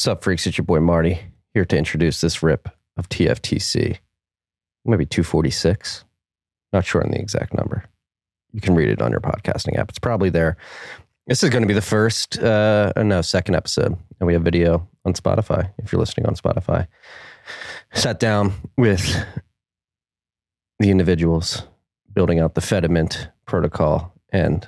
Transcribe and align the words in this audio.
Sup, 0.00 0.24
freaks? 0.24 0.46
It's 0.46 0.56
your 0.56 0.64
boy 0.64 0.80
Marty 0.80 1.20
here 1.52 1.66
to 1.66 1.76
introduce 1.76 2.22
this 2.22 2.42
rip 2.42 2.70
of 2.96 3.10
TFTC. 3.10 3.98
Maybe 4.86 5.04
246. 5.04 6.04
Not 6.72 6.86
sure 6.86 7.04
on 7.04 7.10
the 7.10 7.18
exact 7.18 7.52
number. 7.52 7.84
You 8.50 8.62
can 8.62 8.74
read 8.74 8.88
it 8.88 9.02
on 9.02 9.10
your 9.10 9.20
podcasting 9.20 9.76
app. 9.76 9.90
It's 9.90 9.98
probably 9.98 10.30
there. 10.30 10.56
This 11.26 11.42
is 11.42 11.50
going 11.50 11.64
to 11.64 11.68
be 11.68 11.74
the 11.74 11.82
first, 11.82 12.38
uh, 12.38 12.94
no, 12.96 13.20
second 13.20 13.56
episode. 13.56 13.94
And 14.18 14.26
we 14.26 14.32
have 14.32 14.40
video 14.40 14.88
on 15.04 15.12
Spotify 15.12 15.70
if 15.76 15.92
you're 15.92 16.00
listening 16.00 16.24
on 16.24 16.34
Spotify. 16.34 16.86
Sat 17.92 18.18
down 18.18 18.54
with 18.78 19.22
the 20.78 20.90
individuals 20.90 21.64
building 22.14 22.38
out 22.38 22.54
the 22.54 22.62
Fedimint 22.62 23.30
protocol 23.44 24.14
and 24.30 24.66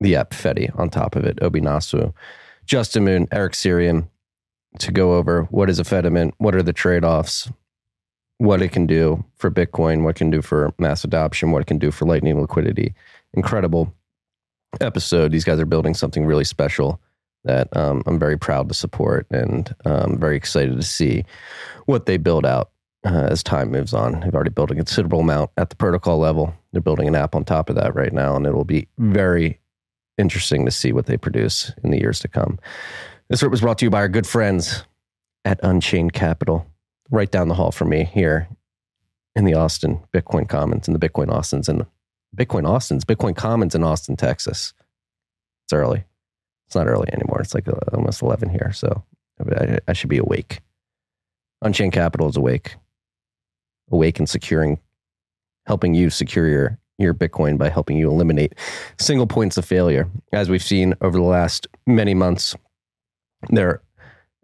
the 0.00 0.16
app 0.16 0.30
Fedi 0.30 0.74
on 0.78 0.88
top 0.88 1.14
of 1.14 1.26
it, 1.26 1.40
Obi 1.42 1.60
Nwosu, 1.60 2.14
Justin 2.64 3.04
Moon, 3.04 3.28
Eric 3.30 3.52
Sirion, 3.52 4.08
to 4.78 4.92
go 4.92 5.14
over 5.14 5.44
what 5.44 5.70
is 5.70 5.78
a 5.78 5.84
Fedimint, 5.84 6.32
what 6.38 6.54
are 6.54 6.62
the 6.62 6.72
trade 6.72 7.04
offs, 7.04 7.50
what 8.38 8.62
it 8.62 8.72
can 8.72 8.86
do 8.86 9.24
for 9.36 9.50
Bitcoin, 9.50 10.02
what 10.02 10.10
it 10.10 10.18
can 10.18 10.30
do 10.30 10.42
for 10.42 10.72
mass 10.78 11.04
adoption, 11.04 11.50
what 11.50 11.62
it 11.62 11.66
can 11.66 11.78
do 11.78 11.90
for 11.90 12.06
Lightning 12.06 12.40
liquidity. 12.40 12.94
Incredible 13.32 13.92
episode. 14.80 15.32
These 15.32 15.44
guys 15.44 15.60
are 15.60 15.66
building 15.66 15.94
something 15.94 16.26
really 16.26 16.44
special 16.44 17.00
that 17.44 17.74
um, 17.76 18.02
I'm 18.06 18.18
very 18.18 18.38
proud 18.38 18.68
to 18.68 18.74
support 18.74 19.26
and 19.30 19.74
um, 19.84 20.18
very 20.18 20.36
excited 20.36 20.76
to 20.76 20.82
see 20.82 21.24
what 21.86 22.06
they 22.06 22.16
build 22.16 22.46
out 22.46 22.70
uh, 23.04 23.28
as 23.30 23.42
time 23.42 23.70
moves 23.70 23.92
on. 23.92 24.20
They've 24.20 24.34
already 24.34 24.50
built 24.50 24.70
a 24.70 24.74
considerable 24.74 25.20
amount 25.20 25.50
at 25.56 25.70
the 25.70 25.76
protocol 25.76 26.18
level. 26.18 26.54
They're 26.72 26.80
building 26.80 27.06
an 27.06 27.14
app 27.14 27.34
on 27.34 27.44
top 27.44 27.68
of 27.68 27.76
that 27.76 27.94
right 27.94 28.12
now, 28.12 28.34
and 28.34 28.46
it 28.46 28.54
will 28.54 28.64
be 28.64 28.88
very 28.98 29.60
interesting 30.16 30.64
to 30.64 30.70
see 30.70 30.92
what 30.92 31.06
they 31.06 31.16
produce 31.16 31.72
in 31.82 31.90
the 31.90 32.00
years 32.00 32.18
to 32.20 32.28
come. 32.28 32.58
This 33.28 33.42
rip 33.42 33.50
was 33.50 33.62
brought 33.62 33.78
to 33.78 33.86
you 33.86 33.90
by 33.90 34.00
our 34.00 34.08
good 34.08 34.26
friends 34.26 34.84
at 35.46 35.58
Unchained 35.62 36.12
Capital, 36.12 36.66
right 37.10 37.30
down 37.30 37.48
the 37.48 37.54
hall 37.54 37.72
from 37.72 37.88
me 37.88 38.04
here 38.04 38.48
in 39.34 39.46
the 39.46 39.54
Austin 39.54 40.02
Bitcoin 40.12 40.46
Commons 40.46 40.86
and 40.86 40.94
the 40.94 41.08
Bitcoin 41.08 41.30
Austins 41.30 41.68
and 41.68 41.86
Bitcoin 42.36 42.68
Austins, 42.68 43.04
Bitcoin 43.04 43.34
Commons 43.34 43.74
in 43.74 43.82
Austin, 43.82 44.16
Texas. 44.16 44.74
It's 45.64 45.72
early. 45.72 46.04
It's 46.66 46.76
not 46.76 46.86
early 46.86 47.08
anymore. 47.14 47.40
It's 47.40 47.54
like 47.54 47.66
uh, 47.66 47.72
almost 47.94 48.20
11 48.20 48.50
here. 48.50 48.72
So 48.74 49.02
I, 49.56 49.78
I 49.88 49.92
should 49.94 50.10
be 50.10 50.18
awake. 50.18 50.60
Unchained 51.62 51.94
Capital 51.94 52.28
is 52.28 52.36
awake, 52.36 52.76
awake 53.90 54.18
and 54.18 54.28
securing, 54.28 54.80
helping 55.66 55.94
you 55.94 56.10
secure 56.10 56.46
your 56.46 56.78
your 56.98 57.14
Bitcoin 57.14 57.58
by 57.58 57.68
helping 57.70 57.96
you 57.96 58.08
eliminate 58.08 58.54
single 58.98 59.26
points 59.26 59.56
of 59.56 59.64
failure. 59.64 60.08
As 60.32 60.48
we've 60.48 60.62
seen 60.62 60.94
over 61.00 61.18
the 61.18 61.24
last 61.24 61.66
many 61.86 62.14
months, 62.14 62.54
there 63.50 63.82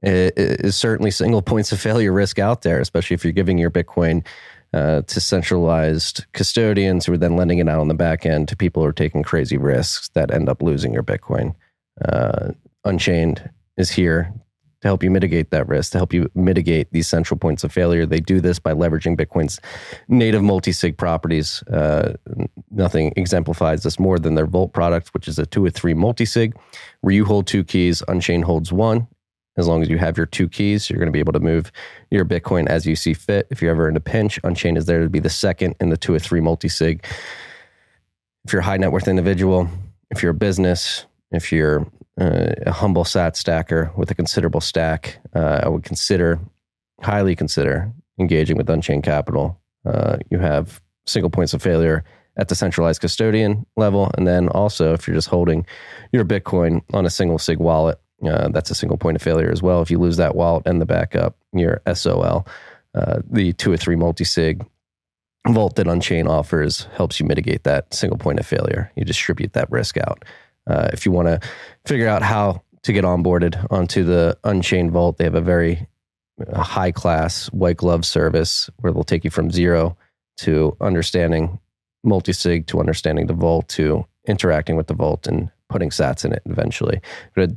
is 0.02 0.76
certainly 0.76 1.10
single 1.10 1.42
points 1.52 1.72
of 1.72 1.80
failure 1.80 2.12
risk 2.12 2.38
out 2.38 2.62
there, 2.62 2.80
especially 2.80 3.14
if 3.14 3.24
you're 3.24 3.32
giving 3.32 3.58
your 3.58 3.70
Bitcoin 3.70 4.26
uh, 4.72 5.02
to 5.02 5.20
centralized 5.20 6.24
custodians 6.32 7.04
who 7.04 7.12
are 7.12 7.18
then 7.18 7.36
lending 7.36 7.58
it 7.58 7.68
out 7.68 7.80
on 7.80 7.88
the 7.88 7.94
back 7.94 8.24
end 8.24 8.48
to 8.48 8.56
people 8.56 8.82
who 8.82 8.88
are 8.88 8.92
taking 8.92 9.22
crazy 9.22 9.56
risks 9.56 10.08
that 10.10 10.32
end 10.32 10.48
up 10.48 10.62
losing 10.62 10.92
your 10.92 11.02
Bitcoin. 11.02 11.54
Uh, 12.04 12.50
Unchained 12.84 13.50
is 13.76 13.90
here 13.90 14.32
to 14.80 14.88
help 14.88 15.02
you 15.02 15.10
mitigate 15.10 15.50
that 15.50 15.68
risk, 15.68 15.92
to 15.92 15.98
help 15.98 16.12
you 16.12 16.30
mitigate 16.34 16.90
these 16.92 17.06
central 17.06 17.38
points 17.38 17.64
of 17.64 17.72
failure. 17.72 18.06
They 18.06 18.20
do 18.20 18.40
this 18.40 18.58
by 18.58 18.72
leveraging 18.72 19.16
Bitcoin's 19.16 19.60
native 20.08 20.42
multi 20.42 20.72
sig 20.72 20.96
properties. 20.96 21.62
Uh, 21.64 22.14
nothing 22.70 23.12
exemplifies 23.16 23.82
this 23.82 23.98
more 23.98 24.18
than 24.18 24.34
their 24.34 24.46
Vault 24.46 24.72
product, 24.72 25.12
which 25.14 25.28
is 25.28 25.38
a 25.38 25.46
two 25.46 25.64
or 25.64 25.70
three 25.70 25.94
multi 25.94 26.24
sig, 26.24 26.56
where 27.02 27.14
you 27.14 27.24
hold 27.24 27.46
two 27.46 27.64
keys, 27.64 28.02
Unchained 28.08 28.44
holds 28.44 28.72
one. 28.72 29.06
As 29.56 29.68
long 29.68 29.82
as 29.82 29.90
you 29.90 29.98
have 29.98 30.16
your 30.16 30.26
two 30.26 30.48
keys, 30.48 30.88
you're 30.88 30.98
going 30.98 31.08
to 31.08 31.12
be 31.12 31.18
able 31.18 31.34
to 31.34 31.40
move 31.40 31.70
your 32.10 32.24
Bitcoin 32.24 32.66
as 32.68 32.86
you 32.86 32.96
see 32.96 33.12
fit. 33.12 33.46
If 33.50 33.60
you're 33.60 33.72
ever 33.72 33.88
in 33.88 33.96
a 33.96 34.00
pinch, 34.00 34.40
Unchained 34.44 34.78
is 34.78 34.86
there 34.86 35.02
to 35.02 35.10
be 35.10 35.18
the 35.18 35.28
second 35.28 35.74
in 35.80 35.90
the 35.90 35.96
two 35.96 36.14
or 36.14 36.18
three 36.18 36.40
multi 36.40 36.68
sig. 36.68 37.04
If 38.46 38.52
you're 38.52 38.62
a 38.62 38.64
high 38.64 38.78
net 38.78 38.92
worth 38.92 39.08
individual, 39.08 39.68
if 40.10 40.22
you're 40.22 40.30
a 40.30 40.34
business, 40.34 41.04
if 41.30 41.52
you're 41.52 41.86
uh, 42.20 42.52
a 42.66 42.72
humble 42.72 43.04
sat 43.04 43.36
stacker 43.36 43.90
with 43.96 44.10
a 44.10 44.14
considerable 44.14 44.60
stack, 44.60 45.18
uh, 45.34 45.60
I 45.62 45.68
would 45.68 45.84
consider, 45.84 46.40
highly 47.00 47.36
consider, 47.36 47.92
engaging 48.18 48.56
with 48.56 48.68
Unchained 48.68 49.04
Capital. 49.04 49.58
Uh, 49.84 50.18
you 50.30 50.38
have 50.38 50.80
single 51.06 51.30
points 51.30 51.54
of 51.54 51.62
failure 51.62 52.04
at 52.36 52.48
the 52.48 52.54
centralized 52.54 53.00
custodian 53.00 53.66
level. 53.76 54.10
And 54.16 54.26
then 54.26 54.48
also, 54.48 54.92
if 54.92 55.06
you're 55.06 55.16
just 55.16 55.28
holding 55.28 55.66
your 56.12 56.24
Bitcoin 56.24 56.82
on 56.92 57.06
a 57.06 57.10
single 57.10 57.38
SIG 57.38 57.58
wallet, 57.58 57.98
uh, 58.26 58.48
that's 58.48 58.70
a 58.70 58.74
single 58.74 58.98
point 58.98 59.16
of 59.16 59.22
failure 59.22 59.50
as 59.50 59.62
well. 59.62 59.82
If 59.82 59.90
you 59.90 59.98
lose 59.98 60.16
that 60.18 60.36
wallet 60.36 60.66
and 60.66 60.80
the 60.80 60.86
backup, 60.86 61.36
your 61.52 61.80
SOL, 61.92 62.46
uh, 62.94 63.20
the 63.30 63.52
two 63.54 63.72
or 63.72 63.76
three 63.76 63.96
multi 63.96 64.24
sig 64.24 64.66
vault 65.48 65.76
that 65.76 65.86
Unchain 65.86 66.28
offers 66.28 66.86
helps 66.94 67.18
you 67.18 67.26
mitigate 67.26 67.64
that 67.64 67.92
single 67.94 68.18
point 68.18 68.38
of 68.38 68.46
failure. 68.46 68.92
You 68.94 69.04
distribute 69.04 69.54
that 69.54 69.70
risk 69.70 69.96
out. 69.96 70.24
Uh, 70.70 70.88
if 70.92 71.04
you 71.04 71.12
want 71.12 71.28
to 71.28 71.40
figure 71.84 72.08
out 72.08 72.22
how 72.22 72.62
to 72.82 72.92
get 72.92 73.04
onboarded 73.04 73.66
onto 73.70 74.04
the 74.04 74.38
Unchained 74.44 74.92
Vault, 74.92 75.18
they 75.18 75.24
have 75.24 75.34
a 75.34 75.40
very 75.40 75.88
uh, 76.46 76.62
high 76.62 76.92
class 76.92 77.46
white 77.48 77.76
glove 77.76 78.06
service 78.06 78.70
where 78.78 78.92
they'll 78.92 79.04
take 79.04 79.24
you 79.24 79.30
from 79.30 79.50
zero 79.50 79.96
to 80.38 80.76
understanding 80.80 81.58
multisig 82.06 82.66
to 82.66 82.80
understanding 82.80 83.26
the 83.26 83.34
vault 83.34 83.68
to 83.68 84.06
interacting 84.26 84.76
with 84.76 84.86
the 84.86 84.94
vault 84.94 85.26
and 85.26 85.50
putting 85.68 85.90
sats 85.90 86.24
in 86.24 86.32
it 86.32 86.40
eventually. 86.46 86.98
Go 87.34 87.46
to 87.46 87.54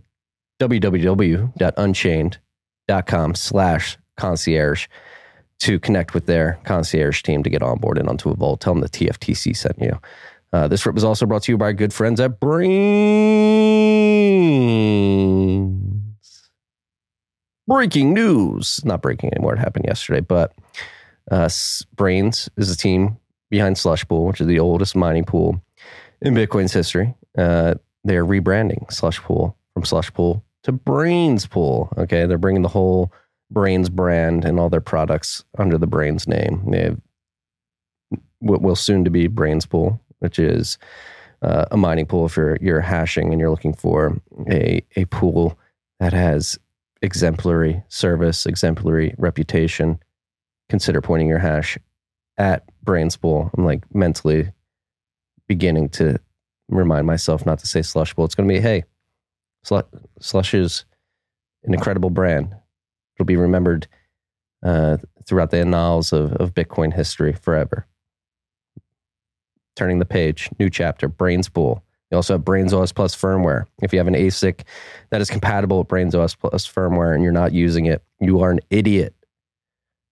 www.unchained.com 0.59 3.35
slash 3.35 3.97
concierge 4.17 4.87
to 5.59 5.79
connect 5.79 6.13
with 6.13 6.25
their 6.25 6.59
concierge 6.65 7.21
team 7.21 7.41
to 7.43 7.49
get 7.49 7.61
onboarded 7.61 8.05
onto 8.07 8.29
a 8.29 8.35
vault. 8.35 8.59
Tell 8.61 8.73
them 8.73 8.81
the 8.81 8.89
TFTC 8.89 9.55
sent 9.55 9.79
you. 9.79 9.99
Uh, 10.53 10.67
this 10.67 10.85
rip 10.85 10.93
was 10.93 11.03
also 11.03 11.25
brought 11.25 11.41
to 11.43 11.51
you 11.51 11.57
by 11.57 11.65
our 11.65 11.73
good 11.73 11.91
friends 11.91 12.19
at 12.19 12.39
Braiins. 12.39 12.83
Breaking 17.67 18.13
news. 18.13 18.79
Not 18.85 19.01
breaking 19.01 19.33
anymore. 19.33 19.55
It 19.55 19.59
happened 19.59 19.85
yesterday, 19.87 20.19
but 20.19 20.53
uh, 21.31 21.47
Braiins 21.95 22.49
is 22.55 22.69
a 22.69 22.77
team 22.77 23.17
behind 23.49 23.79
Slush 23.79 24.07
Pool, 24.07 24.27
which 24.27 24.41
is 24.41 24.47
the 24.47 24.59
oldest 24.59 24.95
mining 24.95 25.25
pool 25.25 25.59
in 26.21 26.35
Bitcoin's 26.35 26.73
history. 26.73 27.15
Uh, 27.35 27.73
they're 28.03 28.25
rebranding 28.25 28.91
Slush 28.91 29.19
Pool 29.19 29.57
from 29.73 29.85
Slush 29.85 30.13
Pool 30.13 30.43
to 30.63 30.71
Braiins 30.71 31.47
Pool. 31.47 31.91
Okay. 31.97 32.27
They're 32.27 32.37
bringing 32.37 32.61
the 32.61 32.69
whole 32.69 33.11
Braiins 33.49 33.89
brand 33.89 34.45
and 34.45 34.59
all 34.59 34.69
their 34.69 34.81
products 34.81 35.43
under 35.57 35.79
the 35.79 35.87
Braiins 35.87 36.27
name. 36.27 36.63
They 36.69 36.83
have 36.83 36.99
what 38.39 38.61
will 38.61 38.75
soon 38.75 39.05
to 39.05 39.09
be 39.09 39.27
Braiins 39.27 39.65
Pool 39.65 40.01
which 40.23 40.39
is 40.39 40.77
uh, 41.41 41.65
a 41.69 41.77
mining 41.77 42.05
pool 42.05 42.25
if 42.25 42.37
you're, 42.37 42.57
you're 42.61 42.79
hashing 42.79 43.31
and 43.31 43.39
you're 43.39 43.49
looking 43.49 43.73
for 43.73 44.17
a, 44.49 44.81
a 44.95 45.03
pool 45.05 45.59
that 45.99 46.13
has 46.13 46.57
exemplary 47.01 47.83
service, 47.89 48.45
exemplary 48.45 49.13
reputation. 49.17 49.99
Consider 50.69 51.01
pointing 51.01 51.27
your 51.27 51.39
hash 51.39 51.77
at 52.37 52.63
Braiins 52.85 53.19
Pool. 53.19 53.51
I'm 53.57 53.65
like 53.65 53.83
mentally 53.93 54.49
beginning 55.47 55.89
to 55.89 56.17
remind 56.69 57.05
myself 57.05 57.45
not 57.45 57.59
to 57.59 57.67
say 57.67 57.81
Slush. 57.81 58.13
It's 58.17 58.35
going 58.35 58.47
to 58.47 58.53
be, 58.53 58.61
hey, 58.61 58.85
Slush 59.63 60.53
is 60.53 60.85
an 61.65 61.73
incredible 61.73 62.09
brand. 62.09 62.55
It'll 63.15 63.25
be 63.25 63.35
remembered 63.35 63.87
uh, 64.65 64.97
throughout 65.25 65.51
the 65.51 65.59
annals 65.59 66.13
of, 66.13 66.31
of 66.33 66.53
Bitcoin 66.53 66.93
history 66.93 67.33
forever 67.33 67.85
turning 69.75 69.99
the 69.99 70.05
page, 70.05 70.49
new 70.59 70.69
chapter, 70.69 71.09
Braiins 71.09 71.51
Pool. 71.51 71.83
You 72.11 72.17
also 72.17 72.35
have 72.35 72.43
Braiins 72.43 72.73
OS 72.73 72.91
Plus 72.91 73.15
firmware. 73.15 73.65
If 73.81 73.91
you 73.91 73.99
have 73.99 74.07
an 74.07 74.13
ASIC 74.13 74.61
that 75.09 75.19
is 75.19 75.29
compatible 75.29 75.79
with 75.79 75.87
Braiins 75.87 76.13
OS 76.13 76.35
Plus 76.35 76.67
firmware 76.67 77.15
and 77.15 77.23
you're 77.23 77.31
not 77.31 77.53
using 77.53 77.85
it, 77.85 78.03
you 78.19 78.41
are 78.41 78.51
an 78.51 78.59
idiot. 78.69 79.15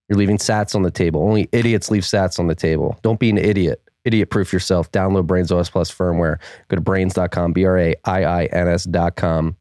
You're 0.09 0.17
leaving 0.17 0.37
sats 0.37 0.75
on 0.75 0.81
the 0.81 0.91
table. 0.91 1.21
Only 1.21 1.47
idiots 1.51 1.91
leave 1.91 2.03
sats 2.03 2.39
on 2.39 2.47
the 2.47 2.55
table. 2.55 2.97
Don't 3.01 3.19
be 3.19 3.29
an 3.29 3.37
idiot. 3.37 3.81
Idiot 4.03 4.31
proof 4.31 4.51
yourself. 4.51 4.91
Download 4.91 5.27
Braiins 5.27 5.55
OS 5.55 5.69
Plus 5.69 5.93
firmware. 5.93 6.37
Go 6.69 6.75
to 6.75 6.81
braiins.com, 6.81 7.53
B 7.53 7.65
R 7.65 7.77
A 7.77 7.95
I 8.03 8.23
I 8.23 8.45
N 8.45 8.67
S.com. 8.67 9.55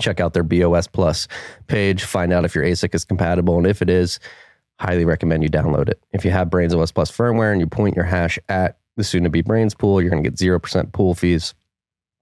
Check 0.00 0.20
out 0.20 0.34
their 0.34 0.42
BOS 0.42 0.88
Plus 0.88 1.28
page. 1.68 2.02
Find 2.02 2.32
out 2.32 2.44
if 2.44 2.54
your 2.54 2.64
ASIC 2.64 2.94
is 2.94 3.04
compatible. 3.04 3.56
And 3.56 3.66
if 3.66 3.80
it 3.82 3.88
is, 3.88 4.18
highly 4.80 5.04
recommend 5.04 5.44
you 5.44 5.48
download 5.48 5.88
it. 5.88 6.02
If 6.12 6.24
you 6.24 6.32
have 6.32 6.48
Braiins 6.48 6.76
OS 6.76 6.90
Plus 6.90 7.10
firmware 7.10 7.52
and 7.52 7.60
you 7.60 7.66
point 7.66 7.94
your 7.94 8.04
hash 8.04 8.38
at 8.48 8.78
the 8.98 9.04
soon 9.04 9.24
to 9.24 9.30
be 9.30 9.42
braiins 9.42 9.78
pool. 9.78 10.02
You're 10.02 10.10
going 10.10 10.22
to 10.22 10.28
get 10.28 10.38
0% 10.38 10.92
pool 10.92 11.14
fees. 11.14 11.54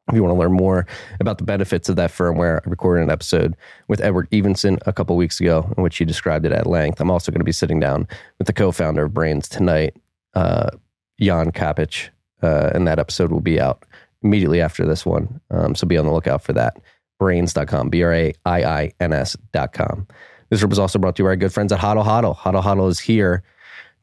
If 0.09 0.15
you 0.15 0.23
want 0.23 0.37
to 0.37 0.39
learn 0.39 0.53
more 0.53 0.87
about 1.19 1.39
the 1.39 1.45
benefits 1.45 1.89
of 1.89 1.97
that 1.97 2.13
firmware, 2.13 2.61
I 2.65 2.71
recorded 2.71 3.03
an 3.03 3.11
episode 3.11 3.57
with 3.89 4.01
Edward 4.01 4.29
Evenson 4.33 4.79
a 4.87 4.93
couple 4.93 5.17
weeks 5.17 5.41
ago 5.41 5.73
in 5.77 5.83
which 5.83 5.97
he 5.97 6.05
described 6.05 6.47
it 6.47 6.53
at 6.53 6.67
length. 6.67 7.01
I'm 7.01 7.11
also 7.11 7.33
going 7.33 7.41
to 7.41 7.45
be 7.45 7.51
sitting 7.51 7.81
down 7.81 8.07
with 8.39 8.47
the 8.47 8.53
co 8.53 8.71
founder 8.71 9.07
of 9.07 9.13
Braiins 9.13 9.49
tonight, 9.49 9.97
uh, 10.35 10.71
Jan 11.19 11.51
Čapek, 11.51 12.11
uh, 12.41 12.71
and 12.73 12.87
that 12.87 13.01
episode 13.01 13.33
will 13.33 13.41
be 13.41 13.59
out 13.59 13.85
immediately 14.23 14.61
after 14.61 14.87
this 14.87 15.05
one. 15.05 15.41
Um, 15.51 15.75
so 15.75 15.89
be 15.89 15.99
on 15.99 16.07
the 16.07 16.13
lookout 16.13 16.43
for 16.43 16.53
that. 16.53 16.77
braiins.com, 17.21 17.89
B 17.89 18.05
R 18.05 18.13
A 18.13 18.35
I 18.45 18.65
I 18.65 18.93
N 19.01 19.13
S.com. 19.13 20.07
This 20.51 20.61
group 20.61 20.71
is 20.71 20.79
also 20.79 21.01
brought 21.01 21.17
to 21.17 21.23
you 21.23 21.27
by 21.27 21.31
our 21.31 21.37
good 21.37 21.53
friends 21.53 21.73
at 21.73 21.81
Hodl 21.81 22.05
Hodl. 22.05 22.37
Hodl 22.37 22.63
Hodl 22.63 22.89
is 22.89 23.01
here 23.01 23.43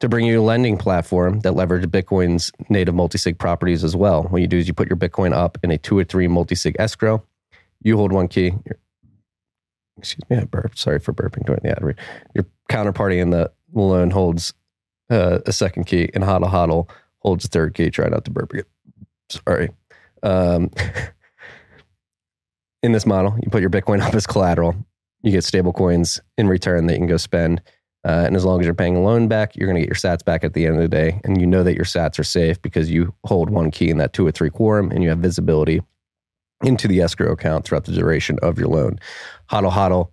to 0.00 0.08
bring 0.08 0.26
you 0.26 0.40
a 0.40 0.42
lending 0.42 0.76
platform 0.76 1.40
that 1.40 1.54
leverages 1.54 1.86
Bitcoin's 1.86 2.50
native 2.68 2.94
multi-sig 2.94 3.38
properties 3.38 3.84
as 3.84 3.94
well. 3.94 4.24
What 4.24 4.40
you 4.40 4.46
do 4.46 4.58
is 4.58 4.66
you 4.66 4.74
put 4.74 4.88
your 4.88 4.96
Bitcoin 4.96 5.32
up 5.32 5.58
in 5.62 5.70
a 5.70 5.78
two 5.78 5.96
or 5.96 6.04
three 6.04 6.28
multi-sig 6.28 6.76
escrow. 6.78 7.24
You 7.82 7.96
hold 7.96 8.12
one 8.12 8.28
key. 8.28 8.52
excuse 9.98 10.28
me, 10.28 10.36
I 10.36 10.44
burped. 10.44 10.78
Sorry 10.78 10.98
for 10.98 11.12
burping 11.12 11.46
during 11.46 11.60
the 11.62 11.70
ad. 11.70 11.96
Your 12.34 12.46
counterparty 12.68 13.20
in 13.20 13.30
the 13.30 13.52
loan 13.72 14.10
holds 14.10 14.52
uh, 15.10 15.40
a 15.46 15.52
second 15.52 15.84
key, 15.84 16.10
and 16.14 16.24
Hodl 16.24 16.50
Hodl 16.50 16.88
holds 17.18 17.44
a 17.44 17.48
third 17.48 17.74
key. 17.74 17.90
Try 17.90 18.08
not 18.08 18.24
to 18.24 18.30
burp 18.30 18.52
again. 18.52 18.64
Sorry. 19.28 19.70
Um, 20.22 20.70
in 22.82 22.92
this 22.92 23.06
model, 23.06 23.36
you 23.42 23.50
put 23.50 23.60
your 23.60 23.70
Bitcoin 23.70 24.00
up 24.00 24.14
as 24.14 24.26
collateral. 24.26 24.74
You 25.22 25.32
get 25.32 25.44
stable 25.44 25.72
coins 25.72 26.20
in 26.36 26.48
return 26.48 26.86
that 26.86 26.94
you 26.94 26.98
can 26.98 27.06
go 27.06 27.16
spend. 27.16 27.62
Uh, 28.04 28.24
and 28.26 28.36
as 28.36 28.44
long 28.44 28.60
as 28.60 28.66
you're 28.66 28.74
paying 28.74 28.96
a 28.96 29.02
loan 29.02 29.28
back, 29.28 29.56
you're 29.56 29.66
going 29.66 29.80
to 29.80 29.80
get 29.80 29.88
your 29.88 29.96
sats 29.96 30.24
back 30.24 30.44
at 30.44 30.52
the 30.52 30.66
end 30.66 30.76
of 30.76 30.82
the 30.82 30.88
day. 30.88 31.20
And 31.24 31.40
you 31.40 31.46
know 31.46 31.62
that 31.62 31.74
your 31.74 31.86
sats 31.86 32.18
are 32.18 32.24
safe 32.24 32.60
because 32.60 32.90
you 32.90 33.14
hold 33.24 33.48
one 33.48 33.70
key 33.70 33.88
in 33.88 33.96
that 33.98 34.12
two 34.12 34.26
or 34.26 34.30
three 34.30 34.50
quorum 34.50 34.90
and 34.90 35.02
you 35.02 35.08
have 35.08 35.18
visibility 35.18 35.80
into 36.62 36.86
the 36.86 37.00
escrow 37.00 37.32
account 37.32 37.64
throughout 37.64 37.84
the 37.84 37.92
duration 37.92 38.38
of 38.42 38.58
your 38.58 38.68
loan. 38.68 38.98
Hodl 39.50 39.72
Hodl, 39.72 40.10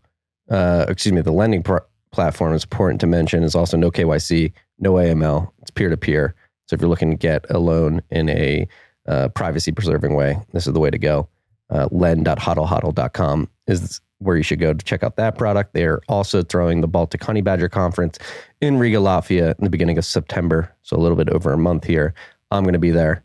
uh, 0.50 0.86
excuse 0.88 1.14
me, 1.14 1.22
the 1.22 1.32
lending 1.32 1.64
pr- 1.64 1.78
platform 2.12 2.54
is 2.54 2.64
important 2.64 3.02
to 3.02 3.08
mention 3.08 3.44
is 3.44 3.56
also 3.56 3.78
no 3.78 3.92
KYC, 3.92 4.54
no 4.80 4.94
AML. 4.94 5.52
It's 5.62 5.72
peer 5.72 5.90
to 5.90 5.98
peer. 5.98 6.36
So 6.68 6.76
if 6.76 6.82
you're 6.82 6.90
looking 6.90 7.12
to 7.12 7.18
get 7.18 7.46
a 7.50 7.60
loan 7.60 8.02
in 8.10 8.30
a 8.30 8.68
uh, 9.08 9.30
privacy 9.30 9.72
preserving 9.72 10.16
way, 10.16 10.40
this 10.54 10.68
is 10.68 10.74
the 10.74 10.80
way 10.80 10.90
to 10.90 10.98
go. 10.98 11.28
Uh, 11.70 11.88
lend.hodlhodl.com 11.92 13.50
is 13.68 14.02
where 14.22 14.38
you 14.38 14.44
should 14.44 14.60
go 14.60 14.74
to 14.74 14.86
check 14.86 15.04
out 15.04 15.16
that 15.16 15.38
product. 15.38 15.74
They're 15.74 16.02
also 16.08 16.44
throwing 16.44 16.82
the 16.82 16.88
Baltic 16.88 17.24
Honey 17.24 17.42
Badger 17.42 17.70
Conference 17.70 18.20
in 18.62 18.78
Riga, 18.78 18.98
Latvia 18.98 19.58
in 19.58 19.64
the 19.64 19.70
beginning 19.70 19.98
of 19.98 20.06
September. 20.06 20.74
So 20.84 20.96
a 20.96 21.00
little 21.00 21.18
bit 21.18 21.30
over 21.30 21.52
a 21.52 21.58
month 21.58 21.84
here. 21.84 22.14
I'm 22.52 22.64
going 22.64 22.74
to 22.74 22.80
be 22.80 22.92
there. 22.92 23.24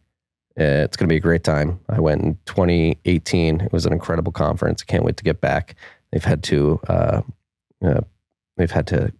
Uh, 0.58 0.84
it's 0.84 0.96
going 0.96 1.06
to 1.06 1.12
be 1.12 1.16
a 1.16 1.20
great 1.20 1.44
time. 1.44 1.78
I 1.90 2.00
went 2.00 2.22
in 2.22 2.38
2018. 2.46 3.60
It 3.60 3.72
was 3.72 3.84
an 3.84 3.92
incredible 3.92 4.32
conference. 4.32 4.82
I 4.82 4.90
can't 4.90 5.04
wait 5.04 5.18
to 5.18 5.24
get 5.24 5.42
back. 5.42 5.76
They've 6.12 6.24
had 6.24 6.42
to, 6.44 6.80
uh, 6.88 7.20
uh, 7.84 8.00
they've 8.56 8.70
had 8.70 8.86
to 8.88 9.12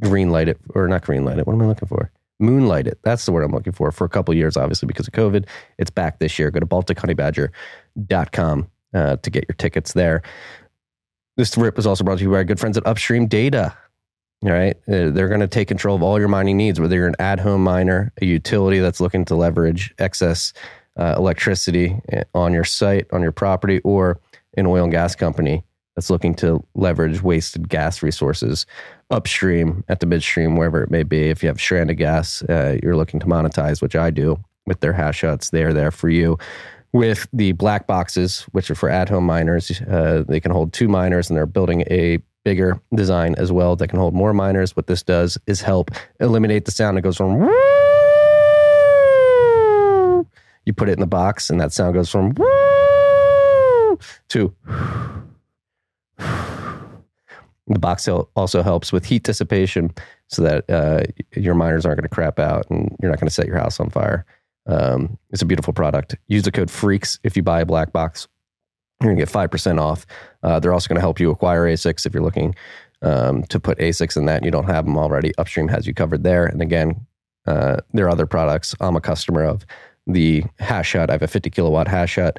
green 0.00 0.30
light 0.30 0.48
it 0.48 0.60
or 0.74 0.86
not 0.86 1.02
green 1.02 1.24
light 1.24 1.38
it. 1.38 1.46
What 1.46 1.54
am 1.54 1.62
I 1.62 1.66
looking 1.66 1.88
for? 1.88 2.10
Moonlight 2.38 2.86
it. 2.86 2.98
That's 3.02 3.24
the 3.24 3.32
word 3.32 3.44
I'm 3.44 3.52
looking 3.52 3.72
for 3.72 3.90
for 3.90 4.04
a 4.04 4.10
couple 4.10 4.34
years, 4.34 4.58
obviously, 4.58 4.86
because 4.86 5.08
of 5.08 5.14
COVID. 5.14 5.46
It's 5.78 5.88
back 5.88 6.18
this 6.18 6.38
year. 6.38 6.50
Go 6.50 6.60
to 6.60 6.66
baltichoneybadger.com 6.66 8.70
uh, 8.96 9.16
to 9.16 9.30
get 9.30 9.44
your 9.46 9.54
tickets 9.56 9.92
there. 9.92 10.22
This 11.36 11.56
rip 11.56 11.78
is 11.78 11.86
also 11.86 12.02
brought 12.02 12.18
to 12.18 12.24
you 12.24 12.30
by 12.30 12.36
our 12.36 12.44
good 12.44 12.58
friends 12.58 12.78
at 12.78 12.86
Upstream 12.86 13.26
Data. 13.26 13.76
All 14.44 14.50
right. 14.50 14.76
Uh, 14.88 15.10
they're 15.10 15.28
going 15.28 15.40
to 15.40 15.48
take 15.48 15.68
control 15.68 15.96
of 15.96 16.02
all 16.02 16.18
your 16.18 16.28
mining 16.28 16.56
needs, 16.56 16.80
whether 16.80 16.96
you're 16.96 17.06
an 17.06 17.14
at 17.18 17.38
home 17.38 17.62
miner, 17.62 18.12
a 18.20 18.26
utility 18.26 18.78
that's 18.78 19.00
looking 19.00 19.24
to 19.26 19.34
leverage 19.34 19.94
excess 19.98 20.52
uh, 20.98 21.14
electricity 21.16 22.00
uh, 22.12 22.22
on 22.34 22.52
your 22.52 22.64
site, 22.64 23.06
on 23.12 23.22
your 23.22 23.32
property, 23.32 23.80
or 23.80 24.18
an 24.56 24.66
oil 24.66 24.84
and 24.84 24.92
gas 24.92 25.14
company 25.14 25.62
that's 25.94 26.10
looking 26.10 26.34
to 26.34 26.62
leverage 26.74 27.22
wasted 27.22 27.68
gas 27.68 28.02
resources 28.02 28.66
upstream 29.10 29.84
at 29.88 30.00
the 30.00 30.06
midstream, 30.06 30.56
wherever 30.56 30.82
it 30.82 30.90
may 30.90 31.02
be. 31.02 31.28
If 31.28 31.42
you 31.42 31.48
have 31.48 31.60
stranded 31.60 31.96
gas, 31.98 32.42
uh, 32.42 32.78
you're 32.82 32.96
looking 32.96 33.20
to 33.20 33.26
monetize, 33.26 33.82
which 33.82 33.96
I 33.96 34.10
do 34.10 34.42
with 34.66 34.80
their 34.80 34.92
hash 34.92 35.20
huts, 35.22 35.50
they're 35.50 35.72
there 35.72 35.90
for 35.90 36.08
you 36.08 36.38
with 36.96 37.28
the 37.32 37.52
black 37.52 37.86
boxes, 37.86 38.42
which 38.52 38.70
are 38.70 38.74
for 38.74 38.88
at 38.88 39.08
home 39.08 39.24
miners. 39.24 39.80
Uh, 39.82 40.24
they 40.26 40.40
can 40.40 40.50
hold 40.50 40.72
two 40.72 40.88
miners 40.88 41.28
and 41.28 41.36
they're 41.36 41.44
building 41.44 41.82
a 41.90 42.18
bigger 42.44 42.80
design 42.94 43.34
as 43.36 43.52
well 43.52 43.76
that 43.76 43.88
can 43.88 43.98
hold 43.98 44.14
more 44.14 44.32
miners. 44.32 44.74
What 44.74 44.86
this 44.86 45.02
does 45.02 45.36
is 45.46 45.60
help 45.60 45.90
eliminate 46.20 46.64
the 46.64 46.70
sound 46.70 46.96
that 46.96 47.02
goes 47.02 47.18
from 47.18 47.50
you 50.64 50.72
put 50.72 50.88
it 50.88 50.92
in 50.92 51.00
the 51.00 51.06
box 51.06 51.50
and 51.50 51.60
that 51.60 51.72
sound 51.72 51.94
goes 51.94 52.10
from 52.10 52.34
to 54.28 54.54
the 57.68 57.78
box 57.78 58.08
also 58.08 58.62
helps 58.62 58.92
with 58.92 59.04
heat 59.04 59.22
dissipation 59.22 59.92
so 60.28 60.42
that 60.42 60.70
uh, 60.70 61.02
your 61.36 61.54
miners 61.54 61.84
aren't 61.84 61.98
going 61.98 62.08
to 62.08 62.14
crap 62.14 62.38
out 62.38 62.66
and 62.70 62.96
you're 63.00 63.10
not 63.10 63.20
going 63.20 63.28
to 63.28 63.34
set 63.34 63.46
your 63.46 63.58
house 63.58 63.80
on 63.80 63.90
fire. 63.90 64.24
Um, 64.66 65.18
it's 65.30 65.42
a 65.42 65.46
beautiful 65.46 65.72
product. 65.72 66.16
Use 66.26 66.42
the 66.42 66.52
code 66.52 66.70
FREAKS 66.70 67.18
if 67.22 67.36
you 67.36 67.42
buy 67.42 67.60
a 67.60 67.66
black 67.66 67.92
box. 67.92 68.28
You're 69.00 69.14
going 69.14 69.18
to 69.18 69.24
get 69.24 69.32
5% 69.32 69.80
off. 69.80 70.06
Uh, 70.42 70.58
they're 70.58 70.72
also 70.72 70.88
going 70.88 70.96
to 70.96 71.02
help 71.02 71.20
you 71.20 71.30
acquire 71.30 71.66
ASICs 71.66 72.06
if 72.06 72.14
you're 72.14 72.22
looking 72.22 72.54
um, 73.02 73.42
to 73.44 73.60
put 73.60 73.78
ASICs 73.78 74.16
in 74.16 74.24
that 74.26 74.36
and 74.36 74.44
you 74.44 74.50
don't 74.50 74.66
have 74.66 74.86
them 74.86 74.96
already. 74.96 75.32
Upstream 75.38 75.68
has 75.68 75.86
you 75.86 75.94
covered 75.94 76.22
there. 76.22 76.46
And 76.46 76.62
again, 76.62 77.06
uh, 77.46 77.76
there 77.92 78.06
are 78.06 78.10
other 78.10 78.26
products. 78.26 78.74
I'm 78.80 78.96
a 78.96 79.00
customer 79.00 79.44
of 79.44 79.66
the 80.06 80.44
hash 80.58 80.94
hut. 80.94 81.10
I 81.10 81.14
have 81.14 81.22
a 81.22 81.28
50 81.28 81.50
kilowatt 81.50 81.88
hash 81.88 82.16
hut 82.16 82.38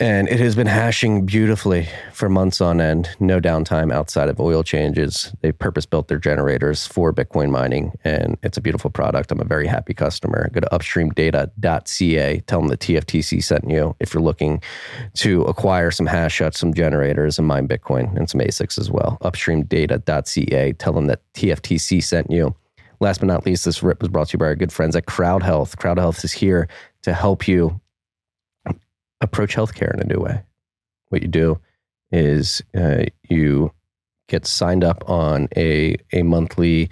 and 0.00 0.28
it 0.28 0.40
has 0.40 0.56
been 0.56 0.66
hashing 0.66 1.24
beautifully 1.26 1.88
for 2.12 2.28
months 2.28 2.60
on 2.60 2.80
end, 2.80 3.08
no 3.20 3.40
downtime 3.40 3.92
outside 3.92 4.28
of 4.28 4.40
oil 4.40 4.62
changes. 4.62 5.32
They 5.40 5.52
purpose 5.52 5.86
built 5.86 6.08
their 6.08 6.18
generators 6.18 6.86
for 6.86 7.12
Bitcoin 7.12 7.50
mining, 7.50 7.92
and 8.04 8.36
it's 8.42 8.56
a 8.56 8.60
beautiful 8.60 8.90
product. 8.90 9.30
I'm 9.30 9.40
a 9.40 9.44
very 9.44 9.66
happy 9.66 9.94
customer. 9.94 10.50
Go 10.52 10.60
to 10.60 10.68
upstreamdata.ca, 10.72 12.40
tell 12.40 12.60
them 12.60 12.68
the 12.68 12.76
TFTC 12.76 13.42
sent 13.42 13.70
you 13.70 13.94
if 14.00 14.14
you're 14.14 14.22
looking 14.22 14.60
to 15.14 15.42
acquire 15.42 15.90
some 15.90 16.06
hash 16.06 16.38
huts, 16.38 16.58
some 16.58 16.74
generators, 16.74 17.38
and 17.38 17.46
mine 17.46 17.68
Bitcoin 17.68 18.16
and 18.16 18.28
some 18.28 18.40
ASICs 18.40 18.78
as 18.78 18.90
well. 18.90 19.18
Upstreamdata.ca, 19.22 20.72
tell 20.74 20.92
them 20.92 21.06
that 21.06 21.20
TFTC 21.34 22.02
sent 22.02 22.30
you. 22.30 22.54
Last 23.00 23.18
but 23.18 23.26
not 23.26 23.44
least, 23.44 23.64
this 23.64 23.82
rip 23.82 24.00
was 24.00 24.08
brought 24.08 24.28
to 24.28 24.34
you 24.34 24.38
by 24.38 24.46
our 24.46 24.54
good 24.54 24.72
friends 24.72 24.96
at 24.96 25.06
Crowd 25.06 25.42
Health. 25.42 25.76
Crowd 25.76 25.98
Health 25.98 26.24
is 26.24 26.32
here 26.32 26.68
to 27.02 27.12
help 27.12 27.46
you 27.46 27.80
approach 29.20 29.54
healthcare 29.54 29.92
in 29.94 30.00
a 30.00 30.04
new 30.04 30.20
way. 30.20 30.42
What 31.08 31.22
you 31.22 31.28
do 31.28 31.60
is 32.10 32.62
uh, 32.76 33.04
you 33.28 33.72
get 34.28 34.46
signed 34.46 34.84
up 34.84 35.08
on 35.08 35.48
a 35.56 35.96
a 36.12 36.22
monthly 36.22 36.90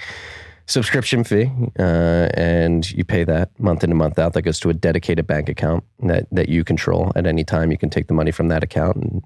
subscription 0.67 1.25
fee, 1.25 1.51
uh, 1.79 2.29
and 2.35 2.91
you 2.93 3.05
pay 3.05 3.25
that 3.25 3.59
month 3.59 3.85
in 3.85 3.91
and 3.91 3.99
month 3.99 4.19
out. 4.19 4.33
That 4.33 4.43
goes 4.43 4.61
to 4.61 4.71
a 4.71 4.75
dedicated 4.75 5.27
bank 5.27 5.49
account 5.49 5.85
that 6.01 6.27
that 6.33 6.49
you 6.49 6.65
control 6.65 7.13
at 7.17 7.27
any 7.27 7.45
time. 7.45 7.71
You 7.71 7.79
can 7.79 7.91
take 7.91 8.07
the 8.07 8.15
money 8.15 8.31
from 8.31 8.49
that 8.49 8.63
account 8.63 8.97
and 8.97 9.23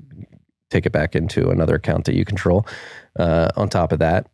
take 0.71 0.87
it 0.87 0.93
back 0.93 1.15
into 1.15 1.51
another 1.51 1.77
account 1.77 2.05
that 2.07 2.15
you 2.15 2.25
control. 2.25 2.67
Uh, 3.19 3.51
on 3.57 3.69
top 3.69 3.93
of 3.93 3.99
that, 4.01 4.27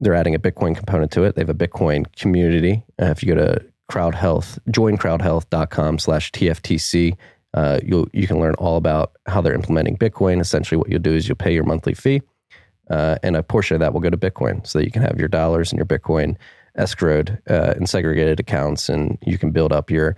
they're 0.00 0.14
adding 0.14 0.34
a 0.34 0.38
Bitcoin 0.38 0.76
component 0.76 1.12
to 1.12 1.24
it. 1.24 1.34
They 1.34 1.42
have 1.42 1.48
a 1.48 1.54
Bitcoin 1.54 2.04
community. 2.16 2.82
Uh, 3.00 3.06
if 3.06 3.22
you 3.22 3.34
go 3.34 3.40
to 3.40 3.64
Crowd 3.88 4.14
Health, 4.14 4.58
joincrowdhealth.com 4.68 5.98
slash 5.98 6.32
TFTC, 6.32 7.16
uh, 7.54 7.80
you 7.84 8.08
you 8.12 8.26
can 8.26 8.40
learn 8.40 8.54
all 8.54 8.76
about 8.76 9.12
how 9.26 9.40
they're 9.40 9.54
implementing 9.54 9.96
Bitcoin. 9.96 10.40
Essentially, 10.40 10.78
what 10.78 10.88
you'll 10.88 11.00
do 11.00 11.14
is 11.14 11.28
you'll 11.28 11.36
pay 11.36 11.52
your 11.52 11.64
monthly 11.64 11.94
fee, 11.94 12.22
uh, 12.90 13.16
and 13.22 13.36
a 13.36 13.42
portion 13.42 13.74
of 13.74 13.80
that 13.80 13.92
will 13.92 14.00
go 14.00 14.10
to 14.10 14.16
Bitcoin, 14.16 14.66
so 14.66 14.78
that 14.78 14.84
you 14.84 14.90
can 14.90 15.02
have 15.02 15.18
your 15.18 15.28
dollars 15.28 15.72
and 15.72 15.78
your 15.78 15.86
Bitcoin 15.86 16.36
escrowed 16.78 17.38
uh, 17.50 17.74
in 17.76 17.86
segregated 17.86 18.40
accounts, 18.40 18.88
and 18.88 19.18
you 19.22 19.38
can 19.38 19.50
build 19.50 19.72
up 19.72 19.90
your 19.90 20.16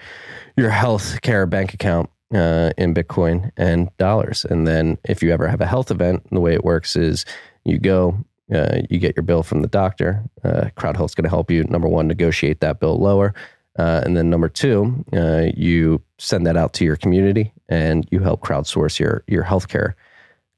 your 0.56 0.70
health 0.70 1.20
care 1.22 1.46
bank 1.46 1.74
account 1.74 2.08
uh, 2.34 2.70
in 2.78 2.94
Bitcoin 2.94 3.50
and 3.56 3.90
dollars. 3.98 4.44
And 4.44 4.66
then, 4.66 4.98
if 5.04 5.22
you 5.22 5.32
ever 5.32 5.48
have 5.48 5.60
a 5.60 5.66
health 5.66 5.90
event, 5.90 6.22
the 6.30 6.40
way 6.40 6.54
it 6.54 6.64
works 6.64 6.96
is 6.96 7.24
you 7.64 7.78
go. 7.78 8.16
Uh, 8.54 8.82
you 8.90 8.98
get 8.98 9.16
your 9.16 9.22
bill 9.22 9.42
from 9.42 9.62
the 9.62 9.68
doctor. 9.68 10.22
Uh, 10.44 10.68
CrowdHealth's 10.76 11.14
going 11.14 11.24
to 11.24 11.30
help 11.30 11.50
you. 11.50 11.64
Number 11.64 11.88
one, 11.88 12.06
negotiate 12.06 12.60
that 12.60 12.78
bill 12.78 12.98
lower. 12.98 13.34
Uh, 13.78 14.02
and 14.04 14.16
then 14.16 14.30
number 14.30 14.48
two, 14.48 15.04
uh, 15.12 15.46
you 15.56 16.00
send 16.18 16.46
that 16.46 16.56
out 16.56 16.72
to 16.74 16.84
your 16.84 16.96
community 16.96 17.52
and 17.68 18.06
you 18.10 18.20
help 18.20 18.40
crowdsource 18.40 18.98
your 18.98 19.24
your 19.26 19.44
healthcare 19.44 19.94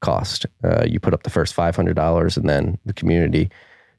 cost. 0.01 0.45
Uh, 0.63 0.83
you 0.85 0.99
put 0.99 1.13
up 1.13 1.23
the 1.23 1.29
first 1.29 1.53
five 1.53 1.75
hundred 1.75 1.95
dollars, 1.95 2.37
and 2.37 2.47
then 2.47 2.77
the 2.85 2.93
community 2.93 3.49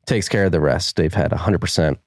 takes 0.07 0.29
care 0.29 0.45
of 0.47 0.53
the 0.53 0.61
rest. 0.61 0.97
They've 0.97 1.13
had 1.13 1.33
hundred 1.33 1.61
percent 1.61 1.99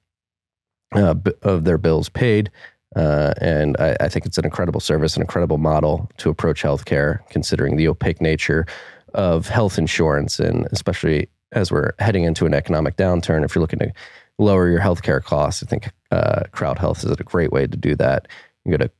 uh, 0.94 1.14
of 1.42 1.64
their 1.64 1.78
bills 1.78 2.08
paid, 2.08 2.50
uh, 2.96 3.34
and 3.40 3.76
I, 3.78 3.96
I, 4.00 4.08
think 4.08 4.26
it's 4.26 4.38
an 4.38 4.44
incredible 4.44 4.80
service, 4.80 5.16
an 5.16 5.22
incredible 5.22 5.58
model 5.58 6.10
to 6.18 6.30
approach 6.30 6.62
healthcare, 6.62 7.26
considering 7.28 7.76
the 7.76 7.88
opaque 7.88 8.20
nature 8.20 8.66
of 9.14 9.48
health 9.48 9.78
insurance, 9.78 10.38
and 10.38 10.66
especially 10.72 11.28
as 11.52 11.70
we're 11.70 11.92
heading 11.98 12.24
into 12.24 12.46
an 12.46 12.54
economic 12.54 12.96
downturn. 12.96 13.44
If 13.44 13.54
you're 13.54 13.60
looking 13.60 13.78
to 13.80 13.92
lower 14.38 14.68
your 14.68 14.80
healthcare 14.80 15.22
costs, 15.22 15.62
I 15.62 15.66
think 15.66 15.90
uh, 16.10 16.42
Crowd 16.52 16.78
Health 16.78 17.04
is 17.04 17.10
a 17.10 17.16
great 17.16 17.52
way 17.52 17.66
to 17.66 17.76
do 17.76 17.94
that. 17.96 18.28
You 18.64 18.76
go 18.76 18.84
to 18.84 18.90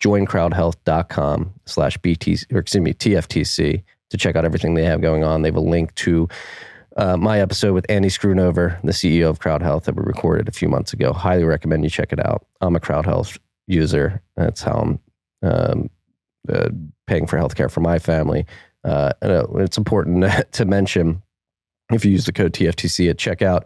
joincrowdhealth.com 0.00 1.54
slash 1.66 1.96
BT, 1.98 2.38
or 2.52 2.60
excuse 2.60 2.82
me, 2.82 2.94
TFTC 2.94 3.82
to 4.10 4.16
check 4.16 4.36
out 4.36 4.44
everything 4.44 4.74
they 4.74 4.84
have 4.84 5.00
going 5.00 5.24
on. 5.24 5.42
They 5.42 5.48
have 5.48 5.56
a 5.56 5.60
link 5.60 5.94
to 5.96 6.28
uh, 6.96 7.16
my 7.16 7.40
episode 7.40 7.72
with 7.72 7.86
Andy 7.88 8.08
Schoonover, 8.08 8.80
the 8.82 8.92
CEO 8.92 9.30
of 9.30 9.38
Crowd 9.38 9.62
Health 9.62 9.84
that 9.84 9.94
we 9.94 10.02
recorded 10.02 10.48
a 10.48 10.52
few 10.52 10.68
months 10.68 10.92
ago. 10.92 11.12
Highly 11.12 11.44
recommend 11.44 11.84
you 11.84 11.90
check 11.90 12.12
it 12.12 12.24
out. 12.24 12.46
I'm 12.60 12.76
a 12.76 12.80
Crowd 12.80 13.06
Health 13.06 13.38
user. 13.66 14.20
That's 14.36 14.62
how 14.62 14.98
I'm 15.42 15.48
um, 15.48 15.90
uh, 16.48 16.70
paying 17.06 17.26
for 17.26 17.38
healthcare 17.38 17.70
for 17.70 17.80
my 17.80 17.98
family. 17.98 18.46
Uh, 18.84 19.12
and 19.22 19.32
uh, 19.32 19.46
it's 19.56 19.78
important 19.78 20.24
to 20.52 20.64
mention 20.64 21.22
if 21.92 22.04
you 22.04 22.12
use 22.12 22.26
the 22.26 22.32
code 22.32 22.52
TFTC 22.52 23.10
at 23.10 23.16
checkout, 23.16 23.64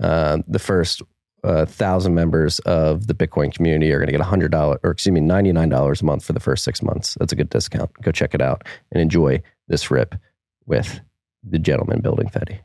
uh, 0.00 0.38
the 0.46 0.58
first 0.58 1.02
uh, 1.44 1.64
thousand 1.64 2.14
members 2.14 2.58
of 2.60 3.06
the 3.06 3.14
Bitcoin 3.14 3.54
community 3.54 3.92
are 3.92 3.98
going 3.98 4.08
to 4.08 4.12
get 4.12 4.20
hundred 4.20 4.50
dollars, 4.50 4.80
or 4.82 4.90
excuse 4.90 5.12
me, 5.12 5.20
ninety 5.20 5.52
nine 5.52 5.68
dollars 5.68 6.02
a 6.02 6.04
month 6.04 6.24
for 6.24 6.32
the 6.32 6.40
first 6.40 6.64
six 6.64 6.82
months. 6.82 7.16
That's 7.18 7.32
a 7.32 7.36
good 7.36 7.50
discount. 7.50 7.90
Go 8.02 8.10
check 8.10 8.34
it 8.34 8.40
out 8.40 8.64
and 8.92 9.00
enjoy 9.00 9.42
this 9.68 9.90
rip 9.90 10.14
with 10.66 11.00
the 11.48 11.58
gentleman 11.58 12.00
building 12.00 12.28
Fedi. 12.28 12.60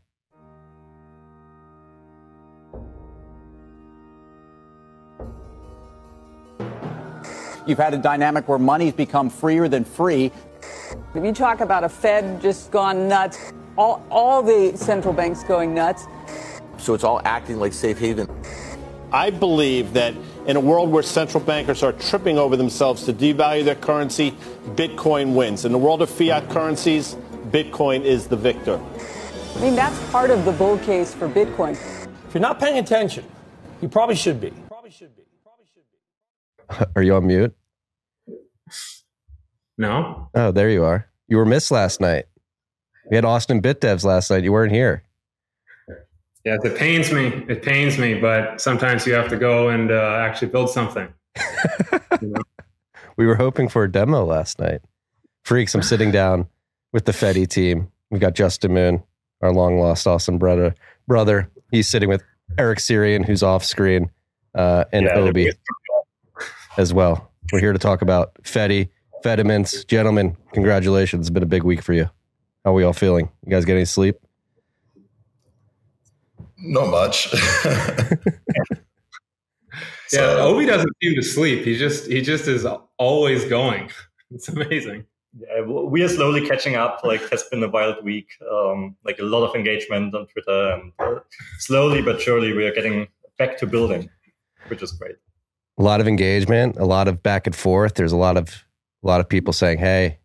You've 7.67 7.77
had 7.77 7.93
a 7.93 7.97
dynamic 7.97 8.47
where 8.47 8.57
money's 8.57 8.93
become 8.93 9.29
freer 9.29 9.67
than 9.67 9.85
free. 9.85 10.31
If 11.13 11.23
you 11.23 11.31
talk 11.31 11.61
about 11.61 11.83
a 11.83 11.89
Fed 11.89 12.41
just 12.41 12.71
gone 12.71 13.07
nuts, 13.07 13.53
all, 13.77 14.03
all 14.09 14.41
the 14.41 14.75
central 14.75 15.13
banks 15.13 15.43
going 15.43 15.73
nuts. 15.75 16.05
So 16.81 16.93
it's 16.93 17.03
all 17.03 17.21
acting 17.23 17.59
like 17.59 17.73
safe 17.73 17.99
haven. 17.99 18.27
I 19.11 19.29
believe 19.29 19.93
that 19.93 20.15
in 20.47 20.55
a 20.55 20.59
world 20.59 20.89
where 20.89 21.03
central 21.03 21.43
bankers 21.43 21.83
are 21.83 21.91
tripping 21.93 22.37
over 22.37 22.57
themselves 22.57 23.03
to 23.05 23.13
devalue 23.13 23.63
their 23.63 23.75
currency, 23.75 24.31
Bitcoin 24.75 25.35
wins. 25.35 25.65
In 25.65 25.71
the 25.71 25.77
world 25.77 26.01
of 26.01 26.09
fiat 26.09 26.49
currencies, 26.49 27.15
Bitcoin 27.51 28.03
is 28.03 28.27
the 28.27 28.37
victor. 28.37 28.81
I 29.55 29.59
mean, 29.59 29.75
that's 29.75 29.99
part 30.11 30.31
of 30.31 30.45
the 30.45 30.51
bull 30.53 30.77
case 30.79 31.13
for 31.13 31.27
Bitcoin. 31.27 31.73
If 31.73 32.33
you're 32.33 32.41
not 32.41 32.59
paying 32.59 32.79
attention, 32.79 33.25
you 33.81 33.89
probably 33.89 34.15
should 34.15 34.39
be. 34.39 34.51
Probably 34.69 34.89
should 34.89 35.15
be. 35.15 35.23
Probably 35.43 35.65
should 35.73 36.77
be. 36.79 36.85
Are 36.95 37.03
you 37.03 37.15
on 37.15 37.27
mute? 37.27 37.53
No. 39.77 40.29
Oh, 40.33 40.51
there 40.51 40.69
you 40.69 40.83
are. 40.83 41.07
You 41.27 41.37
were 41.37 41.45
missed 41.45 41.69
last 41.69 41.99
night. 41.99 42.25
We 43.09 43.17
had 43.17 43.25
Austin 43.25 43.59
Bit 43.59 43.81
Devs 43.81 44.05
last 44.05 44.31
night. 44.31 44.43
You 44.43 44.51
weren't 44.53 44.71
here. 44.71 45.03
Yes, 46.43 46.59
it 46.63 46.75
pains 46.75 47.11
me. 47.11 47.27
It 47.47 47.61
pains 47.61 47.97
me, 47.97 48.15
but 48.15 48.59
sometimes 48.59 49.05
you 49.05 49.13
have 49.13 49.29
to 49.29 49.37
go 49.37 49.69
and 49.69 49.91
uh, 49.91 50.17
actually 50.19 50.49
build 50.49 50.69
something. 50.69 51.07
you 52.21 52.27
know? 52.29 52.41
We 53.17 53.27
were 53.27 53.35
hoping 53.35 53.67
for 53.67 53.83
a 53.83 53.91
demo 53.91 54.25
last 54.25 54.59
night. 54.59 54.81
Freaks, 55.43 55.75
I'm 55.75 55.83
sitting 55.83 56.11
down 56.11 56.47
with 56.93 57.05
the 57.05 57.11
Fedi 57.11 57.47
team. 57.47 57.91
We've 58.09 58.21
got 58.21 58.33
Justin 58.33 58.73
Moon, 58.73 59.03
our 59.41 59.53
long 59.53 59.79
lost 59.79 60.07
awesome 60.07 60.37
brother. 60.37 60.73
Brother, 61.07 61.49
he's 61.71 61.87
sitting 61.87 62.09
with 62.09 62.23
Eric 62.57 62.79
Sirion, 62.79 63.23
who's 63.25 63.43
off 63.43 63.63
screen, 63.63 64.09
uh, 64.55 64.85
and 64.91 65.05
yeah, 65.05 65.15
Obi 65.15 65.51
as 66.77 66.93
well. 66.93 67.31
We're 67.51 67.59
here 67.59 67.73
to 67.73 67.79
talk 67.79 68.01
about 68.01 68.33
Fedi, 68.43 68.89
Fedimints. 69.23 69.85
Gentlemen, 69.85 70.35
congratulations. 70.53 71.27
It's 71.27 71.33
been 71.33 71.43
a 71.43 71.47
big 71.47 71.63
week 71.63 71.81
for 71.81 71.93
you. 71.93 72.09
How 72.63 72.71
are 72.71 72.73
we 72.73 72.83
all 72.83 72.93
feeling? 72.93 73.29
You 73.45 73.51
guys 73.51 73.65
get 73.65 73.75
any 73.75 73.85
sleep? 73.85 74.17
Not 76.61 76.89
much. 76.89 77.33
yeah, 80.13 80.35
Obi 80.37 80.65
doesn't 80.65 80.91
seem 81.01 81.15
to 81.15 81.23
sleep. 81.23 81.63
He 81.63 81.77
just 81.77 82.07
he 82.07 82.21
just 82.21 82.47
is 82.47 82.65
always 82.97 83.45
going. 83.45 83.89
It's 84.33 84.47
amazing. 84.47 85.03
Yeah, 85.37 85.63
we 85.63 86.03
are 86.03 86.07
slowly 86.07 86.47
catching 86.47 86.75
up. 86.77 87.01
Like, 87.03 87.29
has 87.31 87.43
been 87.51 87.61
a 87.61 87.67
wild 87.67 88.01
week. 88.01 88.29
Um, 88.49 88.95
like 89.03 89.19
a 89.19 89.23
lot 89.23 89.43
of 89.43 89.53
engagement 89.53 90.15
on 90.15 90.25
Twitter, 90.27 90.71
and 90.71 90.93
uh, 90.99 91.19
slowly 91.59 92.01
but 92.01 92.21
surely 92.21 92.53
we 92.53 92.65
are 92.65 92.73
getting 92.73 93.09
back 93.37 93.57
to 93.57 93.67
building, 93.67 94.09
which 94.69 94.81
is 94.81 94.93
great. 94.93 95.17
A 95.77 95.83
lot 95.83 95.99
of 95.99 96.07
engagement, 96.07 96.77
a 96.77 96.85
lot 96.85 97.09
of 97.09 97.21
back 97.21 97.45
and 97.45 97.53
forth. 97.53 97.95
There's 97.95 98.13
a 98.13 98.17
lot 98.17 98.37
of 98.37 98.63
a 99.03 99.07
lot 99.07 99.19
of 99.19 99.27
people 99.27 99.51
saying, 99.51 99.79
"Hey, 99.79 100.19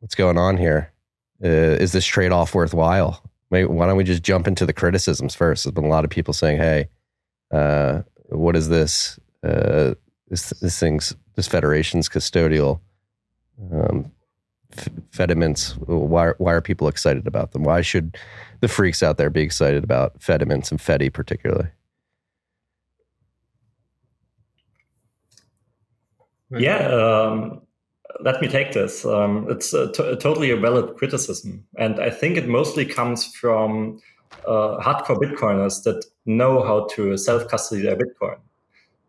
what's 0.00 0.16
going 0.16 0.36
on 0.36 0.56
here? 0.56 0.92
Uh, 1.40 1.78
is 1.78 1.92
this 1.92 2.04
trade 2.04 2.32
off 2.32 2.56
worthwhile?" 2.56 3.22
Why 3.62 3.86
don't 3.86 3.96
we 3.96 4.04
just 4.04 4.22
jump 4.22 4.48
into 4.48 4.66
the 4.66 4.72
criticisms 4.72 5.34
first? 5.34 5.64
There's 5.64 5.72
been 5.72 5.84
a 5.84 5.88
lot 5.88 6.04
of 6.04 6.10
people 6.10 6.34
saying, 6.34 6.58
"Hey, 6.58 6.88
uh, 7.52 8.02
what 8.28 8.56
is 8.56 8.68
this? 8.68 9.18
Uh, 9.42 9.94
this 10.28 10.50
this 10.60 10.78
thing's 10.78 11.14
this 11.36 11.46
federation's 11.46 12.08
custodial 12.08 12.80
um, 13.72 14.10
f- 14.76 14.88
Fedimints. 15.12 15.76
Why 15.86 16.32
why 16.38 16.52
are 16.52 16.60
people 16.60 16.88
excited 16.88 17.26
about 17.26 17.52
them? 17.52 17.62
Why 17.62 17.80
should 17.82 18.16
the 18.60 18.68
freaks 18.68 19.02
out 19.02 19.16
there 19.18 19.30
be 19.30 19.42
excited 19.42 19.84
about 19.84 20.18
Fedimints 20.20 20.70
and 20.70 20.80
Fedi 20.80 21.12
particularly?" 21.12 21.68
Yeah, 26.50 26.86
um, 26.88 27.62
let 28.20 28.40
me 28.40 28.48
take 28.48 28.72
this. 28.72 29.04
Um, 29.04 29.46
it's 29.50 29.72
a 29.74 29.90
t- 29.92 30.16
totally 30.16 30.50
a 30.50 30.56
valid 30.56 30.96
criticism, 30.96 31.64
and 31.76 32.00
I 32.00 32.10
think 32.10 32.36
it 32.36 32.48
mostly 32.48 32.84
comes 32.84 33.24
from 33.26 34.00
uh, 34.46 34.78
hardcore 34.80 35.18
Bitcoiners 35.18 35.82
that 35.84 36.04
know 36.26 36.62
how 36.62 36.86
to 36.92 37.16
self 37.16 37.48
custody 37.48 37.82
their 37.82 37.96
Bitcoin. 37.96 38.38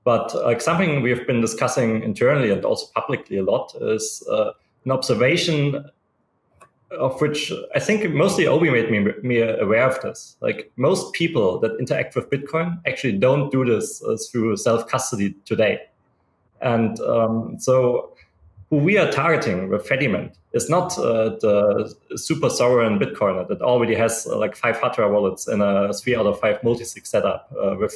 But 0.04 0.36
like 0.46 0.62
something 0.62 1.02
we've 1.02 1.26
been 1.26 1.42
discussing 1.42 2.04
internally 2.04 2.52
and 2.52 2.64
also 2.64 2.88
publicly 2.94 3.38
a 3.38 3.44
lot 3.44 3.74
is 3.82 4.24
uh, 4.32 4.52
an 4.86 4.92
observation 4.92 5.90
of 6.92 7.20
which 7.20 7.52
I 7.74 7.80
think 7.80 8.10
mostly 8.14 8.48
Obi 8.48 8.70
made 8.70 8.92
me, 8.92 9.12
me 9.24 9.42
aware 9.42 9.90
of 9.90 10.00
this. 10.02 10.38
Like 10.42 10.72
most 10.76 11.14
people 11.14 11.60
that 11.60 11.76
interact 11.80 12.16
with 12.16 12.30
Bitcoin 12.30 12.80
actually 12.86 13.18
don't 13.18 13.52
do 13.52 13.66
this 13.66 14.04
uh, 14.04 14.16
through 14.32 14.58
self 14.58 14.88
custody 14.88 15.36
today. 15.46 15.82
And 16.62 17.00
um, 17.02 17.58
so 17.60 18.15
who 18.75 18.84
we 18.84 18.98
are 18.98 19.10
targeting 19.10 19.70
with 19.70 19.88
Fedimint 19.88 20.34
is 20.51 20.70
not 20.70 20.98
uh, 20.98 21.29
the 21.39 21.96
super 22.17 22.50
sovereign 22.50 23.00
Bitcoiner 23.00 23.48
that 23.48 23.62
already 23.62 23.96
has 23.96 24.27
uh, 24.27 24.38
like 24.38 24.53
five 24.55 24.77
hardware 24.77 25.10
wallets 25.10 25.48
and 25.48 25.62
a 25.62 25.94
three 25.94 26.13
out 26.13 26.25
of 26.25 26.38
five 26.41 26.62
multi-sig 26.62 27.05
setup 27.05 27.50
uh, 27.58 27.75
with 27.79 27.96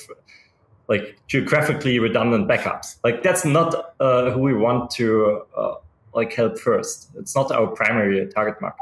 like 0.87 1.17
geographically 1.27 1.99
redundant 1.99 2.47
backups. 2.47 2.95
Like 3.03 3.23
that's 3.23 3.43
not 3.43 3.93
uh, 3.99 4.31
who 4.31 4.39
we 4.39 4.53
want 4.53 4.89
to 4.91 5.41
uh, 5.57 5.75
like 6.13 6.31
help 6.33 6.57
first. 6.57 7.09
It's 7.17 7.35
not 7.35 7.51
our 7.51 7.67
primary 7.67 8.25
target 8.27 8.61
market. 8.61 8.79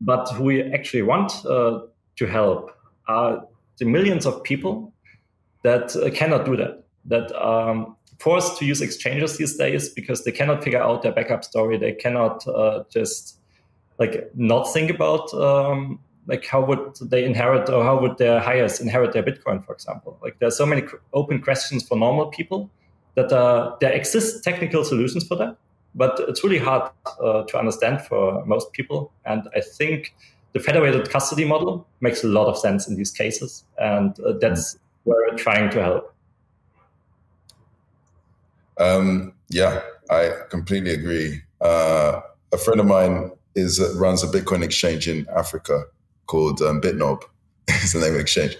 But 0.00 0.30
who 0.32 0.44
we 0.44 0.62
actually 0.72 1.02
want 1.02 1.44
uh, 1.44 1.80
to 2.16 2.26
help 2.26 2.70
are 3.06 3.44
the 3.78 3.84
millions 3.84 4.24
of 4.24 4.42
people 4.44 4.94
that 5.62 5.94
cannot 6.14 6.46
do 6.46 6.56
that. 6.56 6.84
That 7.04 7.32
um, 7.36 7.96
forced 8.18 8.58
to 8.58 8.64
use 8.64 8.80
exchanges 8.80 9.36
these 9.36 9.56
days 9.56 9.88
because 9.88 10.24
they 10.24 10.32
cannot 10.32 10.64
figure 10.64 10.82
out 10.82 11.02
their 11.02 11.12
backup 11.12 11.44
story. 11.44 11.78
They 11.78 11.92
cannot 11.92 12.46
uh, 12.48 12.84
just 12.90 13.38
like 13.98 14.30
not 14.34 14.64
think 14.72 14.90
about 14.90 15.32
um, 15.34 16.00
like 16.26 16.44
how 16.46 16.64
would 16.64 16.96
they 17.00 17.24
inherit 17.24 17.68
or 17.70 17.82
how 17.82 18.00
would 18.00 18.18
their 18.18 18.42
heirs 18.42 18.80
inherit 18.80 19.12
their 19.12 19.22
Bitcoin, 19.22 19.64
for 19.64 19.72
example. 19.72 20.18
Like 20.22 20.38
there 20.38 20.48
are 20.48 20.52
so 20.52 20.66
many 20.66 20.82
open 21.12 21.40
questions 21.40 21.86
for 21.86 21.96
normal 21.96 22.26
people 22.26 22.70
that 23.14 23.32
uh, 23.32 23.74
there 23.80 23.92
exist 23.92 24.44
technical 24.44 24.84
solutions 24.84 25.26
for 25.26 25.36
that, 25.36 25.56
but 25.94 26.20
it's 26.28 26.44
really 26.44 26.58
hard 26.58 26.90
uh, 27.22 27.44
to 27.44 27.58
understand 27.58 28.02
for 28.02 28.44
most 28.44 28.72
people. 28.72 29.12
And 29.24 29.48
I 29.56 29.60
think 29.60 30.14
the 30.52 30.60
federated 30.60 31.08
custody 31.10 31.44
model 31.44 31.86
makes 32.00 32.22
a 32.22 32.28
lot 32.28 32.46
of 32.46 32.58
sense 32.58 32.86
in 32.86 32.96
these 32.96 33.10
cases, 33.10 33.64
and 33.78 34.18
uh, 34.20 34.34
that's 34.40 34.78
where 35.04 35.16
we're 35.30 35.38
trying 35.38 35.70
to 35.70 35.82
help. 35.82 36.14
Um, 38.78 39.32
yeah, 39.48 39.80
I 40.10 40.32
completely 40.50 40.92
agree. 40.92 41.42
Uh, 41.60 42.20
a 42.52 42.58
friend 42.58 42.80
of 42.80 42.86
mine 42.86 43.32
is 43.54 43.80
uh, 43.80 43.92
runs 43.96 44.22
a 44.22 44.26
Bitcoin 44.26 44.62
exchange 44.62 45.08
in 45.08 45.26
Africa 45.36 45.84
called 46.26 46.62
um, 46.62 46.80
Bitnob. 46.80 47.22
is 47.82 47.92
the 47.92 48.00
name 48.00 48.10
of 48.10 48.14
the 48.14 48.20
exchange, 48.20 48.56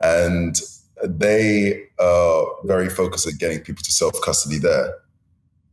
and 0.00 0.60
they 1.04 1.82
are 1.98 2.46
very 2.64 2.88
focused 2.88 3.26
at 3.26 3.38
getting 3.38 3.60
people 3.60 3.82
to 3.82 3.92
self 3.92 4.14
custody 4.22 4.58
there, 4.58 4.94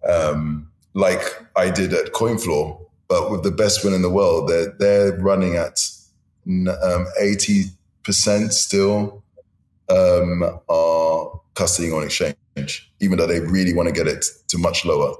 um, 0.07 0.69
like 0.93 1.21
I 1.55 1.69
did 1.69 1.93
at 1.93 2.13
CoinFloor. 2.13 2.81
But 3.07 3.29
with 3.29 3.43
the 3.43 3.51
best 3.51 3.85
win 3.85 3.93
in 3.93 4.01
the 4.01 4.09
world, 4.09 4.49
they're 4.49 4.73
they're 4.79 5.17
running 5.17 5.55
at 5.55 5.79
um, 6.47 7.05
eighty 7.19 7.65
percent 8.03 8.51
still 8.51 9.23
um, 9.89 10.43
are 10.67 11.39
custodying 11.53 11.95
on 11.95 12.03
exchange 12.03 12.35
even 12.99 13.17
though 13.17 13.27
they 13.27 13.39
really 13.39 13.73
want 13.73 13.87
to 13.87 13.93
get 13.93 14.07
it 14.07 14.25
to 14.47 14.57
much 14.57 14.85
lower. 14.85 15.15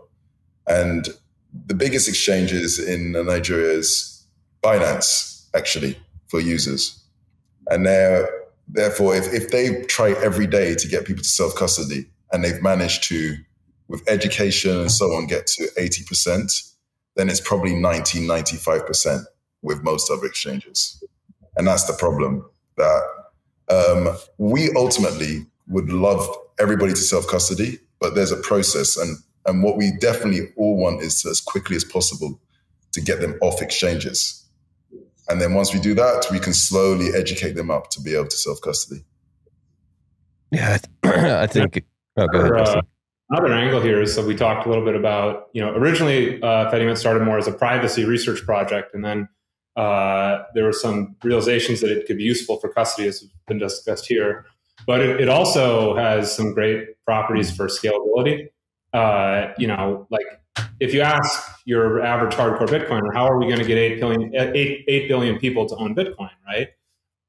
And 0.68 1.08
the 1.68 1.74
biggest 1.74 2.08
exchanges 2.08 2.80
in 2.80 3.12
Nigeria 3.12 3.72
is 3.72 4.26
Binance, 4.64 5.48
actually, 5.54 5.98
for 6.28 6.40
users. 6.40 7.04
And 7.70 7.86
therefore, 8.68 9.16
if, 9.16 9.34
if 9.34 9.52
they 9.52 9.84
try 9.84 10.12
every 10.24 10.48
day 10.48 10.76
to 10.76 10.88
get 10.88 11.06
people 11.06 11.24
to 11.24 11.30
self 11.30 11.56
custody 11.56 12.08
and 12.32 12.44
they've 12.44 12.62
managed 12.62 13.04
to, 13.10 13.38
with 13.88 14.04
education 14.08 14.80
and 14.80 14.92
so 14.92 15.06
on, 15.14 15.28
get 15.28 15.46
to 15.48 15.68
80%, 15.78 16.72
then 17.16 17.30
it's 17.30 17.42
probably 17.42 17.76
90, 17.76 18.28
95% 18.28 19.24
with 19.62 19.84
most 19.84 20.12
other 20.12 20.26
exchanges. 20.26 21.04
And 21.56 21.68
that's 21.68 21.86
the 21.86 21.94
problem 21.94 22.46
that 22.78 23.04
um, 23.70 24.18
we 24.38 24.72
ultimately 24.76 25.46
would 25.68 25.90
love 25.90 26.28
everybody 26.60 26.94
to 26.94 27.00
self 27.00 27.28
custody, 27.28 27.80
but 28.00 28.16
there's 28.16 28.32
a 28.32 28.38
process, 28.38 28.98
and 28.98 29.18
And 29.46 29.64
what 29.64 29.78
we 29.78 29.92
definitely 30.00 30.52
all 30.58 30.76
want 30.78 31.02
is 31.02 31.22
to, 31.22 31.30
as 31.30 31.40
quickly 31.42 31.76
as 31.76 31.84
possible 31.84 32.40
to 32.94 33.02
get 33.02 33.20
them 33.22 33.38
off 33.42 33.62
exchanges. 33.62 34.46
And 35.28 35.42
then 35.42 35.54
once 35.54 35.74
we 35.74 35.80
do 35.80 35.94
that, 35.96 36.28
we 36.32 36.40
can 36.40 36.54
slowly 36.54 37.10
educate 37.16 37.54
them 37.54 37.70
up 37.70 37.90
to 37.92 38.02
be 38.02 38.16
able 38.16 38.28
to 38.28 38.38
self 38.38 38.62
custody. 38.62 39.04
Yeah, 40.52 40.78
I 41.04 41.48
think. 41.48 41.84
Oh, 42.18 42.28
go 42.28 42.40
ahead. 42.40 42.68
Uh, 42.68 42.82
another 43.30 43.54
angle 43.54 43.82
here 43.82 44.02
is 44.02 44.14
so 44.14 44.26
we 44.26 44.36
talked 44.36 44.66
a 44.66 44.70
little 44.70 44.86
bit 44.86 44.96
about 44.96 45.50
you 45.54 45.62
know 45.62 45.72
originally 45.74 46.42
uh, 46.42 46.72
Fedimint 46.72 46.98
started 46.98 47.24
more 47.24 47.38
as 47.38 47.48
a 47.48 47.52
privacy 47.52 48.06
research 48.06 48.44
project, 48.46 48.94
and 48.94 49.04
then 49.04 49.28
uh, 49.76 50.44
there 50.54 50.64
were 50.64 50.74
some 50.74 51.16
realizations 51.24 51.82
that 51.82 51.92
it 51.92 52.08
could 52.08 52.18
be 52.18 52.24
useful 52.24 52.58
for 52.60 52.70
custody, 52.70 53.08
as 53.08 53.20
has 53.20 53.30
been 53.48 53.58
discussed 53.58 54.08
here. 54.08 54.46
But 54.86 55.02
it, 55.02 55.22
it 55.22 55.30
also 55.30 55.96
has 55.96 56.36
some 56.36 56.54
great 56.54 57.04
properties 57.06 57.56
for 57.56 57.68
scalability. 57.68 58.50
Uh, 58.94 59.54
you 59.58 59.68
know, 59.68 60.08
like 60.10 60.26
if 60.80 60.94
you 60.94 61.02
ask 61.02 61.60
your 61.66 62.02
average 62.02 62.34
hardcore 62.34 62.68
Bitcoiner, 62.68 63.14
how 63.14 63.26
are 63.26 63.38
we 63.38 63.46
going 63.46 63.60
to 63.60 63.66
get 63.66 63.78
8 63.78 64.00
billion, 64.00 64.36
8, 64.36 64.86
8 64.88 65.08
billion 65.08 65.40
people 65.40 65.66
to 65.68 65.76
own 65.76 65.96
Bitcoin, 65.96 66.30
right? 66.46 66.70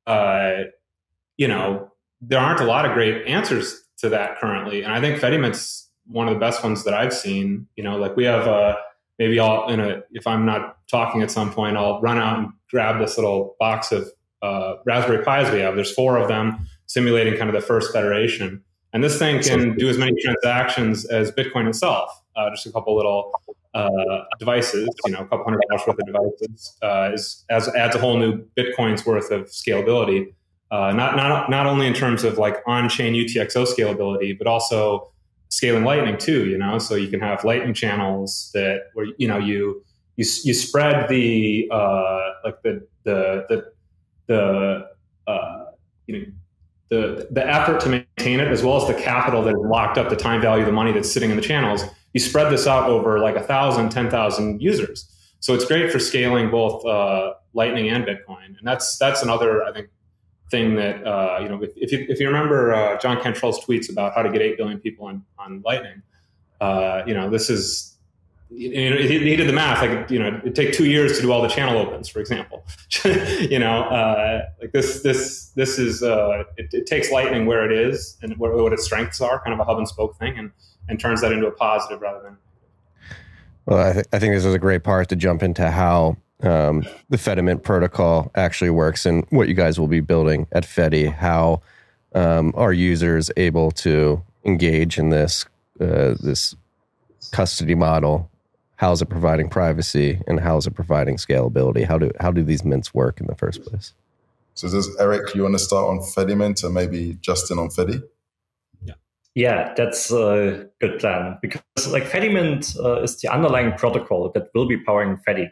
Uh, 0.06 0.64
you 1.36 1.48
know, 1.48 1.92
there 2.20 2.38
aren't 2.38 2.60
a 2.60 2.64
lot 2.64 2.86
of 2.86 2.92
great 2.92 3.26
answers 3.26 3.82
to 3.98 4.08
that 4.10 4.38
currently. 4.38 4.82
And 4.82 4.92
I 4.92 5.00
think 5.00 5.20
Fedimint's 5.20 5.88
one 6.06 6.28
of 6.28 6.34
the 6.34 6.40
best 6.40 6.62
ones 6.62 6.84
that 6.84 6.94
I've 6.94 7.14
seen. 7.14 7.66
You 7.76 7.84
know, 7.84 7.96
like 7.96 8.16
we 8.16 8.24
have 8.24 8.46
a, 8.46 8.76
maybe 9.18 9.40
I'll, 9.40 9.68
in 9.68 9.80
a, 9.80 10.02
if 10.12 10.26
I'm 10.26 10.46
not 10.46 10.78
talking 10.88 11.22
at 11.22 11.30
some 11.30 11.52
point, 11.52 11.76
I'll 11.76 12.00
run 12.00 12.18
out 12.18 12.38
and 12.38 12.48
grab 12.70 13.00
this 13.00 13.16
little 13.16 13.56
box 13.58 13.92
of 13.92 14.08
uh, 14.42 14.74
Raspberry 14.84 15.24
Pis 15.24 15.52
we 15.52 15.60
have. 15.60 15.74
There's 15.74 15.92
four 15.92 16.18
of 16.18 16.28
them 16.28 16.66
simulating 16.86 17.36
kind 17.36 17.48
of 17.48 17.54
the 17.54 17.66
first 17.66 17.92
federation. 17.92 18.62
And 18.92 19.04
this 19.04 19.18
thing 19.18 19.42
can 19.42 19.76
do 19.76 19.88
as 19.88 19.98
many 19.98 20.12
transactions 20.22 21.04
as 21.04 21.30
Bitcoin 21.30 21.68
itself. 21.68 22.10
Uh, 22.34 22.50
just 22.50 22.66
a 22.66 22.72
couple 22.72 22.96
little 22.96 23.32
uh, 23.74 24.24
devices, 24.38 24.88
you 25.04 25.12
know, 25.12 25.20
a 25.20 25.26
couple 25.26 25.44
hundred 25.44 25.60
dollars 25.68 25.86
worth 25.86 25.98
of 25.98 26.06
devices, 26.06 26.76
uh, 26.82 27.10
is 27.12 27.44
as, 27.50 27.68
adds 27.74 27.94
a 27.94 27.98
whole 27.98 28.16
new 28.16 28.42
Bitcoin's 28.56 29.04
worth 29.04 29.30
of 29.30 29.44
scalability. 29.48 30.32
Uh, 30.70 30.92
not 30.92 31.16
not 31.16 31.50
not 31.50 31.66
only 31.66 31.86
in 31.86 31.94
terms 31.94 32.24
of 32.24 32.38
like 32.38 32.56
on-chain 32.66 33.14
UTXO 33.14 33.66
scalability, 33.66 34.36
but 34.36 34.46
also 34.46 35.12
scaling 35.48 35.84
Lightning 35.84 36.16
too. 36.16 36.46
You 36.46 36.58
know, 36.58 36.78
so 36.78 36.94
you 36.94 37.08
can 37.08 37.20
have 37.20 37.44
Lightning 37.44 37.74
channels 37.74 38.50
that 38.54 38.90
where 38.94 39.06
you 39.18 39.28
know 39.28 39.38
you 39.38 39.84
you 40.16 40.24
you 40.44 40.54
spread 40.54 41.08
the 41.08 41.68
uh, 41.70 42.30
like 42.44 42.62
the 42.62 42.86
the 43.04 43.46
the 43.48 43.72
the 44.26 44.88
uh, 45.26 45.64
you 46.06 46.18
know 46.18 46.24
the 46.88 47.26
the 47.30 47.46
effort 47.46 47.80
to 47.80 47.88
maintain 47.88 48.40
it 48.40 48.48
as 48.48 48.62
well 48.62 48.80
as 48.80 48.86
the 48.86 49.00
capital 49.02 49.42
that 49.42 49.54
is 49.54 49.60
locked 49.64 49.98
up, 49.98 50.08
the 50.08 50.16
time 50.16 50.40
value, 50.40 50.62
of 50.62 50.66
the 50.66 50.72
money 50.72 50.92
that's 50.92 51.10
sitting 51.10 51.30
in 51.30 51.36
the 51.36 51.42
channels. 51.42 51.82
You 52.12 52.20
spread 52.20 52.52
this 52.52 52.66
out 52.66 52.88
over 52.88 53.18
like 53.18 53.36
a 53.36 53.42
thousand, 53.42 53.90
ten 53.90 54.10
thousand 54.10 54.62
users. 54.62 55.12
So 55.40 55.54
it's 55.54 55.64
great 55.64 55.90
for 55.92 55.98
scaling 55.98 56.50
both 56.50 56.84
uh, 56.86 57.34
Lightning 57.54 57.88
and 57.88 58.04
Bitcoin, 58.04 58.46
and 58.46 58.60
that's 58.62 58.96
that's 58.98 59.22
another 59.22 59.64
I 59.64 59.72
think 59.72 59.88
thing 60.50 60.76
that 60.76 61.04
uh, 61.04 61.40
you 61.42 61.48
know 61.48 61.62
if, 61.62 61.70
if, 61.76 61.92
you 61.92 62.06
if 62.08 62.20
you 62.20 62.26
remember 62.26 62.72
uh, 62.72 62.98
John 62.98 63.20
Cantrell's 63.20 63.64
tweets 63.64 63.90
about 63.90 64.14
how 64.14 64.22
to 64.22 64.30
get 64.30 64.40
eight 64.40 64.56
billion 64.56 64.78
people 64.78 65.06
on 65.06 65.24
on 65.38 65.62
Lightning, 65.64 66.02
uh, 66.60 67.02
you 67.06 67.14
know 67.14 67.28
this 67.28 67.50
is 67.50 67.95
you 68.50 68.90
know, 68.90 68.96
he, 68.96 69.36
did 69.36 69.48
the 69.48 69.52
math. 69.52 69.82
Like, 69.82 70.10
you 70.10 70.18
know, 70.18 70.28
it'd 70.38 70.54
take 70.54 70.72
two 70.72 70.86
years 70.86 71.16
to 71.16 71.22
do 71.22 71.32
all 71.32 71.42
the 71.42 71.48
channel 71.48 71.78
opens, 71.78 72.08
for 72.08 72.20
example. 72.20 72.64
you 73.04 73.58
know, 73.58 73.82
uh, 73.82 74.46
like 74.60 74.72
this, 74.72 75.02
this, 75.02 75.50
this 75.56 75.78
is, 75.78 76.02
uh, 76.02 76.44
it, 76.56 76.72
it, 76.72 76.86
takes 76.86 77.10
Lightning 77.10 77.46
where 77.46 77.68
it 77.68 77.76
is 77.76 78.16
and 78.22 78.36
what, 78.36 78.54
what, 78.54 78.72
its 78.72 78.84
strengths 78.84 79.20
are, 79.20 79.42
kind 79.42 79.52
of 79.52 79.60
a 79.60 79.64
hub 79.64 79.78
and 79.78 79.88
spoke 79.88 80.16
thing, 80.18 80.38
and 80.38 80.52
and 80.88 81.00
turns 81.00 81.20
that 81.20 81.32
into 81.32 81.46
a 81.46 81.50
positive 81.50 82.00
rather 82.00 82.22
than. 82.22 82.38
Well, 83.66 83.78
I, 83.78 83.92
th- 83.92 84.06
I 84.12 84.18
think 84.18 84.34
this 84.34 84.44
is 84.44 84.54
a 84.54 84.58
great 84.58 84.84
part 84.84 85.08
to 85.08 85.16
jump 85.16 85.42
into 85.42 85.70
how 85.70 86.16
um, 86.42 86.84
the 87.08 87.16
Fedimint 87.16 87.62
protocol 87.62 88.30
actually 88.34 88.70
works 88.70 89.06
and 89.06 89.26
what 89.30 89.48
you 89.48 89.54
guys 89.54 89.80
will 89.80 89.88
be 89.88 90.00
building 90.00 90.46
at 90.52 90.64
Fedi. 90.64 91.12
How 91.12 91.62
um, 92.14 92.52
are 92.56 92.72
users 92.72 93.30
able 93.36 93.70
to 93.72 94.22
engage 94.44 94.98
in 94.98 95.10
this 95.10 95.44
uh, 95.80 96.14
this 96.20 96.54
custody 97.32 97.74
model 97.74 98.30
how 98.76 98.92
is 98.92 99.02
it 99.02 99.08
providing 99.08 99.48
privacy 99.48 100.20
and 100.26 100.38
how 100.40 100.56
is 100.56 100.66
it 100.66 100.74
providing 100.74 101.16
scalability? 101.16 101.84
How 101.84 101.98
do 101.98 102.10
how 102.20 102.30
do 102.30 102.42
these 102.42 102.64
mints 102.64 102.94
work 102.94 103.20
in 103.20 103.26
the 103.26 103.34
first 103.34 103.62
place? 103.64 103.94
So 104.54 104.68
does 104.70 104.94
Eric, 104.98 105.34
you 105.34 105.42
want 105.42 105.54
to 105.54 105.58
start 105.58 105.88
on 105.88 105.98
Fedimint 105.98 106.64
and 106.64 106.72
maybe 106.72 107.18
Justin 107.20 107.58
on 107.58 107.68
Fedi? 107.68 108.02
Yeah, 108.82 108.94
yeah, 109.34 109.74
that's 109.76 110.10
a 110.10 110.68
good 110.80 110.98
plan 110.98 111.38
because 111.42 111.62
like 111.90 112.04
Fedimint 112.04 112.78
uh, 112.82 113.02
is 113.02 113.20
the 113.20 113.28
underlying 113.28 113.72
protocol 113.72 114.30
that 114.34 114.48
will 114.54 114.68
be 114.68 114.78
powering 114.78 115.18
Fedi. 115.26 115.50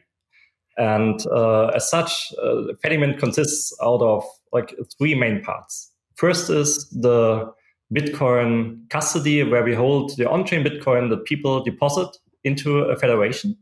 And 0.77 1.25
uh, 1.27 1.67
as 1.69 1.89
such, 1.89 2.33
uh, 2.43 2.73
Fedimint 2.85 3.19
consists 3.19 3.77
out 3.83 4.03
of 4.03 4.25
like 4.53 4.75
three 4.99 5.15
main 5.15 5.43
parts. 5.43 5.93
First 6.17 6.51
is 6.51 6.89
the 6.91 7.53
Bitcoin 7.95 8.89
custody, 8.91 9.45
where 9.45 9.63
we 9.63 9.75
hold 9.75 10.17
the 10.17 10.29
on-chain 10.29 10.65
Bitcoin 10.65 11.11
that 11.11 11.25
people 11.27 11.63
deposit 11.63 12.09
into 12.45 12.79
a 12.79 12.97
federation. 12.97 13.57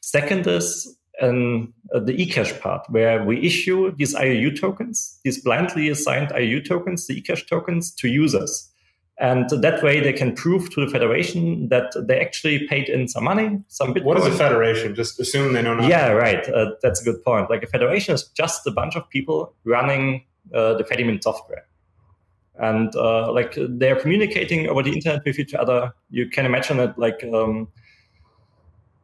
Second 0.00 0.46
is 0.46 0.98
um, 1.20 1.72
uh, 1.94 2.00
the 2.00 2.16
eCash 2.16 2.58
part, 2.60 2.88
where 2.88 3.24
we 3.24 3.40
issue 3.42 3.94
these 3.96 4.14
IOU 4.14 4.56
tokens, 4.56 5.20
these 5.24 5.42
blindly 5.42 5.88
assigned 5.88 6.32
IOU 6.32 6.62
tokens, 6.62 7.06
the 7.06 7.20
eCash 7.20 7.46
tokens, 7.46 7.92
to 7.96 8.08
users. 8.08 8.68
And 9.18 9.48
that 9.50 9.82
way 9.82 10.00
they 10.00 10.12
can 10.12 10.34
prove 10.34 10.70
to 10.74 10.84
the 10.84 10.90
federation 10.90 11.68
that 11.68 11.92
they 11.96 12.18
actually 12.18 12.66
paid 12.66 12.88
in 12.88 13.06
some 13.06 13.24
money, 13.24 13.60
some 13.68 13.94
Bitcoin. 13.94 14.04
What 14.04 14.18
is 14.18 14.26
a 14.26 14.32
federation? 14.32 14.94
Just 14.94 15.20
assume 15.20 15.52
they 15.52 15.62
know 15.62 15.74
nothing. 15.74 15.90
Yeah, 15.90 16.08
right. 16.08 16.48
Uh, 16.48 16.72
that's 16.82 17.00
a 17.00 17.04
good 17.04 17.22
point. 17.22 17.48
Like 17.48 17.62
a 17.62 17.66
federation 17.66 18.14
is 18.14 18.24
just 18.28 18.66
a 18.66 18.70
bunch 18.70 18.96
of 18.96 19.08
people 19.10 19.54
running 19.64 20.24
uh, 20.52 20.74
the 20.74 20.82
Fedimint 20.82 21.22
software. 21.22 21.66
And 22.58 22.94
uh, 22.96 23.30
like 23.32 23.56
they're 23.56 23.96
communicating 23.96 24.68
over 24.68 24.82
the 24.82 24.92
internet 24.92 25.24
with 25.24 25.38
each 25.38 25.54
other. 25.54 25.92
You 26.10 26.28
can 26.28 26.44
imagine 26.44 26.80
it 26.80 26.98
like 26.98 27.22
um, 27.32 27.68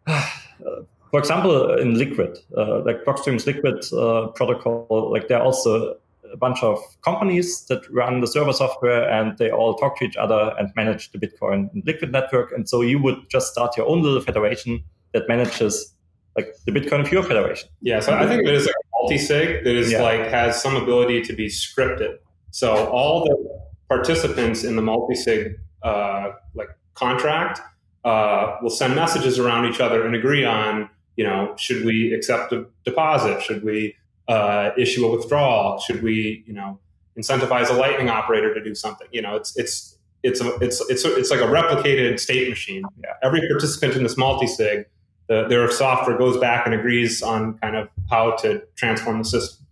for 1.10 1.18
example, 1.18 1.74
in 1.78 1.98
Liquid, 1.98 2.38
uh, 2.56 2.82
like 2.84 3.04
Blockstream's 3.04 3.46
Liquid 3.46 3.84
uh, 3.92 4.28
protocol, 4.28 5.10
like 5.12 5.28
there 5.28 5.38
are 5.38 5.44
also 5.44 5.96
a 6.32 6.36
bunch 6.36 6.62
of 6.62 6.78
companies 7.02 7.64
that 7.66 7.88
run 7.90 8.20
the 8.20 8.26
server 8.26 8.52
software 8.52 9.08
and 9.08 9.38
they 9.38 9.50
all 9.50 9.74
talk 9.74 9.98
to 9.98 10.04
each 10.04 10.16
other 10.16 10.54
and 10.58 10.70
manage 10.76 11.10
the 11.12 11.18
Bitcoin 11.18 11.70
Liquid 11.86 12.12
network. 12.12 12.52
And 12.52 12.68
so 12.68 12.82
you 12.82 13.00
would 13.02 13.28
just 13.30 13.52
start 13.52 13.76
your 13.76 13.86
own 13.88 14.02
little 14.02 14.20
federation 14.20 14.84
that 15.12 15.28
manages 15.28 15.94
like 16.36 16.54
the 16.66 16.72
Bitcoin 16.72 17.10
your 17.10 17.22
federation. 17.22 17.68
Yeah, 17.80 18.00
so 18.00 18.14
I 18.14 18.26
think 18.26 18.46
like 18.46 18.60
a 18.60 18.68
multi-sig 19.00 19.64
that 19.64 19.74
is 19.74 19.92
yeah. 19.92 20.02
like 20.02 20.20
has 20.20 20.62
some 20.62 20.76
ability 20.76 21.22
to 21.22 21.32
be 21.32 21.46
scripted. 21.46 22.18
So 22.50 22.86
all 22.88 23.24
the 23.24 23.60
participants 23.88 24.64
in 24.64 24.76
the 24.76 24.82
multi-sig 24.82 25.58
uh, 25.82 26.32
like 26.54 26.68
contract 26.94 27.60
uh, 28.04 28.56
will 28.62 28.70
send 28.70 28.94
messages 28.94 29.38
around 29.38 29.66
each 29.66 29.80
other 29.80 30.06
and 30.06 30.14
agree 30.14 30.44
on, 30.44 30.88
you 31.16 31.24
know, 31.24 31.54
should 31.56 31.84
we 31.84 32.12
accept 32.12 32.52
a 32.52 32.66
deposit? 32.84 33.42
Should 33.42 33.64
we 33.64 33.96
uh, 34.28 34.70
issue 34.76 35.06
a 35.06 35.10
withdrawal? 35.16 35.78
Should 35.80 36.02
we, 36.02 36.44
you 36.46 36.52
know, 36.52 36.78
incentivize 37.18 37.68
a 37.70 37.72
lightning 37.72 38.08
operator 38.08 38.54
to 38.54 38.62
do 38.62 38.74
something? 38.74 39.08
You 39.10 39.22
know, 39.22 39.34
it's 39.36 39.56
it's 39.56 39.98
it's 40.22 40.40
a, 40.40 40.54
it's 40.56 40.80
it's 40.88 41.04
a, 41.04 41.16
it's 41.16 41.30
like 41.30 41.40
a 41.40 41.46
replicated 41.46 42.18
state 42.20 42.48
machine. 42.48 42.82
Yeah. 43.02 43.10
Every 43.22 43.40
participant 43.48 43.94
in 43.94 44.02
this 44.02 44.16
multi-sig, 44.16 44.86
the, 45.28 45.46
their 45.48 45.70
software 45.70 46.16
goes 46.16 46.36
back 46.38 46.66
and 46.66 46.74
agrees 46.74 47.22
on 47.22 47.58
kind 47.58 47.76
of 47.76 47.88
how 48.10 48.36
to 48.36 48.62
transform 48.76 49.18
the 49.18 49.24
system. 49.24 49.66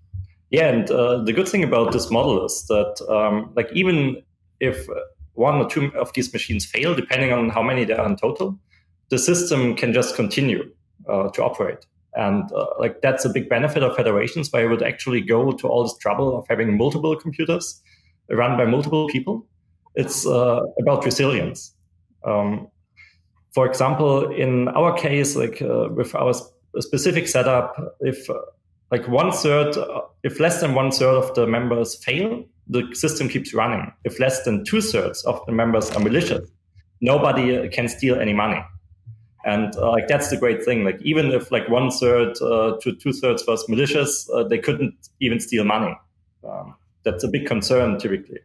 Yeah, 0.50 0.68
and 0.68 0.90
uh, 0.90 1.24
the 1.24 1.32
good 1.32 1.48
thing 1.48 1.64
about 1.64 1.92
this 1.92 2.08
model 2.08 2.44
is 2.44 2.64
that, 2.68 3.04
um, 3.08 3.50
like, 3.56 3.68
even 3.72 4.22
if 4.60 4.86
one 5.36 5.56
or 5.56 5.68
two 5.68 5.92
of 5.94 6.12
these 6.14 6.32
machines 6.32 6.64
fail, 6.64 6.94
depending 6.94 7.32
on 7.32 7.50
how 7.50 7.62
many 7.62 7.84
there 7.84 8.00
are 8.00 8.06
in 8.06 8.16
total, 8.16 8.58
the 9.10 9.18
system 9.18 9.74
can 9.76 9.92
just 9.92 10.16
continue 10.16 10.70
uh, 11.08 11.28
to 11.30 11.44
operate. 11.44 11.86
And 12.14 12.50
uh, 12.52 12.66
like 12.78 13.02
that's 13.02 13.24
a 13.24 13.28
big 13.28 13.48
benefit 13.48 13.82
of 13.82 13.94
federations, 13.94 14.50
where 14.50 14.62
you 14.64 14.70
would 14.70 14.82
actually 14.82 15.20
go 15.20 15.52
to 15.52 15.68
all 15.68 15.82
this 15.84 15.96
trouble 15.98 16.38
of 16.38 16.46
having 16.48 16.76
multiple 16.76 17.14
computers 17.14 17.82
run 18.30 18.56
by 18.56 18.64
multiple 18.64 19.06
people. 19.08 19.46
It's 19.94 20.26
uh, 20.26 20.62
about 20.80 21.04
resilience. 21.04 21.72
Um, 22.24 22.68
for 23.52 23.66
example, 23.66 24.30
in 24.32 24.68
our 24.68 24.96
case, 24.96 25.36
like 25.36 25.62
uh, 25.62 25.88
with 25.90 26.14
our 26.14 26.32
sp- 26.32 26.52
specific 26.80 27.28
setup, 27.28 27.76
if 28.00 28.28
uh, 28.28 28.34
like 28.90 29.06
one 29.08 29.32
third, 29.32 29.76
if 30.22 30.40
less 30.40 30.60
than 30.60 30.74
one 30.74 30.90
third 30.90 31.16
of 31.16 31.34
the 31.34 31.46
members 31.46 32.02
fail, 32.04 32.44
the 32.68 32.88
system 32.94 33.28
keeps 33.28 33.54
running. 33.54 33.92
If 34.04 34.18
less 34.18 34.44
than 34.44 34.64
two 34.64 34.80
thirds 34.80 35.24
of 35.24 35.40
the 35.46 35.52
members 35.52 35.90
are 35.92 36.00
malicious, 36.00 36.48
nobody 37.00 37.68
can 37.68 37.88
steal 37.88 38.18
any 38.18 38.32
money. 38.32 38.64
And 39.44 39.76
uh, 39.76 39.90
like 39.92 40.08
that's 40.08 40.30
the 40.30 40.36
great 40.36 40.64
thing. 40.64 40.84
Like 40.84 41.00
even 41.02 41.30
if 41.30 41.52
like 41.52 41.68
one 41.68 41.90
third 41.90 42.36
uh, 42.42 42.78
to 42.82 42.92
two 42.96 43.12
thirds 43.12 43.46
was 43.46 43.68
malicious, 43.68 44.28
uh, 44.34 44.42
they 44.42 44.58
couldn't 44.58 44.94
even 45.20 45.38
steal 45.38 45.64
money. 45.64 45.96
Um, 46.46 46.74
that's 47.04 47.22
a 47.22 47.28
big 47.28 47.46
concern 47.46 47.98
typically 47.98 48.40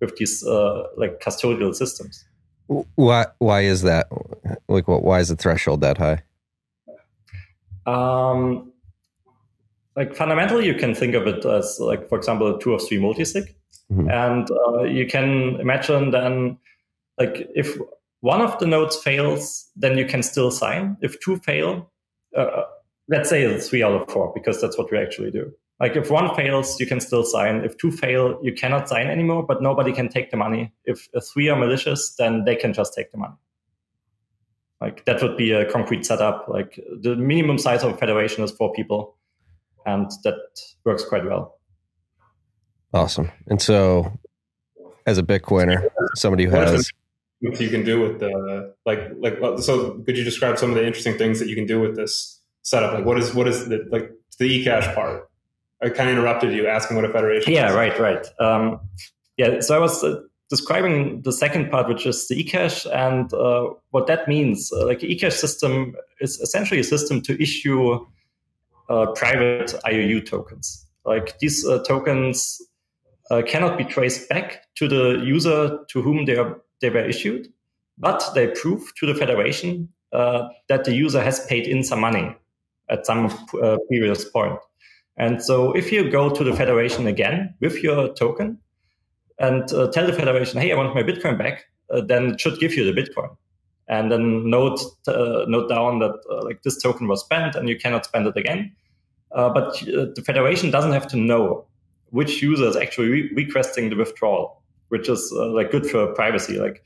with 0.00 0.16
these 0.16 0.46
uh, 0.46 0.84
like 0.96 1.20
custodial 1.20 1.74
systems. 1.74 2.24
Why? 2.94 3.26
Why 3.38 3.62
is 3.62 3.82
that? 3.82 4.08
Like, 4.68 4.86
what? 4.86 5.02
Why 5.02 5.20
is 5.20 5.28
the 5.28 5.36
threshold 5.36 5.80
that 5.80 5.98
high? 5.98 6.22
Um, 7.86 8.72
like 9.98 10.14
fundamentally, 10.14 10.64
you 10.64 10.74
can 10.74 10.94
think 10.94 11.14
of 11.14 11.26
it 11.26 11.44
as 11.44 11.78
like, 11.80 12.08
for 12.08 12.16
example, 12.16 12.54
a 12.54 12.60
two 12.60 12.72
of 12.74 12.80
three 12.86 12.98
multisig, 12.98 13.46
mm-hmm. 13.90 14.08
and 14.08 14.48
uh, 14.50 14.84
you 14.84 15.06
can 15.06 15.56
imagine 15.60 16.12
then, 16.12 16.58
like, 17.18 17.48
if 17.54 17.76
one 18.20 18.40
of 18.40 18.58
the 18.60 18.66
nodes 18.66 18.96
fails, 18.96 19.68
then 19.76 19.98
you 19.98 20.06
can 20.06 20.22
still 20.22 20.50
sign. 20.50 20.96
If 21.02 21.18
two 21.20 21.36
fail, 21.38 21.90
uh, 22.36 22.62
let's 23.08 23.28
say 23.28 23.42
it's 23.42 23.68
three 23.68 23.82
out 23.82 23.92
of 23.92 24.08
four, 24.10 24.32
because 24.34 24.60
that's 24.60 24.78
what 24.78 24.90
we 24.92 24.98
actually 24.98 25.30
do. 25.30 25.52
Like 25.80 25.94
if 25.94 26.10
one 26.10 26.34
fails, 26.34 26.80
you 26.80 26.86
can 26.86 27.00
still 27.00 27.24
sign. 27.24 27.64
If 27.64 27.76
two 27.78 27.92
fail, 27.92 28.40
you 28.42 28.52
cannot 28.52 28.88
sign 28.88 29.06
anymore, 29.06 29.44
but 29.46 29.62
nobody 29.62 29.92
can 29.92 30.08
take 30.08 30.30
the 30.32 30.36
money. 30.36 30.72
If 30.84 31.08
three 31.32 31.48
are 31.48 31.58
malicious, 31.58 32.14
then 32.18 32.44
they 32.44 32.56
can 32.56 32.72
just 32.72 32.94
take 32.94 33.12
the 33.12 33.18
money. 33.18 33.36
Like 34.80 35.04
that 35.04 35.22
would 35.22 35.36
be 35.36 35.52
a 35.52 35.70
concrete 35.70 36.04
setup. 36.04 36.48
Like 36.48 36.80
the 37.00 37.14
minimum 37.14 37.58
size 37.58 37.84
of 37.84 37.92
a 37.94 37.96
federation 37.96 38.42
is 38.42 38.50
four 38.50 38.72
people, 38.72 39.16
and 39.88 40.10
that 40.24 40.38
works 40.84 41.04
quite 41.04 41.24
well. 41.24 41.58
Awesome. 42.94 43.30
And 43.46 43.60
so, 43.60 44.12
as 45.06 45.18
a 45.18 45.22
Bitcoiner, 45.22 45.88
somebody 46.14 46.44
who 46.44 46.50
has 46.56 46.90
what 47.40 47.60
you 47.60 47.70
can 47.70 47.84
do 47.84 48.00
with 48.00 48.18
the 48.20 48.74
like 48.84 49.10
like 49.18 49.38
so 49.60 50.00
could 50.04 50.16
you 50.16 50.24
describe 50.24 50.58
some 50.58 50.70
of 50.70 50.76
the 50.76 50.84
interesting 50.84 51.16
things 51.16 51.38
that 51.38 51.48
you 51.48 51.54
can 51.54 51.66
do 51.66 51.80
with 51.80 51.94
this 51.96 52.40
setup 52.62 52.94
like 52.94 53.04
what 53.04 53.18
is 53.18 53.34
what 53.34 53.46
is 53.46 53.68
the 53.68 53.86
like 53.90 54.10
the 54.38 54.48
ecash 54.64 54.92
part 54.94 55.28
i 55.82 55.88
kind 55.88 56.10
of 56.10 56.16
interrupted 56.16 56.52
you 56.52 56.66
asking 56.66 56.96
what 56.96 57.04
a 57.04 57.12
federation 57.12 57.52
yeah 57.52 57.68
is. 57.68 57.76
right 57.76 57.98
right 57.98 58.26
um, 58.40 58.80
yeah 59.36 59.60
so 59.60 59.76
i 59.76 59.78
was 59.78 60.02
uh, 60.02 60.20
describing 60.50 61.22
the 61.22 61.32
second 61.32 61.70
part 61.70 61.88
which 61.88 62.06
is 62.06 62.26
the 62.28 62.42
ecash 62.42 62.86
and 62.92 63.32
uh, 63.34 63.68
what 63.90 64.06
that 64.08 64.26
means 64.26 64.72
uh, 64.72 64.84
like 64.84 65.00
ecash 65.00 65.34
system 65.34 65.94
is 66.20 66.40
essentially 66.40 66.80
a 66.80 66.84
system 66.84 67.20
to 67.20 67.40
issue 67.40 68.04
uh, 68.88 69.06
private 69.12 69.74
iou 69.84 70.20
tokens 70.20 70.88
like 71.08 71.38
these 71.38 71.66
uh, 71.66 71.82
tokens 71.84 72.60
uh, 73.30 73.42
cannot 73.42 73.78
be 73.78 73.84
traced 73.84 74.28
back 74.28 74.64
to 74.76 74.86
the 74.86 75.22
user 75.24 75.78
to 75.88 76.02
whom 76.02 76.26
they 76.26 76.36
are 76.36 76.60
they 76.80 76.90
were 76.90 77.04
issued, 77.04 77.48
but 77.96 78.22
they 78.34 78.46
prove 78.48 78.94
to 78.96 79.06
the 79.06 79.14
federation 79.14 79.88
uh, 80.12 80.48
that 80.68 80.84
the 80.84 80.94
user 80.94 81.20
has 81.20 81.44
paid 81.46 81.66
in 81.66 81.82
some 81.82 82.00
money 82.00 82.36
at 82.88 83.04
some 83.04 83.26
uh, 83.62 83.78
previous 83.88 84.24
point. 84.24 84.58
And 85.16 85.42
so 85.42 85.72
if 85.72 85.90
you 85.90 86.08
go 86.08 86.30
to 86.30 86.44
the 86.44 86.54
federation 86.54 87.08
again 87.08 87.54
with 87.60 87.82
your 87.82 88.14
token 88.14 88.58
and 89.40 89.72
uh, 89.72 89.90
tell 89.90 90.06
the 90.06 90.12
federation, 90.12 90.60
hey, 90.60 90.70
I 90.72 90.76
want 90.76 90.94
my 90.94 91.02
Bitcoin 91.02 91.36
back, 91.36 91.64
then 92.06 92.34
it 92.34 92.40
should 92.40 92.60
give 92.60 92.74
you 92.74 92.84
the 92.84 92.98
Bitcoin. 93.00 93.36
And 93.88 94.12
then 94.12 94.48
note 94.50 94.80
uh, 95.06 95.44
note 95.48 95.68
down 95.68 95.98
that 96.00 96.20
uh, 96.30 96.44
like 96.44 96.62
this 96.62 96.80
token 96.82 97.08
was 97.08 97.20
spent 97.20 97.54
and 97.54 97.68
you 97.68 97.78
cannot 97.78 98.04
spend 98.04 98.26
it 98.26 98.36
again. 98.36 98.72
but 99.30 99.78
the 99.80 100.22
federation 100.24 100.70
doesn't 100.70 100.92
have 100.92 101.06
to 101.08 101.16
know 101.16 101.64
which 102.10 102.42
user 102.42 102.66
is 102.66 102.76
actually 102.76 103.08
re- 103.08 103.30
requesting 103.34 103.90
the 103.90 103.96
withdrawal 103.96 104.58
which 104.88 105.08
is 105.08 105.32
uh, 105.36 105.48
like 105.48 105.70
good 105.70 105.86
for 105.86 106.12
privacy. 106.14 106.58
Like 106.58 106.84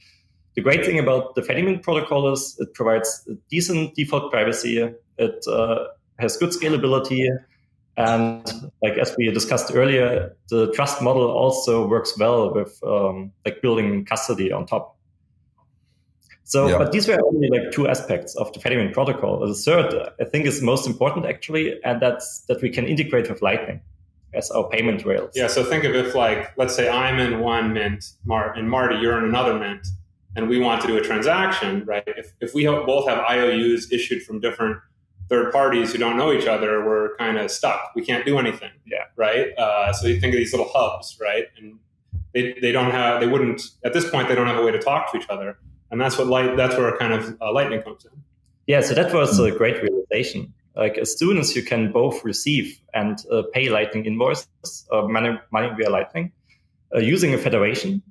the 0.55 0.61
great 0.61 0.85
thing 0.85 0.99
about 0.99 1.35
the 1.35 1.43
Fedimint 1.43 1.83
protocol 1.83 2.33
is 2.33 2.57
it 2.59 2.75
provides 2.75 3.29
decent 3.51 3.95
default 3.95 4.31
privacy. 4.31 4.79
It 5.19 5.47
uh, 5.47 5.87
has 6.19 6.37
good 6.37 6.51
scalability. 6.51 7.27
And 7.97 8.71
like 8.83 8.95
as 8.95 9.15
we 9.17 9.31
discussed 9.31 9.73
earlier, 9.75 10.35
the 10.49 10.73
trust 10.73 11.03
model 11.03 11.31
also 11.31 11.87
works 11.87 12.19
well 12.19 12.53
with 12.55 12.79
um, 12.87 13.33
like 13.45 13.61
building 13.63 14.05
custody 14.05 14.51
on 14.53 14.67
top. 14.67 14.97
So, 16.45 16.69
yeah. 16.69 16.79
but 16.79 16.93
these 16.93 17.09
were 17.09 17.21
only 17.25 17.49
like 17.49 17.71
two 17.71 17.89
aspects 17.89 18.35
of 18.37 18.53
the 18.53 18.59
Fedimint 18.59 18.93
protocol. 18.93 19.47
The 19.47 19.55
third, 19.55 20.11
I 20.21 20.25
think, 20.25 20.47
is 20.47 20.61
most 20.61 20.87
important 20.87 21.27
actually, 21.27 21.83
and 21.85 22.03
that's 22.03 22.41
that 22.49 22.61
we 22.61 22.71
can 22.71 22.87
integrate 22.87 23.31
with 23.31 23.43
Lightning 23.43 23.81
as 24.35 24.51
our 24.51 24.69
payment 24.69 25.05
rails. 25.05 25.33
Yeah. 25.35 25.47
So 25.47 25.65
think 25.65 25.85
of 25.85 25.95
if 25.95 26.15
like 26.15 26.53
let's 26.57 26.75
say 26.75 26.89
I'm 26.89 27.19
in 27.19 27.41
one 27.41 27.73
mint, 27.73 28.05
Mar- 28.25 28.53
and 28.55 28.69
Marty, 28.69 28.97
you're 28.97 29.19
in 29.19 29.25
another 29.25 29.59
mint, 29.59 29.87
and 30.37 30.49
we 30.49 30.59
want 30.59 30.81
to 30.83 30.87
do 30.87 30.97
a 30.97 31.01
transaction, 31.01 31.85
right? 31.85 32.05
If 32.07 32.33
if 32.41 32.55
we 32.55 32.67
both 32.67 33.09
have 33.09 33.19
IOUs 33.19 33.93
issued 33.93 34.23
from 34.23 34.41
different 34.41 34.79
third 35.29 35.53
parties 35.53 35.93
who 35.93 35.99
don't 35.99 36.17
know 36.17 36.33
each 36.33 36.47
other, 36.47 36.85
we're 36.85 37.17
kind 37.17 37.39
of 37.39 37.51
stuck. 37.51 37.93
We 37.95 38.05
can't 38.05 38.27
do 38.27 38.39
anything. 38.39 38.73
Yeah. 38.87 39.05
Right. 39.17 39.57
Uh, 39.57 39.93
so 39.93 40.07
you 40.09 40.21
think 40.21 40.35
of 40.35 40.39
these 40.39 40.53
little 40.53 40.71
hubs, 40.75 41.17
right? 41.21 41.47
And 41.57 41.79
they, 42.35 42.55
they 42.61 42.73
don't 42.73 42.91
have 42.91 43.21
they 43.21 43.27
wouldn't 43.27 43.63
at 43.85 43.93
this 43.93 44.09
point 44.09 44.29
they 44.29 44.35
don't 44.35 44.47
have 44.47 44.59
a 44.59 44.65
way 44.65 44.73
to 44.73 44.79
talk 44.79 45.13
to 45.13 45.19
each 45.19 45.29
other, 45.29 45.59
and 45.93 46.01
that's 46.01 46.19
what 46.19 46.27
light 46.27 46.57
that's 46.57 46.77
where 46.77 46.97
kind 46.99 47.13
of 47.13 47.37
uh, 47.41 47.53
lightning 47.53 47.83
comes 47.83 48.05
in. 48.05 48.11
Yeah. 48.67 48.81
So 48.81 48.95
that 48.95 49.15
was 49.15 49.39
a 49.39 49.53
great 49.53 49.81
realization 49.83 50.53
like 50.75 50.97
as 50.99 51.19
soon 51.19 51.39
as 51.39 51.55
you 51.55 51.63
can 51.63 51.93
both 51.93 52.25
receive 52.25 52.81
and 52.95 53.19
uh, 53.31 53.43
pay 53.53 53.69
Lightning 53.69 54.07
invoices, 54.07 54.87
uh, 54.91 55.03
money, 55.03 55.39
money 55.51 55.71
via 55.77 55.91
Lightning, 55.91 56.33
uh, 56.95 56.99
using 56.99 57.35
a 57.35 57.39
federation, 57.39 58.03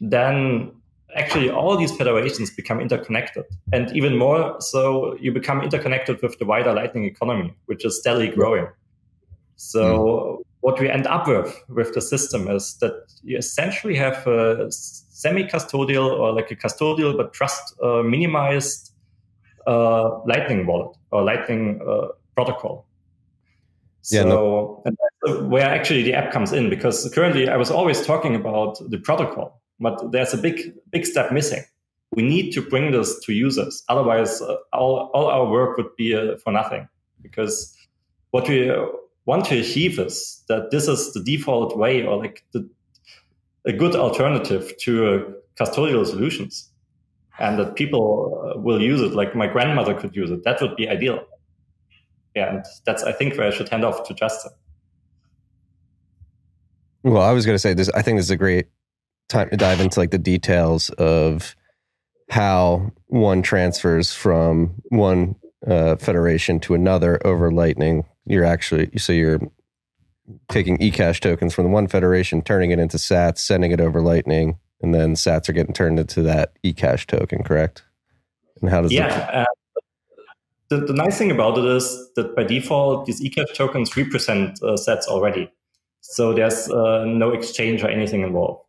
then 0.00 0.72
actually 1.14 1.50
all 1.50 1.76
these 1.76 1.94
federations 1.94 2.50
become 2.50 2.80
interconnected. 2.80 3.44
And 3.72 3.94
even 3.94 4.16
more 4.16 4.60
so, 4.60 5.16
you 5.20 5.32
become 5.32 5.62
interconnected 5.62 6.22
with 6.22 6.38
the 6.38 6.46
wider 6.46 6.72
Lightning 6.72 7.04
economy, 7.04 7.54
which 7.66 7.84
is 7.84 7.98
steadily 7.98 8.28
growing. 8.28 8.68
So 9.56 9.82
mm. 9.82 10.44
What 10.60 10.78
we 10.78 10.88
end 10.88 11.06
up 11.06 11.26
with 11.26 11.62
with 11.68 11.94
the 11.94 12.00
system 12.00 12.48
is 12.48 12.76
that 12.78 12.92
you 13.22 13.36
essentially 13.38 13.94
have 13.96 14.26
a 14.26 14.70
semi-custodial 14.70 16.18
or 16.18 16.32
like 16.32 16.50
a 16.50 16.56
custodial 16.56 17.16
but 17.16 17.32
trust 17.32 17.74
uh, 17.82 18.02
minimized 18.02 18.92
uh, 19.66 20.18
Lightning 20.26 20.66
wallet 20.66 20.96
or 21.10 21.22
Lightning 21.22 21.80
uh, 21.86 22.08
protocol. 22.34 22.86
So 24.02 24.16
yeah, 24.16 24.24
no. 24.24 24.82
where 25.48 25.66
actually 25.66 26.02
the 26.02 26.14
app 26.14 26.32
comes 26.32 26.52
in, 26.52 26.70
because 26.70 27.10
currently 27.14 27.48
I 27.48 27.56
was 27.56 27.70
always 27.70 28.04
talking 28.06 28.34
about 28.34 28.78
the 28.88 28.98
protocol, 28.98 29.60
but 29.78 30.10
there's 30.12 30.32
a 30.32 30.38
big 30.38 30.72
big 30.90 31.04
step 31.04 31.32
missing. 31.32 31.62
We 32.12 32.22
need 32.22 32.52
to 32.52 32.62
bring 32.62 32.92
this 32.92 33.20
to 33.24 33.32
users, 33.32 33.84
otherwise 33.88 34.40
uh, 34.40 34.56
all 34.72 35.10
all 35.12 35.26
our 35.26 35.50
work 35.50 35.76
would 35.76 35.94
be 35.96 36.14
uh, 36.14 36.38
for 36.38 36.52
nothing. 36.52 36.88
Because 37.22 37.76
what 38.30 38.48
we 38.48 38.70
want 39.26 39.44
to 39.46 39.58
achieve 39.58 39.98
is 39.98 40.42
that 40.48 40.70
this 40.70 40.88
is 40.88 41.12
the 41.12 41.22
default 41.22 41.76
way, 41.76 42.04
or 42.04 42.16
like 42.16 42.44
the, 42.52 42.68
a 43.66 43.72
good 43.72 43.94
alternative 43.94 44.72
to 44.80 45.06
uh, 45.06 45.18
custodial 45.58 46.06
solutions. 46.06 46.68
And 47.38 47.58
that 47.58 47.74
people 47.74 48.52
uh, 48.54 48.60
will 48.60 48.82
use 48.82 49.00
it 49.00 49.14
like 49.14 49.34
my 49.34 49.46
grandmother 49.46 49.94
could 49.94 50.14
use 50.14 50.30
it. 50.30 50.44
That 50.44 50.60
would 50.60 50.76
be 50.76 50.88
ideal. 50.88 51.24
Yeah 52.34 52.54
and 52.54 52.64
that's 52.86 53.02
i 53.02 53.12
think 53.12 53.36
where 53.36 53.46
i 53.46 53.50
should 53.50 53.68
hand 53.68 53.84
off 53.84 54.06
to 54.06 54.14
justin. 54.14 54.52
Well 57.02 57.22
i 57.22 57.32
was 57.32 57.46
going 57.46 57.54
to 57.54 57.60
say 57.60 57.74
this 57.74 57.90
i 57.90 58.02
think 58.02 58.18
this 58.18 58.26
is 58.26 58.30
a 58.30 58.36
great 58.36 58.66
time 59.28 59.48
to 59.50 59.56
dive 59.56 59.80
into 59.80 59.98
like 59.98 60.10
the 60.10 60.18
details 60.18 60.90
of 60.90 61.54
how 62.30 62.92
one 63.06 63.42
transfers 63.42 64.12
from 64.12 64.74
one 64.90 65.34
uh, 65.66 65.96
federation 65.96 66.60
to 66.60 66.74
another 66.74 67.20
over 67.26 67.50
lightning 67.50 68.04
you're 68.26 68.44
actually 68.44 68.90
so 68.98 69.12
you're 69.12 69.40
taking 70.48 70.78
ecash 70.78 71.20
tokens 71.20 71.52
from 71.54 71.64
the 71.64 71.70
one 71.70 71.88
federation 71.88 72.42
turning 72.42 72.70
it 72.70 72.78
into 72.78 72.96
sats 72.96 73.38
sending 73.38 73.72
it 73.72 73.80
over 73.80 74.00
lightning 74.00 74.58
and 74.80 74.94
then 74.94 75.14
sats 75.14 75.48
are 75.48 75.52
getting 75.52 75.74
turned 75.74 75.98
into 75.98 76.22
that 76.22 76.52
ecash 76.64 77.06
token 77.06 77.42
correct? 77.42 77.84
And 78.60 78.70
how 78.70 78.82
does 78.82 78.92
yeah 78.92 79.30
uh, 79.32 79.44
the, 80.70 80.78
the 80.78 80.94
nice 80.94 81.18
thing 81.18 81.30
about 81.30 81.58
it 81.58 81.64
is 81.64 82.10
that 82.14 82.34
by 82.34 82.44
default 82.44 83.06
these 83.06 83.20
ecash 83.20 83.52
tokens 83.54 83.96
represent 83.96 84.62
uh, 84.62 84.76
sats 84.76 85.06
already. 85.06 85.50
So 86.00 86.32
there's 86.32 86.70
uh, 86.70 87.04
no 87.04 87.32
exchange 87.32 87.82
or 87.82 87.88
anything 87.88 88.22
involved. 88.22 88.64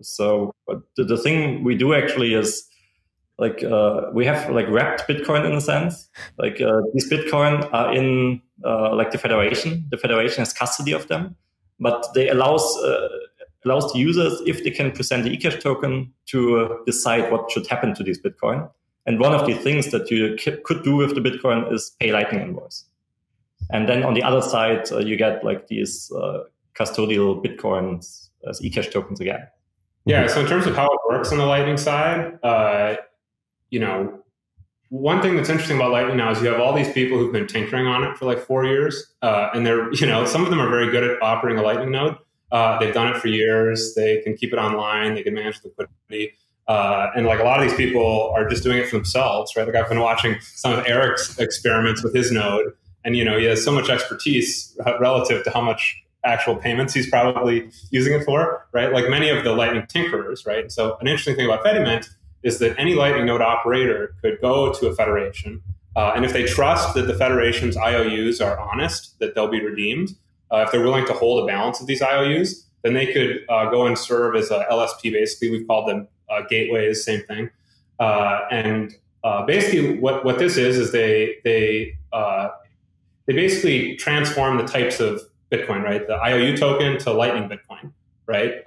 So 0.00 0.54
the, 0.96 1.04
the 1.04 1.18
thing 1.18 1.62
we 1.62 1.74
do 1.74 1.92
actually 1.92 2.34
is 2.34 2.69
like 3.40 3.64
uh, 3.64 4.02
we 4.12 4.24
have 4.24 4.50
like 4.50 4.68
wrapped 4.68 5.08
bitcoin 5.08 5.44
in 5.44 5.52
a 5.52 5.60
sense 5.60 6.08
like 6.38 6.60
uh, 6.60 6.80
these 6.92 7.10
bitcoin 7.10 7.68
are 7.72 7.92
in 7.92 8.40
uh, 8.64 8.94
like 8.94 9.10
the 9.10 9.18
federation 9.18 9.84
the 9.90 9.98
federation 9.98 10.40
has 10.44 10.52
custody 10.52 10.92
of 10.92 11.08
them 11.08 11.34
but 11.80 12.06
they 12.14 12.28
allows 12.28 12.64
uh, 12.84 13.08
allows 13.64 13.92
the 13.92 13.98
users, 13.98 14.40
if 14.46 14.64
they 14.64 14.70
can 14.70 14.90
present 14.92 15.24
the 15.24 15.36
eCash 15.36 15.60
token, 15.60 16.12
to 16.26 16.60
uh, 16.60 16.76
decide 16.86 17.30
what 17.30 17.50
should 17.50 17.66
happen 17.66 17.94
to 17.94 18.02
these 18.02 18.20
Bitcoin. 18.20 18.68
And 19.06 19.18
one 19.18 19.34
of 19.34 19.46
the 19.46 19.54
things 19.54 19.90
that 19.90 20.10
you 20.10 20.36
could 20.64 20.82
do 20.82 20.96
with 20.96 21.14
the 21.14 21.20
Bitcoin 21.20 21.72
is 21.72 21.94
pay 22.00 22.12
Lightning 22.12 22.40
invoice. 22.40 22.84
And 23.70 23.88
then 23.88 24.02
on 24.02 24.14
the 24.14 24.22
other 24.22 24.42
side, 24.42 24.90
uh, 24.92 24.98
you 24.98 25.16
get 25.16 25.44
like 25.44 25.68
these 25.68 26.10
custodial 26.74 27.44
Bitcoins 27.44 28.28
as 28.48 28.60
eCash 28.60 28.90
tokens 28.90 29.20
again. 29.20 29.46
Yeah. 30.06 30.26
So 30.26 30.40
in 30.40 30.46
terms 30.46 30.66
of 30.66 30.74
how 30.74 30.86
it 30.86 31.00
works 31.08 31.30
on 31.30 31.38
the 31.38 31.46
Lightning 31.46 31.76
side, 31.76 32.38
uh, 32.42 32.96
you 33.70 33.80
know, 33.80 34.22
one 34.88 35.22
thing 35.22 35.36
that's 35.36 35.48
interesting 35.48 35.76
about 35.76 35.92
Lightning 35.92 36.16
now 36.16 36.30
is 36.30 36.42
you 36.42 36.48
have 36.48 36.60
all 36.60 36.74
these 36.74 36.92
people 36.92 37.16
who've 37.16 37.32
been 37.32 37.46
tinkering 37.46 37.86
on 37.86 38.02
it 38.04 38.16
for 38.16 38.24
like 38.24 38.40
four 38.40 38.64
years, 38.64 39.12
uh, 39.22 39.50
and 39.54 39.64
they're 39.64 39.92
you 39.94 40.06
know 40.06 40.24
some 40.24 40.44
of 40.44 40.50
them 40.50 40.60
are 40.60 40.68
very 40.68 40.90
good 40.90 41.04
at 41.04 41.22
operating 41.22 41.58
a 41.58 41.62
Lightning 41.62 41.90
node, 41.90 42.16
uh, 42.52 42.78
they've 42.78 42.94
done 42.94 43.08
it 43.08 43.16
for 43.16 43.28
years. 43.28 43.94
They 43.94 44.20
can 44.22 44.36
keep 44.36 44.52
it 44.52 44.56
online. 44.56 45.14
They 45.14 45.22
can 45.22 45.34
manage 45.34 45.60
liquidity. 45.64 46.32
Uh, 46.66 47.10
and 47.16 47.26
like 47.26 47.40
a 47.40 47.42
lot 47.42 47.60
of 47.60 47.68
these 47.68 47.76
people 47.76 48.32
are 48.34 48.48
just 48.48 48.62
doing 48.62 48.78
it 48.78 48.88
for 48.88 48.96
themselves, 48.96 49.56
right? 49.56 49.66
Like 49.66 49.76
I've 49.76 49.88
been 49.88 50.00
watching 50.00 50.36
some 50.40 50.72
of 50.72 50.86
Eric's 50.86 51.38
experiments 51.38 52.02
with 52.04 52.14
his 52.14 52.30
node, 52.30 52.72
and 53.04 53.16
you 53.16 53.24
know 53.24 53.38
he 53.38 53.46
has 53.46 53.64
so 53.64 53.72
much 53.72 53.88
expertise 53.88 54.76
relative 55.00 55.42
to 55.44 55.50
how 55.50 55.62
much 55.62 55.96
actual 56.24 56.54
payments 56.54 56.92
he's 56.92 57.08
probably 57.08 57.70
using 57.90 58.12
it 58.12 58.24
for, 58.24 58.68
right? 58.72 58.92
Like 58.92 59.08
many 59.08 59.30
of 59.30 59.42
the 59.42 59.52
Lightning 59.52 59.82
tinkerers, 59.82 60.46
right? 60.46 60.70
So 60.70 60.96
an 61.00 61.08
interesting 61.08 61.34
thing 61.34 61.46
about 61.46 61.64
Fedimint 61.64 62.08
is 62.42 62.58
that 62.58 62.78
any 62.78 62.94
Lightning 62.94 63.26
node 63.26 63.42
operator 63.42 64.14
could 64.22 64.40
go 64.40 64.72
to 64.72 64.86
a 64.88 64.94
federation, 64.94 65.62
uh, 65.96 66.12
and 66.14 66.24
if 66.24 66.32
they 66.32 66.44
trust 66.44 66.94
that 66.94 67.06
the 67.06 67.14
federation's 67.14 67.76
IOUs 67.76 68.40
are 68.40 68.58
honest, 68.58 69.18
that 69.18 69.34
they'll 69.34 69.50
be 69.50 69.64
redeemed, 69.64 70.14
uh, 70.50 70.64
if 70.66 70.72
they're 70.72 70.82
willing 70.82 71.06
to 71.06 71.12
hold 71.12 71.42
a 71.42 71.46
balance 71.46 71.80
of 71.80 71.86
these 71.86 72.02
IOUs, 72.02 72.66
then 72.82 72.94
they 72.94 73.12
could 73.12 73.44
uh, 73.48 73.70
go 73.70 73.86
and 73.86 73.96
serve 73.96 74.36
as 74.36 74.50
a 74.50 74.64
LSP. 74.70 75.12
Basically, 75.12 75.50
we've 75.50 75.66
called 75.66 75.88
them 75.88 76.08
uh, 76.28 76.42
gateways, 76.48 77.04
same 77.04 77.22
thing. 77.24 77.50
Uh, 77.98 78.40
and 78.50 78.94
uh, 79.24 79.44
basically, 79.44 79.98
what, 79.98 80.24
what 80.24 80.38
this 80.38 80.56
is 80.56 80.78
is 80.78 80.92
they 80.92 81.36
they 81.44 81.96
they 83.26 83.34
basically 83.34 83.96
transform 83.96 84.56
the 84.56 84.64
types 84.64 84.98
of 84.98 85.20
Bitcoin, 85.52 85.82
right? 85.82 86.06
The 86.06 86.14
IOU 86.14 86.56
token 86.56 86.98
to 87.00 87.12
Lightning 87.12 87.48
Bitcoin, 87.48 87.92
right? 88.26 88.62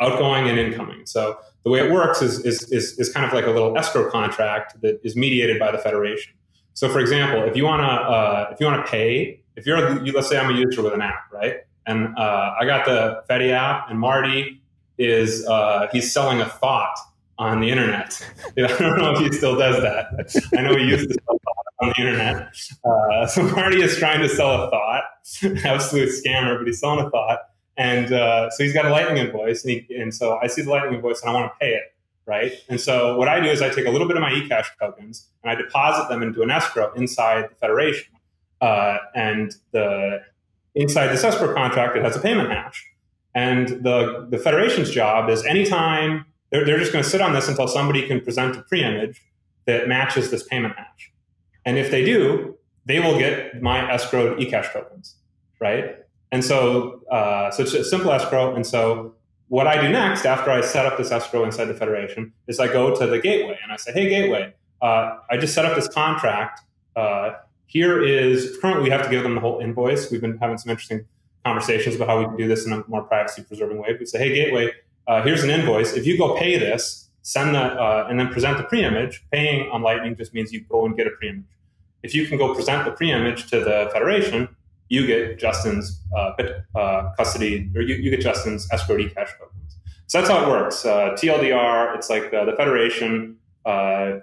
Outgoing 0.00 0.48
and 0.50 0.58
incoming. 0.58 1.06
So 1.06 1.38
the 1.64 1.70
way 1.70 1.80
it 1.80 1.90
works 1.90 2.22
is, 2.22 2.44
is, 2.44 2.70
is, 2.70 2.98
is, 2.98 3.12
kind 3.12 3.26
of 3.26 3.32
like 3.32 3.46
a 3.46 3.50
little 3.50 3.76
escrow 3.76 4.10
contract 4.10 4.80
that 4.82 5.00
is 5.02 5.16
mediated 5.16 5.58
by 5.58 5.72
the 5.72 5.78
federation. 5.78 6.34
So, 6.74 6.88
for 6.88 7.00
example, 7.00 7.42
if 7.44 7.56
you 7.56 7.64
want 7.64 7.82
to 7.82 8.52
if 8.52 8.60
you 8.60 8.66
want 8.66 8.84
to 8.84 8.90
pay, 8.90 9.40
if 9.56 9.66
you're 9.66 10.04
you, 10.04 10.12
let's 10.12 10.28
say 10.28 10.38
I'm 10.38 10.50
a 10.50 10.58
user 10.58 10.82
with 10.82 10.92
an 10.92 11.02
app, 11.02 11.32
right? 11.32 11.58
And 11.86 12.14
I 12.16 12.64
got 12.64 12.84
the 12.84 13.22
Fedi 13.28 13.50
app, 13.50 13.90
and 13.90 13.98
Marty 13.98 14.60
is 14.98 15.46
uh, 15.46 15.88
he's 15.92 16.12
selling 16.12 16.40
a 16.40 16.48
thought 16.48 16.96
on 17.38 17.60
the 17.60 17.70
internet. 17.70 18.20
I 18.58 18.66
don't 18.78 18.98
know 18.98 19.12
if 19.12 19.20
he 19.20 19.32
still 19.32 19.56
does 19.56 19.82
that. 19.82 20.06
I 20.56 20.62
know 20.62 20.76
he 20.76 20.84
used 20.84 21.08
to 21.08 21.14
sell 21.14 21.36
a 21.36 21.38
thought 21.38 21.66
on 21.80 21.88
the 21.88 22.00
internet. 22.00 22.56
Uh, 22.84 23.26
so 23.26 23.42
Marty 23.42 23.82
is 23.82 23.96
trying 23.96 24.20
to 24.20 24.28
sell 24.28 24.64
a 24.64 24.70
thought, 24.70 25.04
absolute 25.64 26.10
scammer, 26.10 26.58
but 26.58 26.66
he's 26.66 26.80
selling 26.80 27.04
a 27.04 27.10
thought. 27.10 27.40
And 27.76 28.12
uh, 28.12 28.50
so 28.50 28.62
he's 28.62 28.72
got 28.72 28.86
a 28.86 28.90
Lightning 28.90 29.16
invoice, 29.16 29.64
and, 29.64 29.72
he, 29.72 29.96
and 29.96 30.14
so 30.14 30.38
I 30.38 30.46
see 30.46 30.62
the 30.62 30.70
Lightning 30.70 30.94
invoice, 30.94 31.20
and 31.22 31.30
I 31.30 31.34
want 31.34 31.52
to 31.52 31.58
pay 31.58 31.72
it, 31.72 31.92
right? 32.26 32.52
And 32.68 32.80
so 32.80 33.16
what 33.16 33.28
I 33.28 33.40
do 33.40 33.48
is 33.48 33.62
I 33.62 33.68
take 33.68 33.86
a 33.86 33.90
little 33.90 34.06
bit 34.06 34.16
of 34.16 34.22
my 34.22 34.30
eCash 34.30 34.66
tokens 34.80 35.28
and 35.42 35.50
I 35.50 35.54
deposit 35.54 36.08
them 36.08 36.22
into 36.22 36.42
an 36.42 36.50
escrow 36.50 36.92
inside 36.94 37.50
the 37.50 37.54
federation. 37.56 38.12
Uh, 38.60 38.98
and 39.14 39.54
the 39.72 40.22
inside 40.74 41.08
this 41.08 41.24
escrow 41.24 41.52
contract, 41.52 41.96
it 41.96 42.02
has 42.02 42.16
a 42.16 42.20
payment 42.20 42.50
hash. 42.50 42.86
And 43.34 43.68
the, 43.84 44.26
the 44.30 44.38
federation's 44.38 44.90
job 44.90 45.28
is 45.28 45.44
anytime 45.44 46.24
they're, 46.50 46.64
they're 46.64 46.78
just 46.78 46.92
going 46.92 47.02
to 47.02 47.10
sit 47.10 47.20
on 47.20 47.32
this 47.32 47.48
until 47.48 47.66
somebody 47.66 48.06
can 48.06 48.20
present 48.20 48.56
a 48.56 48.62
pre-image 48.62 49.20
that 49.66 49.88
matches 49.88 50.30
this 50.30 50.44
payment 50.44 50.76
hash. 50.76 51.12
And 51.64 51.76
if 51.78 51.90
they 51.90 52.04
do, 52.04 52.56
they 52.86 53.00
will 53.00 53.18
get 53.18 53.60
my 53.60 53.80
escrowed 53.80 54.38
eCash 54.38 54.72
tokens, 54.72 55.16
right? 55.60 56.03
And 56.34 56.44
so, 56.44 57.00
uh, 57.12 57.52
so 57.52 57.62
it's 57.62 57.74
a 57.74 57.84
simple 57.84 58.10
escrow. 58.10 58.56
And 58.56 58.66
so 58.66 59.14
what 59.46 59.68
I 59.68 59.80
do 59.80 59.88
next 59.88 60.26
after 60.26 60.50
I 60.50 60.62
set 60.62 60.84
up 60.84 60.98
this 60.98 61.12
escrow 61.12 61.44
inside 61.44 61.66
the 61.66 61.74
federation 61.74 62.32
is 62.48 62.58
I 62.58 62.66
go 62.66 62.92
to 62.92 63.06
the 63.06 63.20
gateway 63.20 63.56
and 63.62 63.70
I 63.70 63.76
say, 63.76 63.92
hey, 63.92 64.08
gateway, 64.08 64.52
uh, 64.82 65.18
I 65.30 65.36
just 65.36 65.54
set 65.54 65.64
up 65.64 65.76
this 65.76 65.86
contract. 65.86 66.62
Uh, 66.96 67.34
here 67.66 68.02
is 68.02 68.58
currently 68.60 68.82
we 68.82 68.90
have 68.90 69.04
to 69.04 69.08
give 69.08 69.22
them 69.22 69.36
the 69.36 69.40
whole 69.40 69.60
invoice. 69.60 70.10
We've 70.10 70.20
been 70.20 70.36
having 70.38 70.58
some 70.58 70.70
interesting 70.70 71.06
conversations 71.44 71.94
about 71.94 72.08
how 72.08 72.18
we 72.18 72.24
can 72.24 72.36
do 72.36 72.48
this 72.48 72.66
in 72.66 72.72
a 72.72 72.82
more 72.88 73.02
privacy 73.02 73.44
preserving 73.44 73.78
way. 73.78 73.96
We 73.96 74.04
say, 74.04 74.18
hey, 74.18 74.34
Gateway, 74.34 74.72
uh, 75.06 75.22
here's 75.22 75.44
an 75.44 75.50
invoice. 75.50 75.92
If 75.92 76.04
you 76.04 76.18
go 76.18 76.36
pay 76.36 76.58
this, 76.58 77.10
send 77.22 77.54
that, 77.54 77.78
uh, 77.78 78.08
and 78.10 78.18
then 78.18 78.30
present 78.30 78.58
the 78.58 78.64
pre-image. 78.64 79.24
Paying 79.30 79.70
on 79.70 79.82
Lightning 79.82 80.16
just 80.16 80.34
means 80.34 80.52
you 80.52 80.62
go 80.62 80.84
and 80.84 80.96
get 80.96 81.06
a 81.06 81.10
pre-image. 81.10 81.44
If 82.02 82.12
you 82.12 82.26
can 82.26 82.38
go 82.38 82.56
present 82.56 82.84
the 82.86 82.90
pre-image 82.90 83.48
to 83.50 83.60
the 83.60 83.88
federation, 83.92 84.48
you 84.94 85.06
get 85.06 85.38
Justin's 85.38 86.00
uh, 86.16 86.32
uh 86.74 87.12
custody, 87.16 87.70
or 87.74 87.82
you, 87.82 87.96
you, 87.96 88.10
get 88.10 88.20
Justin's 88.20 88.68
escrow 88.72 88.96
cash 88.96 89.30
tokens. 89.38 89.76
So 90.06 90.18
that's 90.18 90.30
how 90.30 90.44
it 90.44 90.48
works. 90.48 90.84
Uh, 90.84 91.10
TLDR, 91.12 91.96
it's 91.96 92.08
like 92.08 92.30
the, 92.30 92.44
the 92.44 92.56
federation 92.56 93.36
uh, 93.64 94.20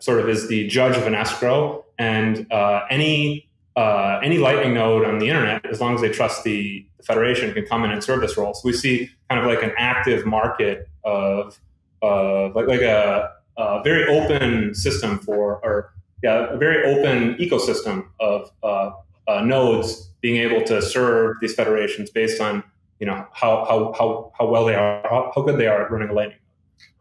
sort 0.00 0.20
of 0.20 0.28
is 0.28 0.48
the 0.48 0.66
judge 0.68 0.96
of 0.96 1.06
an 1.06 1.14
escrow, 1.14 1.84
and 1.98 2.46
any 2.90 3.50
uh, 3.76 4.20
any 4.22 4.38
Lightning 4.38 4.74
node 4.74 5.06
on 5.06 5.18
the 5.18 5.28
internet, 5.28 5.64
as 5.66 5.80
long 5.80 5.94
as 5.94 6.00
they 6.00 6.10
trust 6.10 6.44
the, 6.44 6.84
the, 6.96 7.02
federation, 7.02 7.52
can 7.54 7.64
come 7.66 7.84
in 7.84 7.90
and 7.90 8.02
serve 8.02 8.20
this 8.20 8.36
role. 8.36 8.52
So 8.52 8.62
we 8.64 8.72
see 8.72 9.10
kind 9.28 9.40
of 9.40 9.46
like 9.46 9.62
an 9.62 9.72
active 9.78 10.26
market 10.26 10.88
of 11.04 11.58
uh, 12.02 12.50
like 12.52 12.66
like 12.66 12.82
a, 12.82 13.30
a, 13.56 13.82
very 13.82 14.06
open 14.08 14.74
system 14.74 15.18
for, 15.18 15.60
or 15.62 15.94
yeah, 16.22 16.52
a 16.52 16.56
very 16.56 16.84
open 16.84 17.34
ecosystem 17.36 18.06
of 18.20 18.50
uh, 18.62 18.90
uh, 19.28 19.40
nodes 19.42 20.10
being 20.20 20.36
able 20.36 20.62
to 20.66 20.82
serve 20.82 21.36
these 21.40 21.54
federations 21.54 22.10
based 22.10 22.40
on 22.40 22.62
you 22.98 23.06
know 23.06 23.26
how 23.32 23.64
how 23.64 23.94
how, 23.98 24.32
how 24.38 24.46
well 24.46 24.64
they 24.64 24.74
are, 24.74 25.02
how, 25.08 25.32
how 25.34 25.42
good 25.42 25.58
they 25.58 25.66
are 25.66 25.84
at 25.84 25.90
running 25.90 26.10
a 26.10 26.12
Lightning. 26.12 26.38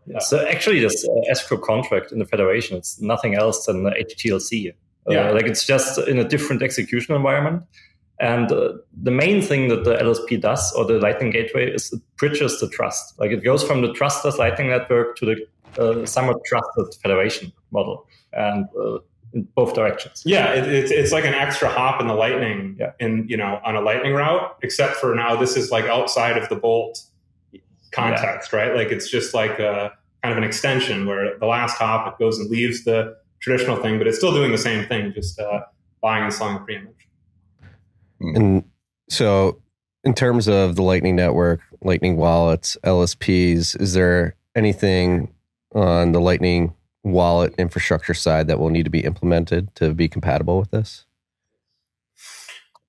Yeah. 0.06 0.20
So 0.20 0.46
actually, 0.48 0.80
this 0.80 1.08
uh, 1.08 1.32
escrow 1.32 1.58
contract 1.58 2.12
in 2.12 2.20
the 2.20 2.26
federation 2.26 2.78
is 2.78 3.00
nothing 3.02 3.36
else 3.36 3.66
than 3.66 3.84
the 3.84 3.92
HTLC. 3.92 4.74
Uh, 5.08 5.14
yeah. 5.14 5.32
like 5.32 5.46
it's 5.46 5.66
just 5.66 5.98
in 6.08 6.20
a 6.20 6.28
different 6.28 6.62
execution 6.62 7.16
environment. 7.16 7.64
And 8.20 8.52
uh, 8.52 8.74
the 9.02 9.12
main 9.12 9.42
thing 9.42 9.70
that 9.70 9.86
the 9.86 9.96
LSP 9.96 10.42
does, 10.42 10.74
or 10.74 10.84
the 10.84 11.00
Lightning 11.00 11.32
Gateway, 11.32 11.72
is 11.72 11.94
it 11.94 12.02
bridges 12.18 12.60
the 12.60 12.68
trust. 12.68 13.18
Like 13.18 13.32
it 13.32 13.44
goes 13.44 13.64
from 13.64 13.82
the 13.82 13.94
trustless 13.94 14.38
Lightning 14.38 14.68
Network 14.68 15.16
to 15.18 15.26
the 15.26 15.48
uh, 15.82 16.06
somewhat 16.06 16.38
trusted 16.46 17.02
federation 17.02 17.54
model, 17.72 18.08
and 18.34 18.66
uh, 18.80 19.00
in 19.34 19.44
both 19.56 19.74
directions. 19.74 20.24
Yeah, 20.26 20.54
it, 20.54 20.68
it's 20.68 20.92
it's 20.92 21.12
like 21.12 21.26
an 21.26 21.34
extra 21.34 21.70
hop 21.70 22.02
in 22.02 22.08
the 22.08 22.14
Lightning, 22.14 22.78
yeah. 22.80 22.92
in 23.00 23.28
you 23.28 23.38
know 23.38 23.60
on 23.64 23.76
a 23.76 23.82
Lightning 23.82 24.14
route. 24.14 24.58
Except 24.62 24.96
for 24.96 25.14
now, 25.16 25.36
this 25.36 25.56
is 25.56 25.72
like 25.72 25.86
outside 25.86 26.38
of 26.38 26.50
the 26.50 26.56
Bolt 26.56 27.04
context, 27.92 28.52
yeah. 28.52 28.60
right? 28.60 28.76
Like 28.76 28.90
it's 28.90 29.10
just 29.10 29.34
like 29.34 29.60
a 29.60 29.92
kind 30.24 30.32
of 30.32 30.38
an 30.38 30.44
extension 30.44 31.06
where 31.06 31.38
the 31.38 31.46
last 31.46 31.78
hop 31.78 32.08
it 32.08 32.22
goes 32.22 32.40
and 32.40 32.50
leaves 32.50 32.84
the 32.84 33.16
traditional 33.40 33.78
thing, 33.78 33.98
but 33.98 34.08
it's 34.08 34.18
still 34.18 34.34
doing 34.34 34.52
the 34.52 34.58
same 34.58 34.88
thing, 34.88 35.14
just 35.14 35.40
uh, 35.40 35.62
buying 36.02 36.24
and 36.24 36.34
selling 36.34 36.58
a 36.58 36.60
pre-image. 36.60 37.08
Hmm. 38.20 38.36
And 38.36 38.64
so, 39.10 39.62
in 40.04 40.14
terms 40.14 40.48
of 40.48 40.76
the 40.76 40.82
Lightning 40.82 41.16
Network, 41.16 41.62
Lightning 41.82 42.18
wallets, 42.18 42.78
LSPs, 42.84 43.80
is 43.80 43.94
there 43.94 44.36
anything 44.56 45.34
on 45.74 46.12
the 46.12 46.20
Lightning 46.20 46.74
wallet 47.04 47.54
infrastructure 47.58 48.14
side 48.14 48.48
that 48.48 48.60
will 48.60 48.70
need 48.70 48.84
to 48.84 48.90
be 48.90 49.02
implemented 49.02 49.74
to 49.76 49.94
be 49.94 50.08
compatible 50.08 50.60
with 50.60 50.72
this? 50.72 51.06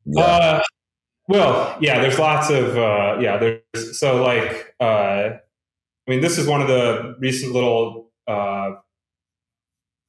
Yeah. 0.04 0.22
Uh, 0.22 0.62
well, 1.28 1.76
yeah, 1.80 2.00
there's 2.00 2.18
lots 2.18 2.50
of 2.50 2.76
uh, 2.76 3.18
yeah. 3.20 3.36
There's 3.36 4.00
so 4.00 4.22
like 4.22 4.74
uh, 4.80 5.30
I 6.10 6.10
mean, 6.10 6.20
this 6.20 6.38
is 6.38 6.46
one 6.46 6.60
of 6.60 6.66
the 6.66 7.14
recent 7.20 7.52
little 7.52 8.10
uh, 8.26 8.72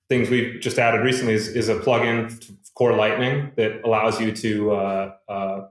things 0.10 0.30
we've 0.30 0.60
just 0.60 0.80
added 0.80 1.02
recently 1.02 1.34
is, 1.34 1.48
is 1.50 1.70
a 1.70 1.76
plugin 1.76 2.40
to 2.40 2.54
Core 2.74 2.96
Lightning 2.96 3.52
that 3.56 3.82
allows 3.86 4.20
you 4.20 4.32
to 4.32 4.72
uh, 4.72 5.14
uh, 5.30 5.62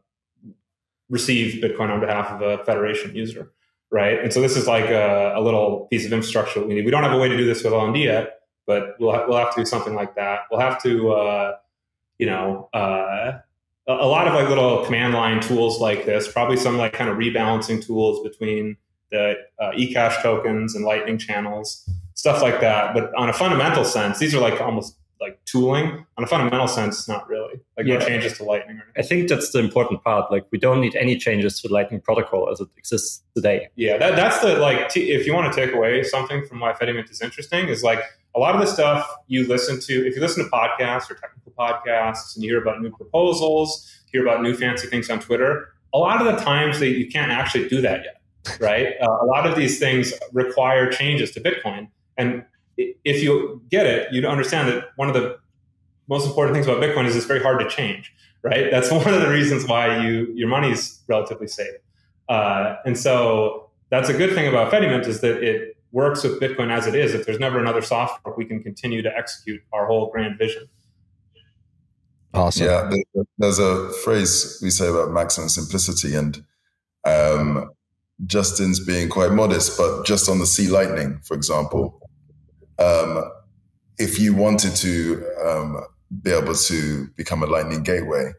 receive 1.08 1.62
Bitcoin 1.62 1.90
on 1.90 1.98
behalf 2.00 2.30
of 2.30 2.42
a 2.42 2.64
Federation 2.64 3.14
user, 3.14 3.52
right? 3.90 4.18
And 4.18 4.32
so 4.32 4.40
this 4.40 4.56
is 4.56 4.66
like 4.66 4.90
a, 4.90 5.34
a, 5.36 5.40
little 5.40 5.86
piece 5.90 6.06
of 6.06 6.12
infrastructure 6.12 6.64
we 6.64 6.74
need. 6.74 6.84
We 6.84 6.90
don't 6.90 7.02
have 7.02 7.12
a 7.12 7.18
way 7.18 7.28
to 7.28 7.36
do 7.36 7.44
this 7.44 7.62
with 7.64 7.72
LND 7.72 8.04
yet, 8.04 8.40
but 8.66 8.94
we'll 8.98 9.12
ha- 9.12 9.24
we'll 9.28 9.38
have 9.38 9.54
to 9.54 9.60
do 9.60 9.64
something 9.64 9.94
like 9.94 10.14
that. 10.16 10.40
We'll 10.50 10.60
have 10.60 10.82
to, 10.82 11.12
uh, 11.12 11.56
you 12.18 12.26
know, 12.26 12.68
uh, 12.72 13.38
a, 13.88 13.92
a 13.92 14.06
lot 14.06 14.28
of 14.28 14.34
like 14.34 14.48
little 14.48 14.84
command 14.84 15.14
line 15.14 15.40
tools 15.40 15.80
like 15.80 16.06
this, 16.06 16.30
probably 16.30 16.56
some 16.56 16.76
like 16.76 16.92
kind 16.92 17.10
of 17.10 17.16
rebalancing 17.16 17.84
tools 17.84 18.22
between 18.28 18.76
the 19.10 19.34
uh, 19.58 19.72
eCash 19.72 20.22
tokens 20.22 20.74
and 20.76 20.84
Lightning 20.84 21.18
channels 21.18 21.88
stuff 22.20 22.42
like 22.42 22.60
that. 22.60 22.94
But 22.94 23.14
on 23.14 23.30
a 23.30 23.32
fundamental 23.32 23.84
sense, 23.84 24.18
these 24.18 24.34
are 24.34 24.40
like 24.40 24.60
almost 24.60 24.96
like 25.20 25.38
tooling. 25.44 26.06
On 26.16 26.24
a 26.24 26.26
fundamental 26.26 26.66
sense, 26.66 26.98
it's 26.98 27.08
not 27.08 27.28
really 27.28 27.60
like 27.76 27.86
yeah. 27.86 27.98
no 27.98 28.06
changes 28.06 28.36
to 28.38 28.44
Lightning. 28.44 28.78
Or 28.78 28.84
I 28.96 29.02
think 29.02 29.28
that's 29.28 29.50
the 29.50 29.58
important 29.58 30.02
part. 30.02 30.30
Like 30.30 30.46
we 30.50 30.58
don't 30.58 30.80
need 30.80 30.96
any 30.96 31.16
changes 31.16 31.60
to 31.60 31.68
Lightning 31.68 32.00
protocol 32.00 32.48
as 32.50 32.60
it 32.60 32.68
exists 32.76 33.22
today. 33.34 33.68
Yeah, 33.76 33.98
that, 33.98 34.16
that's 34.16 34.40
the 34.40 34.56
like. 34.56 34.88
T- 34.88 35.10
if 35.12 35.26
you 35.26 35.34
want 35.34 35.52
to 35.52 35.66
take 35.66 35.74
away 35.74 36.02
something 36.02 36.46
from 36.46 36.60
why 36.60 36.72
Fedimint 36.72 37.10
is 37.10 37.20
interesting, 37.20 37.68
is 37.68 37.82
like 37.82 38.02
a 38.34 38.38
lot 38.38 38.54
of 38.54 38.60
the 38.60 38.66
stuff 38.66 39.08
you 39.26 39.46
listen 39.46 39.80
to. 39.80 40.06
If 40.06 40.14
you 40.14 40.20
listen 40.20 40.44
to 40.44 40.50
podcasts 40.50 41.10
or 41.10 41.14
technical 41.14 41.52
podcasts 41.58 42.34
and 42.34 42.44
you 42.44 42.50
hear 42.50 42.62
about 42.62 42.80
new 42.80 42.90
proposals, 42.90 44.02
hear 44.10 44.26
about 44.26 44.42
new 44.42 44.54
fancy 44.54 44.88
things 44.88 45.10
on 45.10 45.20
Twitter, 45.20 45.68
a 45.92 45.98
lot 45.98 46.24
of 46.24 46.34
the 46.34 46.42
times 46.42 46.78
that 46.80 46.90
you 46.90 47.08
can't 47.08 47.30
actually 47.30 47.68
do 47.68 47.80
that 47.82 48.02
yet. 48.04 48.58
Right, 48.58 48.94
uh, 49.02 49.18
a 49.22 49.26
lot 49.26 49.46
of 49.46 49.54
these 49.54 49.78
things 49.78 50.14
require 50.32 50.90
changes 50.90 51.30
to 51.32 51.40
Bitcoin, 51.40 51.88
and 52.16 52.44
if 53.04 53.22
you 53.22 53.62
get 53.70 53.86
it, 53.86 54.12
you'd 54.12 54.24
understand 54.24 54.68
that 54.68 54.90
one 54.96 55.08
of 55.08 55.14
the 55.14 55.38
most 56.08 56.26
important 56.26 56.54
things 56.54 56.66
about 56.66 56.82
Bitcoin 56.82 57.06
is 57.06 57.16
it's 57.16 57.26
very 57.26 57.42
hard 57.42 57.60
to 57.60 57.68
change, 57.68 58.12
right? 58.42 58.70
That's 58.70 58.90
one 58.92 59.14
of 59.14 59.20
the 59.20 59.28
reasons 59.28 59.66
why 59.66 60.04
you 60.04 60.32
your 60.34 60.48
money 60.48 60.70
is 60.70 61.00
relatively 61.08 61.48
safe. 61.48 61.76
Uh, 62.28 62.76
and 62.84 62.98
so 62.98 63.70
that's 63.90 64.08
a 64.08 64.14
good 64.14 64.34
thing 64.34 64.46
about 64.46 64.72
Fedimint 64.72 65.06
is 65.06 65.20
that 65.20 65.42
it 65.42 65.76
works 65.92 66.22
with 66.22 66.40
Bitcoin 66.40 66.70
as 66.70 66.86
it 66.86 66.94
is. 66.94 67.14
If 67.14 67.26
there's 67.26 67.40
never 67.40 67.58
another 67.58 67.82
software, 67.82 68.34
we 68.36 68.44
can 68.44 68.62
continue 68.62 69.02
to 69.02 69.16
execute 69.16 69.60
our 69.72 69.86
whole 69.86 70.10
grand 70.10 70.38
vision. 70.38 70.68
Awesome. 72.32 72.66
Yeah, 72.66 73.22
there's 73.38 73.58
a 73.58 73.90
phrase 74.04 74.60
we 74.62 74.70
say 74.70 74.88
about 74.88 75.10
maximum 75.10 75.48
simplicity, 75.48 76.14
and 76.14 76.44
um, 77.04 77.70
Justin's 78.26 78.78
being 78.78 79.08
quite 79.08 79.32
modest, 79.32 79.76
but 79.76 80.06
just 80.06 80.28
on 80.28 80.38
the 80.38 80.46
C 80.46 80.68
Lightning, 80.68 81.20
for 81.24 81.34
example, 81.34 81.99
um, 82.80 83.30
if 83.98 84.18
you 84.18 84.34
wanted 84.34 84.74
to 84.76 85.24
um, 85.44 85.84
be 86.22 86.30
able 86.30 86.54
to 86.54 87.06
become 87.16 87.42
a 87.42 87.46
Lightning 87.46 87.82
gateway, 87.82 88.32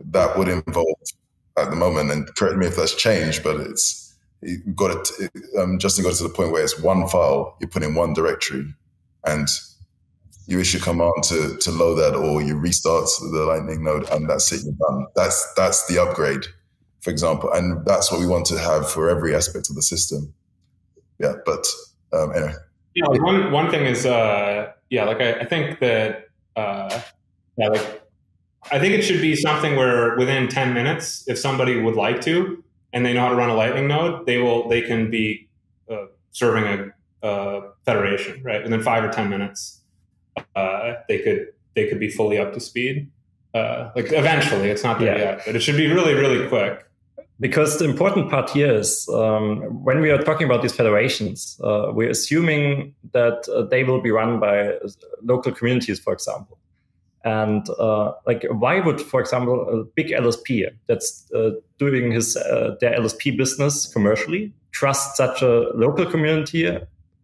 that 0.00 0.36
would 0.36 0.48
involve 0.48 0.96
at 1.56 1.70
the 1.70 1.76
moment, 1.76 2.10
and 2.10 2.34
correct 2.34 2.56
me 2.56 2.66
if 2.66 2.76
that's 2.76 2.94
changed, 2.94 3.42
but 3.42 3.60
it's 3.60 4.14
you 4.42 4.58
got 4.74 4.90
it. 4.90 5.30
Um, 5.58 5.78
Justin 5.78 6.04
got 6.04 6.12
it 6.12 6.16
to 6.16 6.24
the 6.24 6.28
point 6.28 6.50
where 6.50 6.62
it's 6.62 6.78
one 6.80 7.06
file 7.08 7.56
you 7.60 7.68
put 7.68 7.82
in 7.82 7.94
one 7.94 8.12
directory, 8.12 8.66
and 9.24 9.48
you 10.46 10.60
issue 10.60 10.80
command 10.80 11.22
to 11.24 11.56
to 11.58 11.70
load 11.70 11.94
that, 11.96 12.16
or 12.16 12.42
you 12.42 12.56
restart 12.58 13.08
the 13.32 13.44
Lightning 13.46 13.84
node, 13.84 14.08
and 14.10 14.28
that's 14.28 14.52
it. 14.52 14.64
You're 14.64 14.74
done. 14.74 15.06
That's 15.14 15.54
that's 15.54 15.86
the 15.86 16.02
upgrade, 16.02 16.44
for 17.00 17.10
example, 17.10 17.52
and 17.52 17.86
that's 17.86 18.10
what 18.10 18.20
we 18.20 18.26
want 18.26 18.46
to 18.46 18.58
have 18.58 18.90
for 18.90 19.08
every 19.08 19.34
aspect 19.34 19.70
of 19.70 19.76
the 19.76 19.82
system. 19.82 20.34
Yeah, 21.20 21.34
but 21.46 21.66
um, 22.12 22.32
anyway. 22.34 22.54
Yeah, 22.94 23.08
one 23.08 23.50
one 23.50 23.70
thing 23.70 23.86
is, 23.86 24.06
uh, 24.06 24.72
yeah, 24.88 25.04
like 25.04 25.20
I, 25.20 25.40
I 25.40 25.44
think 25.44 25.80
that, 25.80 26.28
uh, 26.54 27.00
yeah, 27.56 27.68
like 27.68 28.02
I 28.70 28.78
think 28.78 28.94
it 28.94 29.02
should 29.02 29.20
be 29.20 29.34
something 29.34 29.76
where 29.76 30.16
within 30.16 30.48
ten 30.48 30.72
minutes, 30.72 31.26
if 31.26 31.38
somebody 31.38 31.80
would 31.80 31.96
like 31.96 32.20
to, 32.22 32.62
and 32.92 33.04
they 33.04 33.12
know 33.12 33.22
how 33.22 33.28
to 33.30 33.34
run 33.34 33.50
a 33.50 33.54
Lightning 33.54 33.88
node, 33.88 34.26
they 34.26 34.38
will 34.38 34.68
they 34.68 34.80
can 34.80 35.10
be 35.10 35.48
uh, 35.90 36.06
serving 36.30 36.92
a, 37.22 37.28
a, 37.28 37.62
federation, 37.84 38.42
right? 38.44 38.62
Within 38.62 38.80
five 38.82 39.02
or 39.02 39.10
ten 39.10 39.28
minutes, 39.28 39.80
uh, 40.54 40.94
they 41.08 41.18
could 41.18 41.48
they 41.74 41.88
could 41.88 41.98
be 41.98 42.08
fully 42.08 42.38
up 42.38 42.52
to 42.54 42.60
speed. 42.60 43.10
Uh, 43.52 43.90
like 43.96 44.12
eventually, 44.12 44.70
it's 44.70 44.84
not 44.84 45.00
there 45.00 45.18
yeah. 45.18 45.24
yet, 45.24 45.42
but 45.46 45.56
it 45.56 45.60
should 45.60 45.76
be 45.76 45.88
really 45.88 46.14
really 46.14 46.46
quick. 46.48 46.86
Because 47.40 47.78
the 47.78 47.84
important 47.84 48.30
part 48.30 48.50
here 48.50 48.72
is 48.72 49.08
um, 49.08 49.62
when 49.82 50.00
we 50.00 50.10
are 50.10 50.22
talking 50.22 50.46
about 50.46 50.62
these 50.62 50.74
federations, 50.74 51.60
uh, 51.64 51.90
we're 51.92 52.10
assuming 52.10 52.94
that 53.12 53.48
uh, 53.48 53.62
they 53.62 53.82
will 53.82 54.00
be 54.00 54.12
run 54.12 54.38
by 54.38 54.74
local 55.22 55.50
communities, 55.50 55.98
for 55.98 56.12
example. 56.12 56.58
And 57.24 57.68
uh, 57.78 58.12
like, 58.26 58.44
why 58.50 58.80
would, 58.80 59.00
for 59.00 59.20
example, 59.20 59.66
a 59.68 59.84
big 59.84 60.08
LSP 60.08 60.68
that's 60.86 61.26
uh, 61.34 61.50
doing 61.78 62.12
his 62.12 62.36
uh, 62.36 62.76
their 62.80 62.92
LSP 63.00 63.36
business 63.36 63.86
commercially 63.92 64.52
trust 64.72 65.16
such 65.16 65.40
a 65.40 65.70
local 65.74 66.04
community 66.04 66.68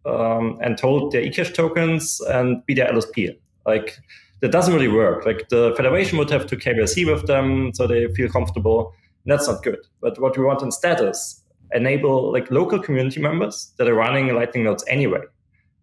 um, 0.05 0.57
and 0.61 0.79
hold 0.79 1.11
their 1.11 1.21
eCash 1.21 1.53
tokens 1.53 2.19
and 2.21 2.65
be 2.65 2.73
their 2.73 2.91
LSP? 2.91 3.37
Like, 3.65 3.99
that 4.39 4.51
doesn't 4.51 4.73
really 4.73 4.87
work. 4.87 5.25
Like, 5.25 5.49
the 5.49 5.73
federation 5.77 6.17
would 6.17 6.31
have 6.31 6.47
to 6.47 6.57
KYC 6.57 7.05
with 7.05 7.27
them 7.27 7.71
so 7.73 7.85
they 7.85 8.07
feel 8.15 8.27
comfortable. 8.27 8.95
That's 9.25 9.47
not 9.47 9.63
good. 9.63 9.79
But 10.01 10.19
what 10.19 10.37
we 10.37 10.43
want 10.43 10.61
instead 10.61 11.01
is 11.01 11.43
enable 11.73 12.31
like 12.31 12.51
local 12.51 12.79
community 12.79 13.21
members 13.21 13.73
that 13.77 13.87
are 13.87 13.93
running 13.93 14.33
Lightning 14.33 14.63
nodes 14.63 14.83
anyway, 14.87 15.21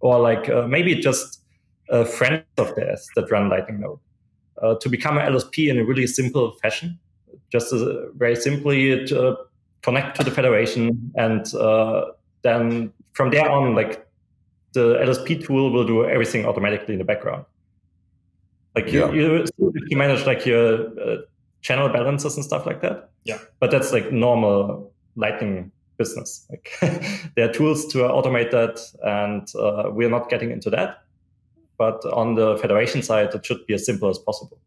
or 0.01 0.19
like 0.19 0.49
uh, 0.49 0.67
maybe 0.67 0.95
just 0.95 1.43
uh, 1.91 2.05
friends 2.05 2.45
of 2.59 2.75
theirs 2.75 3.07
that 3.17 3.31
run 3.31 3.49
Lightning 3.49 3.81
node 3.81 3.99
uh, 4.63 4.75
to 4.77 4.89
become 4.89 5.19
an 5.19 5.33
LSP 5.33 5.71
in 5.71 5.79
a 5.79 5.85
really 5.85 6.07
simple 6.07 6.53
fashion, 6.63 6.99
just 7.51 7.73
very 8.17 8.37
simply 8.37 9.07
to 9.07 9.37
connect 9.83 10.17
to 10.17 10.25
the 10.25 10.31
federation, 10.31 11.13
and 11.17 11.55
uh, 11.55 12.07
then 12.43 12.93
from 13.13 13.31
there 13.31 13.51
on, 13.51 13.75
like 13.75 14.07
the 14.73 14.97
LSP 14.97 15.45
tool 15.45 15.73
will 15.73 15.87
do 15.87 16.05
everything 16.05 16.45
automatically 16.45 16.95
in 16.95 16.99
the 16.99 17.05
background. 17.05 17.45
Like 18.75 18.93
you, 18.93 19.07
yeah. 19.07 19.13
you, 19.13 19.47
you 19.89 19.97
manage 19.97 20.27
like 20.27 20.45
your 20.47 20.87
uh, 21.01 21.17
channel 21.63 21.89
balances 21.89 22.37
and 22.37 22.45
stuff 22.45 22.67
like 22.67 22.81
that. 22.83 23.11
Yeah, 23.25 23.39
but 23.61 23.71
that's 23.71 23.93
like 23.93 24.13
normal 24.13 24.93
Lightning 25.17 25.73
business. 25.99 26.47
Like 26.49 26.71
there 27.37 27.49
are 27.49 27.53
tools 27.53 27.87
to 27.89 27.99
automate 27.99 28.51
that, 28.53 28.81
and 29.03 29.47
uh, 29.61 29.91
we're 29.91 30.11
not 30.11 30.31
getting 30.31 30.51
into 30.51 30.71
that. 30.71 31.03
But 31.77 32.05
on 32.07 32.35
the 32.35 32.57
federation 32.57 33.03
side, 33.03 33.35
it 33.35 33.45
should 33.45 33.67
be 33.67 33.75
as 33.75 33.87
simple 33.87 34.09
as 34.09 34.19
possible. 34.19 34.59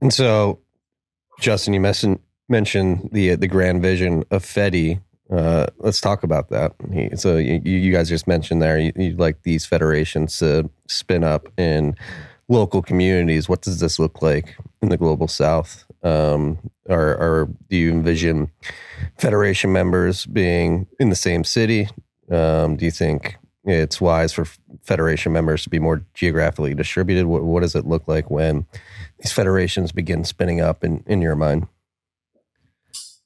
And 0.00 0.12
so, 0.12 0.60
Justin, 1.40 1.74
you 1.74 1.80
mentioned 1.80 2.18
mentioned 2.48 3.08
the 3.12 3.36
the 3.36 3.48
grand 3.48 3.80
vision 3.82 4.24
of 4.30 4.44
Fedi. 4.44 5.00
Uh, 5.30 5.66
let's 5.78 6.00
talk 6.00 6.22
about 6.22 6.50
that. 6.50 6.74
So 7.16 7.38
you, 7.38 7.58
you 7.64 7.90
guys 7.90 8.10
just 8.10 8.26
mentioned 8.26 8.60
there 8.60 8.78
you, 8.78 8.92
you 8.94 9.16
like 9.16 9.42
these 9.42 9.64
federations 9.64 10.38
to 10.38 10.68
spin 10.86 11.24
up 11.24 11.48
in 11.58 11.96
local 12.48 12.82
communities. 12.82 13.48
What 13.48 13.62
does 13.62 13.80
this 13.80 13.98
look 13.98 14.22
like 14.22 14.56
in 14.82 14.88
the 14.88 14.96
global 14.96 15.28
South? 15.28 15.84
Um, 16.02 16.58
or, 16.88 17.48
do 17.70 17.76
you 17.76 17.90
envision 17.90 18.50
federation 19.16 19.72
members 19.72 20.26
being 20.26 20.86
in 21.00 21.08
the 21.08 21.16
same 21.16 21.44
city? 21.44 21.88
Um, 22.30 22.76
do 22.76 22.84
you 22.84 22.90
think 22.90 23.36
it's 23.64 24.00
wise 24.00 24.32
for 24.32 24.46
federation 24.82 25.32
members 25.32 25.62
to 25.62 25.70
be 25.70 25.78
more 25.78 26.04
geographically 26.12 26.74
distributed? 26.74 27.26
What, 27.26 27.44
what 27.44 27.60
does 27.60 27.74
it 27.74 27.86
look 27.86 28.06
like 28.06 28.30
when 28.30 28.66
these 29.18 29.32
federations 29.32 29.92
begin 29.92 30.24
spinning 30.24 30.60
up 30.60 30.84
in, 30.84 31.02
in 31.06 31.22
your 31.22 31.36
mind? 31.36 31.68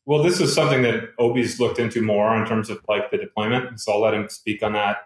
Well, 0.07 0.23
this 0.23 0.41
is 0.41 0.55
something 0.55 0.83
that 0.83 1.11
Obi's 1.19 1.61
looked 1.61 1.79
into 1.79 2.01
more 2.01 2.35
in 2.37 2.47
terms 2.47 2.71
of 2.71 2.79
like 2.89 3.11
the 3.11 3.19
deployment. 3.19 3.81
So 3.81 3.93
I'll 3.93 4.01
let 4.01 4.15
him 4.15 4.29
speak 4.29 4.63
on 4.63 4.73
that 4.73 4.99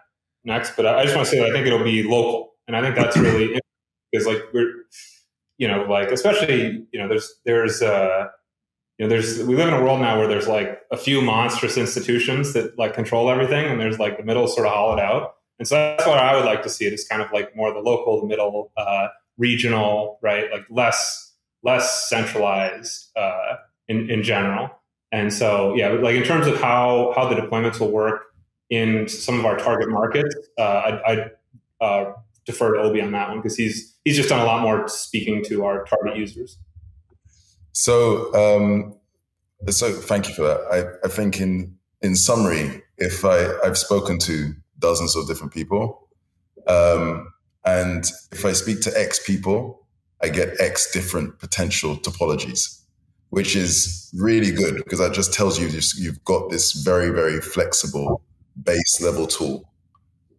next. 0.45 0.75
But 0.75 0.85
I 0.85 1.03
just 1.03 1.15
want 1.15 1.27
to 1.27 1.31
say 1.31 1.39
that 1.39 1.49
I 1.49 1.51
think 1.51 1.65
it'll 1.67 1.83
be 1.83 2.03
local. 2.03 2.53
And 2.67 2.77
I 2.77 2.81
think 2.81 2.95
that's 2.95 3.17
really 3.17 3.59
because 4.13 4.27
like 4.27 4.43
we're, 4.53 4.71
you 5.57 5.67
know, 5.67 5.83
like 5.89 6.11
especially, 6.11 6.85
you 6.91 6.99
know, 6.99 7.07
there's, 7.07 7.33
there's, 7.45 7.81
uh, 7.81 8.27
you 8.99 9.05
know, 9.05 9.09
there's 9.09 9.43
we 9.43 9.55
live 9.55 9.67
in 9.67 9.73
a 9.73 9.81
world 9.81 10.01
now 10.01 10.19
where 10.19 10.27
there's 10.27 10.47
like 10.47 10.81
a 10.91 10.97
few 10.97 11.19
monstrous 11.21 11.77
institutions 11.77 12.53
that 12.53 12.77
like 12.77 12.93
control 12.93 13.29
everything, 13.29 13.65
and 13.65 13.81
there's 13.81 13.97
like 13.97 14.17
the 14.17 14.23
middle 14.23 14.47
sort 14.47 14.67
of 14.67 14.73
hollowed 14.73 14.99
out. 14.99 15.37
And 15.57 15.67
so 15.67 15.75
that's 15.75 16.05
what 16.05 16.19
I 16.19 16.35
would 16.35 16.45
like 16.45 16.61
to 16.63 16.69
see. 16.69 16.85
It 16.85 16.93
is 16.93 17.07
kind 17.07 17.21
of 17.21 17.31
like 17.31 17.55
more 17.55 17.73
the 17.73 17.79
local, 17.79 18.21
the 18.21 18.27
middle, 18.27 18.71
uh, 18.77 19.07
regional, 19.37 20.19
right? 20.21 20.51
Like 20.51 20.65
less 20.69 21.33
less 21.63 22.07
centralized 22.07 23.09
uh, 23.15 23.55
in 23.87 24.11
in 24.11 24.21
general. 24.21 24.69
And 25.11 25.33
so 25.33 25.73
yeah, 25.75 25.89
like 25.89 26.15
in 26.15 26.23
terms 26.23 26.45
of 26.45 26.61
how 26.61 27.13
how 27.15 27.27
the 27.27 27.35
deployments 27.35 27.79
will 27.79 27.91
work 27.91 28.25
in 28.69 29.07
some 29.07 29.39
of 29.39 29.45
our 29.45 29.57
target 29.57 29.89
markets, 29.89 30.35
uh, 30.59 30.81
I'd, 30.85 31.01
I'd 31.05 31.31
uh, 31.81 32.13
defer 32.45 32.75
to 32.75 32.81
Obi 32.81 33.01
on 33.01 33.11
that 33.11 33.29
one 33.29 33.37
because 33.37 33.55
he's 33.57 33.92
he's 34.03 34.15
just 34.15 34.29
done 34.29 34.41
a 34.41 34.45
lot 34.45 34.61
more 34.61 34.87
speaking 34.87 35.43
to 35.45 35.65
our 35.65 35.83
target 35.85 36.17
users. 36.17 36.57
So, 37.71 38.33
um, 38.33 38.95
so 39.69 39.91
thank 39.91 40.29
you 40.29 40.35
for 40.35 40.43
that. 40.43 40.59
I, 40.71 41.07
I 41.07 41.09
think 41.09 41.39
in 41.39 41.75
in 42.01 42.15
summary, 42.15 42.83
if 42.97 43.25
I 43.25 43.49
I've 43.63 43.77
spoken 43.77 44.19
to 44.19 44.53
dozens 44.79 45.15
of 45.15 45.27
different 45.27 45.53
people, 45.53 46.07
um, 46.67 47.33
and 47.65 48.05
if 48.31 48.45
I 48.45 48.51
speak 48.51 48.81
to 48.81 48.99
X 48.99 49.25
people, 49.25 49.87
I 50.21 50.29
get 50.29 50.59
X 50.59 50.91
different 50.91 51.39
potential 51.39 51.95
topologies, 51.97 52.81
which 53.29 53.55
is 53.55 54.11
really 54.13 54.51
good 54.51 54.75
because 54.75 54.99
that 54.99 55.13
just 55.13 55.33
tells 55.33 55.59
you 55.59 55.69
you've 55.97 56.23
got 56.25 56.49
this 56.49 56.73
very 56.73 57.09
very 57.09 57.41
flexible 57.41 58.21
base 58.61 59.01
level 59.01 59.25
tool. 59.25 59.72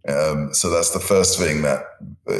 Um, 0.08 0.52
so 0.52 0.70
that's 0.70 0.90
the 0.90 1.00
first 1.00 1.38
thing 1.38 1.62
that 1.62 1.82
uh, 2.28 2.38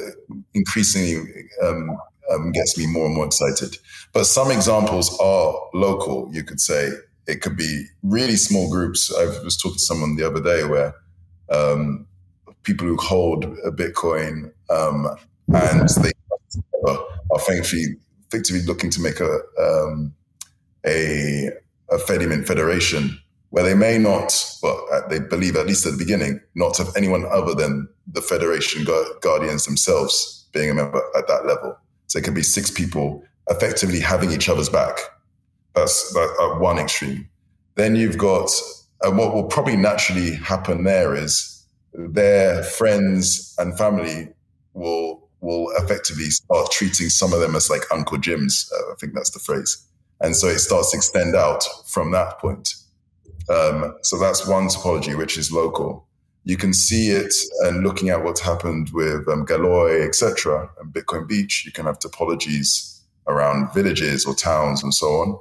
increasingly 0.53 1.49
um, 1.63 1.97
um, 2.31 2.53
gets 2.53 2.77
me 2.77 2.87
more 2.87 3.07
and 3.07 3.15
more 3.15 3.27
excited. 3.27 3.77
But 4.13 4.25
some 4.25 4.51
examples 4.51 5.19
are 5.19 5.55
local, 5.73 6.29
you 6.33 6.45
could 6.45 6.61
say. 6.61 6.91
It 7.27 7.41
could 7.41 7.57
be 7.57 7.87
really 8.03 8.37
small 8.37 8.71
groups. 8.71 9.13
I 9.15 9.25
was 9.43 9.57
talking 9.57 9.77
to 9.77 9.81
someone 9.81 10.17
the 10.17 10.27
other 10.27 10.43
day 10.43 10.65
where 10.65 10.95
um, 11.51 12.07
people 12.65 12.87
who 12.87 12.97
hold 12.97 13.45
a 13.45 13.71
Bitcoin 13.71 14.53
um, 14.69 15.09
and 15.49 15.89
they 15.89 16.13
are 16.87 17.39
thankfully 17.41 17.97
effectively 18.29 18.63
looking 18.63 18.91
to 18.91 19.01
make 19.01 19.21
a 19.21 19.39
um, 19.59 20.15
a, 20.87 21.49
a 21.91 21.97
Fedimint 21.97 22.47
federation 22.47 23.19
where 23.55 23.63
they 23.63 23.75
may 23.75 23.99
not, 23.99 24.35
well, 24.65 24.85
uh, 24.93 25.07
they 25.07 25.21
believe 25.21 25.55
at 25.55 25.65
least 25.65 25.87
at 25.87 25.93
the 25.93 25.97
beginning, 25.97 26.41
not 26.57 26.77
have 26.77 26.89
anyone 26.97 27.25
other 27.31 27.55
than 27.55 27.89
the 28.09 28.21
federation 28.21 28.85
guardians 29.21 29.65
themselves 29.65 30.49
being 30.53 30.71
a 30.71 30.75
member 30.75 31.01
at 31.17 31.29
that 31.29 31.47
level. 31.47 31.79
So 32.09 32.19
it 32.19 32.25
could 32.25 32.35
be 32.35 32.43
six 32.43 32.69
people 32.69 33.23
effectively 33.49 34.01
having 34.01 34.33
each 34.33 34.49
other's 34.49 34.69
back. 34.69 34.99
That's 35.77 36.13
that, 36.15 36.57
one 36.59 36.81
extreme. 36.81 37.29
Then 37.77 37.95
you've 37.95 38.19
got, 38.19 38.51
and 39.03 39.17
what 39.17 39.33
will 39.33 39.45
probably 39.45 39.77
naturally 39.77 40.35
happen 40.35 40.83
there 40.83 41.15
is 41.15 41.65
their 41.93 42.65
friends 42.65 43.55
and 43.59 43.79
family 43.79 44.31
will 44.73 45.29
will 45.41 45.71
effectively 45.77 46.25
start 46.25 46.73
treating 46.73 47.09
some 47.09 47.33
of 47.33 47.39
them 47.39 47.55
as 47.55 47.71
like 47.71 47.83
Uncle 47.93 48.19
Jims. 48.19 48.69
Uh, 48.75 48.91
I 48.91 48.95
think 48.99 49.15
that's 49.15 49.31
the 49.31 49.39
phrase. 49.39 49.87
And 50.21 50.35
so 50.35 50.49
it 50.49 50.59
starts 50.59 50.91
to 50.91 50.97
extend 50.97 51.37
out 51.37 51.63
from 51.87 52.11
that 52.11 52.41
point. 52.41 52.75
Um, 53.49 53.97
so 54.03 54.19
that's 54.19 54.47
one 54.47 54.69
topology, 54.69 55.17
which 55.17 55.37
is 55.37 55.53
local. 55.53 56.07
You 56.45 56.57
can 56.57 56.75
see 56.75 57.09
it 57.09 57.33
and 57.61 57.83
looking 57.83 58.11
at 58.11 58.23
what's 58.23 58.41
happened 58.41 58.91
with 58.93 59.27
um, 59.29 59.47
Galoy, 59.47 60.07
etc., 60.07 60.71
and 60.81 60.93
Bitcoin 60.93 61.27
Beach. 61.27 61.65
You 61.65 61.73
can 61.73 61.87
have 61.87 61.99
topologies 61.99 63.01
around 63.27 63.73
villages 63.73 64.27
or 64.27 64.35
towns 64.35 64.83
and 64.83 64.93
so 64.93 65.07
on, 65.07 65.39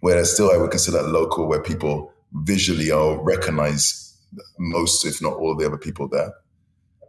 where 0.00 0.22
still 0.24 0.50
I 0.50 0.56
would 0.56 0.70
consider 0.70 1.02
local, 1.02 1.46
where 1.46 1.62
people 1.62 2.12
visually 2.32 2.90
or 2.90 3.22
recognize 3.22 4.16
most, 4.58 5.04
if 5.04 5.22
not 5.22 5.34
all, 5.34 5.52
of 5.52 5.58
the 5.58 5.66
other 5.66 5.78
people 5.78 6.08
there. 6.08 6.32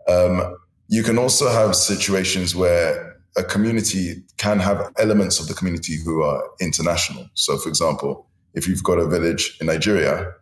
Um, 0.07 0.57
you 0.87 1.03
can 1.03 1.17
also 1.17 1.49
have 1.49 1.75
situations 1.75 2.55
where 2.55 3.19
a 3.37 3.43
community 3.43 4.23
can 4.37 4.59
have 4.59 4.91
elements 4.97 5.39
of 5.39 5.47
the 5.47 5.53
community 5.53 5.97
who 6.03 6.21
are 6.23 6.43
international. 6.59 7.29
So, 7.33 7.57
for 7.57 7.69
example, 7.69 8.27
if 8.53 8.67
you've 8.67 8.83
got 8.83 8.99
a 8.99 9.07
village 9.07 9.57
in 9.59 9.67
Nigeria, 9.67 10.33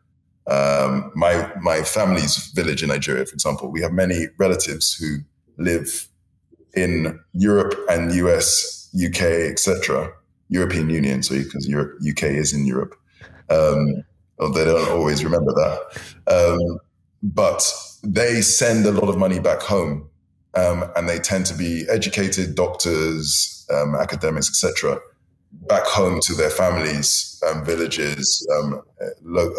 um, 0.48 1.12
my 1.16 1.52
my 1.62 1.82
family's 1.84 2.48
village 2.56 2.82
in 2.82 2.90
Nigeria, 2.90 3.26
for 3.26 3.34
example, 3.34 3.72
we 3.72 3.82
have 3.82 3.92
many 3.92 4.28
relatives 4.38 4.94
who 4.96 5.18
live 5.58 6.08
in 6.74 7.20
Europe 7.34 7.76
and 7.90 8.12
US, 8.14 8.90
UK, 8.96 9.22
etc. 9.52 10.12
European 10.50 10.90
Union, 10.90 11.22
so 11.22 11.36
because 11.38 11.68
Europe, 11.68 12.00
UK 12.08 12.24
is 12.24 12.54
in 12.54 12.66
Europe. 12.66 12.96
Um, 13.50 14.04
they 14.54 14.66
don't 14.66 14.90
always 14.90 15.24
remember 15.24 15.54
that, 15.54 15.80
um, 16.28 16.80
but 17.22 17.62
they 18.04 18.42
send 18.42 18.86
a 18.86 18.92
lot 18.92 19.10
of 19.10 19.18
money 19.18 19.40
back 19.40 19.62
home, 19.62 20.10
um, 20.56 20.90
and 20.96 21.08
they 21.08 21.20
tend 21.20 21.46
to 21.48 21.54
be 21.54 21.86
educated 21.90 22.56
doctors, 22.56 23.68
um, 23.72 23.96
academics, 23.96 24.50
etc 24.50 25.00
back 25.52 25.84
home 25.86 26.20
to 26.24 26.34
their 26.34 26.50
families, 26.50 27.42
and 27.46 27.66
villages, 27.66 28.48
um, 28.58 28.82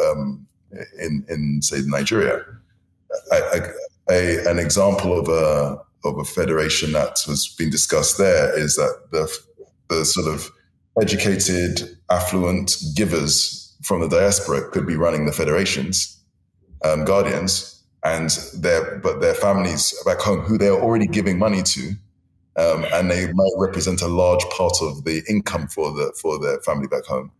um, 0.08 0.46
in 0.98 1.24
in 1.28 1.62
say 1.62 1.80
Nigeria. 1.86 2.44
An 4.08 4.58
example 4.58 5.18
of 5.18 5.28
a 5.28 5.78
of 6.04 6.18
a 6.18 6.24
federation 6.24 6.92
that 6.92 7.18
has 7.26 7.54
been 7.58 7.70
discussed 7.70 8.18
there 8.18 8.58
is 8.58 8.76
that 8.76 9.08
the 9.12 9.38
the 9.88 10.04
sort 10.04 10.32
of 10.32 10.50
educated, 11.00 11.98
affluent 12.10 12.76
givers 12.94 13.76
from 13.82 14.00
the 14.00 14.08
diaspora 14.08 14.68
could 14.70 14.86
be 14.86 14.96
running 14.96 15.26
the 15.26 15.32
federations, 15.32 16.20
um, 16.84 17.04
guardians, 17.04 17.82
and 18.04 18.30
their 18.56 18.98
but 18.98 19.20
their 19.20 19.34
families 19.34 19.94
back 20.04 20.20
home 20.20 20.40
who 20.40 20.58
they're 20.58 20.80
already 20.80 21.06
giving 21.06 21.38
money 21.38 21.62
to 21.62 21.92
um, 22.56 22.84
and 22.92 23.10
they 23.10 23.32
might 23.32 23.52
represent 23.56 24.02
a 24.02 24.08
large 24.08 24.44
part 24.50 24.74
of 24.82 25.04
the 25.04 25.22
income 25.28 25.68
for 25.68 25.92
the 25.92 26.12
for 26.20 26.38
their 26.38 26.60
family 26.60 26.88
back 26.88 27.04
home, 27.04 27.30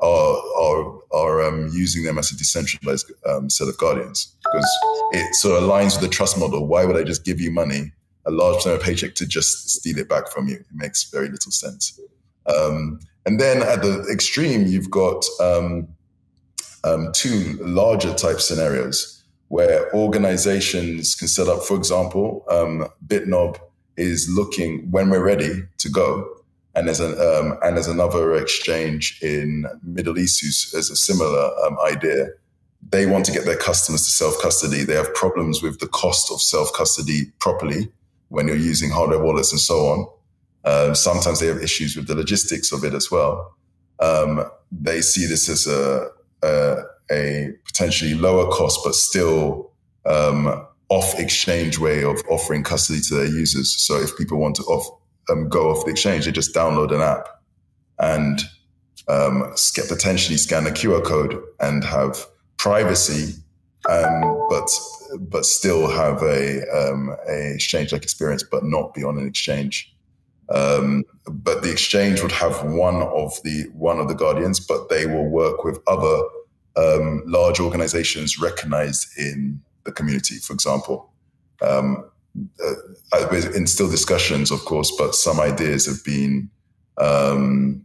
are 0.00 0.36
are 0.56 0.98
are 1.12 1.42
um, 1.46 1.68
using 1.72 2.04
them 2.04 2.18
as 2.18 2.30
a 2.30 2.36
decentralized 2.36 3.10
um, 3.26 3.48
set 3.50 3.68
of 3.68 3.76
guardians 3.78 4.34
because 4.44 4.68
it 5.12 5.34
sort 5.34 5.56
of 5.56 5.68
aligns 5.68 5.94
with 5.94 6.02
the 6.02 6.08
trust 6.08 6.38
model. 6.38 6.66
Why 6.66 6.84
would 6.84 6.96
I 6.96 7.02
just 7.02 7.24
give 7.24 7.40
you 7.40 7.50
money, 7.50 7.92
a 8.26 8.30
large 8.30 8.56
percent 8.56 8.76
of 8.76 8.82
paycheck, 8.82 9.14
to 9.16 9.26
just 9.26 9.70
steal 9.70 9.98
it 9.98 10.08
back 10.08 10.30
from 10.30 10.48
you? 10.48 10.56
It 10.56 10.66
makes 10.72 11.10
very 11.10 11.28
little 11.28 11.52
sense. 11.52 11.98
Um, 12.46 13.00
and 13.26 13.40
then 13.40 13.62
at 13.62 13.82
the 13.82 14.06
extreme, 14.10 14.66
you've 14.66 14.90
got 14.90 15.24
um, 15.40 15.88
um, 16.84 17.10
two 17.12 17.58
larger 17.60 18.14
type 18.14 18.40
scenarios 18.40 19.22
where 19.48 19.94
organizations 19.94 21.14
can 21.14 21.28
set 21.28 21.48
up, 21.48 21.62
for 21.62 21.76
example, 21.76 22.44
BitNob 23.06 23.58
is 23.98 24.28
looking 24.28 24.90
when 24.90 25.10
we're 25.10 25.24
ready 25.24 25.62
to 25.78 25.88
go. 25.88 26.28
And 26.74 26.86
there's 26.86 27.00
an 27.00 27.12
um, 27.12 27.58
and 27.62 27.76
there's 27.76 27.88
another 27.88 28.34
exchange 28.34 29.18
in 29.22 29.66
Middle 29.82 30.18
East 30.18 30.40
who 30.40 30.76
has 30.76 30.90
a 30.90 30.96
similar 30.96 31.50
um, 31.64 31.76
idea. 31.84 32.28
They 32.90 33.06
want 33.06 33.24
to 33.26 33.32
get 33.32 33.44
their 33.44 33.56
customers 33.56 34.04
to 34.04 34.10
self 34.10 34.40
custody. 34.40 34.84
They 34.84 34.94
have 34.94 35.12
problems 35.14 35.62
with 35.62 35.80
the 35.80 35.88
cost 35.88 36.30
of 36.30 36.40
self 36.40 36.72
custody 36.72 37.32
properly 37.40 37.90
when 38.28 38.46
you're 38.46 38.56
using 38.56 38.90
hardware 38.90 39.22
wallets 39.22 39.50
and 39.52 39.60
so 39.60 39.74
on. 39.86 40.06
Um, 40.64 40.94
sometimes 40.94 41.40
they 41.40 41.46
have 41.46 41.62
issues 41.62 41.96
with 41.96 42.06
the 42.06 42.14
logistics 42.14 42.72
of 42.72 42.84
it 42.84 42.94
as 42.94 43.10
well. 43.10 43.56
Um, 44.00 44.44
they 44.70 45.00
see 45.00 45.26
this 45.26 45.48
as 45.48 45.66
a, 45.66 46.08
a, 46.44 46.82
a 47.10 47.52
potentially 47.64 48.14
lower 48.14 48.50
cost, 48.50 48.80
but 48.84 48.94
still 48.94 49.72
um, 50.06 50.66
off 50.88 51.18
exchange 51.18 51.78
way 51.78 52.02
of 52.02 52.22
offering 52.30 52.62
custody 52.62 53.00
to 53.00 53.14
their 53.14 53.26
users. 53.26 53.76
So 53.76 53.96
if 54.00 54.16
people 54.16 54.38
want 54.38 54.56
to 54.56 54.62
off, 54.64 54.88
um, 55.30 55.48
go 55.48 55.70
off 55.70 55.84
the 55.84 55.90
exchange, 55.90 56.24
they 56.24 56.32
just 56.32 56.54
download 56.54 56.92
an 56.92 57.02
app 57.02 57.28
and 57.98 58.40
um, 59.08 59.54
potentially 59.88 60.38
scan 60.38 60.66
a 60.66 60.70
QR 60.70 61.04
code 61.04 61.42
and 61.60 61.84
have 61.84 62.26
privacy, 62.56 63.34
um, 63.88 64.46
but 64.48 64.70
but 65.20 65.46
still 65.46 65.88
have 65.88 66.22
a 66.22 66.62
um, 66.70 67.14
a 67.28 67.54
exchange 67.54 67.92
like 67.92 68.02
experience, 68.02 68.44
but 68.50 68.64
not 68.64 68.94
be 68.94 69.02
on 69.02 69.18
an 69.18 69.26
exchange. 69.26 69.94
Um, 70.50 71.04
but 71.26 71.62
the 71.62 71.70
exchange 71.70 72.22
would 72.22 72.32
have 72.32 72.64
one 72.64 73.02
of 73.02 73.32
the 73.44 73.64
one 73.72 73.98
of 73.98 74.08
the 74.08 74.14
guardians, 74.14 74.60
but 74.60 74.88
they 74.88 75.06
will 75.06 75.28
work 75.28 75.64
with 75.64 75.78
other 75.86 76.22
um, 76.76 77.22
large 77.26 77.60
organizations 77.60 78.38
recognized 78.38 79.06
in 79.18 79.60
the 79.88 79.92
community, 79.92 80.36
for 80.36 80.52
example. 80.52 81.10
Um, 81.60 82.04
uh, 82.62 83.28
in 83.54 83.66
still 83.66 83.90
discussions, 83.90 84.50
of 84.50 84.64
course, 84.64 84.92
but 84.96 85.14
some 85.14 85.40
ideas 85.40 85.86
have 85.86 86.04
been 86.04 86.50
um, 86.98 87.84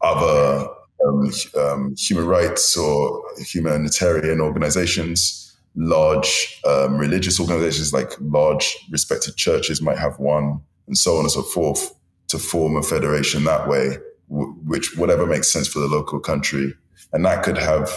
other 0.00 0.68
um, 1.06 1.30
um 1.56 1.94
human 1.96 2.26
rights 2.26 2.76
or 2.76 3.22
humanitarian 3.38 4.40
organizations, 4.40 5.56
large 5.74 6.60
um, 6.66 6.98
religious 6.98 7.40
organizations 7.40 7.92
like 7.92 8.12
large 8.20 8.76
respected 8.90 9.36
churches 9.36 9.80
might 9.80 9.98
have 9.98 10.18
one, 10.18 10.60
and 10.86 10.98
so 10.98 11.14
on 11.14 11.20
and 11.20 11.30
so 11.30 11.42
forth, 11.42 11.94
to 12.28 12.38
form 12.38 12.76
a 12.76 12.82
federation 12.82 13.44
that 13.44 13.68
way, 13.68 13.96
w- 14.28 14.54
which 14.64 14.96
whatever 14.96 15.26
makes 15.26 15.50
sense 15.50 15.68
for 15.68 15.78
the 15.78 15.86
local 15.86 16.20
country, 16.20 16.74
and 17.12 17.24
that 17.24 17.42
could 17.42 17.58
have, 17.58 17.90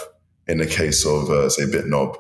in 0.48 0.58
the 0.58 0.68
case 0.68 1.06
of 1.06 1.30
uh, 1.30 1.50
say 1.50 1.64
BitNob, 1.64 2.18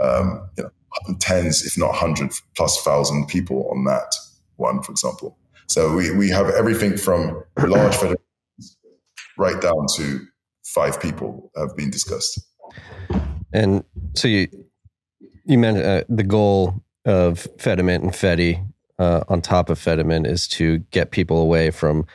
um, 0.00 0.48
you 0.56 0.64
know, 0.64 0.70
tens, 1.18 1.64
if 1.64 1.78
not 1.78 1.94
hundred 1.94 2.32
plus 2.56 2.82
thousand 2.82 3.26
people 3.26 3.68
on 3.70 3.84
that 3.84 4.14
one, 4.56 4.82
for 4.82 4.92
example. 4.92 5.36
So 5.66 5.94
we, 5.94 6.10
we 6.10 6.28
have 6.30 6.50
everything 6.50 6.96
from 6.96 7.44
large 7.58 7.94
federations 8.02 8.78
right 9.38 9.60
down 9.60 9.86
to 9.96 10.20
five 10.64 11.00
people 11.00 11.50
have 11.56 11.76
been 11.76 11.90
discussed. 11.90 12.40
And 13.52 13.84
so 14.14 14.28
you 14.28 14.48
you 15.44 15.58
mentioned 15.58 15.86
uh, 15.86 16.04
the 16.08 16.22
goal 16.22 16.82
of 17.04 17.48
Fedimint 17.56 18.02
and 18.02 18.12
Fedi 18.12 18.64
uh, 18.98 19.24
on 19.28 19.40
top 19.40 19.70
of 19.70 19.78
Fedimint 19.78 20.26
is 20.26 20.46
to 20.48 20.78
get 20.90 21.10
people 21.10 21.38
away 21.38 21.70
from 21.70 22.06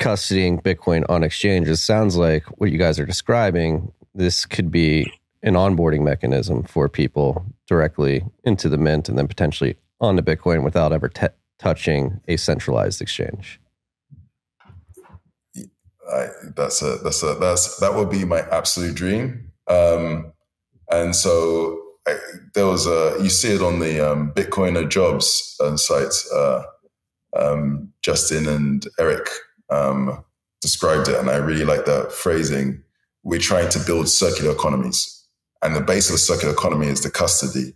custodying 0.00 0.60
Bitcoin 0.62 1.04
on 1.08 1.22
exchanges. 1.22 1.82
Sounds 1.82 2.16
like 2.16 2.44
what 2.58 2.72
you 2.72 2.78
guys 2.78 2.98
are 2.98 3.06
describing. 3.06 3.92
This 4.14 4.46
could 4.46 4.70
be 4.70 5.12
an 5.42 5.54
onboarding 5.54 6.02
mechanism 6.02 6.62
for 6.62 6.88
people 6.88 7.44
directly 7.66 8.24
into 8.44 8.68
the 8.68 8.78
mint 8.78 9.08
and 9.08 9.18
then 9.18 9.26
potentially 9.26 9.76
onto 10.00 10.22
Bitcoin 10.22 10.62
without 10.64 10.92
ever 10.92 11.08
t- 11.08 11.26
touching 11.58 12.20
a 12.28 12.36
centralized 12.36 13.00
exchange. 13.00 13.60
I, 16.12 16.28
that's 16.56 16.82
a 16.82 16.98
that's 16.98 17.22
a 17.22 17.34
that's 17.34 17.78
that 17.78 17.94
would 17.94 18.10
be 18.10 18.24
my 18.24 18.40
absolute 18.50 18.94
dream. 18.94 19.50
Um, 19.68 20.32
and 20.90 21.16
so 21.16 21.80
I, 22.06 22.16
there 22.54 22.66
was 22.66 22.86
a 22.86 23.16
you 23.22 23.30
see 23.30 23.54
it 23.54 23.62
on 23.62 23.78
the 23.78 24.00
um, 24.00 24.32
Bitcoiner 24.32 24.88
jobs 24.88 25.56
uh, 25.60 25.76
site. 25.76 26.12
Uh, 26.34 26.62
um, 27.34 27.92
Justin 28.02 28.46
and 28.46 28.86
Eric 28.98 29.26
um, 29.70 30.22
described 30.60 31.08
it, 31.08 31.18
and 31.18 31.30
I 31.30 31.36
really 31.36 31.64
like 31.64 31.86
that 31.86 32.12
phrasing. 32.12 32.82
We're 33.22 33.40
trying 33.40 33.70
to 33.70 33.78
build 33.78 34.08
circular 34.08 34.52
economies 34.52 35.21
and 35.62 35.76
the 35.76 35.80
base 35.80 36.08
of 36.08 36.14
the 36.14 36.18
circular 36.18 36.52
economy 36.52 36.88
is 36.88 37.02
the 37.02 37.10
custody. 37.10 37.74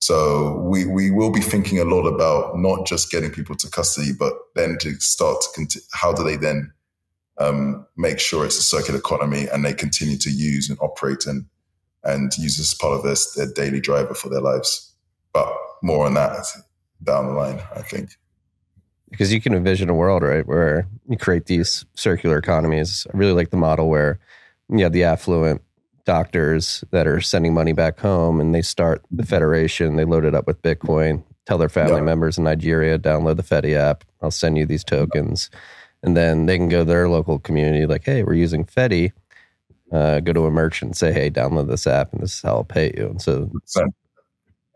So 0.00 0.56
we, 0.60 0.84
we 0.86 1.10
will 1.10 1.32
be 1.32 1.40
thinking 1.40 1.78
a 1.80 1.84
lot 1.84 2.06
about 2.06 2.56
not 2.56 2.86
just 2.86 3.10
getting 3.10 3.30
people 3.30 3.56
to 3.56 3.70
custody, 3.70 4.12
but 4.16 4.32
then 4.54 4.78
to 4.80 4.94
start 5.00 5.40
to 5.42 5.48
conti- 5.54 5.80
how 5.92 6.12
do 6.12 6.22
they 6.22 6.36
then 6.36 6.72
um, 7.38 7.86
make 7.96 8.18
sure 8.18 8.44
it's 8.44 8.58
a 8.58 8.62
circular 8.62 8.98
economy 8.98 9.46
and 9.52 9.64
they 9.64 9.72
continue 9.72 10.16
to 10.18 10.30
use 10.30 10.68
and 10.68 10.78
operate 10.80 11.26
and 11.26 11.46
and 12.04 12.32
use 12.38 12.58
as 12.60 12.74
part 12.74 12.94
of 12.94 13.02
their, 13.02 13.16
their 13.36 13.52
daily 13.54 13.80
driver 13.80 14.14
for 14.14 14.28
their 14.28 14.40
lives. 14.40 14.94
But 15.32 15.52
more 15.82 16.06
on 16.06 16.14
that 16.14 16.46
down 17.02 17.26
the 17.26 17.32
line, 17.32 17.60
I 17.74 17.82
think. 17.82 18.10
Because 19.10 19.32
you 19.32 19.40
can 19.40 19.54
envision 19.54 19.90
a 19.90 19.94
world, 19.94 20.22
right, 20.22 20.46
where 20.46 20.86
you 21.08 21.16
create 21.16 21.46
these 21.46 21.84
circular 21.94 22.38
economies. 22.38 23.06
I 23.12 23.16
really 23.16 23.32
like 23.32 23.50
the 23.50 23.56
model 23.56 23.88
where 23.88 24.20
you 24.68 24.84
have 24.84 24.92
the 24.92 25.04
affluent 25.04 25.62
doctors 26.08 26.82
that 26.90 27.06
are 27.06 27.20
sending 27.20 27.52
money 27.52 27.74
back 27.74 28.00
home 28.00 28.40
and 28.40 28.54
they 28.54 28.62
start 28.62 29.04
the 29.10 29.26
federation, 29.26 29.96
they 29.96 30.06
load 30.06 30.24
it 30.24 30.34
up 30.34 30.46
with 30.46 30.62
Bitcoin, 30.62 31.22
tell 31.44 31.58
their 31.58 31.68
family 31.68 31.96
yeah. 31.96 32.00
members 32.00 32.38
in 32.38 32.44
Nigeria, 32.44 32.98
download 32.98 33.36
the 33.36 33.42
Fedi 33.42 33.76
app, 33.76 34.04
I'll 34.22 34.30
send 34.30 34.56
you 34.56 34.64
these 34.64 34.84
tokens. 34.84 35.50
And 36.02 36.16
then 36.16 36.46
they 36.46 36.56
can 36.56 36.70
go 36.70 36.78
to 36.78 36.84
their 36.86 37.10
local 37.10 37.38
community 37.38 37.84
like, 37.84 38.04
hey, 38.04 38.22
we're 38.22 38.32
using 38.46 38.64
Fedi. 38.64 39.12
uh, 39.92 40.20
go 40.20 40.32
to 40.32 40.46
a 40.46 40.50
merchant 40.50 40.90
and 40.90 40.96
say, 40.96 41.12
"Hey, 41.12 41.30
download 41.30 41.68
this 41.68 41.86
app, 41.86 42.12
and 42.12 42.22
this 42.22 42.34
is 42.34 42.42
how 42.42 42.56
I'll 42.56 42.64
pay 42.64 42.92
you." 42.96 43.08
And 43.08 43.22
so, 43.22 43.50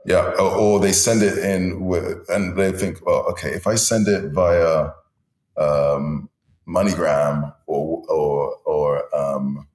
yeah, 0.07 0.33
or, 0.39 0.51
or 0.51 0.81
they 0.81 0.93
send 0.93 1.23
it 1.23 1.39
in 1.39 1.85
with, 1.85 2.29
and 2.29 2.57
they 2.57 2.73
think, 2.73 3.05
well, 3.05 3.25
okay, 3.31 3.51
if 3.51 3.67
I 3.67 3.75
send 3.77 4.09
it 4.09 4.33
via 4.33 4.91
um, 5.57 6.29
MoneyGram 6.67 7.55
or 7.67 8.03
or 8.09 8.57
or 8.65 9.17
um, 9.17 9.67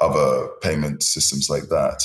other 0.00 0.48
payment 0.60 1.02
systems 1.02 1.48
like 1.50 1.68
that, 1.68 2.02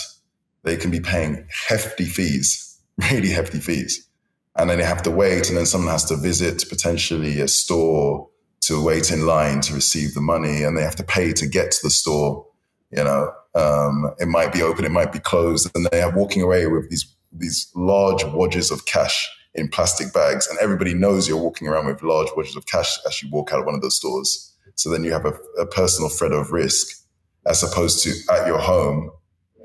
they 0.64 0.76
can 0.78 0.92
be 0.92 1.00
paying 1.00 1.48
hefty 1.68 2.06
fees, 2.06 2.80
really 3.12 3.30
hefty 3.30 3.60
fees, 3.60 4.08
and 4.56 4.70
then 4.70 4.78
they 4.78 4.86
have 4.86 5.04
to 5.04 5.12
wait, 5.12 5.50
and 5.50 5.58
then 5.58 5.66
someone 5.66 5.92
has 5.92 6.06
to 6.06 6.16
visit 6.16 6.64
potentially 6.70 7.40
a 7.40 7.48
store 7.48 8.30
to 8.62 8.82
wait 8.82 9.12
in 9.12 9.26
line 9.26 9.60
to 9.62 9.74
receive 9.74 10.14
the 10.14 10.22
money, 10.22 10.64
and 10.64 10.78
they 10.78 10.84
have 10.84 10.96
to 10.96 11.04
pay 11.04 11.34
to 11.34 11.48
get 11.48 11.72
to 11.72 11.80
the 11.84 11.90
store. 11.90 12.46
You 12.92 13.04
know, 13.04 13.32
um, 13.56 14.14
it 14.20 14.28
might 14.28 14.54
be 14.54 14.62
open, 14.62 14.86
it 14.86 14.92
might 14.92 15.12
be 15.12 15.20
closed, 15.20 15.70
and 15.76 15.88
they 15.92 16.02
are 16.02 16.16
walking 16.16 16.42
away 16.42 16.68
with 16.68 16.90
these 16.90 17.14
these 17.36 17.72
large 17.76 18.24
wadges 18.26 18.72
of 18.72 18.86
cash 18.86 19.28
in 19.56 19.68
plastic 19.68 20.14
bags, 20.14 20.48
and 20.48 20.58
everybody 20.60 20.94
knows 20.94 21.28
you're 21.28 21.38
walking 21.38 21.68
around 21.68 21.88
with 21.88 22.04
large 22.04 22.30
wadges 22.36 22.56
of 22.56 22.66
cash 22.66 22.98
as 23.08 23.22
you 23.22 23.30
walk 23.32 23.52
out 23.52 23.60
of 23.60 23.66
one 23.66 23.76
of 23.76 23.82
those 23.82 23.96
stores. 23.96 24.52
So 24.76 24.90
then 24.90 25.04
you 25.04 25.12
have 25.12 25.26
a, 25.26 25.34
a 25.60 25.66
personal 25.66 26.10
threat 26.10 26.32
of 26.32 26.52
risk, 26.52 27.03
as 27.46 27.64
opposed 27.64 28.04
to 28.04 28.14
at 28.32 28.48
your 28.48 28.60
home, 28.60 29.12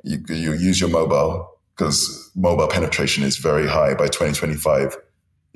you, 0.05 0.23
you 0.29 0.53
use 0.55 0.81
your 0.81 0.91
mobile 0.91 1.49
because 1.77 2.31
mobile 2.35 2.69
penetration 2.69 3.23
is 3.25 3.37
very 3.37 3.67
high 3.67 3.95
by 3.95 4.07
2025 4.07 4.97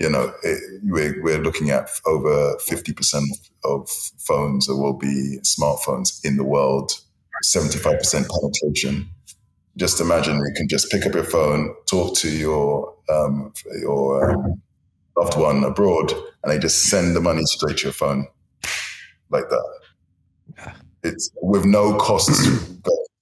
you 0.03 0.11
know, 0.11 0.33
it, 0.43 0.81
we're, 0.83 1.23
we're 1.23 1.39
looking 1.39 1.70
at 1.70 1.89
over 2.07 2.57
50% 2.57 3.23
of 3.64 3.89
phones 4.18 4.66
that 4.66 4.77
will 4.77 4.95
be 4.95 5.39
smartphones 5.43 6.25
in 6.25 6.37
the 6.37 6.45
world, 6.45 6.93
75% 7.45 8.03
penetration. 8.12 9.09
Just 9.77 10.01
imagine 10.01 10.39
you 10.39 10.53
can 10.57 10.68
just 10.68 10.91
pick 10.91 11.07
up 11.07 11.14
your 11.14 11.25
phone, 11.25 11.75
talk 11.87 12.16
to 12.18 12.29
your 12.29 12.95
um, 13.09 13.53
your 13.81 14.33
um, 14.33 14.62
loved 15.16 15.39
one 15.39 15.64
abroad, 15.64 16.12
and 16.43 16.53
they 16.53 16.59
just 16.59 16.91
send 16.91 17.16
the 17.16 17.20
money 17.20 17.43
straight 17.45 17.79
to 17.79 17.85
your 17.85 17.93
phone 17.93 18.27
like 19.31 19.45
that. 19.49 20.75
It's 21.03 21.31
with 21.43 21.65
no 21.65 21.97
cost 21.97 22.29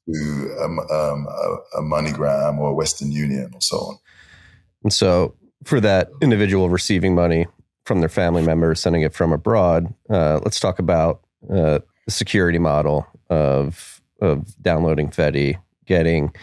to 0.07 0.57
um, 0.62 0.78
um, 0.78 1.26
a, 1.28 1.78
a 1.78 1.83
MoneyGram 1.83 2.59
or 2.59 2.74
Western 2.74 3.12
Union 3.12 3.51
or 3.55 3.61
so 3.61 3.76
on. 3.76 3.99
And 4.83 4.93
so 4.93 5.35
for 5.64 5.81
that 5.81 6.11
individual 6.20 6.70
receiving 6.70 7.14
money 7.14 7.47
from 7.85 8.01
their 8.01 8.09
family 8.09 8.43
member, 8.43 8.74
sending 8.74 9.03
it 9.03 9.14
from 9.14 9.33
abroad, 9.33 9.93
uh, 10.09 10.41
let's 10.45 10.61
talk 10.61 10.78
about 10.78 11.20
uh, 11.51 11.81
the 12.07 12.11
security 12.11 12.59
model 12.59 13.07
of 13.28 14.01
of 14.20 14.61
downloading 14.61 15.09
Fedi, 15.09 15.59
getting 15.87 16.35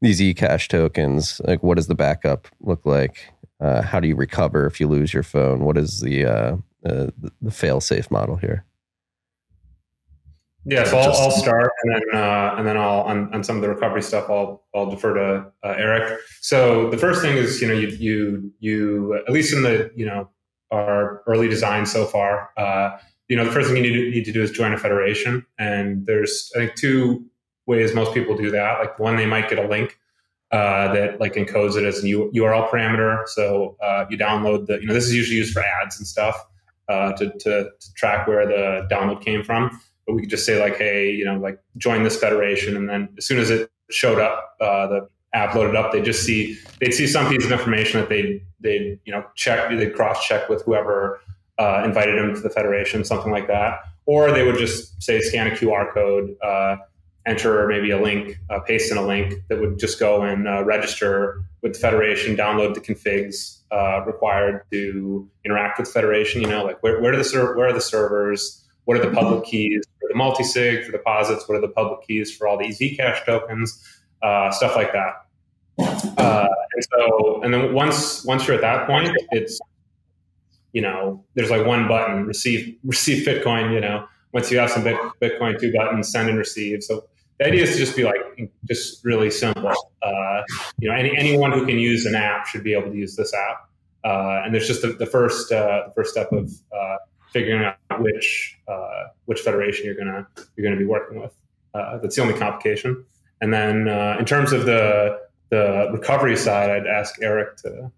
these 0.00 0.20
eCash 0.20 0.68
tokens. 0.68 1.40
Like, 1.44 1.62
what 1.62 1.76
does 1.76 1.88
the 1.88 1.94
backup 1.94 2.46
look 2.60 2.86
like? 2.86 3.32
Uh, 3.60 3.82
how 3.82 3.98
do 3.98 4.06
you 4.06 4.14
recover 4.14 4.66
if 4.66 4.78
you 4.78 4.86
lose 4.86 5.12
your 5.12 5.22
phone? 5.22 5.64
What 5.64 5.76
is 5.76 6.00
the 6.00 6.26
uh, 6.26 6.56
uh, 6.84 7.06
the 7.42 7.50
fail 7.50 7.80
safe 7.80 8.10
model 8.10 8.36
here? 8.36 8.64
Yeah, 10.68 10.82
so 10.82 10.98
I'll, 10.98 11.12
I'll 11.12 11.30
start, 11.30 11.70
and 11.82 11.94
then 11.94 12.02
uh, 12.20 12.54
and 12.58 12.66
then 12.66 12.76
I'll 12.76 13.02
on, 13.02 13.32
on, 13.32 13.44
some 13.44 13.54
of 13.54 13.62
the 13.62 13.68
recovery 13.68 14.02
stuff. 14.02 14.28
I'll 14.28 14.64
I'll 14.74 14.90
defer 14.90 15.14
to 15.14 15.46
uh, 15.62 15.74
Eric. 15.76 16.18
So 16.40 16.90
the 16.90 16.98
first 16.98 17.22
thing 17.22 17.36
is, 17.36 17.62
you 17.62 17.68
know, 17.68 17.74
you 17.74 17.88
you 17.88 18.52
you 18.58 19.14
at 19.14 19.32
least 19.32 19.52
in 19.52 19.62
the 19.62 19.92
you 19.94 20.04
know 20.04 20.28
our 20.72 21.22
early 21.28 21.48
design 21.48 21.86
so 21.86 22.04
far, 22.04 22.50
uh, 22.56 22.98
you 23.28 23.36
know, 23.36 23.44
the 23.44 23.52
first 23.52 23.68
thing 23.68 23.76
you 23.76 23.82
need 23.82 23.92
to, 23.92 24.10
need 24.10 24.24
to 24.24 24.32
do 24.32 24.42
is 24.42 24.50
join 24.50 24.72
a 24.72 24.78
federation, 24.78 25.46
and 25.56 26.04
there's 26.04 26.50
I 26.56 26.58
think 26.58 26.74
two 26.74 27.24
ways 27.66 27.94
most 27.94 28.12
people 28.12 28.36
do 28.36 28.50
that. 28.50 28.80
Like 28.80 28.98
one, 28.98 29.14
they 29.14 29.26
might 29.26 29.48
get 29.48 29.60
a 29.60 29.68
link 29.68 29.96
uh, 30.50 30.92
that 30.94 31.20
like 31.20 31.34
encodes 31.34 31.76
it 31.76 31.84
as 31.84 32.02
a 32.02 32.06
URL 32.06 32.68
parameter. 32.70 33.26
So 33.28 33.76
uh, 33.80 34.06
you 34.08 34.16
download 34.16 34.66
the, 34.66 34.80
you 34.80 34.86
know, 34.86 34.94
this 34.94 35.04
is 35.04 35.14
usually 35.14 35.36
used 35.36 35.52
for 35.52 35.62
ads 35.62 35.98
and 35.98 36.06
stuff 36.06 36.36
uh, 36.88 37.12
to, 37.14 37.30
to, 37.30 37.70
to, 37.80 37.94
track 37.94 38.28
where 38.28 38.46
the 38.46 38.86
download 38.88 39.20
came 39.24 39.42
from 39.42 39.80
but 40.06 40.14
we 40.14 40.22
could 40.22 40.30
just 40.30 40.46
say 40.46 40.60
like, 40.60 40.76
hey, 40.76 41.10
you 41.10 41.24
know, 41.24 41.38
like 41.38 41.58
join 41.76 42.02
this 42.02 42.18
federation, 42.18 42.76
and 42.76 42.88
then 42.88 43.08
as 43.18 43.26
soon 43.26 43.38
as 43.38 43.50
it 43.50 43.70
showed 43.90 44.18
up, 44.18 44.56
uh, 44.60 44.86
the 44.86 45.08
app 45.32 45.54
loaded 45.54 45.76
up, 45.76 45.92
they 45.92 46.00
just 46.00 46.24
see 46.24 46.58
they'd 46.80 46.92
see 46.92 47.06
some 47.06 47.28
piece 47.28 47.44
of 47.44 47.52
information 47.52 48.00
that 48.00 48.08
they 48.08 48.42
they 48.60 48.98
you 49.04 49.12
know 49.12 49.24
check 49.34 49.68
they 49.70 49.90
cross 49.90 50.26
check 50.26 50.48
with 50.48 50.62
whoever 50.62 51.20
uh, 51.58 51.82
invited 51.84 52.18
them 52.18 52.34
to 52.34 52.40
the 52.40 52.50
federation, 52.50 53.04
something 53.04 53.32
like 53.32 53.46
that, 53.48 53.80
or 54.06 54.30
they 54.32 54.44
would 54.44 54.58
just 54.58 55.02
say 55.02 55.20
scan 55.20 55.48
a 55.48 55.50
QR 55.50 55.92
code. 55.92 56.36
Uh, 56.42 56.76
enter 57.26 57.66
maybe 57.66 57.90
a 57.90 58.00
link, 58.00 58.38
uh, 58.50 58.60
paste 58.60 58.90
in 58.90 58.96
a 58.96 59.04
link 59.04 59.34
that 59.48 59.60
would 59.60 59.78
just 59.78 59.98
go 59.98 60.22
and 60.22 60.46
uh, 60.46 60.64
register 60.64 61.42
with 61.60 61.74
the 61.74 61.78
federation, 61.80 62.36
download 62.36 62.74
the 62.74 62.80
configs 62.80 63.62
uh, 63.72 64.04
required 64.06 64.62
to 64.70 65.28
interact 65.44 65.78
with 65.78 65.88
the 65.88 65.92
federation. 65.92 66.40
You 66.40 66.48
know, 66.48 66.64
like 66.64 66.82
where, 66.82 67.00
where 67.00 67.12
are 67.12 67.16
the 67.16 67.24
ser- 67.24 67.56
where 67.56 67.68
are 67.68 67.72
the 67.72 67.80
servers? 67.80 68.62
What 68.84 68.96
are 68.96 69.04
the 69.04 69.14
public 69.14 69.44
keys? 69.44 69.82
For 70.06 70.12
the 70.12 70.18
multi-sig, 70.18 70.84
for 70.84 70.92
deposits, 70.92 71.48
what 71.48 71.58
are 71.58 71.60
the 71.60 71.68
public 71.68 72.06
keys 72.06 72.34
for 72.34 72.46
all 72.46 72.56
these 72.56 72.78
eCash 72.78 73.24
tokens, 73.24 73.82
uh, 74.22 74.52
stuff 74.52 74.76
like 74.76 74.92
that. 74.92 75.26
Uh, 76.16 76.46
and 76.74 76.84
so, 76.90 77.42
and 77.42 77.52
then 77.52 77.74
once 77.74 78.24
once 78.24 78.46
you're 78.46 78.54
at 78.54 78.62
that 78.62 78.86
point, 78.86 79.10
it's 79.32 79.58
you 80.72 80.80
know, 80.80 81.24
there's 81.34 81.50
like 81.50 81.66
one 81.66 81.88
button, 81.88 82.26
receive 82.26 82.76
receive 82.84 83.26
Bitcoin. 83.26 83.72
You 83.72 83.80
know, 83.80 84.06
once 84.32 84.50
you 84.50 84.58
have 84.58 84.70
some 84.70 84.84
Bitcoin, 84.84 85.60
two 85.60 85.72
buttons, 85.72 86.10
send 86.10 86.28
and 86.28 86.38
receive. 86.38 86.82
So 86.82 87.04
the 87.38 87.46
idea 87.46 87.64
is 87.64 87.72
to 87.72 87.78
just 87.78 87.96
be 87.96 88.04
like 88.04 88.50
just 88.68 89.04
really 89.04 89.30
simple. 89.30 89.72
Uh, 90.02 90.42
you 90.78 90.88
know, 90.88 90.94
any 90.94 91.16
anyone 91.16 91.52
who 91.52 91.66
can 91.66 91.78
use 91.78 92.06
an 92.06 92.14
app 92.14 92.46
should 92.46 92.64
be 92.64 92.72
able 92.72 92.90
to 92.90 92.96
use 92.96 93.16
this 93.16 93.34
app. 93.34 93.68
Uh, 94.04 94.42
and 94.44 94.54
there's 94.54 94.68
just 94.68 94.82
the, 94.82 94.88
the 94.88 95.06
first 95.06 95.50
uh, 95.52 95.88
the 95.88 95.92
first 95.94 96.12
step 96.12 96.32
of 96.32 96.52
uh, 96.72 96.96
figuring 97.36 97.64
out 97.64 98.00
which 98.00 98.58
uh, 98.68 99.02
which 99.26 99.40
federation 99.40 99.84
you're 99.86 100.00
gonna 100.02 100.26
you're 100.54 100.64
gonna 100.66 100.82
be 100.84 100.90
working 100.96 101.20
with. 101.20 101.34
Uh, 101.74 101.98
that's 101.98 102.16
the 102.16 102.22
only 102.22 102.38
complication. 102.44 103.04
And 103.42 103.52
then 103.52 103.88
uh, 103.88 104.16
in 104.18 104.24
terms 104.24 104.52
of 104.52 104.64
the 104.64 105.18
the 105.50 105.88
recovery 105.92 106.36
side, 106.36 106.70
I'd 106.70 106.86
ask 106.86 107.10
Eric 107.20 107.56
to 107.58 107.90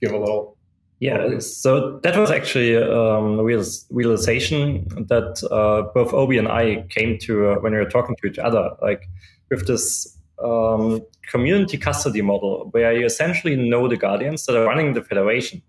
give 0.00 0.12
a 0.12 0.18
little. 0.18 0.56
Yeah, 0.98 1.40
so 1.40 1.98
that 2.04 2.16
was 2.16 2.30
actually 2.30 2.74
um, 2.74 3.38
a 3.38 3.44
realization 3.44 4.88
that 5.12 5.46
uh, 5.50 5.92
both 5.92 6.14
Obi 6.14 6.38
and 6.38 6.48
I 6.48 6.86
came 6.88 7.18
to 7.26 7.32
uh, 7.48 7.54
when 7.56 7.72
we 7.72 7.78
were 7.78 7.92
talking 7.96 8.16
to 8.20 8.26
each 8.26 8.38
other. 8.38 8.70
Like 8.80 9.02
with 9.50 9.66
this 9.66 10.16
um, 10.42 11.02
community 11.30 11.76
custody 11.76 12.22
model, 12.22 12.68
where 12.70 12.92
you 12.98 13.04
essentially 13.04 13.56
know 13.56 13.88
the 13.88 13.98
guardians 13.98 14.46
that 14.46 14.56
are 14.56 14.64
running 14.64 14.94
the 14.94 15.02
federation. 15.02 15.60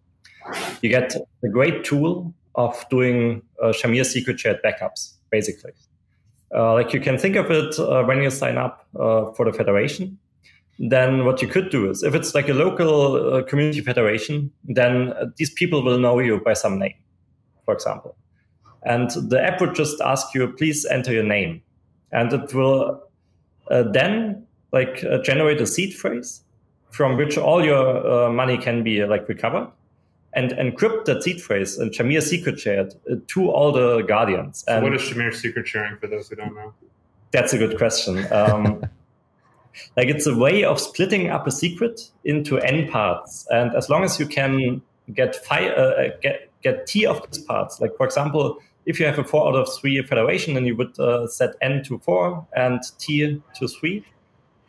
You 0.81 0.89
get 0.89 1.13
a 1.43 1.49
great 1.49 1.83
tool 1.83 2.33
of 2.57 2.83
doing 2.89 3.41
uh, 3.61 3.67
Shamir 3.67 4.05
secret 4.05 4.39
shared 4.39 4.59
backups, 4.63 5.13
basically. 5.29 5.71
Uh, 6.53 6.73
like 6.73 6.93
you 6.93 6.99
can 6.99 7.17
think 7.17 7.35
of 7.35 7.51
it 7.51 7.77
uh, 7.79 8.03
when 8.03 8.21
you 8.21 8.29
sign 8.29 8.57
up 8.57 8.87
uh, 8.99 9.31
for 9.33 9.45
the 9.45 9.53
federation. 9.53 10.17
Then 10.79 11.25
what 11.25 11.41
you 11.41 11.47
could 11.47 11.69
do 11.69 11.89
is, 11.89 12.03
if 12.03 12.13
it's 12.13 12.35
like 12.35 12.49
a 12.49 12.53
local 12.53 13.33
uh, 13.33 13.43
community 13.43 13.81
federation, 13.81 14.51
then 14.63 15.13
uh, 15.13 15.25
these 15.37 15.51
people 15.51 15.83
will 15.83 15.97
know 15.97 16.19
you 16.19 16.39
by 16.39 16.53
some 16.53 16.77
name, 16.77 16.93
for 17.65 17.73
example. 17.73 18.15
And 18.83 19.09
the 19.29 19.43
app 19.43 19.59
would 19.59 19.75
just 19.75 19.99
ask 20.01 20.33
you, 20.33 20.47
please 20.47 20.85
enter 20.85 21.11
your 21.11 21.23
name, 21.23 21.61
and 22.11 22.31
it 22.31 22.53
will 22.53 23.03
then 23.69 24.45
like 24.71 25.03
generate 25.23 25.59
a 25.59 25.67
seed 25.67 25.93
phrase 25.93 26.43
from 26.91 27.17
which 27.17 27.37
all 27.37 27.65
your 27.65 28.29
money 28.31 28.57
can 28.57 28.83
be 28.83 29.03
like 29.03 29.27
recovered 29.27 29.67
and 30.33 30.51
encrypt 30.51 31.05
that 31.05 31.23
seed 31.23 31.41
phrase 31.41 31.77
and 31.77 31.91
Shamir 31.91 32.21
secret 32.21 32.59
shared 32.59 32.93
uh, 33.11 33.15
to 33.27 33.49
all 33.49 33.71
the 33.71 34.01
guardians. 34.01 34.63
And 34.67 34.83
what 34.83 34.93
is 34.93 35.01
Shamir 35.01 35.33
secret 35.33 35.67
sharing 35.67 35.97
for 35.97 36.07
those 36.07 36.29
who 36.29 36.35
don't 36.35 36.53
know? 36.53 36.73
That's 37.31 37.53
a 37.53 37.57
good 37.57 37.77
question. 37.77 38.31
Um, 38.31 38.83
like 39.97 40.07
it's 40.07 40.27
a 40.27 40.35
way 40.35 40.63
of 40.63 40.79
splitting 40.79 41.29
up 41.29 41.47
a 41.47 41.51
secret 41.51 42.09
into 42.23 42.57
n 42.59 42.89
parts, 42.89 43.47
and 43.49 43.75
as 43.75 43.89
long 43.89 44.03
as 44.03 44.19
you 44.19 44.25
can 44.25 44.81
get 45.13 45.35
fi- 45.35 45.69
uh, 45.69 45.81
uh, 45.81 46.09
get 46.21 46.49
get 46.61 46.87
t 46.87 47.05
of 47.05 47.21
these 47.29 47.43
parts, 47.43 47.79
like 47.79 47.95
for 47.97 48.05
example, 48.05 48.59
if 48.85 48.99
you 48.99 49.05
have 49.05 49.19
a 49.19 49.23
four 49.23 49.47
out 49.47 49.55
of 49.55 49.69
three 49.79 50.01
federation, 50.03 50.53
then 50.53 50.65
you 50.65 50.75
would 50.75 50.97
uh, 50.99 51.27
set 51.27 51.55
n 51.61 51.83
to 51.83 51.99
four 51.99 52.45
and 52.55 52.81
t 52.99 53.41
to 53.55 53.67
three, 53.67 54.05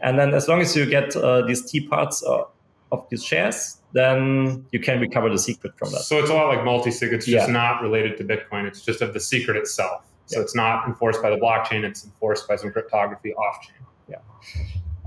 and 0.01 0.19
then 0.19 0.35
as 0.35 0.49
long 0.49 0.61
as 0.61 0.77
you 0.77 0.87
get 0.87 1.17
uh, 1.17 1.43
these 1.43 1.71
t 1.71 1.87
parts 1.87 2.23
uh, 2.25 2.45
of 2.93 3.07
these 3.11 3.25
shares, 3.25 3.78
then 3.93 4.66
you 4.72 4.80
can 4.80 5.01
recover 5.01 5.30
the 5.30 5.39
secret 5.39 5.72
from 5.78 5.91
that. 5.93 6.01
So 6.01 6.18
it's 6.18 6.30
a 6.30 6.34
lot 6.34 6.49
like 6.49 6.64
multi-sig. 6.64 7.12
It's 7.12 7.26
just 7.26 7.49
yeah. 7.49 7.53
not 7.53 7.82
related 7.82 8.16
to 8.18 8.24
Bitcoin. 8.24 8.66
It's 8.66 8.82
just 8.82 9.01
of 9.01 9.14
the 9.14 9.20
secret 9.20 9.57
itself. 9.57 10.03
So 10.26 10.39
yeah. 10.39 10.43
it's 10.43 10.55
not 10.55 10.86
enforced 10.86 11.22
by 11.22 11.30
the 11.30 11.36
blockchain. 11.36 11.84
It's 11.84 12.05
enforced 12.05 12.47
by 12.47 12.57
some 12.57 12.70
cryptography 12.70 13.34
off-chain. 13.34 13.86
Yeah. 14.09 14.18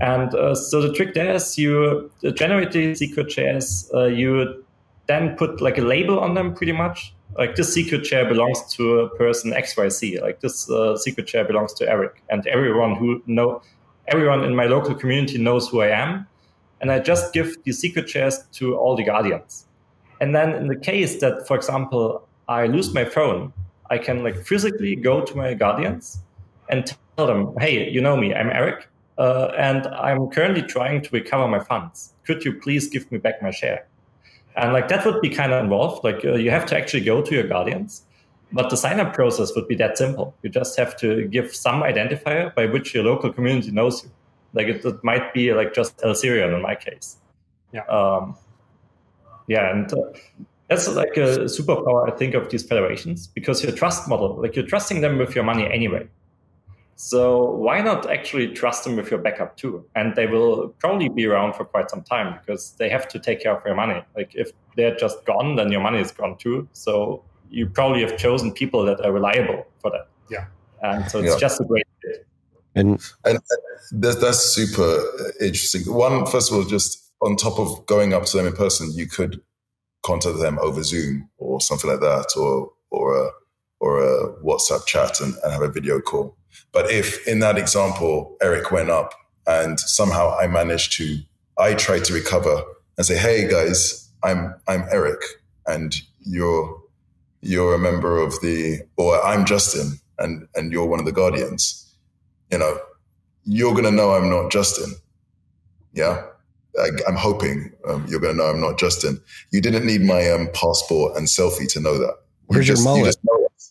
And 0.00 0.34
uh, 0.34 0.54
so 0.54 0.80
the 0.80 0.92
trick 0.92 1.14
there 1.14 1.34
is 1.34 1.56
you 1.56 2.10
generate 2.34 2.72
the 2.72 2.94
secret 2.94 3.30
shares. 3.30 3.88
Uh, 3.94 4.06
you 4.06 4.64
then 5.06 5.36
put 5.36 5.60
like 5.60 5.78
a 5.78 5.82
label 5.82 6.18
on 6.18 6.34
them 6.34 6.54
pretty 6.54 6.72
much 6.72 7.14
like 7.38 7.56
this 7.56 7.72
secret 7.72 8.04
share 8.06 8.28
belongs 8.28 8.62
to 8.74 9.00
a 9.00 9.08
person 9.16 9.52
XYZ, 9.52 10.20
like 10.20 10.40
this 10.40 10.70
uh, 10.70 10.96
secret 10.96 11.28
share 11.28 11.44
belongs 11.44 11.72
to 11.74 11.88
Eric, 11.88 12.22
and 12.28 12.46
everyone 12.46 12.96
who 12.96 13.22
know, 13.26 13.62
everyone 14.08 14.44
in 14.44 14.54
my 14.54 14.66
local 14.66 14.94
community 14.94 15.38
knows 15.38 15.68
who 15.68 15.80
I 15.80 15.88
am, 15.88 16.26
and 16.82 16.90
I 16.90 16.98
just 16.98 17.32
give 17.32 17.56
the 17.64 17.72
secret 17.72 18.10
shares 18.10 18.44
to 18.54 18.76
all 18.76 18.96
the 18.96 19.04
guardians. 19.04 19.66
And 20.20 20.34
then 20.34 20.52
in 20.54 20.66
the 20.66 20.76
case 20.76 21.20
that, 21.20 21.46
for 21.46 21.56
example, 21.56 22.28
I 22.48 22.66
lose 22.66 22.92
my 22.92 23.04
phone, 23.04 23.52
I 23.88 23.98
can 23.98 24.22
like 24.24 24.36
physically 24.36 24.96
go 24.96 25.24
to 25.24 25.36
my 25.36 25.54
guardians 25.54 26.20
and 26.68 26.86
tell 27.16 27.26
them, 27.26 27.54
hey, 27.60 27.88
you 27.88 28.00
know 28.00 28.16
me, 28.16 28.34
I'm 28.34 28.50
Eric, 28.50 28.88
uh, 29.16 29.52
and 29.56 29.86
I'm 29.86 30.28
currently 30.28 30.62
trying 30.62 31.02
to 31.02 31.10
recover 31.10 31.46
my 31.46 31.60
funds. 31.60 32.14
Could 32.24 32.44
you 32.44 32.52
please 32.52 32.88
give 32.88 33.10
me 33.12 33.18
back 33.18 33.40
my 33.42 33.50
share? 33.50 33.86
And 34.56 34.72
like 34.72 34.88
that 34.88 35.06
would 35.06 35.20
be 35.20 35.30
kind 35.30 35.52
of 35.52 35.62
involved. 35.62 36.04
Like 36.04 36.24
uh, 36.24 36.34
you 36.34 36.50
have 36.50 36.66
to 36.66 36.76
actually 36.76 37.04
go 37.04 37.22
to 37.22 37.34
your 37.34 37.46
guardians, 37.46 38.02
but 38.52 38.70
the 38.70 38.76
sign 38.76 38.98
up 39.00 39.14
process 39.14 39.54
would 39.54 39.68
be 39.68 39.76
that 39.76 39.96
simple. 39.96 40.34
You 40.42 40.50
just 40.50 40.76
have 40.78 40.96
to 40.98 41.26
give 41.28 41.54
some 41.54 41.82
identifier 41.82 42.54
by 42.54 42.66
which 42.66 42.92
your 42.92 43.04
local 43.04 43.32
community 43.32 43.70
knows 43.70 44.02
you. 44.04 44.10
Like 44.54 44.66
it, 44.66 44.84
it 44.84 45.02
might 45.02 45.32
be 45.32 45.52
like 45.52 45.74
just 45.74 46.00
El 46.02 46.14
in 46.22 46.62
my 46.62 46.74
case. 46.74 47.16
Yeah. 47.72 47.84
Um, 47.86 48.36
yeah, 49.46 49.70
and 49.70 49.92
uh, 49.92 49.96
that's 50.68 50.88
like 50.88 51.16
a 51.16 51.44
superpower 51.46 52.10
I 52.10 52.16
think 52.16 52.34
of 52.34 52.50
these 52.50 52.62
federations 52.62 53.26
because 53.26 53.62
your 53.62 53.72
trust 53.72 54.08
model, 54.08 54.40
like 54.40 54.56
you're 54.56 54.66
trusting 54.66 55.00
them 55.00 55.18
with 55.18 55.34
your 55.34 55.44
money 55.44 55.70
anyway. 55.70 56.06
So 56.96 57.50
why 57.50 57.80
not 57.80 58.08
actually 58.08 58.48
trust 58.54 58.84
them 58.84 58.96
with 58.96 59.10
your 59.10 59.18
backup 59.20 59.56
too? 59.56 59.84
And 59.96 60.14
they 60.14 60.26
will 60.26 60.68
probably 60.78 61.08
be 61.08 61.26
around 61.26 61.54
for 61.54 61.64
quite 61.64 61.90
some 61.90 62.02
time 62.02 62.38
because 62.38 62.72
they 62.78 62.88
have 62.88 63.08
to 63.08 63.18
take 63.18 63.42
care 63.42 63.56
of 63.56 63.64
your 63.66 63.74
money. 63.74 64.02
Like 64.14 64.34
if 64.34 64.52
they're 64.76 64.94
just 64.94 65.24
gone, 65.24 65.56
then 65.56 65.72
your 65.72 65.80
money 65.80 65.98
is 65.98 66.12
gone 66.12 66.36
too. 66.38 66.68
So 66.72 67.24
you 67.50 67.66
probably 67.66 68.02
have 68.02 68.16
chosen 68.16 68.52
people 68.52 68.84
that 68.84 69.04
are 69.04 69.12
reliable 69.12 69.66
for 69.80 69.90
that. 69.90 70.08
Yeah. 70.30 70.46
And 70.82 71.10
so 71.10 71.18
it's 71.18 71.32
Yeah. 71.32 71.38
just 71.38 71.60
a 71.60 71.64
great 71.64 71.84
fit. 71.86 71.91
And 72.74 73.00
And 73.24 73.38
uh, 73.38 73.40
that's, 73.92 74.16
that's 74.16 74.40
super 74.40 75.02
interesting. 75.40 75.82
One, 75.92 76.26
first 76.26 76.50
of 76.50 76.56
all, 76.58 76.64
just 76.64 76.98
on 77.20 77.36
top 77.36 77.58
of 77.58 77.86
going 77.86 78.14
up 78.14 78.24
to 78.26 78.36
them 78.36 78.46
in 78.46 78.54
person, 78.54 78.92
you 78.92 79.06
could 79.06 79.40
contact 80.04 80.38
them 80.38 80.58
over 80.60 80.82
Zoom 80.82 81.28
or 81.38 81.60
something 81.60 81.90
like 81.90 82.00
that, 82.00 82.26
or 82.36 82.72
or 82.90 83.16
a 83.16 83.30
or 83.80 84.02
a 84.02 84.32
WhatsApp 84.44 84.86
chat 84.86 85.20
and, 85.20 85.34
and 85.42 85.52
have 85.52 85.62
a 85.62 85.68
video 85.68 86.00
call. 86.00 86.36
But 86.72 86.90
if 86.90 87.26
in 87.28 87.40
that 87.40 87.58
example, 87.58 88.36
Eric 88.42 88.70
went 88.72 88.90
up 88.90 89.14
and 89.46 89.78
somehow 89.80 90.36
I 90.38 90.46
managed 90.46 90.92
to, 90.98 91.18
I 91.58 91.74
tried 91.74 92.04
to 92.06 92.14
recover 92.14 92.62
and 92.96 93.06
say, 93.06 93.16
"Hey 93.16 93.48
guys, 93.48 94.10
I'm 94.22 94.54
I'm 94.68 94.84
Eric, 94.90 95.20
and 95.66 95.94
you're 96.20 96.80
you're 97.40 97.74
a 97.74 97.78
member 97.78 98.18
of 98.18 98.40
the, 98.40 98.80
or 98.96 99.24
I'm 99.24 99.44
Justin, 99.44 99.98
and 100.18 100.46
and 100.54 100.72
you're 100.72 100.86
one 100.86 101.00
of 101.00 101.06
the 101.06 101.12
guardians." 101.12 101.91
You 102.52 102.58
know, 102.58 102.78
you're 103.44 103.74
gonna 103.74 103.90
know 103.90 104.12
I'm 104.12 104.28
not 104.30 104.50
Justin. 104.52 104.94
Yeah, 105.94 106.22
I, 106.78 106.88
I'm 107.08 107.16
hoping 107.16 107.72
um, 107.88 108.06
you're 108.08 108.20
gonna 108.20 108.34
know 108.34 108.46
I'm 108.46 108.60
not 108.60 108.78
Justin. 108.78 109.20
You 109.50 109.60
didn't 109.60 109.86
need 109.86 110.02
my 110.02 110.30
um, 110.30 110.48
passport 110.54 111.16
and 111.16 111.26
selfie 111.26 111.70
to 111.72 111.80
know 111.80 111.94
that. 111.98 112.14
You 112.50 112.56
Where's 112.56 112.68
your 112.68 112.76
just- 112.76 112.84
mullet? 112.84 113.00
You 113.00 113.06
just 113.06 113.18
know 113.24 113.34
it. 113.36 113.62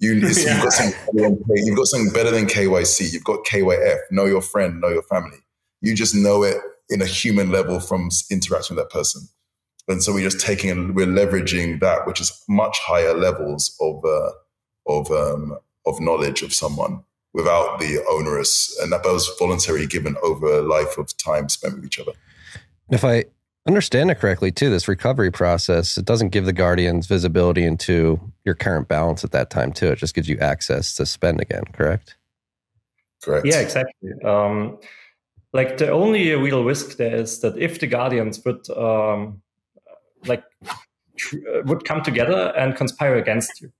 You, 0.00 0.16
it's- 0.18 0.44
Yeah. 0.44 0.54
you've, 0.54 0.62
got 0.64 0.72
something 0.72 0.94
better 1.14 1.28
than, 1.30 1.66
you've 1.66 1.76
got 1.76 1.86
something 1.86 2.12
better 2.12 2.30
than 2.32 2.46
KYC. 2.46 3.12
You've 3.12 3.24
got 3.24 3.44
KYF. 3.44 3.98
Know 4.10 4.24
your 4.26 4.42
friend. 4.42 4.80
Know 4.80 4.88
your 4.88 5.02
family. 5.02 5.38
You 5.80 5.94
just 5.94 6.14
know 6.14 6.42
it 6.42 6.56
in 6.90 7.00
a 7.00 7.06
human 7.06 7.50
level 7.50 7.78
from 7.80 8.06
s- 8.06 8.24
interacting 8.30 8.76
with 8.76 8.84
that 8.84 8.92
person. 8.92 9.22
And 9.86 10.02
so 10.02 10.12
we're 10.12 10.28
just 10.28 10.44
taking 10.44 10.70
and 10.70 10.94
we're 10.96 11.06
leveraging 11.06 11.80
that, 11.80 12.06
which 12.06 12.20
is 12.20 12.32
much 12.48 12.78
higher 12.80 13.14
levels 13.14 13.76
of 13.80 14.02
uh, 14.04 14.30
of 14.86 15.10
um, 15.10 15.56
of 15.86 16.00
knowledge 16.00 16.42
of 16.42 16.52
someone 16.54 17.04
without 17.34 17.80
the 17.80 18.02
onerous, 18.08 18.78
and 18.80 18.92
that 18.92 19.04
was 19.04 19.28
voluntary 19.38 19.86
given 19.86 20.16
over 20.22 20.46
a 20.58 20.62
life 20.62 20.96
of 20.96 21.14
time 21.18 21.48
spent 21.48 21.74
with 21.74 21.84
each 21.84 21.98
other. 21.98 22.12
if 22.90 23.04
I 23.04 23.24
understand 23.66 24.10
it 24.10 24.16
correctly, 24.16 24.52
too, 24.52 24.70
this 24.70 24.88
recovery 24.88 25.30
process, 25.30 25.98
it 25.98 26.04
doesn't 26.04 26.28
give 26.28 26.44
the 26.44 26.52
guardians 26.52 27.06
visibility 27.06 27.64
into 27.64 28.20
your 28.44 28.54
current 28.54 28.88
balance 28.88 29.24
at 29.24 29.32
that 29.32 29.50
time, 29.50 29.72
too. 29.72 29.88
It 29.88 29.98
just 29.98 30.14
gives 30.14 30.28
you 30.28 30.38
access 30.38 30.94
to 30.94 31.04
spend 31.04 31.40
again, 31.40 31.64
correct? 31.72 32.16
Correct. 33.22 33.46
Yeah, 33.46 33.60
exactly. 33.60 34.10
Um, 34.24 34.78
like 35.52 35.78
the 35.78 35.90
only 35.90 36.32
real 36.34 36.64
risk 36.64 36.98
there 36.98 37.16
is 37.16 37.40
that 37.40 37.56
if 37.58 37.80
the 37.80 37.86
guardians 37.86 38.44
would 38.44 38.68
um, 38.70 39.40
like 40.26 40.44
tr- 41.16 41.36
uh, 41.52 41.62
would 41.64 41.84
come 41.84 42.02
together 42.02 42.52
and 42.56 42.76
conspire 42.76 43.16
against 43.16 43.60
you, 43.60 43.72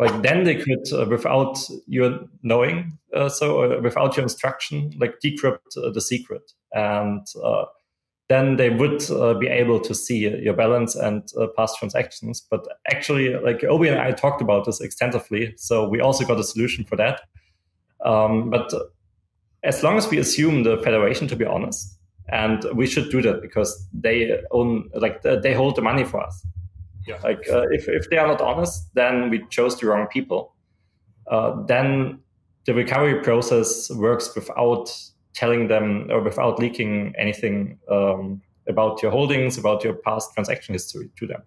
like 0.00 0.22
then 0.22 0.44
they 0.44 0.56
could, 0.56 0.92
uh, 0.92 1.06
without 1.08 1.58
your 1.86 2.20
knowing, 2.42 2.98
uh, 3.14 3.28
so 3.28 3.62
uh, 3.62 3.80
without 3.80 4.16
your 4.16 4.24
instruction, 4.24 4.92
like 4.98 5.20
decrypt 5.24 5.76
uh, 5.76 5.90
the 5.90 6.00
secret, 6.00 6.52
and 6.72 7.24
uh, 7.44 7.64
then 8.28 8.56
they 8.56 8.70
would 8.70 9.08
uh, 9.10 9.34
be 9.34 9.46
able 9.46 9.78
to 9.80 9.94
see 9.94 10.28
your 10.42 10.54
balance 10.54 10.96
and 10.96 11.30
past 11.56 11.78
transactions. 11.78 12.44
But 12.50 12.66
actually, 12.90 13.36
like 13.36 13.62
Obi 13.62 13.88
and 13.88 14.00
I 14.00 14.10
talked 14.10 14.42
about 14.42 14.64
this 14.64 14.80
extensively, 14.80 15.54
so 15.56 15.88
we 15.88 16.00
also 16.00 16.24
got 16.24 16.40
a 16.40 16.44
solution 16.44 16.84
for 16.84 16.96
that. 16.96 17.20
Um, 18.04 18.50
but 18.50 18.72
as 19.62 19.82
long 19.82 19.96
as 19.96 20.08
we 20.10 20.18
assume 20.18 20.64
the 20.64 20.78
federation 20.78 21.28
to 21.28 21.36
be 21.36 21.44
honest, 21.44 21.98
and 22.28 22.64
we 22.74 22.86
should 22.86 23.10
do 23.10 23.22
that 23.22 23.42
because 23.42 23.86
they 23.92 24.40
own, 24.50 24.90
like 24.94 25.22
they 25.22 25.54
hold 25.54 25.76
the 25.76 25.82
money 25.82 26.04
for 26.04 26.20
us. 26.20 26.46
Yeah. 27.06 27.18
Like 27.22 27.48
uh, 27.50 27.66
if 27.70 27.88
if 27.88 28.08
they 28.10 28.18
are 28.18 28.26
not 28.26 28.40
honest, 28.40 28.88
then 28.94 29.30
we 29.30 29.44
chose 29.50 29.78
the 29.78 29.86
wrong 29.86 30.06
people. 30.06 30.54
Uh, 31.30 31.62
then 31.66 32.20
the 32.66 32.74
recovery 32.74 33.20
process 33.22 33.90
works 33.90 34.34
without 34.34 34.90
telling 35.34 35.68
them 35.68 36.08
or 36.10 36.22
without 36.22 36.58
leaking 36.58 37.14
anything 37.18 37.78
um, 37.90 38.40
about 38.68 39.02
your 39.02 39.10
holdings, 39.10 39.58
about 39.58 39.84
your 39.84 39.94
past 39.94 40.32
transaction 40.34 40.74
history 40.74 41.10
to 41.18 41.26
them. 41.26 41.42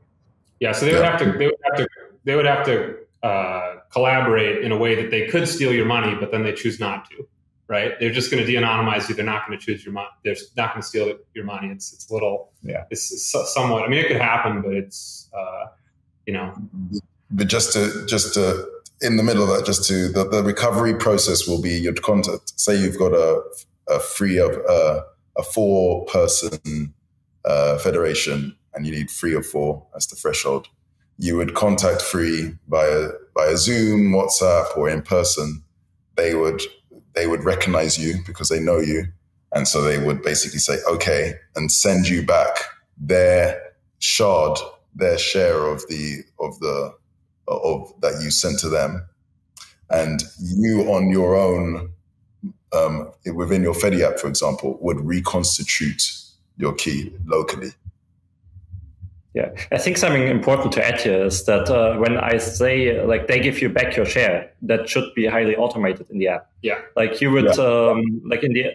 Yeah, 0.59 0.71
so 0.71 0.85
they 0.85 0.93
would 0.93 1.03
have 1.03 1.19
to 1.19 1.31
they 1.37 1.45
would 1.45 1.55
have 1.63 1.77
to 1.77 1.87
they 2.23 2.35
would 2.35 2.45
have 2.45 2.65
to 2.65 2.97
uh, 3.23 3.75
collaborate 3.91 4.63
in 4.63 4.71
a 4.71 4.77
way 4.77 4.95
that 4.95 5.11
they 5.11 5.27
could 5.27 5.47
steal 5.47 5.73
your 5.73 5.85
money, 5.85 6.15
but 6.19 6.31
then 6.31 6.43
they 6.43 6.53
choose 6.53 6.79
not 6.79 7.09
to. 7.09 7.27
Right? 7.69 7.99
They're 7.99 8.11
just 8.11 8.31
going 8.31 8.45
to 8.45 8.49
de-anonymize 8.49 9.09
you. 9.09 9.15
They're 9.15 9.25
not 9.25 9.45
going 9.45 9.59
to 9.59 9.65
choose 9.65 9.83
your 9.83 9.93
money. 9.93 10.07
They're 10.23 10.35
not 10.55 10.73
going 10.73 10.81
to 10.81 10.87
steal 10.87 11.13
your 11.33 11.43
money. 11.43 11.67
It's 11.69 11.93
it's 11.93 12.09
little 12.09 12.51
Yeah. 12.63 12.85
It's, 12.89 13.11
it's 13.11 13.53
somewhat. 13.53 13.83
I 13.83 13.89
mean, 13.89 13.99
it 13.99 14.07
could 14.07 14.21
happen, 14.21 14.61
but 14.61 14.73
it's 14.73 15.29
uh, 15.37 15.65
you 16.25 16.33
know 16.33 16.53
But 17.29 17.47
just 17.47 17.73
to 17.73 18.05
just 18.05 18.33
to 18.35 18.65
in 19.01 19.17
the 19.17 19.23
middle 19.23 19.43
of 19.43 19.49
that, 19.49 19.65
just 19.65 19.83
to 19.89 20.07
the, 20.09 20.23
the 20.27 20.43
recovery 20.43 20.95
process 20.95 21.47
will 21.47 21.61
be 21.61 21.71
you'd 21.71 22.01
contact. 22.01 22.59
Say 22.59 22.79
you've 22.79 22.97
got 22.97 23.13
a 23.13 23.41
a 23.89 23.99
free 23.99 24.37
of 24.37 24.51
uh, 24.69 25.01
a 25.37 25.43
four 25.43 26.05
person 26.05 26.93
uh, 27.45 27.77
federation, 27.79 28.55
and 28.73 28.85
you 28.85 28.91
need 28.91 29.09
three 29.09 29.33
or 29.33 29.43
four. 29.43 29.85
as 29.95 30.07
the 30.07 30.15
threshold. 30.15 30.67
You 31.17 31.35
would 31.37 31.53
contact 31.55 32.01
free 32.01 32.53
via 32.69 33.09
via 33.35 33.57
Zoom, 33.57 34.11
WhatsApp, 34.13 34.77
or 34.77 34.89
in 34.89 35.01
person. 35.01 35.63
They 36.15 36.33
would 36.33 36.61
they 37.17 37.27
would 37.27 37.43
recognize 37.43 37.97
you 37.97 38.15
because 38.25 38.49
they 38.49 38.59
know 38.59 38.79
you, 38.79 39.05
and 39.53 39.67
so 39.67 39.81
they 39.81 39.97
would 39.97 40.21
basically 40.21 40.59
say 40.59 40.77
okay 40.87 41.33
and 41.55 41.71
send 41.71 42.07
you 42.07 42.25
back 42.25 42.57
their 42.97 43.61
shard, 43.99 44.57
their 44.95 45.17
share 45.17 45.65
of 45.65 45.81
the 45.87 46.23
of 46.39 46.59
the 46.59 46.93
of 47.47 47.93
that 48.01 48.21
you 48.21 48.29
sent 48.29 48.59
to 48.59 48.69
them, 48.69 49.07
and 49.89 50.23
you 50.39 50.81
on 50.91 51.09
your 51.09 51.35
own 51.35 51.91
um, 52.73 53.11
within 53.33 53.63
your 53.63 53.73
Fedi 53.73 54.01
app, 54.01 54.19
for 54.19 54.27
example, 54.27 54.77
would 54.81 54.99
reconstitute 55.01 56.03
your 56.57 56.73
key 56.73 57.13
locally. 57.25 57.71
Yeah, 59.37 59.51
I 59.71 59.77
think 59.77 59.97
something 59.97 60.27
important 60.29 60.71
to 60.73 60.83
add 60.83 60.99
here 60.99 61.25
is 61.25 61.45
that 61.45 61.69
uh, 61.69 61.95
when 61.97 62.17
I 62.17 62.37
say 62.37 63.05
like 63.05 63.27
they 63.27 63.39
give 63.39 63.61
you 63.61 63.69
back 63.69 63.95
your 63.95 64.07
share, 64.07 64.51
that 64.63 64.89
should 64.89 65.13
be 65.13 65.27
highly 65.27 65.55
automated 65.55 66.09
in 66.09 66.17
the 66.17 66.27
app. 66.29 66.49
yeah. 66.63 66.79
Like 66.95 67.21
you 67.21 67.29
would 67.29 67.59
um, 67.59 68.01
like 68.25 68.43
in 68.43 68.53
the 68.53 68.71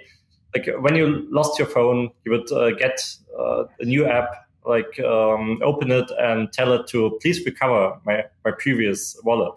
like 0.55 0.69
when 0.79 0.95
you 0.95 1.27
lost 1.33 1.59
your 1.59 1.67
phone, 1.67 2.11
you 2.25 2.31
would 2.31 2.53
uh, 2.53 2.71
get 2.77 3.05
uh, 3.37 3.65
a 3.81 3.85
new 3.85 4.07
app, 4.07 4.31
like 4.65 5.01
um, 5.01 5.59
open 5.65 5.91
it 5.91 6.09
and 6.21 6.53
tell 6.53 6.73
it 6.75 6.87
to 6.93 7.19
please 7.21 7.45
recover 7.45 7.99
my 8.07 8.27
my 8.45 8.53
previous 8.53 9.21
wallet, 9.25 9.55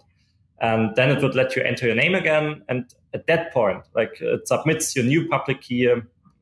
and 0.60 0.95
then 0.95 1.12
it 1.12 1.22
would 1.22 1.36
let 1.36 1.56
you 1.56 1.62
enter 1.62 1.86
your 1.86 1.95
name 1.95 2.16
again. 2.16 2.64
And 2.68 2.91
at 3.14 3.28
that 3.28 3.53
point, 3.53 3.84
like 3.93 4.20
it 4.22 4.47
submits 4.47 4.95
your 4.95 5.06
new 5.06 5.28
public 5.30 5.62
key, 5.62 5.88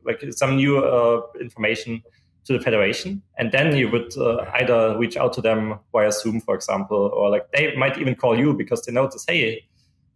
like 0.06 0.24
some 0.32 0.56
new 0.56 0.78
uh, 0.78 1.22
information 1.42 2.02
to 2.46 2.54
the 2.54 2.60
federation, 2.60 3.22
and 3.38 3.52
then 3.52 3.76
you 3.76 3.90
would 3.90 4.16
uh, 4.18 4.46
either 4.56 4.98
reach 4.98 5.16
out 5.16 5.34
to 5.34 5.42
them 5.42 5.80
via 5.92 6.12
Zoom, 6.12 6.42
for 6.42 6.56
example, 6.56 7.12
or 7.14 7.30
like 7.30 7.50
they 7.52 7.76
might 7.76 7.98
even 7.98 8.16
call 8.16 8.38
you 8.38 8.54
because 8.54 8.84
they 8.84 8.92
notice, 8.92 9.24
hey, 9.28 9.66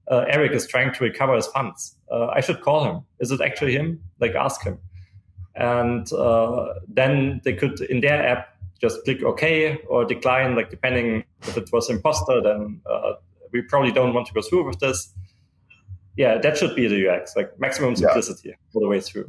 uh, 0.10 0.26
Eric 0.28 0.52
is 0.52 0.68
trying 0.68 0.94
to 0.94 1.04
recover 1.04 1.36
his 1.36 1.48
funds. 1.48 1.96
Uh, 2.12 2.28
I 2.28 2.42
should 2.42 2.62
call 2.62 2.84
him. 2.84 3.02
Is 3.20 3.32
it 3.32 3.42
actually 3.42 3.74
him? 3.74 4.02
Like 4.20 4.36
ask 4.36 4.64
him. 4.64 4.78
And 5.56 6.12
uh, 6.14 6.74
then 6.88 7.42
they 7.44 7.54
could, 7.54 7.82
in 7.82 8.02
their 8.02 8.26
app, 8.26 8.58
just 8.80 9.04
click 9.06 9.24
OK 9.24 9.80
or 9.90 10.06
decline, 10.06 10.56
like 10.56 10.70
depending 10.70 11.24
if 11.42 11.58
it 11.58 11.70
was 11.74 11.90
imposter, 11.90 12.42
then 12.42 12.80
uh, 12.90 13.14
we 13.52 13.62
probably 13.64 13.92
don't 13.92 14.14
want 14.14 14.28
to 14.28 14.34
go 14.34 14.42
through 14.42 14.66
with 14.68 14.80
this. 14.80 15.14
Yeah, 16.16 16.38
that 16.38 16.58
should 16.58 16.76
be 16.76 16.88
the 16.88 17.10
UX, 17.10 17.36
like 17.36 17.60
maximum 17.60 17.96
simplicity 17.96 18.50
yeah. 18.50 18.56
all 18.74 18.82
the 18.82 18.88
way 18.88 19.02
through. 19.02 19.26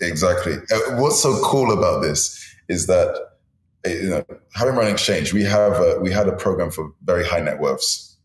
Exactly. 0.00 0.54
Uh, 0.54 1.00
what's 1.00 1.22
so 1.22 1.40
cool 1.42 1.72
about 1.72 2.02
this 2.02 2.40
is 2.68 2.86
that 2.86 3.34
uh, 3.86 3.90
you 3.90 4.08
know, 4.08 4.24
having 4.54 4.74
run 4.74 4.90
exchange, 4.90 5.32
we 5.32 5.42
have 5.42 5.74
a, 5.78 5.98
we 6.00 6.10
had 6.10 6.28
a 6.28 6.32
program 6.32 6.70
for 6.70 6.92
very 7.04 7.24
high 7.24 7.40
net 7.40 7.60
worths, 7.60 8.16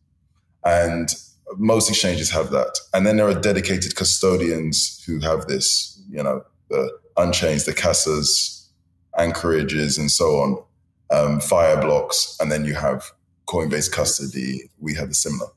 and 0.65 1.13
most 1.57 1.89
exchanges 1.89 2.29
have 2.29 2.51
that. 2.51 2.77
And 2.93 3.05
then 3.05 3.17
there 3.17 3.27
are 3.27 3.39
dedicated 3.39 3.95
custodians 3.95 5.03
who 5.05 5.19
have 5.19 5.47
this, 5.47 6.01
you 6.09 6.21
know, 6.23 6.43
the 6.69 6.91
Unchains, 7.17 7.65
the 7.65 7.73
Casas, 7.73 8.69
Anchorages, 9.17 9.97
and 9.97 10.11
so 10.11 10.25
on, 10.39 10.63
um, 11.11 11.39
Fireblocks, 11.39 12.39
and 12.39 12.51
then 12.51 12.65
you 12.65 12.75
have 12.75 13.11
Coinbase 13.47 13.91
custody. 13.91 14.69
We 14.79 14.93
have 14.95 15.09
the 15.09 15.15
similar. 15.15 15.49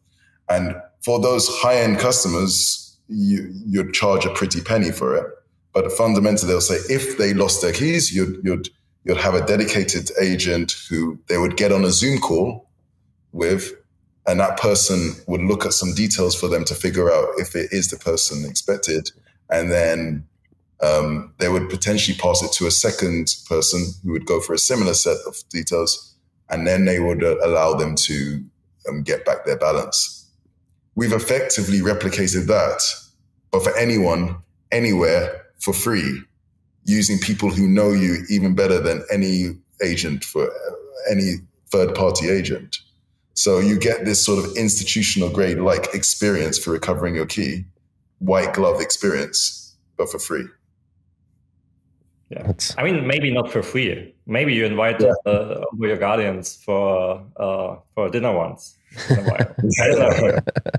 And 0.49 0.74
for 1.05 1.20
those 1.20 1.49
high 1.49 1.76
end 1.76 1.99
customers, 1.99 2.99
you, 3.09 3.53
you'd 3.66 3.93
charge 3.93 4.24
a 4.24 4.30
pretty 4.30 4.61
penny 4.61 4.90
for 4.90 5.14
it. 5.14 5.26
But 5.72 5.90
fundamentally, 5.92 6.48
they'll 6.48 6.60
say 6.60 6.78
if 6.92 7.18
they 7.18 7.34
lost 7.34 7.62
their 7.62 7.72
keys, 7.72 8.14
you'd, 8.14 8.40
you'd, 8.44 8.68
you'd 9.04 9.16
have 9.16 9.34
a 9.34 9.44
dedicated 9.46 10.10
agent 10.20 10.74
who 10.88 11.18
they 11.28 11.38
would 11.38 11.56
get 11.56 11.72
on 11.72 11.84
a 11.84 11.90
Zoom 11.90 12.18
call 12.18 12.68
with 13.32 13.72
and 14.26 14.38
that 14.38 14.58
person 14.58 15.14
would 15.26 15.40
look 15.40 15.66
at 15.66 15.72
some 15.72 15.94
details 15.94 16.34
for 16.34 16.46
them 16.46 16.64
to 16.64 16.74
figure 16.74 17.10
out 17.10 17.28
if 17.38 17.56
it 17.56 17.72
is 17.72 17.88
the 17.88 17.96
person 17.96 18.48
expected. 18.48 19.10
And 19.50 19.70
then 19.70 20.24
um, 20.80 21.32
they 21.38 21.48
would 21.48 21.68
potentially 21.68 22.16
pass 22.16 22.42
it 22.42 22.52
to 22.52 22.66
a 22.66 22.70
second 22.70 23.34
person 23.48 23.84
who 24.04 24.12
would 24.12 24.26
go 24.26 24.40
for 24.40 24.52
a 24.54 24.58
similar 24.58 24.94
set 24.94 25.16
of 25.26 25.36
details 25.48 26.14
and 26.50 26.66
then 26.66 26.84
they 26.84 27.00
would 27.00 27.24
uh, 27.24 27.36
allow 27.42 27.74
them 27.74 27.94
to 27.96 28.44
um, 28.88 29.02
get 29.02 29.24
back 29.24 29.44
their 29.44 29.58
balance. 29.58 30.30
We've 30.94 31.12
effectively 31.12 31.80
replicated 31.80 32.46
that 32.46 32.82
but 33.50 33.64
for 33.64 33.76
anyone 33.76 34.36
anywhere 34.70 35.41
for 35.62 35.72
free 35.72 36.20
using 36.84 37.18
people 37.18 37.50
who 37.50 37.68
know 37.68 37.90
you 37.90 38.24
even 38.28 38.54
better 38.54 38.80
than 38.80 39.04
any 39.10 39.56
agent 39.82 40.24
for 40.24 40.44
uh, 40.44 40.74
any 41.10 41.36
third 41.70 41.94
party 41.94 42.28
agent 42.28 42.78
so 43.34 43.60
you 43.60 43.78
get 43.78 44.04
this 44.04 44.24
sort 44.24 44.44
of 44.44 44.56
institutional 44.56 45.30
grade 45.30 45.58
like 45.58 45.94
experience 45.94 46.58
for 46.58 46.70
recovering 46.70 47.14
your 47.14 47.26
key, 47.26 47.64
white 48.18 48.52
glove 48.52 48.80
experience, 48.80 49.74
but 49.96 50.10
for 50.10 50.18
free. 50.18 50.44
Yeah, 52.28 52.42
That's... 52.44 52.74
I 52.78 52.82
mean, 52.82 53.06
maybe 53.06 53.32
not 53.32 53.50
for 53.50 53.62
free. 53.62 54.14
Maybe 54.26 54.54
you 54.54 54.64
invite 54.64 55.00
yeah. 55.00 55.12
uh, 55.26 55.64
your 55.78 55.96
guardians 55.96 56.56
for 56.56 57.24
uh, 57.36 57.76
for 57.94 58.08
dinner 58.10 58.32
once. 58.32 58.76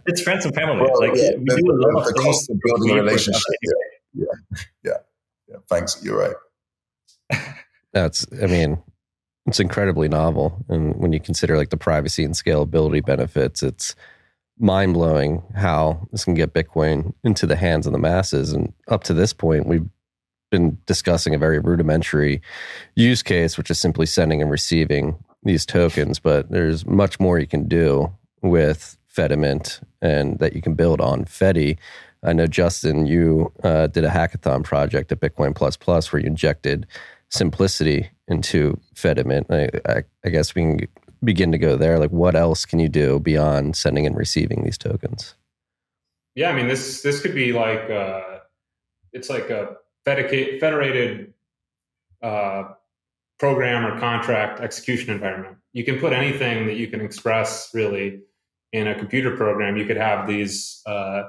it's 0.05 0.21
friends 0.21 0.45
and 0.45 0.53
family. 0.55 0.81
Well, 0.81 0.99
like 0.99 1.15
yeah, 1.15 1.31
we 1.37 1.45
the, 1.45 1.57
do 1.57 1.71
a 1.71 1.73
lot 1.73 1.91
the, 1.91 1.97
of 1.99 2.05
the 2.05 2.21
cost 2.21 2.49
of 2.49 2.59
building 2.63 2.91
a 2.91 2.95
relationship. 2.95 3.41
Yeah. 4.13 4.25
yeah, 4.83 4.97
yeah. 5.49 5.57
Thanks. 5.69 6.03
You're 6.03 6.19
right. 6.19 7.45
That's. 7.93 8.25
I 8.41 8.47
mean, 8.47 8.81
it's 9.45 9.59
incredibly 9.59 10.07
novel. 10.07 10.63
And 10.69 10.95
when 10.95 11.13
you 11.13 11.19
consider 11.19 11.57
like 11.57 11.69
the 11.69 11.77
privacy 11.77 12.23
and 12.23 12.33
scalability 12.33 13.05
benefits, 13.05 13.63
it's 13.63 13.95
mind 14.59 14.93
blowing 14.93 15.43
how 15.55 16.07
this 16.11 16.25
can 16.25 16.33
get 16.33 16.53
Bitcoin 16.53 17.13
into 17.23 17.45
the 17.45 17.55
hands 17.55 17.85
of 17.85 17.93
the 17.93 17.99
masses. 17.99 18.53
And 18.53 18.73
up 18.87 19.03
to 19.05 19.13
this 19.13 19.33
point, 19.33 19.67
we've 19.67 19.87
been 20.51 20.77
discussing 20.85 21.33
a 21.33 21.39
very 21.39 21.59
rudimentary 21.59 22.41
use 22.95 23.23
case, 23.23 23.57
which 23.57 23.71
is 23.71 23.79
simply 23.79 24.05
sending 24.05 24.41
and 24.41 24.51
receiving 24.51 25.17
these 25.43 25.65
tokens. 25.65 26.19
But 26.19 26.51
there's 26.51 26.85
much 26.85 27.19
more 27.19 27.39
you 27.39 27.47
can 27.47 27.67
do 27.67 28.13
with 28.41 28.97
Fedimint 29.13 29.81
and 30.01 30.39
that 30.39 30.53
you 30.53 30.61
can 30.61 30.75
build 30.75 31.01
on 31.01 31.25
Fedi. 31.25 31.77
I 32.23 32.33
know 32.33 32.47
Justin, 32.47 33.05
you 33.05 33.51
uh, 33.63 33.87
did 33.87 34.05
a 34.05 34.09
hackathon 34.09 34.63
project 34.63 35.11
at 35.11 35.19
Bitcoin 35.19 35.55
Plus 35.55 35.75
Plus 35.75 36.11
where 36.11 36.21
you 36.21 36.27
injected 36.27 36.87
simplicity 37.29 38.09
into 38.27 38.79
Fedimint. 38.95 39.45
I, 39.49 39.91
I, 39.91 40.03
I 40.25 40.29
guess 40.29 40.55
we 40.55 40.61
can 40.61 40.87
begin 41.23 41.51
to 41.51 41.57
go 41.57 41.75
there. 41.75 41.99
Like, 41.99 42.11
what 42.11 42.35
else 42.35 42.65
can 42.65 42.79
you 42.79 42.89
do 42.89 43.19
beyond 43.19 43.75
sending 43.75 44.05
and 44.05 44.15
receiving 44.15 44.63
these 44.63 44.77
tokens? 44.77 45.35
Yeah, 46.35 46.49
I 46.49 46.55
mean 46.55 46.67
this 46.67 47.03
this 47.03 47.21
could 47.21 47.35
be 47.35 47.53
like 47.53 47.89
uh, 47.89 48.39
it's 49.11 49.29
like 49.29 49.49
a 49.49 49.77
federated 50.05 51.33
uh, 52.23 52.63
program 53.37 53.85
or 53.85 53.99
contract 53.99 54.59
execution 54.59 55.13
environment. 55.13 55.57
You 55.73 55.83
can 55.83 55.99
put 55.99 56.13
anything 56.13 56.65
that 56.67 56.75
you 56.75 56.87
can 56.87 57.01
express 57.01 57.69
really 57.73 58.21
in 58.71 58.87
a 58.87 58.95
computer 58.97 59.37
program. 59.37 59.77
You 59.77 59.85
could 59.85 59.97
have 59.97 60.27
these 60.27 60.81
uh, 60.87 61.23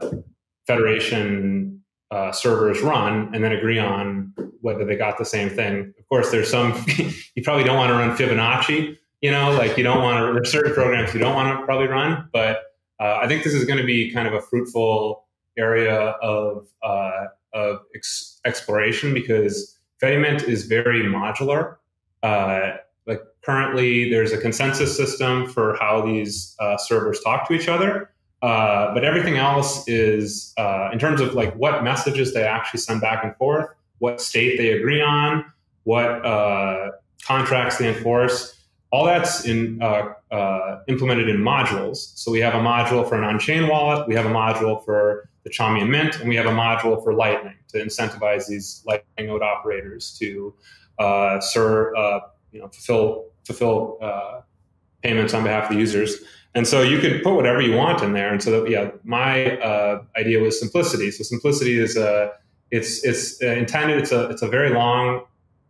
federation 0.67 1.83
uh, 2.11 2.33
servers 2.33 2.81
run 2.81 3.35
and 3.35 3.43
then 3.43 3.53
agree 3.53 3.79
on 3.79 4.33
whether 4.61 4.85
they 4.85 4.97
got 4.97 5.19
the 5.19 5.25
same 5.25 5.51
thing. 5.51 5.93
Of 5.99 6.09
course, 6.09 6.31
there's 6.31 6.51
some 6.51 6.85
you 7.35 7.43
probably 7.43 7.65
don't 7.65 7.77
want 7.77 7.91
to 7.91 7.95
run 7.95 8.17
Fibonacci. 8.17 8.97
You 9.21 9.31
know, 9.31 9.53
like 9.53 9.77
you 9.77 9.85
don't 9.85 10.03
want 10.03 10.19
to. 10.19 10.33
There's 10.35 10.53
certain 10.53 10.75
programs 10.75 11.15
you 11.15 11.21
don't 11.21 11.35
want 11.35 11.59
to 11.59 11.65
probably 11.65 11.87
run, 11.87 12.29
but 12.33 12.63
uh, 13.01 13.19
I 13.23 13.29
think 13.29 13.43
this 13.43 13.55
is 13.55 13.65
going 13.65 13.79
to 13.79 13.85
be 13.85 14.13
kind 14.13 14.29
of 14.29 14.35
a 14.35 14.41
fruitful 14.41 15.25
area 15.57 15.95
of 15.95 16.67
uh, 16.83 17.27
of 17.53 17.81
ex- 17.95 18.41
exploration 18.45 19.15
because 19.15 19.79
Fedimint 20.03 20.47
is 20.47 20.67
very 20.67 21.03
modular. 21.03 21.77
Uh, 22.23 22.77
like 23.07 23.21
currently, 23.45 24.11
there's 24.11 24.33
a 24.33 24.39
consensus 24.39 24.97
system 24.97 25.47
for 25.47 25.77
how 25.81 26.05
these 26.05 26.55
uh, 26.61 26.77
servers 26.77 27.21
talk 27.21 27.49
to 27.49 27.55
each 27.55 27.69
other, 27.69 28.11
uh, 28.45 28.93
but 28.93 29.05
everything 29.05 29.39
else 29.39 29.89
is 29.89 30.53
uh, 30.59 30.91
in 30.93 30.99
terms 30.99 31.19
of 31.19 31.33
like 31.33 31.55
what 31.57 31.83
messages 31.83 32.35
they 32.35 32.43
actually 32.45 32.79
send 32.79 33.01
back 33.01 33.25
and 33.25 33.35
forth, 33.37 33.71
what 34.01 34.21
state 34.21 34.59
they 34.59 34.73
agree 34.73 35.01
on, 35.01 35.47
what 35.85 36.05
uh, 36.27 36.91
contracts 37.23 37.79
they 37.79 37.89
enforce. 37.89 38.55
All 38.93 39.07
that's 39.07 39.47
in, 39.47 39.81
uh, 39.83 40.13
uh, 40.31 40.81
implemented 40.89 41.31
in 41.31 41.39
modules. 41.39 42.13
So 42.19 42.31
we 42.31 42.41
have 42.41 42.53
a 42.53 42.59
module 42.59 43.09
for 43.09 43.17
an 43.17 43.25
on-chain 43.25 43.67
wallet, 43.67 44.07
we 44.07 44.15
have 44.15 44.27
a 44.27 44.31
module 44.31 44.85
for 44.85 45.31
the 45.45 45.49
Chaumian 45.49 45.89
Mint, 45.89 46.21
and 46.21 46.29
we 46.29 46.37
have 46.37 46.47
a 46.47 46.51
module 46.51 47.03
for 47.03 47.15
Lightning 47.15 47.57
to 47.69 47.79
incentivize 47.79 48.47
these 48.47 48.83
Lightning 48.87 49.29
node 49.29 49.41
operators 49.41 50.15
to 50.19 50.53
serve, 51.41 51.95
you 52.53 52.61
know, 52.61 52.69
fulfill 52.69 53.25
fulfill 53.45 54.45
payments 55.03 55.33
on 55.33 55.45
behalf 55.45 55.71
of 55.71 55.77
the 55.77 55.81
users. 55.81 56.21
And 56.55 56.69
so 56.69 56.83
you 56.83 57.01
can 57.01 57.21
put 57.21 57.35
whatever 57.35 57.61
you 57.61 57.75
want 57.75 58.03
in 58.03 58.13
there. 58.13 58.33
And 58.33 58.43
so, 58.43 58.63
that, 58.63 58.71
yeah, 58.71 58.91
my 59.03 59.57
uh, 59.59 60.03
idea 60.17 60.41
was 60.41 60.59
simplicity. 60.59 61.11
So 61.11 61.25
simplicity 61.25 61.79
is 61.79 61.97
a, 61.97 62.33
it's 62.71 63.05
it's 63.05 63.41
intended. 63.41 63.99
It's 63.99 64.13
a 64.13 64.31
it's 64.31 64.43
a 64.43 64.49
very 64.49 64.71
long 64.71 65.25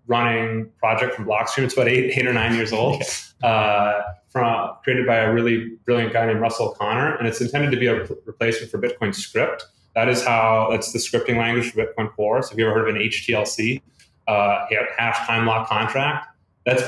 running 0.06 0.70
project 0.78 1.14
from 1.14 1.26
Blockstream. 1.26 1.64
It's 1.64 1.74
about 1.74 1.88
eight 1.88 2.16
eight 2.18 2.26
or 2.26 2.32
nine 2.32 2.54
years 2.54 2.72
old. 2.72 3.02
Uh, 3.42 4.00
from 4.28 4.74
created 4.82 5.06
by 5.06 5.16
a 5.16 5.32
really 5.32 5.76
brilliant 5.84 6.12
guy 6.12 6.26
named 6.26 6.40
Russell 6.40 6.68
O'Connor, 6.68 7.16
and 7.16 7.28
it's 7.28 7.40
intended 7.40 7.70
to 7.70 7.76
be 7.76 7.86
a 7.86 8.04
replacement 8.26 8.70
for 8.70 8.78
Bitcoin 8.78 9.14
Script. 9.14 9.64
That 9.94 10.08
is 10.08 10.24
how 10.24 10.68
that's 10.70 10.92
the 10.92 10.98
scripting 10.98 11.36
language 11.36 11.70
for 11.70 11.84
Bitcoin 11.84 12.12
Core. 12.14 12.42
So, 12.42 12.52
if 12.52 12.58
you 12.58 12.66
ever 12.66 12.74
heard 12.74 12.88
of 12.88 12.96
an 12.96 13.02
HTLC, 13.02 13.80
uh, 14.26 14.66
hash 14.96 15.26
time 15.26 15.46
lock 15.46 15.68
contract? 15.68 16.26
That's 16.66 16.82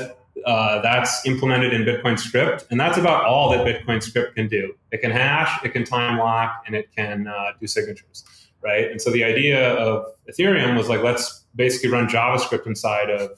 uh, 0.45 0.81
that's 0.81 1.25
implemented 1.25 1.73
in 1.73 1.83
Bitcoin 1.83 2.17
Script, 2.19 2.65
and 2.69 2.79
that's 2.79 2.97
about 2.97 3.25
all 3.25 3.51
that 3.51 3.65
Bitcoin 3.65 4.01
Script 4.01 4.35
can 4.35 4.47
do. 4.47 4.73
It 4.91 5.01
can 5.01 5.11
hash, 5.11 5.63
it 5.63 5.69
can 5.69 5.83
time 5.83 6.17
lock, 6.17 6.63
and 6.65 6.75
it 6.75 6.89
can 6.95 7.27
uh, 7.27 7.51
do 7.59 7.67
signatures, 7.67 8.23
right? 8.61 8.89
And 8.89 9.01
so 9.01 9.11
the 9.11 9.23
idea 9.23 9.73
of 9.75 10.05
Ethereum 10.29 10.77
was 10.77 10.89
like, 10.89 11.01
let's 11.01 11.43
basically 11.55 11.89
run 11.89 12.07
JavaScript 12.07 12.65
inside 12.65 13.09
of 13.09 13.31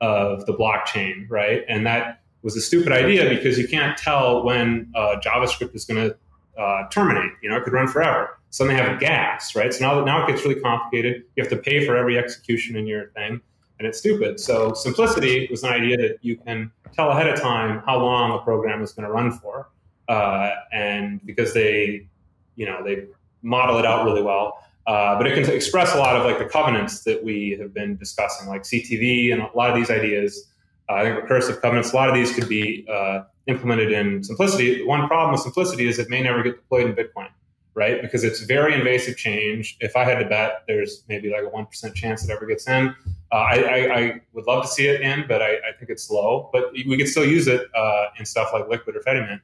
of 0.00 0.46
the 0.46 0.52
blockchain, 0.52 1.26
right? 1.30 1.62
And 1.68 1.86
that 1.86 2.22
was 2.42 2.56
a 2.56 2.60
stupid 2.60 2.90
idea 2.92 3.28
because 3.28 3.56
you 3.56 3.68
can't 3.68 3.96
tell 3.96 4.44
when 4.44 4.90
uh, 4.96 5.16
JavaScript 5.24 5.76
is 5.76 5.84
going 5.84 6.10
to 6.10 6.60
uh, 6.60 6.88
terminate. 6.88 7.30
You 7.40 7.48
know, 7.48 7.56
it 7.56 7.62
could 7.62 7.72
run 7.72 7.86
forever. 7.86 8.36
So 8.50 8.66
then 8.66 8.76
they 8.76 8.82
have 8.82 8.98
gas, 8.98 9.54
right? 9.54 9.72
So 9.72 9.86
now, 9.86 10.04
now 10.04 10.24
it 10.24 10.28
gets 10.28 10.44
really 10.44 10.60
complicated. 10.60 11.22
You 11.36 11.42
have 11.44 11.50
to 11.50 11.56
pay 11.56 11.86
for 11.86 11.96
every 11.96 12.18
execution 12.18 12.76
in 12.76 12.86
your 12.86 13.10
thing 13.10 13.40
and 13.82 13.88
it's 13.88 13.98
stupid. 13.98 14.38
So 14.38 14.74
simplicity 14.74 15.48
was 15.50 15.64
an 15.64 15.70
idea 15.70 15.96
that 15.96 16.18
you 16.22 16.36
can 16.36 16.70
tell 16.92 17.10
ahead 17.10 17.28
of 17.28 17.40
time 17.40 17.82
how 17.84 17.98
long 17.98 18.30
a 18.30 18.38
program 18.38 18.80
is 18.80 18.92
going 18.92 19.06
to 19.06 19.12
run 19.12 19.32
for, 19.32 19.68
uh, 20.08 20.50
and 20.72 21.20
because 21.26 21.52
they, 21.52 22.06
you 22.54 22.64
know, 22.64 22.84
they 22.84 23.06
model 23.42 23.78
it 23.78 23.84
out 23.84 24.04
really 24.04 24.22
well. 24.22 24.64
Uh, 24.86 25.16
but 25.16 25.26
it 25.26 25.34
can 25.34 25.52
express 25.52 25.96
a 25.96 25.98
lot 25.98 26.14
of 26.14 26.24
like 26.24 26.38
the 26.38 26.44
covenants 26.44 27.02
that 27.02 27.24
we 27.24 27.56
have 27.60 27.74
been 27.74 27.96
discussing, 27.96 28.48
like 28.48 28.62
CTV 28.62 29.32
and 29.32 29.42
a 29.42 29.50
lot 29.56 29.68
of 29.68 29.74
these 29.74 29.90
ideas. 29.90 30.48
Uh, 30.88 30.94
I 30.94 31.02
think 31.04 31.24
recursive 31.24 31.60
covenants. 31.60 31.92
A 31.92 31.96
lot 31.96 32.08
of 32.08 32.14
these 32.14 32.32
could 32.32 32.48
be 32.48 32.86
uh, 32.88 33.22
implemented 33.48 33.90
in 33.90 34.22
simplicity. 34.22 34.84
One 34.84 35.08
problem 35.08 35.32
with 35.32 35.40
simplicity 35.40 35.88
is 35.88 35.98
it 35.98 36.08
may 36.08 36.22
never 36.22 36.44
get 36.44 36.54
deployed 36.54 36.86
in 36.86 36.94
Bitcoin 36.94 37.30
right? 37.74 38.02
Because 38.02 38.24
it's 38.24 38.40
very 38.40 38.74
invasive 38.74 39.16
change. 39.16 39.76
If 39.80 39.96
I 39.96 40.04
had 40.04 40.18
to 40.18 40.28
bet, 40.28 40.64
there's 40.66 41.04
maybe 41.08 41.30
like 41.30 41.44
a 41.44 41.50
1% 41.50 41.94
chance 41.94 42.24
it 42.24 42.30
ever 42.30 42.46
gets 42.46 42.68
in. 42.68 42.94
Uh, 43.32 43.36
I, 43.36 43.54
I, 43.56 43.98
I, 43.98 44.20
would 44.34 44.46
love 44.46 44.62
to 44.64 44.68
see 44.68 44.86
it 44.86 45.00
in, 45.00 45.24
but 45.26 45.40
I, 45.40 45.54
I, 45.54 45.72
think 45.78 45.90
it's 45.90 46.02
slow. 46.02 46.50
But 46.52 46.70
we 46.72 46.98
could 46.98 47.08
still 47.08 47.24
use 47.24 47.48
it 47.48 47.66
uh, 47.74 48.06
in 48.18 48.26
stuff 48.26 48.50
like 48.52 48.68
Liquid 48.68 48.94
or 48.94 49.00
Fedimint. 49.00 49.40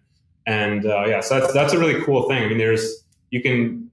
And 0.47 0.85
uh, 0.85 1.07
yeah, 1.07 1.21
so 1.21 1.41
that's 1.41 1.55
that's 1.55 1.73
a 1.73 1.79
really 1.79 2.03
cool 2.05 2.29
thing. 2.29 2.43
I 2.43 2.49
mean, 2.49 2.59
there's 2.59 3.05
you 3.31 3.43
can, 3.43 3.91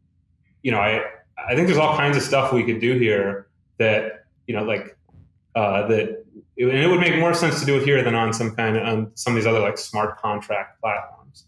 you 0.64 0.72
know, 0.72 0.80
I 0.80 1.02
I 1.38 1.56
think 1.56 1.68
there's 1.68 1.80
all 1.80 1.96
kinds 1.96 2.18
of 2.18 2.24
stuff 2.24 2.52
we 2.52 2.64
could 2.64 2.82
do 2.82 2.98
here 3.00 3.48
that 3.78 4.26
you 4.48 4.56
know, 4.56 4.64
like 4.64 4.98
uh, 5.56 5.88
that, 5.88 6.26
and 6.58 6.72
it 6.72 6.88
would 6.90 7.00
make 7.00 7.18
more 7.18 7.34
sense 7.34 7.60
to 7.62 7.66
do 7.66 7.78
it 7.78 7.84
here 7.84 8.04
than 8.04 8.16
on 8.16 8.34
some 8.34 8.56
kind 8.56 8.78
of 8.78 8.86
on 8.86 9.12
some 9.16 9.34
of 9.34 9.36
these 9.36 9.48
other 9.48 9.60
like 9.60 9.78
smart 9.78 10.18
contract 10.18 10.82
platforms. 10.82 11.46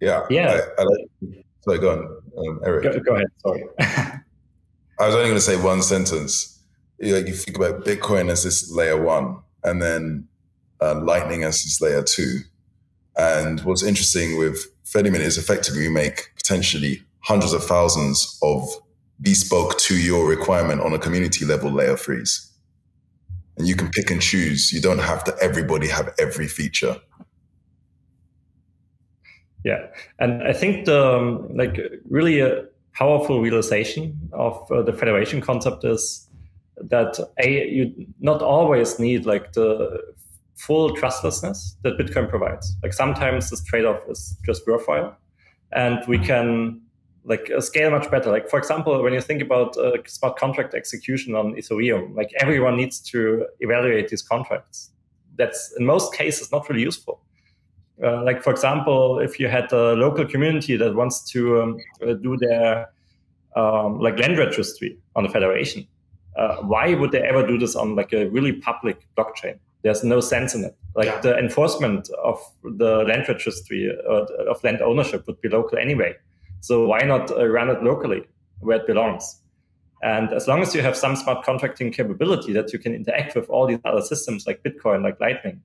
Yeah, 0.00 0.26
yeah. 0.28 0.60
I, 0.78 0.82
I, 0.82 1.44
sorry, 1.62 1.78
go 1.78 1.90
on, 1.90 2.48
um, 2.48 2.60
Eric. 2.64 2.84
Go, 2.84 3.00
go 3.00 3.14
ahead. 3.14 3.28
Sorry. 3.38 3.64
I 4.98 5.06
was 5.06 5.14
only 5.14 5.26
going 5.26 5.34
to 5.34 5.40
say 5.40 5.60
one 5.60 5.82
sentence 5.82 6.53
like 7.00 7.26
you 7.26 7.34
think 7.34 7.56
about 7.56 7.84
Bitcoin 7.84 8.30
as 8.30 8.44
this 8.44 8.70
layer 8.70 9.00
one, 9.00 9.38
and 9.62 9.82
then 9.82 10.28
uh, 10.80 11.00
Lightning 11.00 11.44
as 11.44 11.62
this 11.62 11.80
layer 11.80 12.02
two. 12.02 12.40
And 13.16 13.60
what's 13.60 13.82
interesting 13.82 14.38
with 14.38 14.66
Fedimint 14.84 15.20
is 15.20 15.38
effectively 15.38 15.82
we 15.82 15.88
make 15.88 16.32
potentially 16.36 17.02
hundreds 17.20 17.52
of 17.52 17.64
thousands 17.64 18.38
of 18.42 18.68
bespoke 19.20 19.78
to 19.78 19.96
your 19.96 20.28
requirement 20.28 20.80
on 20.80 20.92
a 20.92 20.98
community 20.98 21.44
level 21.44 21.70
layer 21.70 21.96
threes. 21.96 22.50
And 23.56 23.68
you 23.68 23.76
can 23.76 23.88
pick 23.90 24.10
and 24.10 24.20
choose. 24.20 24.72
You 24.72 24.80
don't 24.80 24.98
have 24.98 25.22
to 25.24 25.36
everybody 25.40 25.88
have 25.88 26.12
every 26.18 26.48
feature. 26.48 26.96
Yeah, 29.64 29.86
and 30.18 30.42
I 30.42 30.52
think 30.52 30.84
the 30.84 31.16
um, 31.16 31.48
like 31.56 31.80
really 32.10 32.40
a 32.40 32.64
powerful 32.92 33.40
realization 33.40 34.30
of 34.32 34.70
uh, 34.70 34.82
the 34.82 34.92
federation 34.92 35.40
concept 35.40 35.84
is 35.84 36.28
that 36.76 37.18
a 37.38 37.68
you 37.70 38.06
not 38.20 38.42
always 38.42 38.98
need 38.98 39.26
like 39.26 39.52
the 39.52 40.14
full 40.56 40.94
trustlessness 40.94 41.76
that 41.82 41.98
Bitcoin 41.98 42.28
provides. 42.28 42.76
Like 42.82 42.92
sometimes 42.92 43.50
this 43.50 43.62
trade-off 43.64 44.00
is 44.08 44.36
just 44.44 44.66
worthwhile, 44.66 45.16
and 45.72 46.02
we 46.06 46.18
can 46.18 46.80
like 47.24 47.50
uh, 47.50 47.60
scale 47.60 47.90
much 47.90 48.10
better. 48.10 48.30
Like 48.30 48.48
for 48.48 48.58
example, 48.58 49.02
when 49.02 49.12
you 49.12 49.20
think 49.20 49.42
about 49.42 49.76
uh, 49.76 49.92
smart 50.06 50.36
contract 50.36 50.74
execution 50.74 51.34
on 51.34 51.54
Ethereum, 51.54 52.14
like 52.14 52.30
everyone 52.40 52.76
needs 52.76 53.00
to 53.00 53.46
evaluate 53.60 54.08
these 54.08 54.22
contracts. 54.22 54.90
That's 55.36 55.74
in 55.78 55.84
most 55.84 56.14
cases 56.14 56.52
not 56.52 56.68
really 56.68 56.82
useful. 56.82 57.20
Uh, 58.02 58.22
like 58.24 58.42
for 58.42 58.50
example, 58.50 59.20
if 59.20 59.38
you 59.38 59.48
had 59.48 59.72
a 59.72 59.94
local 59.94 60.26
community 60.26 60.76
that 60.76 60.94
wants 60.94 61.22
to 61.30 61.62
um, 61.62 61.78
uh, 62.02 62.14
do 62.14 62.36
their 62.36 62.90
um, 63.56 64.00
like 64.00 64.18
land 64.18 64.36
registry 64.36 64.98
on 65.14 65.24
the 65.24 65.30
federation, 65.30 65.86
uh, 66.36 66.56
why 66.56 66.94
would 66.94 67.12
they 67.12 67.22
ever 67.22 67.46
do 67.46 67.58
this 67.58 67.76
on 67.76 67.94
like 67.94 68.12
a 68.12 68.28
really 68.28 68.52
public 68.52 69.06
blockchain? 69.16 69.58
There's 69.82 70.02
no 70.02 70.20
sense 70.20 70.54
in 70.54 70.64
it. 70.64 70.76
Like 70.96 71.06
yeah. 71.06 71.20
the 71.20 71.38
enforcement 71.38 72.08
of 72.22 72.40
the 72.62 73.04
land 73.04 73.26
registry 73.28 73.90
uh, 74.08 74.24
of 74.50 74.62
land 74.64 74.80
ownership 74.80 75.26
would 75.26 75.40
be 75.40 75.48
local 75.48 75.78
anyway. 75.78 76.14
So 76.60 76.86
why 76.86 77.00
not 77.00 77.30
uh, 77.30 77.46
run 77.46 77.68
it 77.68 77.82
locally 77.82 78.22
where 78.60 78.78
it 78.78 78.86
belongs? 78.86 79.40
And 80.02 80.32
as 80.32 80.48
long 80.48 80.60
as 80.60 80.74
you 80.74 80.82
have 80.82 80.96
some 80.96 81.16
smart 81.16 81.44
contracting 81.44 81.90
capability 81.92 82.52
that 82.52 82.72
you 82.72 82.78
can 82.78 82.94
interact 82.94 83.34
with 83.34 83.48
all 83.48 83.66
these 83.66 83.78
other 83.84 84.02
systems 84.02 84.46
like 84.46 84.62
Bitcoin, 84.62 85.02
like 85.02 85.20
Lightning, 85.20 85.62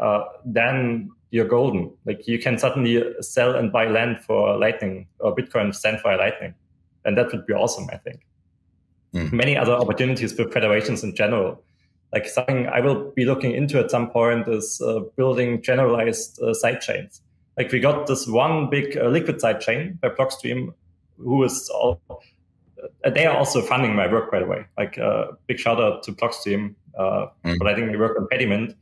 uh, 0.00 0.24
then 0.44 1.10
you're 1.30 1.46
golden. 1.46 1.92
Like 2.04 2.26
you 2.26 2.38
can 2.38 2.58
suddenly 2.58 3.02
sell 3.20 3.54
and 3.54 3.70
buy 3.70 3.86
land 3.86 4.20
for 4.20 4.56
Lightning 4.56 5.06
or 5.20 5.34
Bitcoin 5.34 5.74
sent 5.74 6.02
via 6.02 6.16
Lightning. 6.16 6.54
And 7.04 7.16
that 7.18 7.32
would 7.32 7.46
be 7.46 7.52
awesome, 7.52 7.88
I 7.92 7.98
think 7.98 8.20
mm. 9.14 9.32
many 9.32 9.56
other 9.56 9.72
opportunities 9.72 10.32
for 10.32 10.48
federations 10.50 11.02
in 11.02 11.14
general. 11.14 11.62
Like 12.12 12.26
something 12.26 12.66
I 12.66 12.80
will 12.80 13.10
be 13.12 13.24
looking 13.24 13.52
into 13.52 13.78
at 13.78 13.90
some 13.90 14.10
point 14.10 14.46
is 14.48 14.80
uh, 14.80 15.00
building 15.16 15.62
generalized 15.62 16.38
uh, 16.42 16.54
sidechains. 16.62 17.20
Like 17.56 17.72
we 17.72 17.80
got 17.80 18.06
this 18.06 18.26
one 18.26 18.68
big 18.70 18.96
uh, 18.96 19.08
liquid 19.08 19.36
sidechain 19.36 20.00
by 20.00 20.08
Blockstream, 20.10 20.74
who 21.18 21.42
is 21.44 21.70
all, 21.70 22.00
uh, 22.10 23.10
they 23.10 23.24
are 23.26 23.36
also 23.36 23.62
funding 23.62 23.94
my 23.94 24.10
work, 24.10 24.30
by 24.30 24.40
the 24.40 24.46
way. 24.46 24.66
Like 24.76 24.98
uh, 24.98 25.32
big 25.46 25.58
shout 25.58 25.80
out 25.80 26.02
to 26.04 26.12
Blockstream 26.12 26.74
uh, 26.98 27.26
mm. 27.44 27.56
for 27.56 27.64
letting 27.64 27.86
me 27.88 27.96
work 27.96 28.18
on 28.18 28.26
Fedimint. 28.32 28.74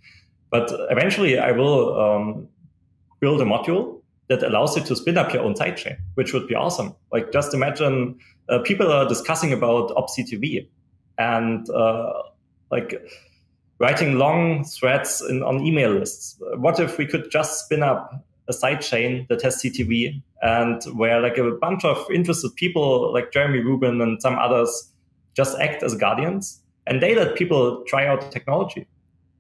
But 0.51 0.71
eventually, 0.91 1.39
I 1.39 1.53
will 1.53 2.01
um, 2.01 2.49
build 3.21 3.41
a 3.41 3.45
module 3.45 4.00
that 4.31 4.45
allows 4.45 4.77
you 4.77 4.83
to 4.85 4.95
spin 4.95 5.19
up 5.19 5.35
your 5.35 5.43
own 5.43 5.55
sidechain, 5.55 5.99
which 6.15 6.33
would 6.33 6.47
be 6.47 6.55
awesome. 6.55 6.95
Like 7.13 7.33
just 7.33 7.53
imagine 7.53 8.17
uh, 8.49 8.61
people 8.61 8.91
are 8.91 9.07
discussing 9.07 9.53
about 9.53 9.91
opctv 9.91 10.69
and 11.19 11.69
uh, 11.69 12.13
like 12.71 12.95
writing 13.81 14.19
long 14.19 14.65
threads 14.65 15.21
in, 15.29 15.43
on 15.43 15.67
email 15.67 15.91
lists. 15.91 16.41
What 16.55 16.79
if 16.79 16.97
we 16.97 17.07
could 17.07 17.29
just 17.31 17.65
spin 17.65 17.83
up 17.83 18.25
a 18.49 18.53
sidechain 18.53 19.27
that 19.29 19.43
has 19.43 19.61
CTV 19.63 20.23
and 20.43 20.83
where 20.97 21.21
like 21.21 21.37
a 21.37 21.51
bunch 21.51 21.85
of 21.85 21.99
interested 22.13 22.55
people 22.55 23.13
like 23.13 23.33
Jeremy 23.33 23.59
Rubin 23.59 24.01
and 24.01 24.23
some 24.23 24.39
others 24.39 24.93
just 25.35 25.59
act 25.59 25.83
as 25.83 25.97
guardians 25.97 26.61
and 26.87 27.03
they 27.03 27.17
let 27.17 27.35
people 27.35 27.83
try 27.89 28.07
out 28.07 28.21
the 28.21 28.29
technology. 28.29 28.87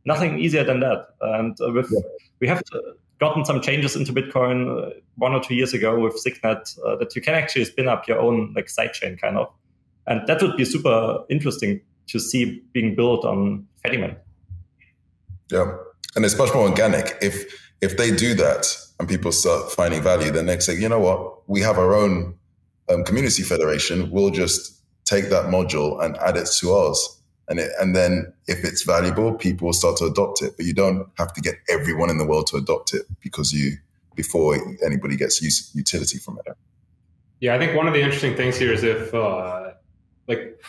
Nothing 0.04 0.40
easier 0.40 0.64
than 0.64 0.80
that. 0.80 1.08
And 1.20 1.56
uh, 1.60 1.70
with, 1.72 1.90
yeah. 1.92 2.00
we 2.40 2.48
have 2.48 2.64
to, 2.64 2.94
gotten 3.20 3.44
some 3.44 3.60
changes 3.60 3.94
into 3.94 4.12
Bitcoin 4.12 4.86
uh, 4.86 4.90
one 5.16 5.32
or 5.32 5.40
two 5.40 5.54
years 5.54 5.74
ago 5.74 5.98
with 6.00 6.18
Signet 6.18 6.70
uh, 6.84 6.96
that 6.96 7.14
you 7.14 7.22
can 7.22 7.34
actually 7.34 7.66
spin 7.66 7.86
up 7.86 8.08
your 8.08 8.18
own 8.18 8.52
like 8.56 8.66
sidechain 8.66 9.20
kind 9.20 9.36
of, 9.36 9.52
and 10.06 10.26
that 10.26 10.42
would 10.42 10.56
be 10.56 10.64
super 10.64 11.22
interesting 11.28 11.80
to 12.08 12.18
see 12.18 12.62
being 12.72 12.96
built 12.96 13.24
on 13.24 13.66
Fedimint. 13.84 14.16
Yeah, 15.50 15.76
and 16.16 16.24
it's 16.24 16.36
much 16.36 16.52
more 16.54 16.68
organic. 16.68 17.16
If 17.20 17.70
if 17.80 17.96
they 17.96 18.10
do 18.14 18.34
that 18.34 18.66
and 18.98 19.08
people 19.08 19.32
start 19.32 19.70
finding 19.72 20.02
value, 20.02 20.30
then 20.30 20.46
they 20.46 20.58
say, 20.58 20.74
you 20.74 20.88
know 20.88 21.00
what, 21.00 21.48
we 21.48 21.60
have 21.60 21.78
our 21.78 21.94
own 21.94 22.34
um, 22.88 23.04
community 23.04 23.42
federation. 23.42 24.10
We'll 24.10 24.30
just 24.30 24.82
take 25.04 25.30
that 25.30 25.46
module 25.46 26.02
and 26.04 26.16
add 26.18 26.36
it 26.36 26.48
to 26.60 26.72
ours 26.72 27.19
and 27.50 27.58
it, 27.58 27.70
and 27.80 27.94
then 27.94 28.32
if 28.46 28.64
it's 28.64 28.84
valuable, 28.84 29.34
people 29.34 29.66
will 29.66 29.72
start 29.72 29.96
to 29.98 30.04
adopt 30.04 30.40
it. 30.40 30.56
But 30.56 30.64
you 30.64 30.72
don't 30.72 31.08
have 31.18 31.32
to 31.34 31.40
get 31.40 31.56
everyone 31.68 32.08
in 32.08 32.16
the 32.16 32.24
world 32.24 32.46
to 32.48 32.56
adopt 32.56 32.94
it 32.94 33.02
because 33.20 33.52
you 33.52 33.76
before 34.14 34.56
anybody 34.84 35.16
gets 35.16 35.42
use, 35.42 35.70
utility 35.74 36.18
from 36.18 36.38
it. 36.46 36.56
Yeah, 37.40 37.54
I 37.54 37.58
think 37.58 37.76
one 37.76 37.88
of 37.88 37.94
the 37.94 38.00
interesting 38.00 38.36
things 38.36 38.56
here 38.56 38.72
is 38.72 38.84
if 38.84 39.12
uh, 39.12 39.72
like 40.28 40.62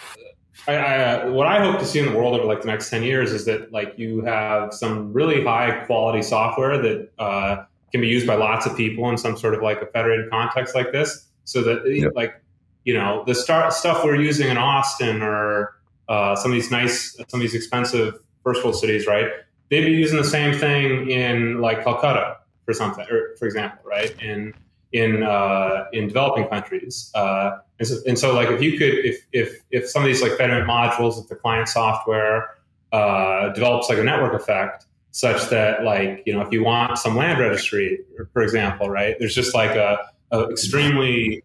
I, 0.67 0.73
I, 0.73 1.25
what 1.25 1.45
I 1.45 1.63
hope 1.63 1.79
to 1.79 1.85
see 1.85 1.99
in 1.99 2.05
the 2.05 2.17
world 2.17 2.35
over 2.35 2.45
like 2.45 2.61
the 2.61 2.67
next 2.67 2.89
ten 2.89 3.03
years 3.03 3.31
is 3.31 3.45
that 3.45 3.71
like 3.71 3.93
you 3.97 4.21
have 4.21 4.73
some 4.73 5.13
really 5.13 5.43
high 5.43 5.83
quality 5.85 6.23
software 6.23 6.81
that 6.81 7.11
uh, 7.19 7.63
can 7.91 8.01
be 8.01 8.07
used 8.07 8.25
by 8.25 8.35
lots 8.35 8.65
of 8.65 8.75
people 8.75 9.07
in 9.09 9.17
some 9.17 9.37
sort 9.37 9.53
of 9.53 9.61
like 9.61 9.81
a 9.81 9.85
federated 9.87 10.31
context 10.31 10.73
like 10.73 10.91
this, 10.91 11.27
so 11.43 11.61
that 11.61 11.83
yep. 11.85 12.13
like 12.15 12.41
you 12.85 12.93
know 12.95 13.23
the 13.27 13.35
start 13.35 13.71
stuff 13.71 14.03
we're 14.03 14.19
using 14.19 14.49
in 14.49 14.57
Austin 14.57 15.21
or 15.21 15.75
uh, 16.09 16.35
some 16.35 16.51
of 16.51 16.55
these 16.55 16.71
nice, 16.71 17.15
some 17.27 17.39
of 17.39 17.41
these 17.41 17.55
expensive 17.55 18.15
first 18.43 18.63
world 18.63 18.75
cities, 18.75 19.07
right? 19.07 19.27
They'd 19.69 19.85
be 19.85 19.91
using 19.91 20.17
the 20.17 20.23
same 20.23 20.53
thing 20.53 21.09
in 21.09 21.61
like 21.61 21.83
Calcutta 21.83 22.37
for 22.65 22.73
something, 22.73 23.05
or 23.09 23.35
for 23.37 23.45
example, 23.45 23.79
right? 23.85 24.13
In 24.21 24.53
in 24.91 25.23
uh, 25.23 25.85
in 25.93 26.07
developing 26.07 26.47
countries, 26.47 27.11
uh, 27.15 27.59
and, 27.79 27.87
so, 27.87 27.95
and, 28.05 28.19
so, 28.19 28.33
like 28.33 28.49
if 28.49 28.61
you 28.61 28.77
could, 28.77 28.93
if 29.05 29.25
if 29.31 29.61
if 29.71 29.89
some 29.89 30.03
of 30.03 30.07
these 30.07 30.21
like 30.21 30.33
Fedimint 30.33 30.67
modules, 30.67 31.21
if 31.21 31.29
the 31.29 31.35
client 31.35 31.69
software 31.69 32.57
uh, 32.91 33.49
develops 33.49 33.87
like 33.89 33.97
a 33.97 34.03
network 34.03 34.33
effect, 34.33 34.85
such 35.11 35.49
that 35.49 35.83
like 35.83 36.23
you 36.25 36.33
know 36.33 36.41
if 36.41 36.51
you 36.51 36.63
want 36.63 36.97
some 36.97 37.15
land 37.15 37.39
registry, 37.39 37.99
for 38.33 38.41
example, 38.41 38.89
right? 38.89 39.15
There's 39.17 39.35
just 39.35 39.55
like 39.55 39.75
a, 39.77 39.97
a 40.31 40.49
extremely 40.49 41.43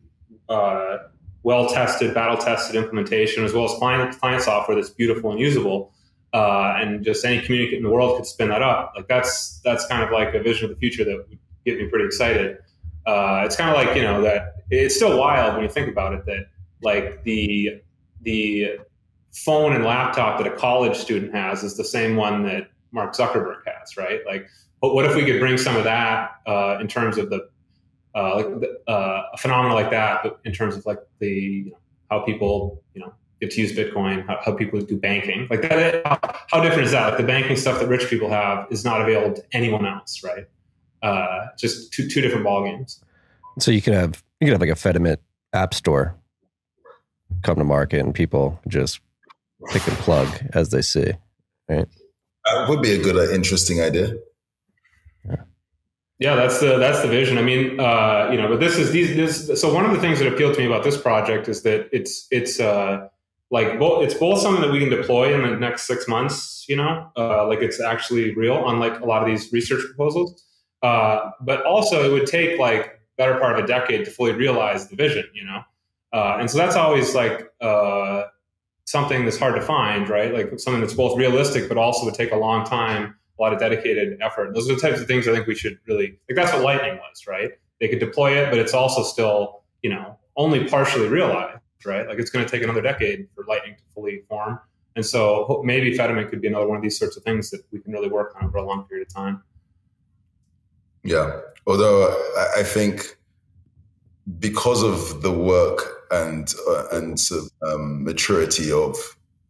uh, 0.49 0.99
well 1.47 1.69
tested, 1.69 2.13
battle 2.13 2.37
tested 2.37 2.75
implementation, 2.75 3.45
as 3.45 3.53
well 3.53 3.67
as 3.67 3.79
client, 3.79 4.19
client 4.19 4.43
software 4.43 4.75
that's 4.75 4.91
beautiful 4.91 5.31
and 5.31 5.39
usable. 5.39 5.93
Uh, 6.35 6.75
and 6.79 7.05
just 7.05 7.25
any 7.25 7.41
communicant 7.41 7.79
in 7.79 7.83
the 7.85 7.89
world 7.89 8.17
could 8.17 8.27
spin 8.27 8.49
that 8.49 8.63
up. 8.63 8.93
Like 8.97 9.07
that's 9.07 9.61
that's 9.61 9.87
kind 9.87 10.03
of 10.03 10.11
like 10.11 10.35
a 10.35 10.43
vision 10.43 10.65
of 10.69 10.71
the 10.71 10.77
future 10.77 11.05
that 11.05 11.17
would 11.17 11.39
get 11.65 11.79
me 11.79 11.87
pretty 11.87 12.05
excited. 12.05 12.59
Uh, 13.07 13.43
it's 13.47 13.55
kind 13.55 13.71
of 13.71 13.77
like 13.77 13.97
you 13.97 14.03
know 14.03 14.21
that 14.23 14.57
it's 14.71 14.97
still 14.97 15.17
wild 15.17 15.55
when 15.55 15.63
you 15.63 15.71
think 15.71 15.89
about 15.89 16.15
it 16.15 16.27
that 16.27 16.47
like 16.83 17.23
the 17.23 17.81
the 18.23 18.79
phone 19.33 19.73
and 19.73 19.85
laptop 19.85 20.43
that 20.43 20.53
a 20.53 20.57
college 20.57 20.97
student 20.97 21.33
has 21.33 21.63
is 21.63 21.77
the 21.77 21.85
same 21.85 22.17
one 22.17 22.43
that 22.43 22.71
Mark 22.91 23.15
Zuckerberg 23.15 23.61
has, 23.67 23.97
right? 23.97 24.19
Like, 24.27 24.49
but 24.81 24.95
what 24.95 25.05
if 25.05 25.15
we 25.15 25.25
could 25.25 25.39
bring 25.39 25.59
some 25.59 25.77
of 25.77 25.85
that 25.85 26.41
uh, 26.45 26.79
in 26.81 26.89
terms 26.89 27.19
of 27.19 27.31
the 27.31 27.49
uh, 28.17 28.37
like 28.37 28.71
uh, 28.89 29.23
a 29.33 29.37
phenomenon 29.37 29.75
like 29.75 29.91
that, 29.91 30.23
but 30.23 30.41
in 30.45 30.53
terms 30.53 30.77
of 30.77 30.87
like 30.87 30.99
the 31.19 31.29
you 31.29 31.71
know, 31.71 31.79
how 32.11 32.21
people 32.21 32.83
you 32.95 33.01
know 33.01 33.13
get 33.41 33.51
to 33.51 33.61
use 33.61 33.73
Bitcoin, 33.73 34.27
how, 34.27 34.39
how 34.45 34.53
people 34.55 34.81
do 34.81 34.97
banking, 34.97 35.47
like 35.51 35.63
that. 35.63 36.07
How, 36.07 36.19
how, 36.51 36.63
different 36.63 36.87
is 36.87 36.93
that? 36.93 37.09
Like 37.09 37.19
the 37.19 37.25
banking 37.25 37.57
stuff 37.57 37.79
that 37.79 37.89
rich 37.89 38.09
people 38.09 38.31
have 38.31 38.67
is 38.71 38.85
not 38.85 39.03
available 39.03 39.37
to 39.37 39.43
anyone 39.53 39.85
else, 39.85 40.23
right? 40.25 40.47
Uh, 41.03 41.49
just 41.59 41.93
two 41.93 42.09
two 42.09 42.21
different 42.21 42.45
ball 42.45 42.65
games. 42.65 43.03
So 43.59 43.71
you 43.71 43.83
can 43.83 43.93
have 43.93 44.23
you 44.41 44.47
can 44.47 44.53
have 44.53 44.61
like 44.61 44.71
a 44.71 44.75
Fedimint 44.75 45.19
app 45.53 45.75
store 45.75 46.17
come 47.43 47.57
to 47.57 47.65
market, 47.65 48.01
and 48.01 48.15
people 48.15 48.59
just 48.67 49.01
pick 49.69 49.87
and 49.87 49.97
plug 49.99 50.29
as 50.55 50.71
they 50.71 50.83
see. 50.83 51.13
Right. 51.69 51.87
That 52.47 52.69
would 52.69 52.81
be 52.81 52.93
a 52.93 53.03
good, 53.03 53.17
uh, 53.17 53.33
interesting 53.33 53.83
idea. 53.83 54.15
Yeah, 55.29 55.43
that's 56.35 56.61
the 56.61 56.79
that's 56.79 57.03
the 57.03 57.09
vision. 57.09 57.37
I 57.37 57.43
mean, 57.43 57.79
uh, 57.79 58.31
you 58.31 58.39
know, 58.39 58.49
but 58.49 58.61
this 58.61 58.79
is 58.79 58.91
these 58.91 59.15
this. 59.17 59.61
So 59.61 59.73
one 59.73 59.85
of 59.85 59.93
the 59.93 60.01
things 60.01 60.19
that 60.19 60.33
appealed 60.33 60.55
to 60.55 60.61
me 60.61 60.67
about 60.67 60.83
this 60.83 60.97
project 60.97 61.49
is 61.49 61.63
that 61.63 61.89
it's 61.93 62.27
it's 62.31 62.59
uh, 62.59 63.09
like 63.51 63.79
both 63.79 64.03
it's 64.03 64.15
both 64.15 64.41
something 64.41 64.63
that 64.63 64.73
we 64.73 64.79
can 64.81 64.89
deploy 64.89 65.35
in 65.35 65.43
the 65.43 65.57
next 65.59 65.87
six 65.87 66.09
months. 66.09 66.65
You 66.69 66.77
know, 66.77 67.11
uh, 67.17 67.47
like 67.47 67.61
it's 67.61 67.81
actually 67.81 68.35
real, 68.35 68.67
unlike 68.69 69.01
a 69.01 69.05
lot 69.05 69.23
of 69.23 69.29
these 69.29 69.53
research 69.53 69.85
proposals. 69.85 70.43
Uh, 70.83 71.31
but 71.43 71.65
also, 71.67 72.03
it 72.05 72.13
would 72.13 72.27
take 72.27 72.59
like 72.59 72.99
better 73.19 73.39
part 73.39 73.59
of 73.59 73.65
a 73.65 73.67
decade 73.67 74.05
to 74.07 74.11
fully 74.11 74.33
realize 74.33 74.89
the 74.89 74.97
vision. 74.97 75.25
You 75.35 75.45
know, 75.45 75.61
uh, 76.15 76.39
and 76.41 76.51
so 76.51 76.57
that's 76.57 76.77
always 76.77 77.15
like 77.15 77.53
uh, 77.61 78.25
something 78.87 79.27
that's 79.27 79.37
hard 79.37 79.55
to 79.57 79.61
find, 79.61 80.09
right? 80.09 80.33
Like 80.33 80.59
something 80.59 80.81
that's 80.81 80.95
both 80.95 81.19
realistic, 81.19 81.69
but 81.69 81.77
also 81.77 82.07
would 82.07 82.15
take 82.15 82.33
a 82.33 82.37
long 82.37 82.65
time 82.65 83.17
a 83.39 83.43
lot 83.43 83.53
of 83.53 83.59
dedicated 83.59 84.19
effort. 84.21 84.55
Those 84.55 84.71
are 84.71 84.75
the 84.75 84.81
types 84.81 85.01
of 85.01 85.07
things 85.07 85.29
I 85.29 85.33
think 85.35 85.47
we 85.47 85.55
should 85.55 85.79
really 85.87 86.19
like. 86.29 86.37
That's 86.37 86.53
what 86.53 86.63
Lightning 86.63 86.97
was, 86.97 87.27
right? 87.27 87.51
They 87.81 87.89
could 87.89 87.99
deploy 87.99 88.39
it, 88.39 88.51
but 88.51 88.59
it's 88.59 88.75
also 88.75 89.03
still, 89.03 89.63
you 89.83 89.91
know, 89.91 90.19
only 90.37 90.69
partially 90.69 91.09
realized, 91.09 91.61
right? 91.85 92.07
Like 92.07 92.19
it's 92.19 92.31
going 92.31 92.45
to 92.45 92.51
take 92.51 92.63
another 92.63 92.81
decade 92.83 93.29
for 93.35 93.45
Lightning 93.47 93.75
to 93.77 93.83
fully 93.95 94.23
form. 94.29 94.59
And 94.97 95.05
so 95.05 95.63
maybe 95.65 95.97
Fedimint 95.97 96.31
could 96.31 96.41
be 96.41 96.49
another 96.49 96.67
one 96.67 96.79
of 96.79 96.83
these 96.83 96.99
sorts 96.99 97.17
of 97.17 97.23
things 97.23 97.51
that 97.51 97.63
we 97.71 97.81
can 97.81 97.93
really 97.93 98.09
work 98.09 98.35
on 98.41 98.47
over 98.47 98.59
a 98.59 98.67
long 98.67 98.85
period 98.85 99.07
of 99.07 99.15
time. 99.15 99.43
Yeah. 101.05 101.41
Although 101.67 102.17
I 102.57 102.63
think 102.63 103.17
because 104.39 104.83
of 104.83 105.23
the 105.23 105.31
work 105.31 106.07
and 106.11 106.53
uh, 106.69 106.85
and 106.93 107.19
um, 107.63 108.05
maturity 108.05 108.73
of 108.73 108.97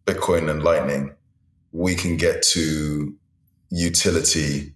Bitcoin 0.06 0.50
and 0.50 0.62
Lightning, 0.62 1.14
we 1.72 1.94
can 1.94 2.16
get 2.16 2.42
to 2.42 3.14
utility 3.70 4.72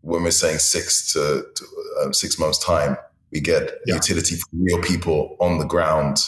when 0.00 0.22
we're 0.22 0.30
saying 0.30 0.58
six 0.58 1.12
to, 1.12 1.44
to 1.54 1.64
um, 2.02 2.12
six 2.12 2.38
months 2.38 2.58
time 2.58 2.96
we 3.30 3.40
get 3.40 3.70
yeah. 3.86 3.94
utility 3.94 4.36
for 4.36 4.46
real 4.52 4.82
people 4.82 5.36
on 5.40 5.58
the 5.58 5.64
ground 5.64 6.18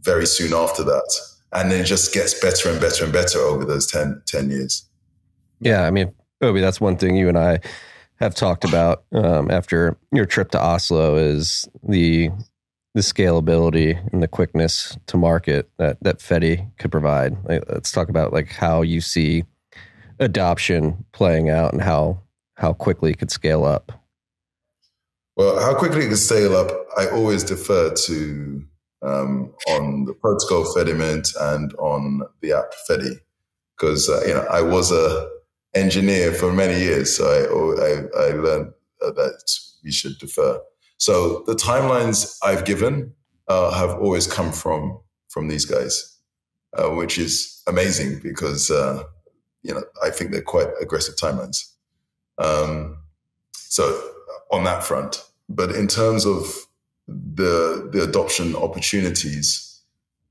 very 0.00 0.26
soon 0.26 0.52
after 0.52 0.82
that 0.82 1.10
and 1.52 1.70
then 1.70 1.80
it 1.80 1.84
just 1.84 2.12
gets 2.12 2.38
better 2.40 2.70
and 2.70 2.80
better 2.80 3.04
and 3.04 3.12
better 3.12 3.38
over 3.38 3.64
those 3.64 3.86
10, 3.90 4.22
10 4.26 4.50
years 4.50 4.84
yeah 5.60 5.86
i 5.86 5.90
mean 5.90 6.12
obi 6.42 6.60
that's 6.60 6.80
one 6.80 6.96
thing 6.96 7.16
you 7.16 7.28
and 7.28 7.38
i 7.38 7.58
have 8.16 8.34
talked 8.34 8.64
about 8.64 9.04
um, 9.12 9.50
after 9.50 9.96
your 10.12 10.26
trip 10.26 10.50
to 10.50 10.60
oslo 10.60 11.16
is 11.16 11.68
the 11.82 12.30
the 12.94 13.00
scalability 13.00 13.98
and 14.12 14.22
the 14.22 14.28
quickness 14.28 14.96
to 15.06 15.16
market 15.16 15.70
that 15.78 16.02
that 16.02 16.18
Fedi 16.18 16.68
could 16.78 16.90
provide. 16.90 17.36
Like, 17.44 17.62
let's 17.68 17.92
talk 17.92 18.08
about 18.08 18.32
like 18.32 18.48
how 18.48 18.82
you 18.82 19.00
see 19.00 19.44
adoption 20.20 21.04
playing 21.12 21.50
out 21.50 21.72
and 21.72 21.82
how 21.82 22.22
how 22.54 22.72
quickly 22.74 23.10
it 23.10 23.18
could 23.18 23.30
scale 23.30 23.64
up? 23.64 23.90
Well, 25.36 25.58
how 25.60 25.74
quickly 25.74 26.04
it 26.04 26.08
could 26.08 26.18
scale 26.18 26.54
up, 26.54 26.70
I 26.98 27.08
always 27.08 27.42
defer 27.42 27.94
to 27.94 28.62
um, 29.02 29.54
on 29.68 30.04
the 30.04 30.12
protocol 30.12 30.64
Fedimint 30.74 31.34
and 31.40 31.72
on 31.74 32.20
the 32.42 32.52
app 32.52 32.74
Fedi, 32.88 33.14
because 33.76 34.08
uh, 34.10 34.20
you 34.26 34.34
know 34.34 34.46
I 34.50 34.60
was 34.60 34.92
a 34.92 35.28
engineer 35.74 36.32
for 36.32 36.52
many 36.52 36.78
years, 36.78 37.16
so 37.16 37.24
I 37.26 38.22
I, 38.22 38.26
I 38.26 38.32
learned 38.32 38.72
that 39.00 39.42
we 39.82 39.90
should 39.90 40.18
defer. 40.18 40.60
So 40.98 41.42
the 41.46 41.54
timelines 41.54 42.36
I've 42.44 42.66
given 42.66 43.14
uh, 43.48 43.72
have 43.72 43.98
always 43.98 44.26
come 44.26 44.52
from 44.52 45.00
from 45.30 45.48
these 45.48 45.64
guys, 45.64 46.18
uh, 46.76 46.90
which 46.90 47.18
is 47.18 47.62
amazing 47.66 48.20
because 48.22 48.70
uh, 48.70 49.04
you 49.62 49.74
know, 49.74 49.82
I 50.02 50.10
think 50.10 50.30
they're 50.30 50.42
quite 50.42 50.68
aggressive 50.80 51.16
timelines. 51.16 51.72
Um, 52.38 52.98
so 53.54 53.84
on 54.50 54.64
that 54.64 54.82
front, 54.82 55.24
but 55.48 55.72
in 55.72 55.86
terms 55.86 56.26
of 56.26 56.46
the 57.06 57.88
the 57.92 58.02
adoption 58.02 58.56
opportunities, 58.56 59.80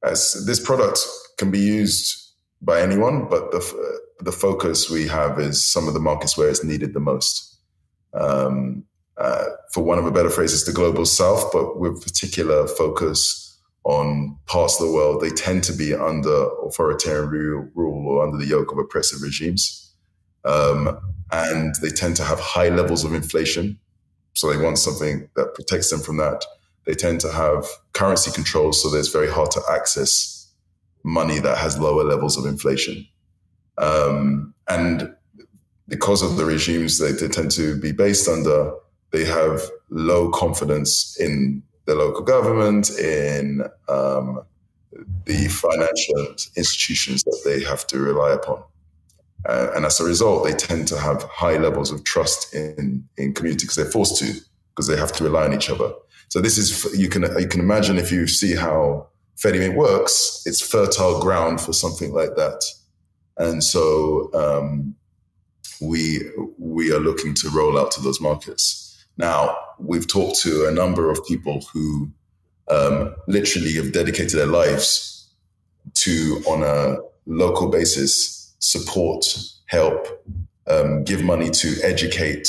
as 0.03 0.45
this 0.45 0.59
product 0.59 0.99
can 1.37 1.51
be 1.51 1.59
used 1.59 2.33
by 2.61 2.81
anyone, 2.81 3.27
but 3.29 3.51
the 3.51 3.99
the 4.21 4.31
focus 4.31 4.89
we 4.89 5.07
have 5.07 5.39
is 5.39 5.65
some 5.65 5.87
of 5.87 5.93
the 5.93 5.99
markets 5.99 6.37
where 6.37 6.49
it's 6.49 6.63
needed 6.63 6.93
the 6.93 6.99
most. 6.99 7.57
Um, 8.13 8.85
uh, 9.17 9.45
for 9.73 9.83
one 9.83 9.99
of 9.99 10.05
a 10.05 10.11
better 10.11 10.29
phrase, 10.29 10.51
phrases, 10.51 10.65
the 10.65 10.71
global 10.71 11.05
south, 11.05 11.51
but 11.51 11.77
with 11.77 12.01
particular 12.01 12.67
focus 12.67 13.57
on 13.83 14.18
parts 14.49 14.79
of 14.79 14.87
the 14.87 14.93
world, 14.93 15.21
they 15.21 15.29
tend 15.29 15.63
to 15.63 15.73
be 15.73 15.93
under 15.93 16.47
authoritarian 16.65 17.71
rule 17.75 18.07
or 18.07 18.25
under 18.25 18.37
the 18.37 18.45
yoke 18.45 18.71
of 18.71 18.79
oppressive 18.79 19.21
regimes. 19.21 19.93
Um, 20.43 20.99
and 21.31 21.75
they 21.81 21.89
tend 21.89 22.15
to 22.17 22.23
have 22.23 22.39
high 22.39 22.69
levels 22.69 23.05
of 23.05 23.13
inflation. 23.13 23.79
So 24.33 24.51
they 24.51 24.61
want 24.61 24.79
something 24.79 25.29
that 25.35 25.53
protects 25.53 25.91
them 25.91 25.99
from 25.99 26.17
that. 26.17 26.43
They 26.85 26.93
tend 26.95 27.21
to 27.21 27.31
have 27.31 27.67
currency 27.93 28.31
controls, 28.31 28.81
so 28.81 28.93
it's 28.95 29.09
very 29.09 29.29
hard 29.29 29.51
to 29.51 29.61
access 29.69 30.51
money 31.03 31.39
that 31.39 31.57
has 31.57 31.79
lower 31.79 32.03
levels 32.03 32.35
of 32.35 32.45
inflation. 32.45 33.07
Um, 33.77 34.55
and 34.67 35.13
because 35.87 36.23
of 36.23 36.37
the 36.37 36.45
regimes 36.45 36.97
they, 36.97 37.11
they 37.11 37.27
tend 37.27 37.51
to 37.51 37.79
be 37.79 37.91
based 37.91 38.27
under, 38.27 38.73
they 39.11 39.25
have 39.25 39.61
low 39.89 40.29
confidence 40.31 41.15
in 41.19 41.61
the 41.89 41.95
local 41.95 42.21
government, 42.21 42.91
in 42.99 43.63
um, 43.87 44.43
the 45.25 45.47
financial 45.47 46.21
institutions 46.55 47.23
that 47.23 47.41
they 47.43 47.63
have 47.63 47.87
to 47.87 47.97
rely 47.97 48.31
upon. 48.31 48.63
Uh, 49.47 49.71
and 49.75 49.85
as 49.85 49.99
a 49.99 50.03
result, 50.03 50.43
they 50.43 50.53
tend 50.53 50.87
to 50.87 50.97
have 50.99 51.23
high 51.23 51.57
levels 51.57 51.91
of 51.91 52.03
trust 52.03 52.53
in, 52.53 53.03
in 53.17 53.33
community 53.33 53.63
because 53.63 53.75
they're 53.75 53.85
forced 53.97 54.17
to, 54.17 54.33
because 54.69 54.87
they 54.87 54.97
have 54.97 55.11
to 55.11 55.23
rely 55.23 55.45
on 55.45 55.53
each 55.53 55.69
other. 55.69 55.91
So 56.27 56.39
this 56.41 56.57
is, 56.59 56.69
you 56.95 57.09
can, 57.09 57.23
you 57.39 57.47
can 57.47 57.59
imagine 57.59 57.97
if 57.97 58.11
you 58.11 58.27
see 58.27 58.53
how 58.55 59.07
Fedimint 59.37 59.75
works, 59.75 60.43
it's 60.45 60.61
fertile 60.61 61.19
ground 61.21 61.59
for 61.59 61.73
something 61.73 62.13
like 62.13 62.35
that. 62.35 62.61
And 63.37 63.63
so 63.63 64.29
um, 64.35 64.95
we, 65.81 66.19
we 66.59 66.93
are 66.93 66.99
looking 66.99 67.33
to 67.35 67.49
roll 67.49 67.79
out 67.79 67.89
to 67.93 68.01
those 68.01 68.21
markets. 68.21 69.05
Now, 69.17 69.57
we've 69.79 70.07
talked 70.07 70.39
to 70.41 70.67
a 70.67 70.71
number 70.71 71.09
of 71.09 71.25
people 71.25 71.61
who 71.73 72.11
um, 72.69 73.15
literally 73.27 73.73
have 73.73 73.91
dedicated 73.91 74.37
their 74.37 74.45
lives 74.45 75.31
to, 75.95 76.41
on 76.47 76.63
a 76.63 76.97
local 77.25 77.69
basis, 77.69 78.53
support, 78.59 79.25
help, 79.67 80.07
um, 80.67 81.03
give 81.03 81.23
money 81.23 81.49
to 81.49 81.75
educate 81.83 82.47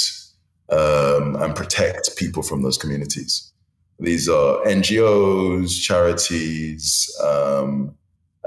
um, 0.70 1.36
and 1.36 1.54
protect 1.54 2.16
people 2.16 2.42
from 2.42 2.62
those 2.62 2.76
communities. 2.76 3.52
These 3.98 4.28
are 4.28 4.58
NGOs, 4.64 5.80
charities, 5.80 7.14
um, 7.22 7.94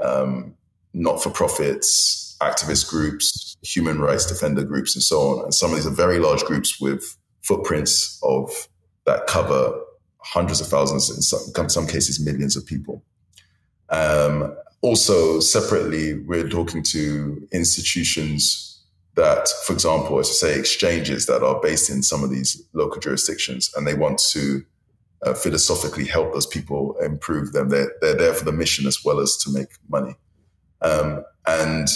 um, 0.02 0.54
not 0.92 1.22
for 1.22 1.30
profits, 1.30 2.36
activist 2.40 2.88
groups, 2.88 3.56
human 3.62 4.00
rights 4.00 4.26
defender 4.26 4.64
groups, 4.64 4.94
and 4.94 5.02
so 5.02 5.20
on. 5.20 5.44
And 5.44 5.54
some 5.54 5.70
of 5.70 5.76
these 5.76 5.86
are 5.86 5.90
very 5.90 6.18
large 6.18 6.42
groups 6.44 6.80
with 6.80 7.16
footprints 7.42 8.18
of 8.22 8.68
that 9.06 9.26
cover 9.26 9.80
hundreds 10.22 10.60
of 10.60 10.66
thousands, 10.66 11.10
in 11.10 11.20
some, 11.22 11.68
some 11.68 11.86
cases, 11.86 12.24
millions 12.24 12.56
of 12.56 12.64
people. 12.64 13.02
Um, 13.90 14.56
also, 14.80 15.40
separately, 15.40 16.20
we're 16.20 16.48
talking 16.48 16.82
to 16.84 17.46
institutions 17.52 18.82
that, 19.16 19.48
for 19.66 19.72
example, 19.72 20.18
as 20.18 20.28
I 20.28 20.32
say, 20.32 20.58
exchanges 20.58 21.26
that 21.26 21.42
are 21.42 21.60
based 21.60 21.90
in 21.90 22.02
some 22.02 22.24
of 22.24 22.30
these 22.30 22.62
local 22.72 23.00
jurisdictions, 23.00 23.70
and 23.76 23.86
they 23.86 23.94
want 23.94 24.18
to 24.30 24.64
uh, 25.24 25.34
philosophically 25.34 26.04
help 26.04 26.32
those 26.32 26.46
people 26.46 26.96
improve 26.98 27.52
them. 27.52 27.68
They're, 27.68 27.92
they're 28.00 28.16
there 28.16 28.34
for 28.34 28.44
the 28.44 28.52
mission 28.52 28.86
as 28.86 29.04
well 29.04 29.20
as 29.20 29.36
to 29.38 29.50
make 29.52 29.68
money. 29.88 30.16
Um, 30.82 31.24
and 31.46 31.88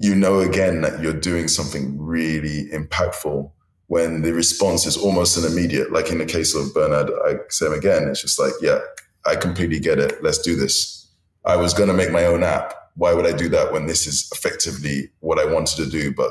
you 0.00 0.14
know, 0.14 0.40
again, 0.40 0.80
that 0.82 1.00
you're 1.02 1.12
doing 1.12 1.48
something 1.48 2.00
really 2.00 2.68
impactful 2.72 3.50
when 3.88 4.22
the 4.22 4.32
response 4.32 4.86
is 4.86 4.96
almost 4.96 5.36
an 5.36 5.50
immediate, 5.50 5.90
like 5.92 6.10
in 6.10 6.18
the 6.18 6.26
case 6.26 6.54
of 6.54 6.72
Bernard 6.74 7.10
I 7.26 7.36
say 7.48 7.66
him 7.66 7.72
again, 7.72 8.08
it's 8.08 8.22
just 8.22 8.38
like, 8.38 8.52
yeah, 8.60 8.80
I 9.26 9.34
completely 9.34 9.80
get 9.80 9.98
it. 9.98 10.22
Let's 10.22 10.38
do 10.38 10.56
this. 10.56 11.10
I 11.44 11.56
was 11.56 11.74
going 11.74 11.88
to 11.88 11.94
make 11.94 12.12
my 12.12 12.26
own 12.26 12.42
app. 12.42 12.74
Why 12.96 13.14
would 13.14 13.26
I 13.26 13.32
do 13.32 13.48
that 13.48 13.72
when 13.72 13.86
this 13.86 14.06
is 14.06 14.30
effectively 14.32 15.10
what 15.20 15.38
I 15.38 15.50
wanted 15.50 15.76
to 15.76 15.90
do, 15.90 16.12
but 16.12 16.30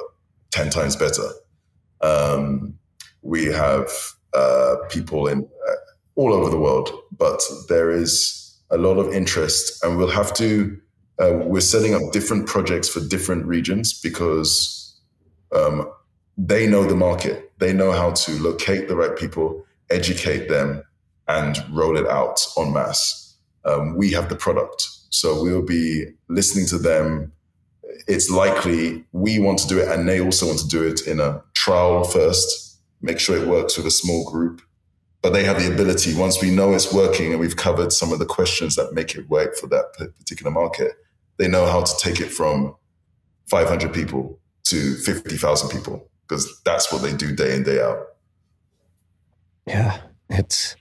10 0.51 0.69
times 0.69 0.95
better? 0.95 1.29
Um, 2.01 2.77
we 3.23 3.45
have 3.45 3.89
uh, 4.35 4.75
people 4.89 5.27
in 5.27 5.39
uh, 5.67 5.73
all 6.15 6.33
over 6.33 6.49
the 6.51 6.59
world, 6.59 6.91
but 7.17 7.41
there 7.69 7.89
is 7.89 8.55
a 8.69 8.77
lot 8.77 8.97
of 8.97 9.11
interest, 9.13 9.83
and 9.83 9.97
we'll 9.97 10.11
have 10.11 10.33
to. 10.35 10.79
Uh, 11.19 11.31
we're 11.45 11.59
setting 11.61 11.95
up 11.95 12.11
different 12.11 12.45
projects 12.45 12.87
for 12.87 12.99
different 12.99 13.45
regions 13.45 13.99
because 13.99 14.95
um, 15.55 15.91
they 16.37 16.67
know 16.67 16.85
the 16.85 16.95
market. 16.95 17.51
They 17.57 17.73
know 17.73 17.91
how 17.91 18.11
to 18.11 18.31
locate 18.39 18.87
the 18.87 18.95
right 18.95 19.17
people, 19.17 19.65
educate 19.89 20.47
them, 20.47 20.83
and 21.27 21.57
roll 21.71 21.97
it 21.97 22.07
out 22.07 22.39
en 22.57 22.71
masse. 22.71 23.35
Um, 23.65 23.97
we 23.97 24.11
have 24.11 24.29
the 24.29 24.35
product. 24.35 24.87
So 25.09 25.41
we'll 25.41 25.65
be 25.65 26.05
listening 26.29 26.67
to 26.67 26.77
them. 26.77 27.33
It's 28.07 28.29
likely 28.29 29.03
we 29.11 29.39
want 29.39 29.59
to 29.59 29.67
do 29.67 29.79
it 29.79 29.89
and 29.89 30.07
they 30.07 30.21
also 30.21 30.45
want 30.45 30.59
to 30.59 30.67
do 30.67 30.83
it 30.83 31.07
in 31.07 31.19
a 31.19 31.41
trial 31.53 32.03
first, 32.03 32.79
make 33.01 33.19
sure 33.19 33.35
it 33.35 33.47
works 33.47 33.75
with 33.75 33.87
a 33.87 33.91
small 33.91 34.29
group. 34.29 34.61
But 35.21 35.33
they 35.33 35.43
have 35.43 35.59
the 35.59 35.73
ability, 35.73 36.13
once 36.13 36.41
we 36.41 36.51
know 36.51 36.73
it's 36.73 36.93
working 36.93 37.31
and 37.31 37.39
we've 37.39 37.55
covered 37.55 37.91
some 37.91 38.13
of 38.13 38.19
the 38.19 38.25
questions 38.25 38.75
that 38.75 38.93
make 38.93 39.15
it 39.15 39.27
work 39.27 39.55
for 39.55 39.67
that 39.67 39.93
particular 40.17 40.51
market, 40.51 40.93
they 41.37 41.47
know 41.47 41.65
how 41.65 41.81
to 41.81 41.97
take 41.97 42.21
it 42.21 42.31
from 42.31 42.75
500 43.49 43.93
people 43.93 44.39
to 44.65 44.95
50,000 44.95 45.69
people 45.69 46.07
because 46.27 46.61
that's 46.63 46.91
what 46.91 47.01
they 47.01 47.13
do 47.13 47.35
day 47.35 47.55
in, 47.55 47.63
day 47.63 47.81
out. 47.81 47.99
Yeah, 49.65 49.99
it's, 50.29 50.75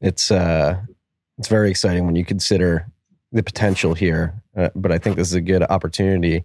it's, 0.00 0.30
uh, 0.30 0.80
it's 1.38 1.48
very 1.48 1.70
exciting 1.70 2.06
when 2.06 2.16
you 2.16 2.24
consider 2.24 2.86
the 3.32 3.42
potential 3.42 3.94
here. 3.94 4.42
Uh, 4.56 4.68
but 4.74 4.92
I 4.92 4.98
think 4.98 5.16
this 5.16 5.28
is 5.28 5.34
a 5.34 5.40
good 5.40 5.62
opportunity 5.62 6.44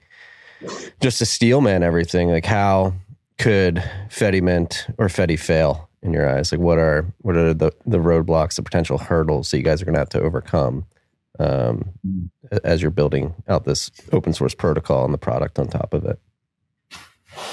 just 1.01 1.19
to 1.19 1.25
steelman 1.25 1.83
everything. 1.83 2.29
Like, 2.29 2.45
how 2.45 2.93
could 3.37 3.75
Fedi 4.09 4.41
Fedimint 4.41 4.93
or 4.97 5.07
Fedi 5.07 5.37
fail 5.37 5.89
in 6.01 6.13
your 6.13 6.27
eyes? 6.27 6.51
Like, 6.51 6.61
what 6.61 6.77
are 6.77 7.05
what 7.19 7.35
are 7.35 7.53
the 7.53 7.71
the 7.85 7.97
roadblocks, 7.97 8.55
the 8.55 8.63
potential 8.63 8.97
hurdles 8.97 9.51
that 9.51 9.57
you 9.57 9.63
guys 9.63 9.81
are 9.81 9.85
going 9.85 9.93
to 9.93 9.99
have 9.99 10.09
to 10.09 10.21
overcome 10.21 10.85
um, 11.39 11.91
as 12.63 12.81
you're 12.81 12.91
building 12.91 13.35
out 13.47 13.65
this 13.65 13.91
open 14.11 14.33
source 14.33 14.55
protocol 14.55 15.05
and 15.05 15.13
the 15.13 15.19
product 15.19 15.59
on 15.59 15.67
top 15.67 15.93
of 15.93 16.05
it? 16.05 16.19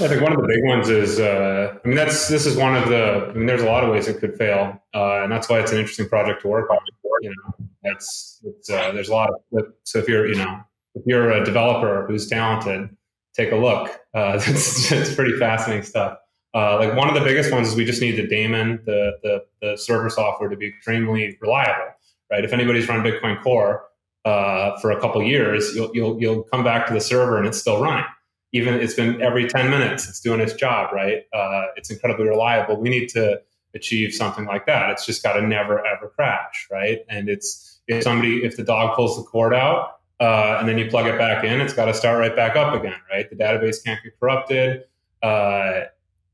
I 0.01 0.09
think 0.09 0.23
one 0.23 0.33
of 0.33 0.43
the 0.43 0.49
big 0.49 0.65
ones 0.65 0.89
is, 0.89 1.21
uh, 1.21 1.79
I 1.85 1.87
mean, 1.87 1.97
that's 1.97 2.27
this 2.27 2.47
is 2.47 2.57
one 2.57 2.75
of 2.75 2.89
the. 2.89 3.29
I 3.31 3.33
mean, 3.33 3.47
there's 3.47 3.63
a 3.63 3.67
lot 3.67 3.85
of 3.85 3.91
ways 3.91 4.09
it 4.09 4.19
could 4.19 4.37
fail, 4.37 4.83
uh, 4.93 5.23
and 5.23 5.31
that's 5.31 5.49
why 5.49 5.61
it's 5.61 5.71
an 5.71 5.79
interesting 5.79 6.09
project 6.09 6.43
to 6.43 6.49
work 6.49 6.69
on. 6.69 6.79
You 7.21 7.31
know, 7.31 7.69
it's, 7.85 8.41
it's 8.45 8.69
uh, 8.69 8.91
there's 8.91 9.09
a 9.09 9.13
lot 9.13 9.31
of. 9.31 9.67
So 9.85 10.01
if 10.01 10.09
you're, 10.09 10.27
you 10.27 10.35
know, 10.35 10.61
if 10.97 11.05
you're 11.07 11.31
a 11.31 11.45
developer 11.45 12.07
who's 12.09 12.27
talented, 12.27 12.91
take 13.37 13.53
a 13.53 13.57
look. 13.57 13.89
Uh, 14.13 14.33
it's, 14.47 14.91
it's 14.91 15.15
pretty 15.15 15.39
fascinating 15.39 15.85
stuff. 15.85 16.19
Uh, 16.55 16.77
like 16.79 16.97
one 16.97 17.07
of 17.07 17.15
the 17.15 17.21
biggest 17.21 17.53
ones 17.53 17.69
is 17.69 17.77
we 17.77 17.85
just 17.85 18.01
need 18.01 18.17
the 18.17 18.27
daemon, 18.27 18.81
the, 18.87 19.13
the 19.23 19.45
the 19.63 19.77
server 19.77 20.11
software, 20.11 20.49
to 20.49 20.57
be 20.57 20.67
extremely 20.67 21.39
reliable. 21.41 21.93
Right? 22.33 22.45
If 22.45 22.53
anybody's 22.53 22.89
run 22.89 23.05
Bitcoin 23.05 23.41
Core 23.45 23.85
uh, 24.25 24.77
for 24.81 24.91
a 24.91 25.01
couple 25.01 25.23
years, 25.23 25.73
you'll, 25.77 25.93
you'll 25.95 26.21
you'll 26.21 26.43
come 26.43 26.65
back 26.65 26.89
to 26.89 26.93
the 26.93 27.01
server 27.01 27.39
and 27.39 27.47
it's 27.47 27.61
still 27.61 27.81
running 27.81 28.07
even 28.55 28.75
it's 28.75 28.95
been 28.95 29.21
every 29.21 29.47
10 29.49 29.69
minutes 29.69 30.09
it's 30.09 30.21
doing 30.21 30.41
its 30.41 30.55
job 30.55 30.93
right? 30.95 31.25
Uh, 31.35 31.67
it's 31.77 31.91
incredibly 31.91 32.27
reliable. 32.27 32.81
We 32.81 32.89
need 32.89 33.09
to 33.11 33.43
achieve 33.75 34.15
something 34.15 34.47
like 34.47 34.65
that. 34.67 34.91
It's 34.91 35.05
just 35.05 35.23
got 35.23 35.35
to 35.35 35.43
never 35.43 35.85
ever 35.85 36.09
crash 36.09 36.69
right? 36.71 37.01
And 37.11 37.29
it's 37.29 37.81
if 37.89 38.05
somebody 38.05 38.45
if 38.45 38.57
the 38.57 38.63
dog 38.63 38.97
pulls 38.97 39.17
the 39.17 39.25
cord 39.25 39.53
out 39.53 39.99
uh, 40.21 40.57
and 40.61 40.69
then 40.69 40.79
you 40.79 40.89
plug 40.89 41.07
it 41.07 41.19
back 41.19 41.45
in 41.45 41.61
it's 41.61 41.75
got 41.75 41.87
to 41.87 41.95
start 41.95 42.19
right 42.19 42.35
back 42.35 42.57
up 42.57 42.73
again 42.81 43.01
right? 43.11 43.29
The 43.29 43.37
database 43.37 43.85
can't 43.85 44.03
get 44.03 44.19
corrupted. 44.19 44.85
Uh, 45.23 45.83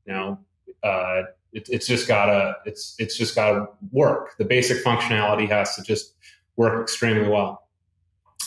you 0.05 0.13
know 0.13 0.39
uh, 0.83 1.23
it, 1.53 1.67
it's 1.69 1.87
just 1.87 2.07
gotta 2.07 2.55
it's 2.65 2.95
it's 2.99 3.17
just 3.17 3.35
gotta 3.35 3.65
work. 3.91 4.37
The 4.37 4.45
basic 4.45 4.83
functionality 4.83 5.49
has 5.49 5.75
to 5.75 5.81
just 5.81 6.13
work 6.55 6.81
extremely 6.81 7.27
well. 7.27 7.63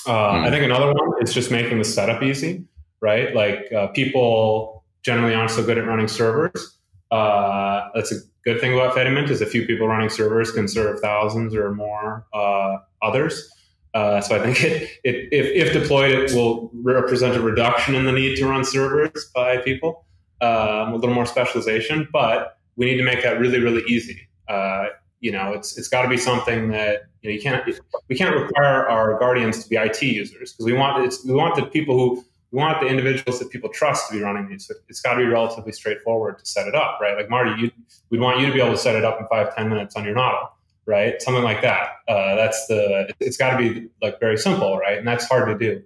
Mm. 0.07 0.47
i 0.47 0.51
think 0.51 0.63
another 0.63 0.93
one 0.93 1.23
is 1.23 1.33
just 1.33 1.51
making 1.51 1.79
the 1.79 1.85
setup 1.85 2.23
easy 2.23 2.67
right? 3.05 3.35
Like 3.35 3.71
uh, 3.71 3.89
people 3.89 4.83
generally 5.03 5.35
aren't 5.35 5.51
so 5.51 5.63
good 5.63 5.77
at 5.77 5.87
running 5.87 6.09
servers. 6.09 6.79
Uh, 7.11 7.91
that's 7.95 8.11
a 8.11 8.17
good 8.47 8.61
thing 8.61 8.73
about 8.73 8.97
Fedimint 8.97 9.29
is 9.29 9.43
a 9.43 9.47
few 9.47 9.67
people 9.67 9.87
running 9.87 10.09
servers 10.09 10.51
can 10.51 10.67
serve 10.67 11.01
thousands 11.01 11.55
or 11.55 11.71
more 11.75 12.27
uh, 12.33 12.79
others. 13.03 13.51
Uh, 13.93 14.23
so 14.23 14.37
I 14.37 14.43
think 14.43 14.65
it, 14.65 14.91
it, 15.05 15.29
if, 15.31 15.69
if, 15.69 15.73
deployed, 15.75 16.13
it 16.13 16.33
will 16.35 16.71
represent 16.83 17.37
a 17.37 17.43
reduction 17.43 17.95
in 17.95 18.07
the 18.07 18.13
need 18.13 18.37
to 18.37 18.47
run 18.47 18.65
servers 18.65 19.31
by 19.35 19.59
people, 19.59 20.07
um, 20.41 20.95
a 20.95 20.97
little 20.97 21.15
more 21.15 21.27
specialization. 21.27 22.09
But 22.11 22.59
we 22.77 22.87
need 22.87 22.97
to 22.97 23.05
make 23.05 23.23
that 23.23 23.39
really, 23.39 23.61
really 23.61 23.83
easy. 23.87 24.27
Uh, 24.49 24.87
you 25.21 25.31
know, 25.31 25.53
it's 25.53 25.77
it's 25.79 25.89
got 25.89 26.03
to 26.03 26.09
be 26.09 26.17
something 26.17 26.71
that 26.71 27.03
you 27.21 27.31
know 27.31 27.35
you 27.37 27.41
can't 27.41 27.65
we 28.09 28.17
can't 28.17 28.35
require 28.35 28.89
our 28.89 29.19
guardians 29.19 29.63
to 29.63 29.69
be 29.69 29.77
IT 29.77 30.03
users 30.03 30.53
because 30.53 30.65
we 30.65 30.73
want 30.73 31.05
it's, 31.05 31.25
we 31.25 31.35
want 31.35 31.55
the 31.55 31.67
people 31.67 31.97
who 31.97 32.25
we 32.55 32.61
want 32.61 32.81
the 32.81 32.87
individuals 32.87 33.41
that 33.41 33.51
people 33.51 33.69
trust 33.69 34.09
to 34.09 34.15
be 34.15 34.23
running 34.23 34.49
these. 34.49 34.71
It's 34.89 35.01
got 35.01 35.15
to 35.15 35.19
be 35.19 35.25
relatively 35.25 35.73
straightforward 35.73 36.39
to 36.39 36.47
set 36.47 36.69
it 36.69 36.75
up, 36.77 37.01
right? 37.01 37.17
Like 37.17 37.29
Marty, 37.29 37.73
we'd 38.11 38.21
want 38.21 38.39
you 38.39 38.47
to 38.47 38.53
be 38.53 38.61
able 38.61 38.71
to 38.71 38.79
set 38.79 38.95
it 38.95 39.05
up 39.05 39.21
in 39.21 39.27
five, 39.27 39.53
10 39.57 39.69
minutes 39.69 39.97
on 39.97 40.05
your 40.05 40.15
Nodl, 40.15 40.51
right? 40.87 41.21
Something 41.21 41.43
like 41.43 41.63
that. 41.63 41.97
Uh, 42.07 42.37
that's 42.37 42.69
the, 42.69 43.13
it's 43.19 43.37
got 43.37 43.57
to 43.57 43.59
be 43.59 43.89
like 44.01 44.21
very 44.21 44.39
simple, 44.39 44.79
right? 44.79 44.97
And 44.97 45.09
that's 45.09 45.27
hard 45.27 45.49
to 45.49 45.59
do. 45.59 45.83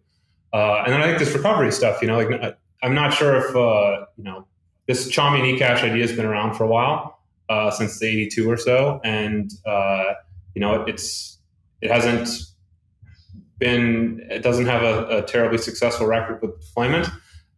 Uh, 0.52 0.82
and 0.84 0.92
then 0.92 1.00
I 1.00 1.06
think 1.06 1.18
this 1.18 1.32
recovery 1.32 1.72
stuff, 1.72 2.02
you 2.02 2.08
know, 2.08 2.18
like 2.18 2.58
I'm 2.82 2.94
not 2.94 3.14
sure 3.14 3.36
if, 3.36 3.56
uh, 3.56 4.04
you 4.18 4.24
know, 4.24 4.46
this 4.86 5.10
Chaumian 5.10 5.58
eCash 5.58 5.82
idea 5.82 6.06
has 6.06 6.14
been 6.14 6.26
around 6.26 6.54
for 6.54 6.64
a 6.64 6.68
while, 6.68 7.18
uh, 7.48 7.70
since 7.70 7.98
the 7.98 8.08
82 8.08 8.50
or 8.50 8.58
so. 8.58 9.00
And, 9.04 9.50
uh, 9.64 10.12
you 10.54 10.60
know, 10.60 10.82
it's, 10.82 11.38
it 11.80 11.90
hasn't 11.90 12.28
been 13.58 14.26
it 14.30 14.42
doesn't 14.42 14.66
have 14.66 14.82
a, 14.82 15.18
a 15.18 15.22
terribly 15.22 15.58
successful 15.58 16.06
record 16.06 16.40
with 16.42 16.60
deployment. 16.60 17.08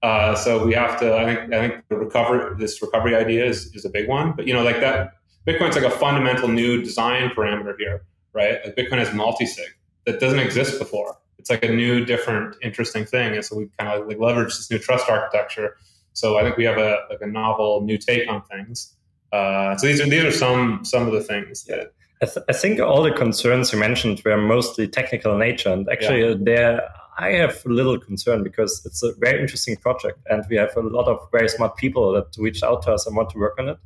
Uh, 0.03 0.35
so 0.35 0.65
we 0.65 0.73
have 0.75 0.99
to. 1.01 1.15
I 1.15 1.25
think. 1.25 1.53
I 1.53 1.69
think 1.69 1.85
the 1.89 1.97
recovery. 1.97 2.57
This 2.59 2.81
recovery 2.81 3.15
idea 3.15 3.45
is, 3.45 3.75
is 3.75 3.85
a 3.85 3.91
big 3.91 4.09
one. 4.09 4.33
But 4.33 4.47
you 4.47 4.55
know, 4.55 4.63
like 4.63 4.81
that, 4.81 5.15
Bitcoin's 5.47 5.77
like 5.77 5.85
a 5.85 5.91
fundamental 5.91 6.49
new 6.49 6.83
design 6.83 7.31
parameter 7.31 7.75
here, 7.79 8.03
right? 8.33 8.59
Like 8.65 8.77
Bitcoin 8.77 8.99
has 8.99 9.13
multi-sig 9.13 9.69
that 10.07 10.21
doesn't 10.21 10.39
exist 10.39 10.79
before. 10.79 11.17
It's 11.39 11.51
like 11.51 11.65
a 11.65 11.73
new, 11.73 12.05
different, 12.05 12.57
interesting 12.63 13.05
thing. 13.05 13.35
And 13.35 13.45
so 13.45 13.57
we 13.57 13.69
kind 13.79 13.91
of 13.91 14.07
like 14.07 14.19
leverage 14.19 14.57
this 14.57 14.71
new 14.71 14.79
trust 14.79 15.09
architecture. 15.09 15.77
So 16.13 16.39
I 16.39 16.43
think 16.43 16.57
we 16.57 16.65
have 16.65 16.79
a 16.79 16.99
like 17.11 17.21
a 17.21 17.27
novel 17.27 17.83
new 17.83 17.99
take 17.99 18.29
on 18.29 18.43
things. 18.43 18.95
Uh, 19.33 19.77
so 19.77 19.87
these 19.87 20.01
are 20.01 20.09
these 20.09 20.25
are 20.25 20.33
some 20.33 20.85
some 20.85 21.07
of 21.07 21.13
the 21.13 21.23
things 21.23 21.65
that 21.65 21.93
I, 22.23 22.27
th- 22.27 22.45
I, 22.49 22.53
think 22.53 22.81
all 22.81 23.03
the 23.03 23.13
concerns 23.13 23.73
you 23.73 23.79
mentioned 23.79 24.21
were 24.25 24.37
mostly 24.37 24.87
technical 24.87 25.37
nature, 25.39 25.71
and 25.71 25.89
actually, 25.89 26.29
yeah. 26.29 26.35
there 26.39 26.89
I 27.19 27.33
have 27.33 27.65
little 27.67 27.99
concern 27.99 28.43
because 28.43 28.85
it's 28.85 29.03
a 29.03 29.13
very 29.19 29.41
interesting 29.41 29.77
project, 29.77 30.19
and 30.31 30.45
we 30.49 30.57
have 30.57 30.77
a 30.77 30.81
lot 30.81 31.07
of 31.07 31.19
very 31.33 31.49
smart 31.49 31.77
people 31.77 32.13
that 32.13 32.27
reach 32.39 32.63
out 32.63 32.83
to 32.83 32.93
us 32.93 33.07
and 33.07 33.17
want 33.17 33.31
to 33.31 33.39
work 33.39 33.59
on 33.59 33.69
it. 33.69 33.79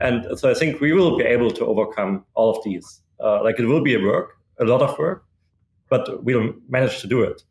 And 0.00 0.38
so 0.38 0.50
I 0.50 0.54
think 0.54 0.80
we 0.80 0.92
will 0.92 1.18
be 1.18 1.24
able 1.24 1.50
to 1.50 1.66
overcome 1.66 2.24
all 2.34 2.56
of 2.56 2.64
these. 2.64 3.00
Uh, 3.22 3.42
like 3.42 3.58
it 3.58 3.66
will 3.66 3.82
be 3.82 3.94
a 3.94 4.00
work, 4.00 4.38
a 4.58 4.64
lot 4.64 4.80
of 4.80 4.98
work, 4.98 5.24
but 5.90 6.24
we'll 6.24 6.54
manage 6.68 7.00
to 7.00 7.06
do 7.06 7.22
it. 7.22 7.42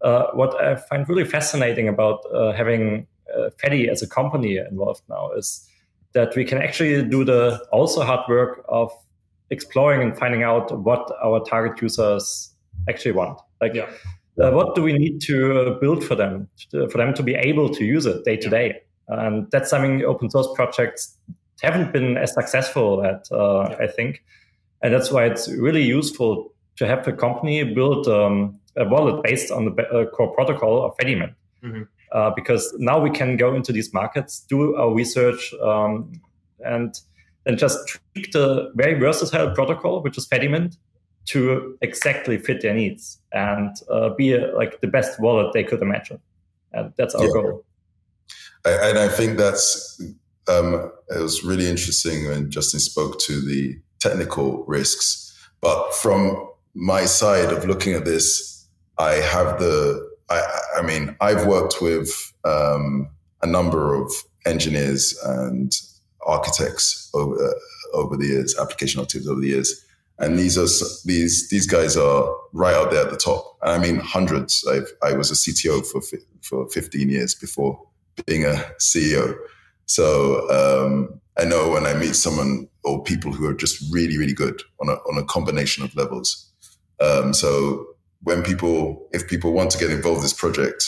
Uh, 0.00 0.26
what 0.32 0.60
I 0.60 0.74
find 0.74 1.08
really 1.08 1.24
fascinating 1.24 1.86
about 1.86 2.24
uh, 2.34 2.52
having 2.52 3.06
uh, 3.32 3.50
Fedi 3.62 3.88
as 3.88 4.02
a 4.02 4.08
company 4.08 4.56
involved 4.56 5.02
now 5.08 5.30
is 5.32 5.64
that 6.12 6.34
we 6.34 6.44
can 6.44 6.58
actually 6.58 7.04
do 7.04 7.24
the 7.24 7.64
also 7.70 8.02
hard 8.02 8.28
work 8.28 8.64
of 8.68 8.90
exploring 9.52 10.02
and 10.02 10.18
finding 10.18 10.42
out 10.42 10.66
what 10.82 11.08
our 11.22 11.38
target 11.44 11.80
users 11.80 12.52
actually 12.88 13.12
want. 13.12 13.38
Like, 13.60 13.74
yeah. 13.74 13.88
uh, 14.40 14.50
what 14.50 14.74
do 14.74 14.82
we 14.82 14.92
need 14.92 15.20
to 15.22 15.36
uh, 15.60 15.78
build 15.78 16.02
for 16.04 16.16
them, 16.16 16.48
to, 16.70 16.88
for 16.88 16.98
them 16.98 17.14
to 17.14 17.22
be 17.22 17.34
able 17.34 17.68
to 17.68 17.84
use 17.84 18.06
it 18.06 18.24
day 18.24 18.36
to 18.36 18.48
day? 18.48 18.80
And 19.08 19.48
that's 19.52 19.70
something 19.70 20.04
open 20.04 20.30
source 20.30 20.48
projects 20.54 21.16
haven't 21.62 21.92
been 21.92 22.16
as 22.16 22.32
successful 22.34 23.04
at, 23.04 23.26
uh, 23.30 23.68
yeah. 23.70 23.76
I 23.80 23.86
think. 23.86 24.24
And 24.82 24.92
that's 24.92 25.12
why 25.12 25.26
it's 25.26 25.48
really 25.48 25.82
useful 25.82 26.52
to 26.76 26.86
have 26.86 27.06
a 27.06 27.12
company 27.12 27.62
build 27.62 28.08
um, 28.08 28.58
a 28.76 28.84
wallet 28.88 29.22
based 29.22 29.52
on 29.52 29.66
the 29.66 29.82
uh, 29.88 30.06
core 30.06 30.34
protocol 30.34 30.84
of 30.84 30.96
Fedimint. 30.96 31.34
Mm-hmm. 31.62 31.82
Uh, 32.10 32.30
because 32.36 32.74
now 32.78 33.00
we 33.00 33.10
can 33.10 33.38
go 33.38 33.54
into 33.54 33.72
these 33.72 33.94
markets, 33.94 34.40
do 34.40 34.74
our 34.76 34.92
research, 34.92 35.54
um, 35.62 36.12
and 36.60 36.94
and 37.46 37.58
just 37.58 37.78
tweak 38.14 38.32
the 38.32 38.70
very 38.74 38.94
versatile 38.94 39.50
protocol, 39.54 40.02
which 40.02 40.16
is 40.16 40.26
Fedimint, 40.28 40.76
to 41.26 41.76
exactly 41.82 42.38
fit 42.38 42.62
their 42.62 42.74
needs 42.74 43.18
and 43.32 43.76
uh, 43.90 44.10
be 44.10 44.32
a, 44.32 44.54
like 44.56 44.80
the 44.80 44.86
best 44.86 45.20
wallet 45.20 45.52
they 45.52 45.64
could 45.64 45.80
imagine. 45.80 46.20
And 46.72 46.92
that's 46.96 47.14
our 47.14 47.24
yeah. 47.24 47.32
goal. 47.32 47.64
I, 48.64 48.70
and 48.70 48.98
I 48.98 49.08
think 49.08 49.38
that's 49.38 50.00
um, 50.48 50.90
it 51.10 51.20
was 51.20 51.44
really 51.44 51.68
interesting 51.68 52.26
when 52.26 52.50
Justin 52.50 52.80
spoke 52.80 53.20
to 53.20 53.40
the 53.40 53.78
technical 54.00 54.64
risks. 54.64 55.28
But 55.60 55.94
from 55.94 56.48
my 56.74 57.04
side 57.04 57.52
of 57.52 57.66
looking 57.66 57.92
at 57.94 58.04
this, 58.04 58.66
I 58.98 59.14
have 59.14 59.58
the 59.58 60.10
I, 60.28 60.42
I 60.78 60.82
mean 60.82 61.16
I've 61.20 61.46
worked 61.46 61.80
with 61.80 62.10
um, 62.44 63.08
a 63.42 63.46
number 63.46 63.94
of 63.94 64.12
engineers 64.44 65.16
and 65.24 65.72
architects 66.26 67.10
over 67.14 67.34
uh, 67.34 67.52
over 67.94 68.16
the 68.16 68.26
years, 68.26 68.56
application 68.58 69.00
architects 69.00 69.28
over 69.28 69.40
the 69.40 69.48
years, 69.48 69.84
and 70.18 70.38
these 70.38 70.56
are 70.56 70.66
these 71.04 71.48
these 71.50 71.66
guys 71.66 71.96
are 71.96 72.34
right 72.52 72.74
out 72.74 72.90
there 72.90 73.04
at 73.04 73.10
the 73.10 73.16
top. 73.16 73.56
And 73.62 73.70
I 73.72 73.78
mean 73.78 74.00
hundreds. 74.00 74.64
I've, 74.70 74.90
I 75.02 75.16
was 75.16 75.30
a 75.30 75.34
CTO 75.34 75.86
for 75.86 76.00
for 76.42 76.68
15 76.70 77.08
years 77.08 77.34
before 77.34 77.80
being 78.26 78.44
a 78.44 78.64
CEO, 78.78 79.34
so 79.86 80.48
um, 80.50 81.20
I 81.38 81.44
know 81.44 81.70
when 81.70 81.86
I 81.86 81.94
meet 81.94 82.14
someone 82.14 82.68
or 82.84 83.02
people 83.02 83.32
who 83.32 83.46
are 83.46 83.54
just 83.54 83.82
really 83.92 84.18
really 84.18 84.34
good 84.34 84.62
on 84.80 84.88
a 84.88 84.92
on 84.92 85.18
a 85.18 85.24
combination 85.24 85.84
of 85.84 85.94
levels. 85.96 86.48
Um, 87.00 87.34
so 87.34 87.86
when 88.22 88.42
people, 88.42 89.08
if 89.12 89.28
people 89.28 89.52
want 89.52 89.70
to 89.72 89.78
get 89.78 89.90
involved 89.90 90.18
in 90.18 90.22
this 90.22 90.32
project, 90.32 90.84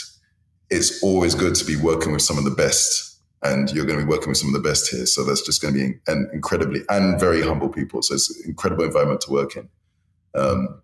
it's 0.71 1.03
always 1.03 1.35
good 1.35 1.55
to 1.57 1.65
be 1.65 1.77
working 1.77 2.13
with 2.13 2.23
some 2.23 2.39
of 2.39 2.45
the 2.45 2.51
best. 2.51 3.14
And 3.45 3.71
you're 3.71 3.87
going 3.87 3.99
to 3.99 4.05
be 4.05 4.11
working 4.11 4.29
with 4.29 4.39
some 4.39 4.55
of 4.55 4.61
the 4.61 4.69
best 4.69 4.91
here. 4.91 5.07
So 5.07 5.23
that's 5.23 5.43
just 5.43 5.61
going 5.61 5.75
to 5.75 5.81
be 5.81 5.99
an 6.07 6.29
incredibly 6.33 6.81
and 6.89 7.21
very 7.21 7.43
humble 7.43 7.69
people. 7.69 8.03
So 8.03 8.15
it's 8.15 8.31
an 8.31 8.49
incredible 8.49 8.85
environment 8.85 9.21
to 9.23 9.31
work 9.31 9.57
in. 9.57 9.69
Um, 10.35 10.81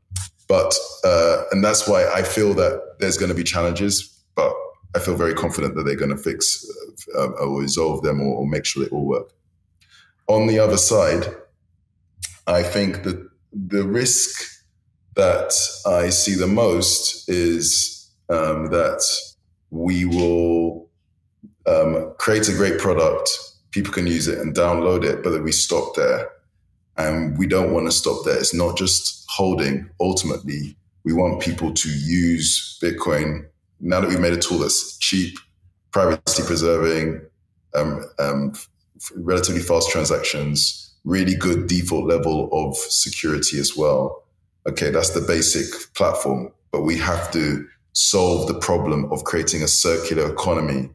but, 0.47 0.75
uh, 1.05 1.45
and 1.53 1.65
that's 1.65 1.89
why 1.89 2.07
I 2.13 2.23
feel 2.23 2.55
that 2.55 2.97
there's 2.99 3.17
going 3.17 3.31
to 3.31 3.35
be 3.35 3.45
challenges, 3.45 4.23
but 4.35 4.53
I 4.95 4.99
feel 4.99 5.17
very 5.17 5.35
confident 5.35 5.75
that 5.77 5.85
they're 5.85 5.97
going 5.97 6.11
to 6.11 6.17
fix 6.17 6.67
uh, 7.17 7.29
or 7.31 7.61
resolve 7.61 8.03
them 8.03 8.21
or, 8.21 8.37
or 8.37 8.47
make 8.47 8.65
sure 8.65 8.85
they 8.85 8.91
all 8.91 9.07
work. 9.07 9.31
On 10.27 10.47
the 10.47 10.59
other 10.59 10.77
side, 10.77 11.27
I 12.47 12.63
think 12.63 13.05
that 13.05 13.29
the 13.53 13.87
risk 13.87 14.65
that 15.17 15.53
I 15.87 16.11
see 16.11 16.35
the 16.35 16.47
most 16.47 17.29
is 17.29 18.11
um, 18.29 18.67
that 18.71 19.05
we 19.71 20.05
will 20.05 20.80
um, 21.67 22.15
create 22.19 22.49
a 22.49 22.53
great 22.53 22.79
product, 22.79 23.29
people 23.71 23.93
can 23.93 24.07
use 24.07 24.29
it 24.29 24.39
and 24.39 24.55
download 24.55 25.05
it, 25.05 25.23
but 25.23 25.31
that 25.31 25.43
we 25.43 25.53
stop 25.53 25.95
there. 25.95 26.31
And 26.97 27.39
we 27.39 27.47
don't 27.47 27.73
want 27.73 27.87
to 27.87 27.93
stop 27.93 28.25
there. 28.25 28.37
It's 28.37 28.53
not 28.53 28.77
just 28.77 29.25
holding. 29.29 29.89
Ultimately, 30.01 30.77
we 31.05 31.13
want 31.13 31.41
people 31.41 31.73
to 31.73 31.89
use 31.89 32.79
Bitcoin 32.83 33.47
now 33.81 34.01
that 34.01 34.09
we've 34.09 34.21
made 34.21 34.33
a 34.33 34.39
tool 34.39 34.59
that's 34.59 34.99
cheap, 34.99 35.39
privacy 35.91 36.43
preserving, 36.45 37.23
um, 37.75 38.05
um, 38.19 38.53
relatively 39.17 39.63
fast 39.63 39.91
transactions, 39.91 40.95
really 41.05 41.35
good 41.35 41.67
default 41.67 42.07
level 42.07 42.49
of 42.53 42.77
security 42.77 43.59
as 43.59 43.77
well. 43.77 44.25
Okay, 44.69 44.91
that's 44.91 45.11
the 45.11 45.23
basic 45.23 45.95
platform, 45.95 46.53
but 46.71 46.83
we 46.83 46.99
have 46.99 47.31
to 47.33 47.67
solve 47.93 48.47
the 48.47 48.59
problem 48.59 49.11
of 49.11 49.25
creating 49.25 49.63
a 49.63 49.69
circular 49.69 50.31
economy. 50.31 50.91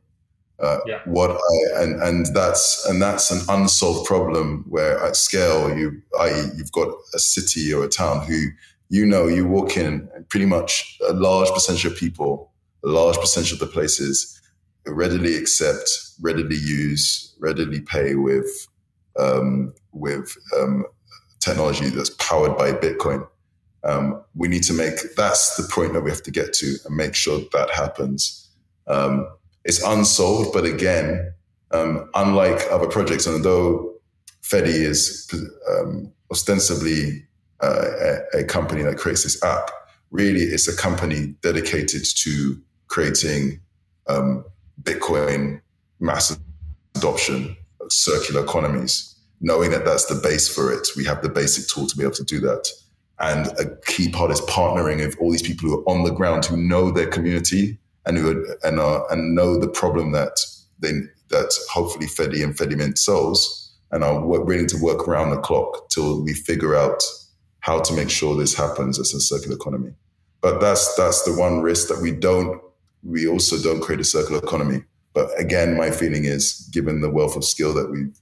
Uh, 0.59 0.77
yeah. 0.85 1.01
What 1.05 1.31
I, 1.31 1.83
and 1.83 2.01
and 2.01 2.25
that's 2.33 2.85
and 2.85 3.01
that's 3.01 3.29
an 3.29 3.41
unsolved 3.49 4.07
problem 4.07 4.63
where 4.69 5.03
at 5.03 5.15
scale 5.17 5.75
you 5.77 6.01
i.e. 6.21 6.51
you've 6.55 6.71
got 6.71 6.87
a 7.13 7.19
city 7.19 7.73
or 7.73 7.83
a 7.83 7.89
town 7.89 8.25
who 8.25 8.47
you 8.87 9.05
know 9.05 9.27
you 9.27 9.45
walk 9.45 9.75
in 9.75 10.07
and 10.15 10.29
pretty 10.29 10.45
much 10.45 10.97
a 11.09 11.13
large 11.13 11.49
percentage 11.49 11.85
of 11.85 11.97
people, 11.97 12.51
a 12.85 12.87
large 12.87 13.17
percentage 13.17 13.51
of 13.51 13.59
the 13.59 13.67
places 13.67 14.35
readily 14.87 15.35
accept, 15.35 15.89
readily 16.21 16.55
use, 16.55 17.35
readily 17.39 17.81
pay 17.81 18.15
with 18.15 18.67
um, 19.19 19.73
with 19.91 20.35
um, 20.57 20.85
technology 21.39 21.89
that's 21.89 22.11
powered 22.11 22.57
by 22.57 22.71
Bitcoin. 22.71 23.27
Um, 23.83 24.21
we 24.35 24.47
need 24.47 24.63
to 24.63 24.73
make 24.73 25.15
that's 25.15 25.57
the 25.57 25.67
point 25.71 25.93
that 25.93 26.01
we 26.01 26.09
have 26.09 26.23
to 26.23 26.31
get 26.31 26.53
to 26.53 26.75
and 26.85 26.95
make 26.95 27.15
sure 27.15 27.41
that 27.53 27.69
happens. 27.69 28.49
Um, 28.87 29.27
it's 29.65 29.83
unsolved, 29.83 30.53
but 30.53 30.63
again, 30.63 31.33
um, 31.71 32.07
unlike 32.13 32.61
other 32.71 32.87
projects, 32.87 33.25
and 33.25 33.43
though 33.43 33.95
Fedi 34.43 34.67
is 34.67 35.29
um, 35.69 36.13
ostensibly 36.31 37.25
uh, 37.61 38.19
a, 38.33 38.39
a, 38.39 38.43
company 38.43 38.83
that 38.83 38.97
creates 38.97 39.23
this 39.23 39.43
app, 39.43 39.71
really 40.11 40.41
it's 40.41 40.67
a 40.67 40.77
company 40.77 41.35
dedicated 41.41 42.03
to 42.17 42.61
creating 42.87 43.59
um, 44.07 44.45
Bitcoin 44.83 45.59
mass 45.99 46.37
adoption, 46.95 47.57
of 47.81 47.91
circular 47.91 48.43
economies. 48.43 49.15
Knowing 49.41 49.71
that 49.71 49.83
that's 49.83 50.05
the 50.05 50.15
base 50.15 50.47
for 50.47 50.71
it, 50.71 50.87
we 50.95 51.03
have 51.05 51.21
the 51.21 51.29
basic 51.29 51.67
tool 51.67 51.87
to 51.87 51.97
be 51.97 52.03
able 52.03 52.13
to 52.13 52.23
do 52.23 52.39
that. 52.39 52.67
And 53.19 53.47
a 53.59 53.75
key 53.87 54.09
part 54.09 54.31
is 54.31 54.41
partnering 54.41 54.97
with 54.97 55.17
all 55.19 55.31
these 55.31 55.41
people 55.41 55.69
who 55.69 55.79
are 55.79 55.89
on 55.89 56.03
the 56.03 56.11
ground 56.11 56.45
who 56.45 56.57
know 56.57 56.91
their 56.91 57.07
community 57.07 57.79
and 58.05 58.17
who 58.17 58.31
are, 58.31 58.57
and 58.63 58.79
are, 58.79 59.11
and 59.11 59.35
know 59.35 59.59
the 59.59 59.67
problem 59.67 60.11
that 60.11 60.39
they 60.79 60.91
that 61.29 61.51
hopefully 61.71 62.05
Fedi 62.05 62.43
and 62.43 62.55
Fedimint 62.55 62.97
solves 62.97 63.73
and 63.91 64.03
are 64.03 64.25
willing 64.25 64.67
to 64.67 64.77
work 64.77 65.07
around 65.07 65.31
the 65.31 65.39
clock 65.39 65.89
till 65.89 66.23
we 66.23 66.33
figure 66.33 66.75
out 66.75 67.03
how 67.61 67.79
to 67.79 67.93
make 67.93 68.09
sure 68.09 68.35
this 68.35 68.53
happens 68.53 68.99
as 68.99 69.13
a 69.13 69.19
circular 69.19 69.55
economy. 69.55 69.93
But 70.41 70.59
that's 70.61 70.93
that's 70.95 71.23
the 71.23 71.33
one 71.33 71.61
risk 71.61 71.87
that 71.87 72.01
we 72.01 72.11
don't 72.11 72.61
we 73.03 73.27
also 73.27 73.57
don't 73.61 73.81
create 73.81 74.01
a 74.01 74.03
circular 74.03 74.39
economy. 74.39 74.83
But 75.13 75.29
again, 75.39 75.77
my 75.77 75.91
feeling 75.91 76.25
is 76.25 76.69
given 76.73 77.01
the 77.01 77.09
wealth 77.09 77.35
of 77.35 77.45
skill 77.45 77.73
that 77.75 77.89
we've 77.89 78.19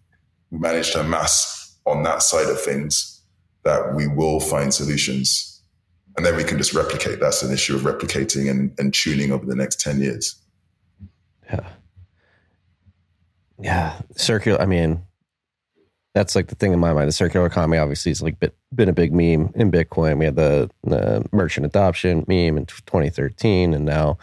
managed 0.52 0.94
to 0.94 1.02
amass 1.02 1.76
on 1.86 2.04
that 2.04 2.22
side 2.22 2.48
of 2.48 2.62
things, 2.62 3.22
that 3.64 3.96
we 3.96 4.08
will 4.08 4.40
find 4.40 4.74
solutions. 4.74 5.53
And 6.16 6.26
then 6.26 6.36
we 6.36 6.44
can 6.44 6.58
just 6.58 6.74
replicate. 6.74 7.20
That's 7.20 7.42
an 7.42 7.52
issue 7.52 7.76
of 7.76 7.82
replicating 7.82 8.50
and, 8.50 8.74
and 8.78 8.94
tuning 8.94 9.32
over 9.32 9.46
the 9.46 9.56
next 9.56 9.80
10 9.80 10.02
years. 10.02 10.36
Yeah. 11.46 11.68
Yeah. 13.60 14.02
Circular, 14.16 14.62
I 14.62 14.66
mean, 14.66 15.04
that's 16.14 16.36
like 16.36 16.48
the 16.48 16.56
thing 16.56 16.74
in 16.74 16.80
my 16.80 16.94
mind. 16.94 17.08
The 17.08 17.14
circular 17.14 17.46
economy 17.46 17.78
obviously 17.78 18.12
has 18.12 18.22
like 18.22 18.40
bit, 18.40 18.56
been 18.74 18.90
a 18.90 18.94
big 18.94 19.14
meme 19.14 19.52
in 19.56 19.72
Bitcoin. 19.72 20.20
We 20.20 20.26
had 20.26 20.36
the, 20.36 20.70
the 20.84 21.26
merchant 21.32 21.66
adoption 21.66 22.26
meme 22.28 22.58
in 22.58 22.66
2013, 22.68 23.74
and 23.74 23.86
now 23.86 24.18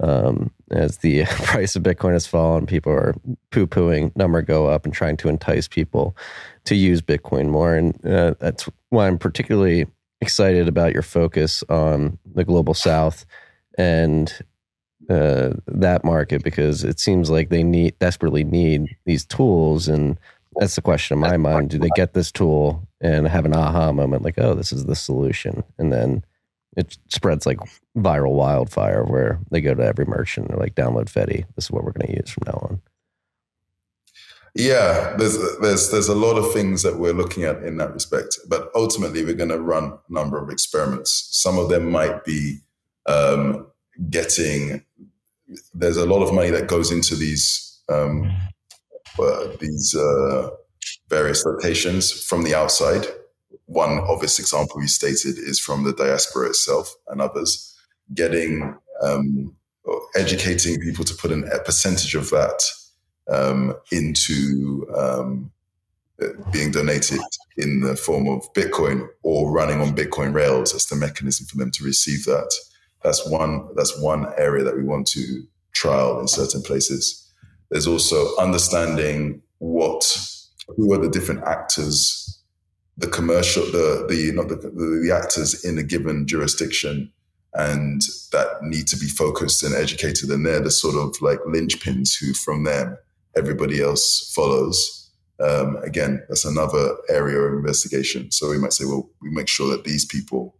um, 0.00 0.50
as 0.70 0.98
the 0.98 1.24
price 1.44 1.74
of 1.76 1.82
Bitcoin 1.82 2.12
has 2.12 2.26
fallen, 2.26 2.66
people 2.66 2.92
are 2.92 3.14
poo 3.50 3.66
pooing 3.66 4.14
number 4.16 4.42
go 4.42 4.66
up 4.66 4.84
and 4.84 4.92
trying 4.92 5.16
to 5.18 5.28
entice 5.28 5.68
people 5.68 6.16
to 6.64 6.74
use 6.74 7.00
Bitcoin 7.00 7.48
more. 7.48 7.74
And 7.74 7.94
uh, 8.04 8.34
that's 8.38 8.68
why 8.90 9.06
I'm 9.06 9.18
particularly 9.18 9.86
excited 10.22 10.68
about 10.68 10.92
your 10.92 11.02
focus 11.02 11.62
on 11.68 12.18
the 12.34 12.44
global 12.44 12.74
south 12.74 13.26
and 13.76 14.32
uh, 15.10 15.50
that 15.66 16.04
market 16.04 16.42
because 16.42 16.84
it 16.84 17.00
seems 17.00 17.28
like 17.28 17.48
they 17.50 17.62
need 17.62 17.98
desperately 17.98 18.44
need 18.44 18.96
these 19.04 19.24
tools. 19.24 19.88
And 19.88 20.18
that's 20.56 20.76
the 20.76 20.82
question 20.82 21.16
in 21.16 21.20
my 21.20 21.36
mind. 21.36 21.70
Do 21.70 21.78
they 21.78 21.90
get 21.96 22.14
this 22.14 22.30
tool 22.30 22.86
and 23.00 23.26
have 23.26 23.44
an 23.44 23.54
aha 23.54 23.92
moment 23.92 24.22
like 24.22 24.38
oh 24.38 24.54
this 24.54 24.72
is 24.72 24.86
the 24.86 24.96
solution? 24.96 25.64
And 25.78 25.92
then 25.92 26.24
it 26.76 26.96
spreads 27.08 27.46
like 27.46 27.58
viral 27.96 28.32
wildfire 28.32 29.04
where 29.04 29.38
they 29.50 29.60
go 29.60 29.74
to 29.74 29.84
every 29.84 30.04
merchant 30.06 30.46
and 30.46 30.54
they're 30.54 30.64
like 30.64 30.74
download 30.74 31.04
fedi 31.04 31.44
this 31.54 31.66
is 31.66 31.70
what 31.70 31.84
we're 31.84 31.92
going 31.92 32.06
to 32.06 32.16
use 32.16 32.30
from 32.30 32.44
now 32.46 32.58
on 32.62 32.80
yeah, 34.54 35.16
there's 35.16 35.38
there's 35.60 35.90
there's 35.90 36.08
a 36.08 36.14
lot 36.14 36.36
of 36.36 36.52
things 36.52 36.82
that 36.82 36.98
we're 36.98 37.14
looking 37.14 37.44
at 37.44 37.62
in 37.62 37.78
that 37.78 37.94
respect, 37.94 38.38
but 38.48 38.70
ultimately 38.74 39.24
we're 39.24 39.32
going 39.32 39.48
to 39.48 39.60
run 39.60 39.84
a 39.92 40.12
number 40.12 40.42
of 40.42 40.50
experiments. 40.50 41.28
Some 41.30 41.58
of 41.58 41.70
them 41.70 41.90
might 41.90 42.24
be 42.24 42.58
um, 43.06 43.66
getting. 44.10 44.84
There's 45.72 45.96
a 45.96 46.06
lot 46.06 46.22
of 46.22 46.34
money 46.34 46.50
that 46.50 46.68
goes 46.68 46.90
into 46.90 47.14
these 47.14 47.80
um, 47.88 48.30
uh, 49.18 49.48
these 49.58 49.94
uh, 49.94 50.50
various 51.08 51.44
locations 51.46 52.12
from 52.12 52.42
the 52.42 52.54
outside. 52.54 53.06
One 53.64 54.00
obvious 54.00 54.38
example 54.38 54.82
you 54.82 54.88
stated 54.88 55.38
is 55.38 55.58
from 55.58 55.84
the 55.84 55.94
diaspora 55.94 56.48
itself 56.48 56.94
and 57.08 57.22
others 57.22 57.74
getting 58.14 58.76
um, 59.02 59.56
educating 60.14 60.78
people 60.78 61.04
to 61.04 61.14
put 61.14 61.30
in 61.30 61.48
a 61.50 61.58
percentage 61.60 62.14
of 62.14 62.28
that 62.30 62.62
um, 63.28 63.74
into 63.90 64.86
um, 64.96 65.50
being 66.52 66.70
donated 66.70 67.20
in 67.56 67.80
the 67.80 67.96
form 67.96 68.28
of 68.28 68.52
Bitcoin 68.54 69.08
or 69.22 69.50
running 69.50 69.80
on 69.80 69.94
Bitcoin 69.94 70.34
Rails 70.34 70.74
as 70.74 70.86
the 70.86 70.96
mechanism 70.96 71.46
for 71.46 71.56
them 71.56 71.70
to 71.72 71.84
receive 71.84 72.24
that. 72.24 72.52
That's 73.02 73.26
one. 73.28 73.68
That's 73.74 74.00
one 74.00 74.26
area 74.36 74.62
that 74.64 74.76
we 74.76 74.84
want 74.84 75.06
to 75.08 75.42
trial 75.72 76.20
in 76.20 76.28
certain 76.28 76.62
places. 76.62 77.28
There's 77.70 77.86
also 77.86 78.36
understanding 78.36 79.42
what 79.58 80.04
who 80.76 80.92
are 80.92 80.98
the 80.98 81.08
different 81.08 81.42
actors, 81.44 82.40
the 82.96 83.08
commercial, 83.08 83.64
the 83.64 84.06
the 84.08 84.32
not 84.32 84.48
the, 84.48 84.56
the, 84.56 85.02
the 85.04 85.12
actors 85.14 85.64
in 85.64 85.78
a 85.78 85.82
given 85.82 86.26
jurisdiction 86.26 87.12
and 87.54 88.02
that 88.32 88.62
need 88.62 88.86
to 88.86 88.96
be 88.96 89.06
focused 89.06 89.62
and 89.62 89.74
educated. 89.74 90.30
And 90.30 90.46
they're 90.46 90.60
the 90.60 90.70
sort 90.70 90.96
of 90.96 91.20
like 91.20 91.40
linchpins 91.40 92.18
who, 92.18 92.32
from 92.32 92.64
them, 92.64 92.96
everybody 93.36 93.82
else 93.82 94.32
follows. 94.34 95.10
Um, 95.40 95.76
again, 95.82 96.22
that's 96.28 96.44
another 96.44 96.96
area 97.08 97.38
of 97.38 97.54
investigation. 97.54 98.30
So 98.30 98.50
we 98.50 98.58
might 98.58 98.72
say, 98.72 98.84
well, 98.84 99.08
we 99.20 99.30
make 99.30 99.48
sure 99.48 99.70
that 99.70 99.84
these 99.84 100.04
people 100.04 100.56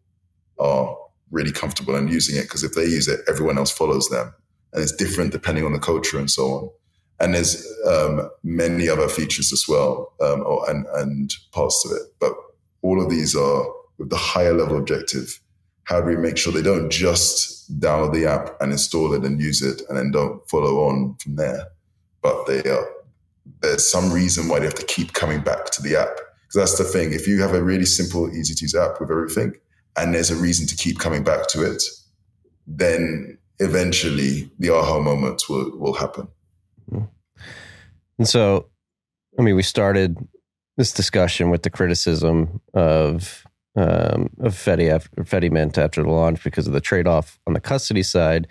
are 0.58 0.96
really 1.30 1.52
comfortable 1.52 1.96
in 1.96 2.08
using 2.08 2.36
it 2.36 2.42
because 2.42 2.62
if 2.62 2.74
they 2.74 2.84
use 2.84 3.08
it, 3.08 3.20
everyone 3.28 3.58
else 3.58 3.70
follows 3.70 4.08
them. 4.08 4.32
And 4.72 4.82
it's 4.82 4.94
different 4.94 5.32
depending 5.32 5.64
on 5.64 5.72
the 5.72 5.78
culture 5.78 6.18
and 6.18 6.30
so 6.30 6.44
on. 6.46 6.70
And 7.20 7.34
there's 7.34 7.64
um, 7.86 8.28
many 8.42 8.88
other 8.88 9.08
features 9.08 9.52
as 9.52 9.66
well 9.68 10.12
um, 10.20 10.42
or, 10.42 10.68
and, 10.68 10.86
and 10.94 11.32
parts 11.52 11.84
of 11.84 11.92
it. 11.92 12.02
But 12.18 12.32
all 12.82 13.02
of 13.02 13.10
these 13.10 13.36
are 13.36 13.64
with 13.98 14.10
the 14.10 14.16
higher 14.16 14.52
level 14.52 14.76
objective. 14.76 15.40
How 15.84 16.00
do 16.00 16.06
we 16.06 16.16
make 16.16 16.36
sure 16.36 16.52
they 16.52 16.62
don't 16.62 16.90
just 16.90 17.80
download 17.80 18.14
the 18.14 18.26
app 18.26 18.60
and 18.60 18.72
install 18.72 19.12
it 19.14 19.24
and 19.24 19.40
use 19.40 19.62
it 19.62 19.82
and 19.88 19.98
then 19.98 20.10
don't 20.10 20.48
follow 20.48 20.88
on 20.88 21.16
from 21.22 21.36
there? 21.36 21.66
But 22.22 22.46
they 22.46 22.62
are, 22.70 22.88
there's 23.60 23.90
some 23.90 24.12
reason 24.12 24.48
why 24.48 24.60
they 24.60 24.66
have 24.66 24.74
to 24.74 24.86
keep 24.86 25.12
coming 25.12 25.40
back 25.40 25.66
to 25.70 25.82
the 25.82 25.96
app. 25.96 26.16
Because 26.16 26.70
that's 26.70 26.78
the 26.78 26.84
thing. 26.84 27.12
If 27.12 27.26
you 27.26 27.40
have 27.40 27.54
a 27.54 27.62
really 27.62 27.86
simple, 27.86 28.30
easy 28.34 28.54
to 28.54 28.64
use 28.64 28.74
app 28.74 29.00
with 29.00 29.10
everything, 29.10 29.54
and 29.96 30.14
there's 30.14 30.30
a 30.30 30.36
reason 30.36 30.66
to 30.68 30.76
keep 30.76 30.98
coming 30.98 31.24
back 31.24 31.48
to 31.48 31.62
it, 31.62 31.82
then 32.66 33.38
eventually 33.58 34.50
the 34.58 34.70
aha 34.70 35.00
moments 35.00 35.48
will, 35.48 35.76
will 35.78 35.94
happen. 35.94 36.28
And 38.18 38.28
so, 38.28 38.66
I 39.38 39.42
mean, 39.42 39.56
we 39.56 39.62
started 39.62 40.16
this 40.76 40.92
discussion 40.92 41.50
with 41.50 41.62
the 41.62 41.70
criticism 41.70 42.60
of 42.74 43.44
um, 43.74 44.28
of 44.40 44.68
after, 44.68 45.08
Fedimint 45.22 45.78
after 45.78 46.02
the 46.02 46.10
launch 46.10 46.44
because 46.44 46.66
of 46.66 46.74
the 46.74 46.80
trade 46.80 47.06
off 47.06 47.38
on 47.46 47.54
the 47.54 47.60
custody 47.60 48.02
side, 48.02 48.46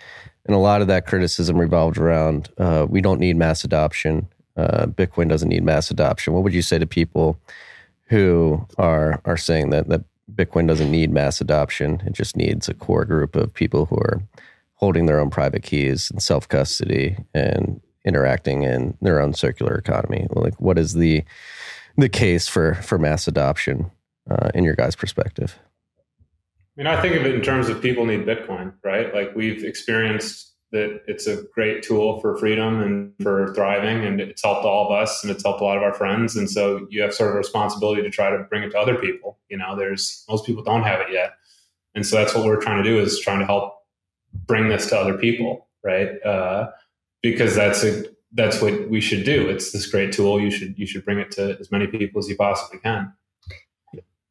and 0.46 0.54
a 0.54 0.58
lot 0.58 0.80
of 0.80 0.88
that 0.88 1.06
criticism 1.06 1.56
revolved 1.58 1.98
around 1.98 2.48
uh, 2.58 2.86
we 2.88 3.00
don't 3.00 3.20
need 3.20 3.36
mass 3.36 3.64
adoption. 3.64 4.28
Uh, 4.56 4.86
Bitcoin 4.86 5.28
doesn't 5.28 5.48
need 5.48 5.64
mass 5.64 5.90
adoption. 5.90 6.32
What 6.32 6.42
would 6.42 6.54
you 6.54 6.62
say 6.62 6.78
to 6.78 6.86
people 6.86 7.38
who 8.08 8.66
are 8.78 9.20
are 9.24 9.36
saying 9.36 9.70
that 9.70 9.88
that 9.88 10.04
Bitcoin 10.34 10.66
doesn't 10.66 10.90
need 10.90 11.10
mass 11.10 11.40
adoption? 11.40 12.02
It 12.06 12.12
just 12.12 12.36
needs 12.36 12.68
a 12.68 12.74
core 12.74 13.04
group 13.04 13.36
of 13.36 13.54
people 13.54 13.86
who 13.86 13.96
are 13.96 14.22
holding 14.74 15.06
their 15.06 15.20
own 15.20 15.30
private 15.30 15.62
keys 15.62 16.10
and 16.10 16.22
self 16.22 16.48
custody 16.48 17.16
and 17.34 17.80
interacting 18.04 18.64
in 18.64 18.96
their 19.00 19.20
own 19.20 19.32
circular 19.32 19.76
economy. 19.76 20.26
Like, 20.30 20.60
what 20.60 20.78
is 20.78 20.94
the 20.94 21.24
the 21.96 22.08
case 22.08 22.48
for 22.48 22.74
for 22.74 22.98
mass 22.98 23.28
adoption 23.28 23.90
uh, 24.30 24.50
in 24.54 24.64
your 24.64 24.74
guys' 24.74 24.96
perspective? 24.96 25.58
I 26.76 26.82
mean, 26.82 26.86
I 26.86 27.00
think 27.00 27.16
of 27.16 27.26
it 27.26 27.34
in 27.34 27.42
terms 27.42 27.68
of 27.68 27.82
people 27.82 28.06
need 28.06 28.24
Bitcoin, 28.24 28.72
right? 28.82 29.14
Like 29.14 29.34
we've 29.34 29.62
experienced 29.62 30.52
that 30.72 31.02
it's 31.06 31.26
a 31.26 31.42
great 31.54 31.82
tool 31.82 32.18
for 32.20 32.36
freedom 32.38 32.80
and 32.80 33.12
for 33.22 33.52
thriving, 33.54 34.06
and 34.06 34.20
it's 34.20 34.42
helped 34.42 34.64
all 34.64 34.86
of 34.86 35.02
us, 35.02 35.22
and 35.22 35.30
it's 35.30 35.42
helped 35.44 35.60
a 35.60 35.64
lot 35.64 35.76
of 35.76 35.82
our 35.82 35.92
friends. 35.92 36.34
And 36.34 36.48
so 36.50 36.86
you 36.88 37.02
have 37.02 37.12
sort 37.12 37.28
of 37.28 37.34
a 37.34 37.38
responsibility 37.38 38.00
to 38.00 38.08
try 38.08 38.30
to 38.30 38.42
bring 38.44 38.62
it 38.62 38.70
to 38.70 38.78
other 38.78 38.94
people. 38.94 39.38
You 39.50 39.58
know, 39.58 39.76
there's 39.76 40.24
most 40.30 40.46
people 40.46 40.62
don't 40.62 40.82
have 40.82 41.00
it 41.00 41.12
yet, 41.12 41.34
and 41.94 42.06
so 42.06 42.16
that's 42.16 42.34
what 42.34 42.46
we're 42.46 42.60
trying 42.60 42.82
to 42.82 42.88
do 42.88 42.98
is 42.98 43.20
trying 43.20 43.40
to 43.40 43.46
help 43.46 43.74
bring 44.46 44.70
this 44.70 44.86
to 44.88 44.98
other 44.98 45.18
people, 45.18 45.68
right? 45.84 46.20
Uh, 46.24 46.70
because 47.22 47.54
that's 47.54 47.84
a 47.84 48.04
that's 48.32 48.62
what 48.62 48.88
we 48.88 49.02
should 49.02 49.24
do. 49.24 49.50
It's 49.50 49.72
this 49.72 49.86
great 49.86 50.10
tool. 50.10 50.40
You 50.40 50.50
should 50.50 50.78
you 50.78 50.86
should 50.86 51.04
bring 51.04 51.18
it 51.18 51.30
to 51.32 51.58
as 51.60 51.70
many 51.70 51.86
people 51.86 52.18
as 52.18 52.30
you 52.30 52.36
possibly 52.36 52.78
can. 52.78 53.12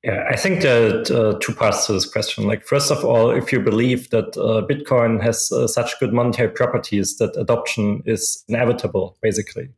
Yeah, 0.04 0.26
I 0.28 0.36
think 0.36 0.62
there 0.62 0.96
are 0.96 1.00
uh, 1.14 1.38
two 1.40 1.54
parts 1.54 1.86
to 1.86 1.94
this 1.94 2.12
question. 2.12 2.46
Like, 2.46 2.66
first 2.66 2.90
of 2.90 3.06
all, 3.06 3.30
if 3.30 3.52
you 3.52 3.60
believe 3.60 4.10
that 4.10 4.36
uh, 4.36 4.66
Bitcoin 4.66 5.22
has 5.22 5.52
uh, 5.52 5.68
such 5.68 6.00
good 6.00 6.12
monetary 6.12 6.50
properties 6.50 7.18
that 7.18 7.38
adoption 7.38 8.02
is 8.06 8.44
inevitable, 8.48 9.16
basically, 9.22 9.70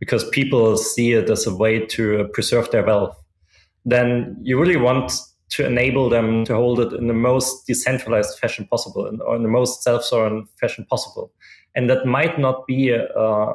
because 0.00 0.28
people 0.30 0.76
see 0.76 1.12
it 1.12 1.30
as 1.30 1.46
a 1.46 1.54
way 1.54 1.86
to 1.86 2.28
preserve 2.32 2.68
their 2.72 2.84
wealth, 2.84 3.16
then 3.84 4.36
you 4.42 4.60
really 4.60 4.76
want 4.76 5.12
to 5.50 5.64
enable 5.64 6.10
them 6.10 6.44
to 6.44 6.54
hold 6.54 6.80
it 6.80 6.92
in 6.92 7.06
the 7.06 7.14
most 7.14 7.66
decentralized 7.68 8.36
fashion 8.38 8.66
possible 8.66 9.08
or 9.24 9.36
in 9.36 9.44
the 9.44 9.48
most 9.48 9.84
self-sovereign 9.84 10.46
fashion 10.60 10.84
possible. 10.90 11.32
And 11.76 11.88
that 11.88 12.04
might 12.04 12.38
not 12.38 12.66
be 12.66 12.92
uh, 12.92 13.52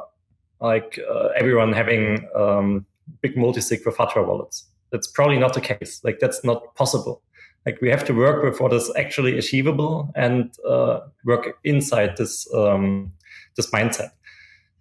like 0.60 0.98
uh, 1.08 1.28
everyone 1.36 1.74
having 1.74 2.26
um, 2.34 2.86
big 3.20 3.36
multi-sig 3.36 3.82
for 3.82 3.92
Fatwa 3.92 4.26
wallets. 4.26 4.66
That's 4.94 5.08
probably 5.08 5.38
not 5.38 5.54
the 5.54 5.60
case. 5.60 6.00
Like 6.04 6.20
that's 6.20 6.44
not 6.44 6.72
possible. 6.76 7.20
Like 7.66 7.80
we 7.80 7.90
have 7.90 8.04
to 8.04 8.12
work 8.12 8.44
with 8.44 8.60
what 8.60 8.72
is 8.72 8.92
actually 8.96 9.36
achievable 9.36 10.12
and 10.14 10.54
uh, 10.64 11.00
work 11.24 11.58
inside 11.64 12.16
this 12.16 12.46
um, 12.54 13.12
this 13.56 13.68
mindset. 13.72 14.10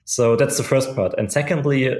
So 0.06 0.35
that's 0.35 0.57
the 0.57 0.64
first 0.64 0.95
part. 0.95 1.15
And 1.18 1.31
secondly, 1.31 1.98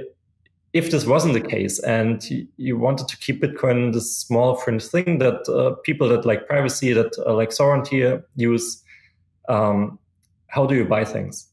if 0.74 0.92
this 0.92 1.06
wasn't 1.06 1.34
the 1.34 1.40
case 1.40 1.80
and 1.80 2.22
you 2.56 2.78
wanted 2.78 3.08
to 3.08 3.16
keep 3.16 3.42
Bitcoin 3.42 3.92
this 3.92 4.16
small 4.16 4.54
fringe 4.54 4.84
thing 4.84 5.18
that 5.18 5.48
uh, 5.48 5.74
people 5.82 6.08
that 6.10 6.24
like 6.24 6.46
privacy, 6.46 6.92
that 6.92 7.12
uh, 7.26 7.34
like 7.34 7.50
sovereignty 7.50 8.16
use, 8.36 8.80
um, 9.48 9.98
how 10.46 10.66
do 10.66 10.76
you 10.76 10.84
buy 10.84 11.04
things? 11.04 11.48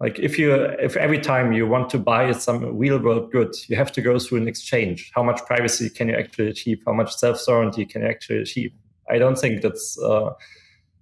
Like 0.00 0.18
if 0.20 0.38
you 0.38 0.54
if 0.54 0.96
every 0.96 1.18
time 1.18 1.52
you 1.52 1.66
want 1.66 1.90
to 1.90 1.98
buy 1.98 2.30
some 2.32 2.78
real 2.78 2.98
world 3.00 3.32
good, 3.32 3.54
you 3.66 3.76
have 3.76 3.90
to 3.92 4.00
go 4.00 4.18
through 4.18 4.38
an 4.38 4.48
exchange. 4.48 5.10
How 5.12 5.24
much 5.24 5.44
privacy 5.44 5.90
can 5.90 6.08
you 6.08 6.14
actually 6.14 6.48
achieve? 6.48 6.80
How 6.86 6.92
much 6.92 7.14
self 7.16 7.38
sovereignty 7.38 7.84
can 7.84 8.02
you 8.02 8.08
actually 8.08 8.38
achieve? 8.42 8.72
I 9.10 9.18
don't 9.18 9.36
think 9.36 9.62
that's 9.62 9.98
uh, 10.00 10.30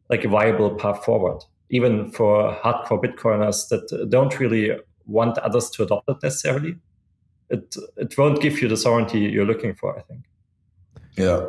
like 0.09 0.25
a 0.25 0.29
viable 0.29 0.75
path 0.77 1.05
forward, 1.05 1.43
even 1.69 2.11
for 2.11 2.55
hardcore 2.55 3.03
Bitcoiners 3.05 3.69
that 3.69 4.09
don't 4.11 4.39
really 4.41 4.79
want 5.05 5.37
others 5.39 5.69
to 5.71 5.83
adopt 5.83 6.09
it 6.09 6.17
necessarily. 6.23 6.77
It 7.51 7.77
it 7.99 8.17
won't 8.17 8.41
give 8.41 8.63
you 8.63 8.69
the 8.69 8.79
sovereignty 8.79 9.21
you're 9.21 9.45
looking 9.45 9.75
for. 9.75 9.99
I 9.99 10.03
think. 10.03 10.25
Yeah, 11.19 11.45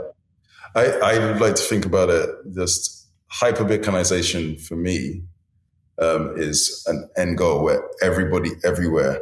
I 0.76 0.86
I 0.86 1.20
would 1.20 1.40
like 1.40 1.56
to 1.56 1.64
think 1.64 1.86
about 1.86 2.10
it 2.10 2.30
just 2.54 3.08
hyper 3.28 3.64
Bitcoinization 3.64 4.60
for 4.62 4.76
me 4.76 5.24
um, 6.00 6.34
is 6.38 6.84
an 6.88 7.10
end 7.18 7.38
goal 7.38 7.64
where 7.64 7.82
everybody 8.02 8.52
everywhere 8.64 9.22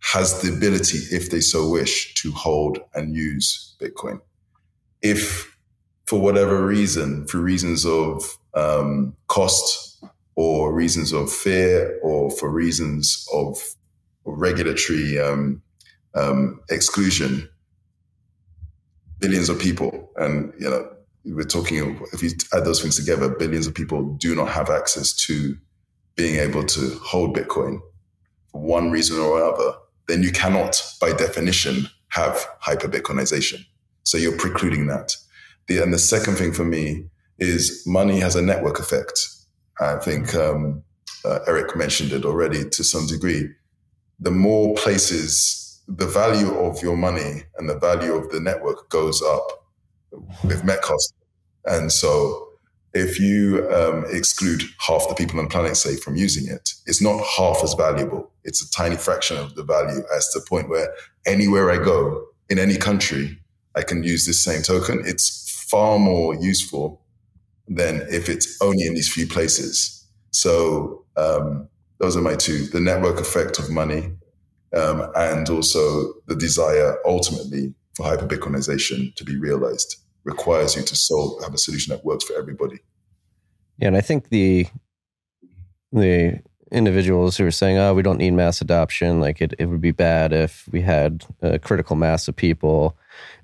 has 0.00 0.42
the 0.42 0.52
ability, 0.52 0.98
if 1.10 1.30
they 1.30 1.40
so 1.40 1.70
wish, 1.70 2.14
to 2.14 2.32
hold 2.32 2.78
and 2.94 3.14
use 3.14 3.74
Bitcoin. 3.80 4.20
If 5.00 5.56
for 6.06 6.20
whatever 6.20 6.66
reason, 6.66 7.26
for 7.26 7.38
reasons 7.38 7.86
of 7.86 8.36
um, 8.54 9.16
cost 9.28 10.04
or 10.34 10.72
reasons 10.72 11.12
of 11.12 11.32
fear 11.32 11.98
or 12.02 12.30
for 12.30 12.50
reasons 12.50 13.26
of 13.32 13.56
regulatory 14.24 15.18
um, 15.18 15.62
um, 16.14 16.60
exclusion, 16.68 17.48
billions 19.20 19.48
of 19.48 19.58
people, 19.58 20.10
and 20.16 20.52
you 20.58 20.68
know, 20.68 20.88
we're 21.24 21.44
talking 21.44 22.00
if 22.12 22.22
you 22.22 22.30
add 22.52 22.64
those 22.64 22.82
things 22.82 22.96
together, 22.96 23.28
billions 23.28 23.66
of 23.66 23.74
people 23.74 24.14
do 24.16 24.34
not 24.34 24.48
have 24.48 24.68
access 24.68 25.12
to 25.12 25.56
being 26.16 26.36
able 26.36 26.64
to 26.64 26.98
hold 27.02 27.36
Bitcoin 27.36 27.80
for 28.50 28.60
one 28.60 28.90
reason 28.90 29.18
or 29.18 29.40
another, 29.40 29.72
then 30.08 30.22
you 30.22 30.30
cannot, 30.30 30.82
by 31.00 31.12
definition, 31.12 31.88
have 32.08 32.46
hyper 32.60 32.88
Bitcoinization. 32.88 33.64
So 34.04 34.18
you're 34.18 34.36
precluding 34.36 34.86
that. 34.88 35.16
The, 35.68 35.82
and 35.82 35.92
the 35.92 35.98
second 35.98 36.36
thing 36.36 36.52
for 36.52 36.64
me 36.64 37.06
is 37.38 37.82
money 37.86 38.20
has 38.20 38.36
a 38.36 38.42
network 38.42 38.78
effect. 38.78 39.18
I 39.80 39.96
think 39.96 40.34
um, 40.34 40.82
uh, 41.24 41.38
Eric 41.46 41.76
mentioned 41.76 42.12
it 42.12 42.24
already 42.24 42.68
to 42.68 42.84
some 42.84 43.06
degree. 43.06 43.48
The 44.20 44.30
more 44.30 44.74
places, 44.74 45.80
the 45.88 46.06
value 46.06 46.54
of 46.54 46.82
your 46.82 46.96
money 46.96 47.44
and 47.56 47.68
the 47.68 47.78
value 47.78 48.14
of 48.14 48.30
the 48.30 48.40
network 48.40 48.88
goes 48.90 49.22
up 49.22 49.66
with 50.44 50.64
Metcalfe's. 50.64 51.12
And 51.64 51.90
so 51.90 52.48
if 52.94 53.18
you 53.18 53.68
um, 53.70 54.04
exclude 54.10 54.62
half 54.86 55.08
the 55.08 55.14
people 55.14 55.38
on 55.38 55.46
the 55.46 55.50
planet, 55.50 55.76
say, 55.76 55.96
from 55.96 56.16
using 56.16 56.52
it, 56.52 56.74
it's 56.86 57.00
not 57.00 57.24
half 57.36 57.62
as 57.62 57.74
valuable. 57.74 58.30
It's 58.44 58.62
a 58.62 58.70
tiny 58.70 58.96
fraction 58.96 59.38
of 59.38 59.54
the 59.54 59.62
value 59.62 60.02
as 60.14 60.28
the 60.30 60.44
point 60.46 60.68
where 60.68 60.92
anywhere 61.26 61.70
I 61.70 61.82
go 61.82 62.26
in 62.50 62.58
any 62.58 62.76
country, 62.76 63.38
I 63.74 63.82
can 63.82 64.02
use 64.02 64.26
this 64.26 64.42
same 64.42 64.62
token. 64.62 65.02
It's 65.06 65.50
far 65.70 65.98
more 65.98 66.34
useful 66.34 67.00
than 67.66 68.02
if 68.10 68.28
it's 68.28 68.60
only 68.60 68.86
in 68.86 68.94
these 68.94 69.10
few 69.10 69.26
places. 69.26 70.06
So 70.30 71.04
um, 71.16 71.68
those 71.98 72.16
are 72.16 72.20
my 72.20 72.34
two: 72.34 72.66
the 72.66 72.80
network 72.80 73.20
effect 73.20 73.58
of 73.58 73.70
money, 73.70 74.12
um, 74.76 75.10
and 75.16 75.48
also 75.48 76.12
the 76.26 76.36
desire 76.36 76.98
ultimately 77.06 77.74
for 77.94 78.04
hyper 78.04 78.26
Bitcoinization 78.26 79.14
to 79.14 79.24
be 79.24 79.38
realized 79.38 80.01
requires 80.24 80.76
you 80.76 80.82
to 80.82 80.96
solve 80.96 81.42
have 81.42 81.54
a 81.54 81.58
solution 81.58 81.94
that 81.94 82.04
works 82.04 82.24
for 82.24 82.34
everybody. 82.34 82.78
Yeah, 83.78 83.88
and 83.88 83.96
I 83.96 84.00
think 84.00 84.28
the 84.28 84.66
the 85.92 86.40
individuals 86.70 87.36
who 87.36 87.46
are 87.46 87.50
saying, 87.50 87.78
"Oh, 87.78 87.94
we 87.94 88.02
don't 88.02 88.18
need 88.18 88.32
mass 88.32 88.60
adoption," 88.60 89.20
like 89.20 89.40
it, 89.40 89.54
it 89.58 89.66
would 89.66 89.80
be 89.80 89.92
bad 89.92 90.32
if 90.32 90.68
we 90.70 90.80
had 90.80 91.24
a 91.42 91.58
critical 91.58 91.96
mass 91.96 92.28
of 92.28 92.36
people 92.36 92.96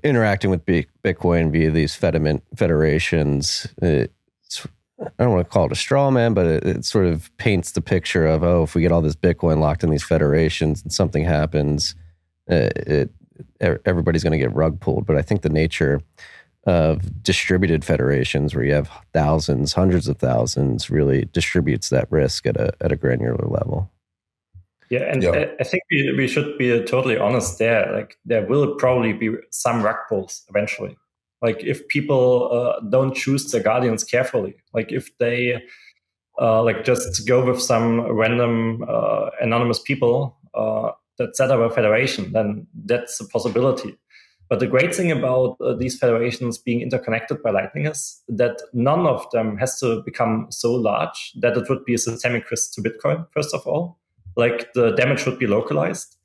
interacting 0.03 0.51
with 0.51 0.65
Bitcoin 0.65 1.53
via 1.53 1.71
these 1.71 1.97
Fedimint 1.97 2.43
federations. 2.57 3.67
It's, 3.83 4.67
I 5.01 5.23
don't 5.23 5.33
want 5.33 5.47
to 5.47 5.53
call 5.53 5.67
it 5.67 5.73
a 5.73 5.77
straw 5.77 6.11
man, 6.11 6.35
but 6.35 6.47
it, 6.47 6.65
it, 6.65 6.85
sort 6.85 7.07
of 7.07 7.31
paints 7.37 7.73
the 7.73 7.81
picture 7.81 8.27
of, 8.27 8.43
oh, 8.43 8.65
if 8.65 8.75
we 8.75 8.83
get 8.83 8.91
all 8.91 9.01
this 9.01 9.15
Bitcoin 9.15 9.61
locked 9.61 9.85
in 9.85 9.91
these 9.91 10.03
federations 10.03 10.83
and 10.83 10.93
something 10.93 11.23
happens, 11.23 11.95
uh, 12.51 12.71
it, 12.75 13.11
it 13.61 13.83
everybody's 13.85 14.25
going 14.25 14.33
to 14.33 14.39
get 14.39 14.55
rug 14.55 14.81
pulled. 14.81 15.07
But 15.07 15.17
I 15.17 15.23
think 15.23 15.43
the 15.43 15.49
nature 15.49 16.01
of 16.69 17.23
distributed 17.23 17.83
federations 17.83 18.55
where 18.55 18.63
you 18.63 18.75
have 18.75 18.91
thousands, 19.15 19.73
hundreds 19.73 20.07
of 20.07 20.19
thousands, 20.19 20.91
really 20.91 21.25
distributes 21.33 21.89
that 21.89 22.07
risk 22.13 22.47
at 22.47 22.59
a 22.59 22.75
at 22.83 22.93
a 22.93 22.97
granular 22.97 23.47
level. 23.49 23.91
Yeah, 24.91 25.11
and 25.11 25.23
yeah. 25.23 25.47
I 25.59 25.65
think 25.65 25.83
we, 25.91 26.13
we 26.17 26.29
should 26.29 26.59
be 26.59 26.85
totally 26.85 27.19
honest 27.19 27.59
there. 27.59 27.91
Like 27.93 28.19
there 28.27 28.47
will 28.47 28.75
probably 28.75 29.15
be 29.15 29.31
some 29.51 29.83
rug 29.83 29.97
pulls 30.11 30.45
eventually. 30.51 30.97
Like 31.41 31.65
if 31.65 31.89
people 31.89 32.51
uh, 32.53 32.81
don't 32.91 33.15
choose 33.15 33.51
their 33.51 33.63
guardians 33.63 34.05
carefully, 34.05 34.57
like 34.75 34.93
if 34.93 35.17
they 35.19 35.63
uh, 36.39 36.63
like 36.63 36.85
just 36.85 37.27
go 37.27 37.45
with 37.45 37.63
some 37.63 38.01
random 38.13 38.85
uh, 38.87 39.31
anonymous 39.41 39.79
people 39.79 40.37
uh, 40.55 40.91
that 41.17 41.35
set 41.35 41.51
up 41.51 41.61
a 41.61 41.75
federation, 41.75 42.33
then 42.33 42.67
that's 42.85 43.21
a 43.21 43.27
possibility. 43.29 43.97
But 44.49 44.61
the 44.61 44.67
great 44.67 44.95
thing 44.95 45.13
about 45.13 45.61
uh, 45.61 45.75
these 45.75 45.99
federations 45.99 46.57
being 46.57 46.81
interconnected 46.81 47.43
by 47.43 47.51
Lightning 47.51 47.87
is 47.87 48.23
that 48.29 48.63
none 48.73 49.07
of 49.07 49.31
them 49.31 49.59
has 49.59 49.79
to 49.81 50.03
become 50.03 50.47
so 50.51 50.73
large 50.75 51.33
that 51.41 51.57
it 51.57 51.69
would 51.69 51.85
be 51.85 51.95
a 51.95 51.99
systemic 51.99 52.51
risk 52.51 52.73
to 52.75 52.83
Bitcoin, 52.83 53.27
first 53.33 53.55
of 53.55 53.67
all. 53.67 53.99
Like 54.37 54.73
the 54.73 54.93
damage 54.93 55.27
would 55.27 55.39
be 55.39 55.47
localized. 55.47 56.17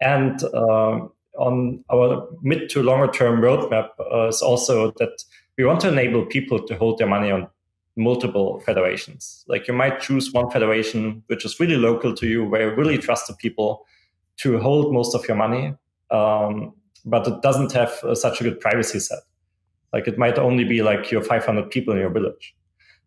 And 0.00 0.42
uh, 0.44 1.00
on 1.38 1.84
our 1.92 2.28
mid 2.42 2.68
to 2.70 2.82
longer 2.82 3.12
term 3.12 3.40
roadmap 3.40 3.90
uh, 4.00 4.28
is 4.28 4.40
also 4.40 4.92
that 4.92 5.22
we 5.58 5.64
want 5.64 5.80
to 5.80 5.88
enable 5.88 6.24
people 6.24 6.64
to 6.66 6.76
hold 6.76 6.98
their 6.98 7.06
money 7.06 7.30
on 7.30 7.48
multiple 7.96 8.60
federations. 8.60 9.44
Like 9.48 9.66
you 9.66 9.74
might 9.74 10.00
choose 10.00 10.32
one 10.32 10.50
federation 10.50 11.22
which 11.26 11.44
is 11.44 11.58
really 11.58 11.76
local 11.76 12.14
to 12.14 12.26
you, 12.26 12.44
where 12.44 12.70
you 12.70 12.76
really 12.76 12.98
trust 12.98 13.26
the 13.26 13.34
people 13.34 13.86
to 14.38 14.58
hold 14.58 14.92
most 14.92 15.14
of 15.14 15.26
your 15.26 15.36
money, 15.36 15.74
um, 16.10 16.74
but 17.06 17.26
it 17.26 17.40
doesn't 17.40 17.72
have 17.72 17.92
uh, 18.02 18.14
such 18.14 18.40
a 18.40 18.44
good 18.44 18.60
privacy 18.60 18.98
set. 18.98 19.20
Like 19.92 20.08
it 20.08 20.18
might 20.18 20.38
only 20.38 20.64
be 20.64 20.82
like 20.82 21.10
your 21.10 21.22
500 21.22 21.70
people 21.70 21.94
in 21.94 22.00
your 22.00 22.10
village. 22.10 22.54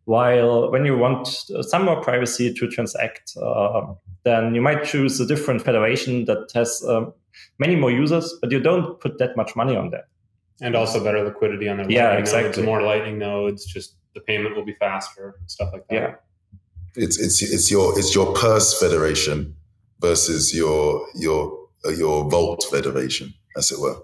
While 0.05 0.71
when 0.71 0.85
you 0.85 0.97
want 0.97 1.27
some 1.61 1.85
more 1.85 2.01
privacy 2.01 2.51
to 2.51 2.67
transact, 2.67 3.33
uh, 3.39 3.93
then 4.23 4.55
you 4.55 4.61
might 4.61 4.83
choose 4.83 5.19
a 5.19 5.25
different 5.25 5.61
federation 5.61 6.25
that 6.25 6.49
has 6.55 6.83
um, 6.87 7.13
many 7.59 7.75
more 7.75 7.91
users, 7.91 8.33
but 8.41 8.51
you 8.51 8.59
don't 8.59 8.99
put 8.99 9.19
that 9.19 9.37
much 9.37 9.55
money 9.55 9.75
on 9.75 9.91
that. 9.91 10.05
And 10.61 10.75
also 10.75 11.03
better 11.03 11.23
liquidity 11.23 11.69
on 11.69 11.77
their 11.77 11.91
yeah, 11.91 12.13
exactly. 12.13 12.47
nodes. 12.47 12.57
The 12.57 12.63
more 12.63 12.81
lightning 12.81 13.19
nodes, 13.19 13.65
just 13.65 13.95
the 14.15 14.21
payment 14.21 14.55
will 14.55 14.65
be 14.65 14.73
faster, 14.73 15.35
stuff 15.45 15.69
like 15.71 15.87
that. 15.89 15.95
Yeah. 15.95 16.15
It's 16.95 17.19
it's 17.19 17.41
it's 17.41 17.69
your 17.69 17.97
it's 17.97 18.15
your 18.15 18.33
purse 18.33 18.77
federation 18.79 19.55
versus 20.01 20.53
your 20.55 21.05
your 21.15 21.55
uh, 21.85 21.91
your 21.91 22.29
vault 22.29 22.65
federation, 22.69 23.33
as 23.57 23.71
it 23.71 23.79
were. 23.79 23.97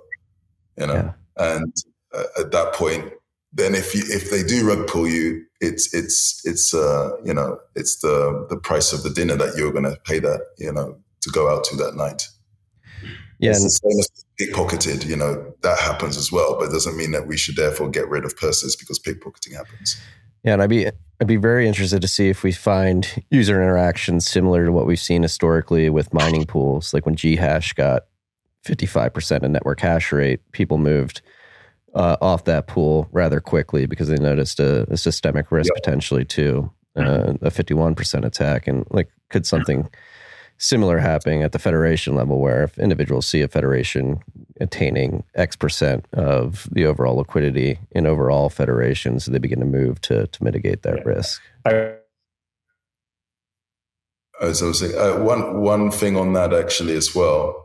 You 0.77 0.87
know, 0.87 0.93
Yeah. 0.93 1.13
and 1.37 1.73
uh, 2.13 2.23
at 2.39 2.51
that 2.51 2.73
point, 2.73 3.11
then 3.53 3.73
if 3.75 3.95
you 3.95 4.01
if 4.07 4.29
they 4.31 4.43
do 4.43 4.67
rug 4.67 4.87
pull 4.87 5.07
you, 5.07 5.43
it's 5.61 5.93
it's 5.93 6.41
it's 6.45 6.73
uh 6.73 7.11
you 7.23 7.33
know 7.33 7.57
it's 7.75 7.99
the 8.01 8.45
the 8.49 8.57
price 8.57 8.91
of 8.91 9.03
the 9.03 9.09
dinner 9.09 9.35
that 9.37 9.55
you're 9.57 9.71
going 9.71 9.85
to 9.85 9.97
pay 10.03 10.19
that 10.19 10.41
you 10.57 10.71
know 10.71 10.97
to 11.21 11.29
go 11.31 11.49
out 11.49 11.63
to 11.65 11.75
that 11.77 11.95
night. 11.95 12.27
Yeah, 13.39 13.51
It's 13.51 13.63
the 13.63 13.69
same 13.69 13.99
as 13.99 14.25
pickpocketed. 14.39 15.05
You 15.05 15.15
know 15.15 15.53
that 15.61 15.79
happens 15.79 16.17
as 16.17 16.31
well, 16.31 16.57
but 16.59 16.69
it 16.69 16.71
doesn't 16.71 16.97
mean 16.97 17.11
that 17.11 17.27
we 17.27 17.37
should 17.37 17.55
therefore 17.55 17.89
get 17.89 18.07
rid 18.09 18.25
of 18.25 18.35
purses 18.37 18.75
because 18.75 18.99
pickpocketing 18.99 19.55
happens. 19.55 19.97
Yeah, 20.43 20.53
and 20.53 20.61
I'd 20.61 20.69
be 20.69 20.87
I'd 21.19 21.27
be 21.27 21.37
very 21.37 21.67
interested 21.67 22.01
to 22.01 22.07
see 22.07 22.29
if 22.29 22.43
we 22.43 22.51
find 22.51 23.23
user 23.31 23.61
interactions 23.61 24.29
similar 24.29 24.65
to 24.65 24.71
what 24.71 24.85
we've 24.85 24.99
seen 24.99 25.23
historically 25.23 25.89
with 25.89 26.13
mining 26.13 26.45
pools. 26.45 26.93
Like 26.93 27.05
when 27.05 27.15
Ghash 27.15 27.73
got 27.73 28.03
fifty 28.65 28.85
five 28.87 29.13
percent 29.13 29.45
of 29.45 29.51
network 29.51 29.79
hash 29.79 30.11
rate, 30.11 30.41
people 30.51 30.77
moved 30.77 31.21
uh, 31.93 32.17
off 32.19 32.43
that 32.45 32.67
pool 32.67 33.07
rather 33.11 33.39
quickly 33.39 33.85
because 33.85 34.07
they 34.09 34.17
noticed 34.17 34.59
a, 34.59 34.91
a 34.91 34.97
systemic 34.97 35.51
risk 35.51 35.71
Yep. 35.73 35.83
potentially 35.83 36.25
to 36.25 36.69
uh, 36.97 37.33
a 37.41 37.51
fifty 37.51 37.73
one 37.73 37.95
percent 37.95 38.25
attack. 38.25 38.67
And 38.67 38.85
like, 38.89 39.09
could 39.29 39.45
something 39.45 39.89
similar 40.57 40.97
happening 40.99 41.43
at 41.43 41.51
the 41.51 41.59
federation 41.59 42.15
level, 42.15 42.39
where 42.39 42.63
if 42.63 42.77
individuals 42.79 43.25
see 43.27 43.41
a 43.41 43.47
federation 43.47 44.19
attaining 44.61 45.23
X 45.35 45.55
percent 45.55 46.05
of 46.13 46.67
the 46.71 46.85
overall 46.85 47.17
liquidity 47.17 47.77
in 47.91 48.05
overall 48.07 48.49
federations, 48.49 49.25
they 49.27 49.37
begin 49.39 49.59
to 49.59 49.65
move 49.65 50.01
to 50.01 50.27
to 50.27 50.43
mitigate 50.43 50.81
that 50.83 50.97
Yeah. 50.97 51.03
risk. 51.13 51.41
I- 51.65 51.97
As 54.41 54.61
I 54.61 54.65
was 54.65 54.79
saying, 54.79 54.97
uh, 54.97 55.23
one 55.23 55.61
one 55.61 55.91
thing 55.91 56.17
on 56.17 56.33
that 56.33 56.53
actually 56.53 56.95
as 56.95 57.15
well. 57.15 57.64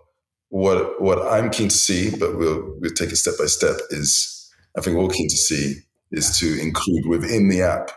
What 0.50 1.00
what 1.00 1.18
I'm 1.26 1.50
keen 1.50 1.68
to 1.68 1.76
see, 1.76 2.10
but 2.10 2.36
we'll 2.36 2.74
we'll 2.78 2.92
take 2.92 3.10
it 3.10 3.16
step 3.16 3.34
by 3.38 3.46
step. 3.46 3.76
Is 3.90 4.50
I 4.76 4.80
think 4.80 4.96
we're 4.96 5.08
keen 5.08 5.28
to 5.28 5.36
see 5.36 5.76
is 6.12 6.38
to 6.40 6.60
include 6.60 7.06
within 7.06 7.48
the 7.48 7.62
app 7.62 7.90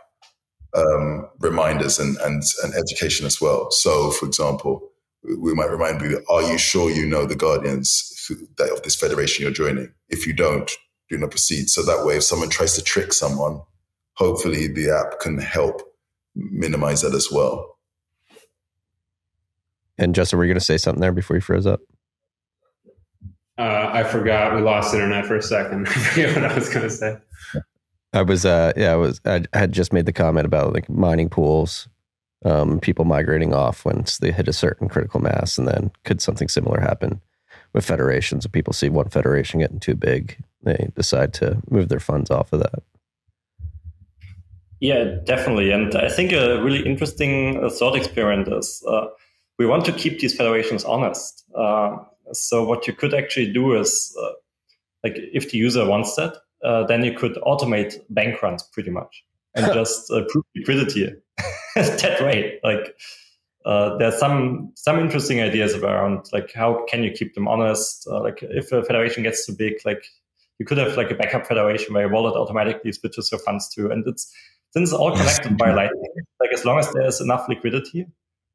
um, 0.75 1.27
reminders 1.39 1.99
and, 1.99 2.17
and 2.17 2.43
and 2.63 2.73
education 2.75 3.25
as 3.25 3.41
well. 3.41 3.71
So, 3.71 4.11
for 4.11 4.25
example, 4.27 4.89
we- 5.23 5.53
might 5.55 5.71
remind 5.71 6.01
you: 6.01 6.23
Are 6.29 6.43
you 6.43 6.57
sure 6.57 6.89
you 6.91 7.05
know 7.05 7.25
the 7.25 7.35
guardians 7.35 8.11
of 8.59 8.83
this 8.83 8.95
federation 8.95 9.43
you're 9.43 9.51
joining? 9.51 9.91
If 10.09 10.27
you 10.27 10.33
don't, 10.33 10.69
do 11.09 11.17
not 11.17 11.31
proceed. 11.31 11.69
So 11.69 11.83
that 11.83 12.05
way, 12.05 12.17
if 12.17 12.23
someone 12.23 12.49
tries 12.49 12.73
to 12.75 12.83
trick 12.83 13.13
someone, 13.13 13.61
hopefully 14.13 14.67
the 14.67 14.91
app 14.91 15.19
can 15.19 15.37
help 15.39 15.81
minimize 16.35 17.01
that 17.01 17.13
as 17.13 17.31
well. 17.31 17.77
And 19.97 20.15
Justin, 20.15 20.39
were 20.39 20.45
you 20.45 20.49
going 20.49 20.59
to 20.59 20.65
say 20.65 20.77
something 20.77 21.01
there 21.01 21.11
before 21.11 21.35
you 21.37 21.41
froze 21.41 21.67
up? 21.67 21.81
Uh, 23.57 23.89
I 23.91 24.03
forgot. 24.03 24.55
We 24.55 24.61
lost 24.61 24.93
internet 24.93 25.25
for 25.25 25.35
a 25.35 25.41
second. 25.41 25.87
I 25.89 25.91
forget 25.91 26.35
what 26.35 26.51
I 26.51 26.55
was 26.55 26.69
going 26.69 26.83
to 26.83 26.89
say. 26.89 27.17
I 28.13 28.21
was, 28.21 28.45
uh, 28.45 28.73
yeah, 28.75 28.93
I 28.93 28.95
was. 28.95 29.21
I 29.25 29.45
had 29.53 29.71
just 29.71 29.93
made 29.93 30.05
the 30.05 30.13
comment 30.13 30.45
about 30.45 30.73
like 30.73 30.89
mining 30.89 31.29
pools, 31.29 31.87
um, 32.45 32.79
people 32.79 33.05
migrating 33.05 33.53
off 33.53 33.85
once 33.85 34.17
they 34.19 34.31
hit 34.31 34.47
a 34.47 34.53
certain 34.53 34.87
critical 34.87 35.19
mass, 35.19 35.57
and 35.57 35.67
then 35.67 35.91
could 36.03 36.21
something 36.21 36.47
similar 36.47 36.79
happen 36.79 37.21
with 37.73 37.85
federations? 37.85 38.45
If 38.45 38.51
people 38.51 38.73
see 38.73 38.89
one 38.89 39.09
federation 39.09 39.59
getting 39.59 39.79
too 39.79 39.95
big, 39.95 40.37
they 40.61 40.89
decide 40.95 41.33
to 41.35 41.61
move 41.69 41.89
their 41.89 41.99
funds 41.99 42.29
off 42.29 42.53
of 42.53 42.59
that. 42.59 42.83
Yeah, 44.79 45.15
definitely. 45.23 45.71
And 45.71 45.95
I 45.95 46.09
think 46.09 46.33
a 46.33 46.61
really 46.61 46.85
interesting 46.85 47.63
uh, 47.63 47.69
thought 47.69 47.95
experiment 47.95 48.51
is 48.51 48.83
uh, 48.87 49.07
we 49.57 49.65
want 49.65 49.85
to 49.85 49.93
keep 49.93 50.19
these 50.19 50.35
federations 50.35 50.83
honest. 50.83 51.45
Uh, 51.55 51.99
so 52.31 52.63
what 52.63 52.87
you 52.87 52.93
could 52.93 53.13
actually 53.13 53.51
do 53.51 53.75
is, 53.75 54.15
uh, 54.21 54.31
like, 55.03 55.15
if 55.17 55.51
the 55.51 55.57
user 55.57 55.85
wants 55.85 56.15
that, 56.15 56.37
uh, 56.63 56.85
then 56.85 57.03
you 57.03 57.13
could 57.13 57.35
automate 57.43 57.99
bank 58.09 58.41
runs 58.41 58.63
pretty 58.63 58.89
much 58.89 59.23
and 59.55 59.65
just 59.73 60.09
uh, 60.11 60.23
prove 60.29 60.45
liquidity 60.55 61.13
that 61.75 62.21
way. 62.21 62.59
Like, 62.63 62.95
uh, 63.65 63.97
there's 63.97 64.19
some 64.19 64.73
some 64.75 64.99
interesting 64.99 65.39
ideas 65.39 65.73
around 65.75 66.25
like 66.33 66.51
how 66.53 66.85
can 66.89 67.03
you 67.03 67.11
keep 67.11 67.33
them 67.33 67.47
honest. 67.47 68.07
Uh, 68.09 68.21
like, 68.21 68.39
if 68.41 68.71
a 68.71 68.83
federation 68.83 69.23
gets 69.23 69.45
too 69.45 69.53
big, 69.53 69.73
like 69.85 70.05
you 70.59 70.65
could 70.65 70.77
have 70.77 70.97
like 70.97 71.11
a 71.11 71.15
backup 71.15 71.45
federation 71.45 71.93
where 71.93 72.03
your 72.03 72.11
wallet 72.11 72.35
automatically 72.35 72.91
switches 72.91 73.31
your 73.31 73.39
funds 73.39 73.67
to, 73.75 73.89
and 73.89 74.05
it's 74.07 74.33
since 74.71 74.89
it's 74.89 74.99
all 74.99 75.15
connected 75.15 75.57
by 75.57 75.71
Lightning, 75.75 76.13
like 76.39 76.51
as 76.53 76.65
long 76.65 76.79
as 76.79 76.91
there's 76.93 77.21
enough 77.21 77.47
liquidity, 77.47 78.07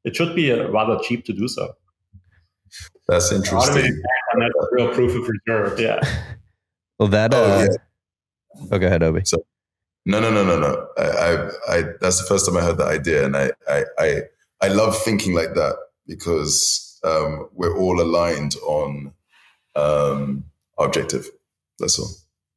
it 0.03 0.15
should 0.15 0.35
be 0.35 0.51
uh, 0.51 0.69
rather 0.69 0.99
cheap 1.01 1.25
to 1.25 1.33
do 1.33 1.47
so. 1.47 1.73
That's 3.07 3.31
interesting. 3.31 3.81
bank 3.83 3.95
run, 4.33 4.39
that's 4.41 4.67
real 4.71 4.93
proof 4.93 5.15
of 5.15 5.27
reserve. 5.27 5.79
Yeah. 5.79 5.99
Well, 6.99 7.07
that. 7.09 7.33
Uh, 7.33 7.37
Oh, 7.37 7.67
oh, 8.59 8.67
yeah. 8.71 8.77
go 8.77 8.87
ahead, 8.87 9.03
Obi. 9.03 9.23
No, 10.05 10.19
no, 10.19 10.29
no, 10.29 10.43
no, 10.43 10.59
no. 10.59 10.87
I, 10.97 11.03
I, 11.03 11.77
I, 11.77 11.83
that's 12.01 12.19
the 12.21 12.27
first 12.27 12.45
time 12.45 12.57
I 12.57 12.61
heard 12.61 12.77
that 12.77 12.89
idea, 12.89 13.25
and 13.25 13.37
I, 13.37 13.51
I, 13.69 13.83
I, 13.97 14.21
I 14.61 14.67
love 14.67 14.97
thinking 15.01 15.33
like 15.33 15.53
that 15.53 15.77
because 16.07 16.99
um, 17.05 17.47
we're 17.53 17.77
all 17.77 18.01
aligned 18.01 18.55
on 18.67 19.13
um, 19.77 20.43
objective. 20.77 21.25
That's 21.79 21.97
all. 21.99 22.09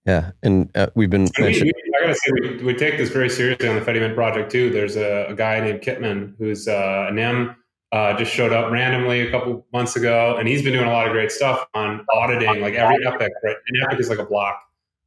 Yeah, 0.07 0.33
and 0.43 0.69
uh, 0.77 0.89
we've 0.97 1.11
been 1.11 1.23
And 1.23 1.33
we, 1.39 1.45
mentioning. 1.45 1.73
we, 1.87 1.99
I 1.99 2.01
gotta 2.07 2.15
say, 2.17 2.33
we, 2.41 2.65
we 2.65 2.75
take 2.75 2.97
this 2.97 3.11
very 3.11 3.29
seriously 3.31 3.69
on 3.69 3.77
the 3.77 3.81
Fedimint 3.83 4.17
project 4.17 4.51
too. 4.51 4.71
There's 4.71 4.97
a, 4.97 5.27
a 5.29 5.35
guy 5.35 5.61
named 5.61 5.83
Kitman 5.83 6.35
who's 6.39 6.67
uh, 6.67 7.07
a 7.09 7.13
NIM, 7.13 7.55
uh, 7.93 8.16
just 8.16 8.32
showed 8.32 8.52
up 8.52 8.73
randomly 8.73 9.20
a 9.20 9.31
couple 9.31 9.66
months 9.73 9.97
ago, 9.97 10.36
and 10.39 10.48
he's 10.48 10.62
been 10.62 10.73
doing 10.73 10.89
a 10.89 10.90
lot 10.93 11.06
of 11.06 11.12
great 11.12 11.31
stuff 11.31 11.66
on 11.74 12.05
auditing, 12.10 12.60
like 12.60 12.74
every 12.74 13.06
epic. 13.06 13.32
Right, 13.44 13.56
an 13.69 13.82
epic 13.85 14.01
is 14.01 14.09
like 14.09 14.19
a 14.19 14.24
block. 14.24 14.62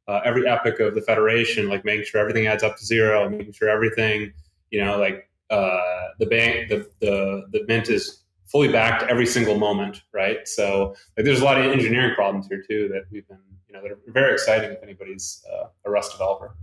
Uh, 0.06 0.20
every 0.24 0.46
epic 0.46 0.78
of 0.78 0.94
the 0.94 1.00
federation, 1.00 1.68
like 1.68 1.84
making 1.84 2.04
sure 2.04 2.20
everything 2.20 2.46
adds 2.46 2.62
up 2.62 2.76
to 2.76 2.86
zero, 2.86 3.28
making 3.28 3.52
sure 3.52 3.68
everything, 3.68 4.32
you 4.70 4.84
know, 4.84 4.98
like 4.98 5.28
uh, 5.50 5.80
the 6.20 6.26
bank, 6.26 6.68
the, 6.68 6.88
the 7.00 7.46
the 7.50 7.64
mint 7.66 7.88
is 7.88 8.22
fully 8.46 8.68
backed 8.68 9.02
every 9.10 9.26
single 9.26 9.58
moment, 9.58 10.02
right? 10.12 10.46
So 10.46 10.94
like, 11.16 11.26
there's 11.26 11.40
a 11.40 11.44
lot 11.44 11.58
of 11.58 11.66
engineering 11.66 12.14
problems 12.14 12.46
here 12.46 12.62
too 12.62 12.88
that 12.92 13.02
we've 13.10 13.26
been, 13.26 13.40
you 13.68 13.74
know, 13.74 13.82
that 13.82 13.90
are 13.90 13.98
very 14.06 14.32
exciting 14.32 14.70
if 14.70 14.82
anybody's 14.82 15.44
uh, 15.52 15.66
a 15.84 15.90
Rust 15.90 16.12
developer. 16.12 16.54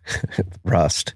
Rust. 0.64 1.14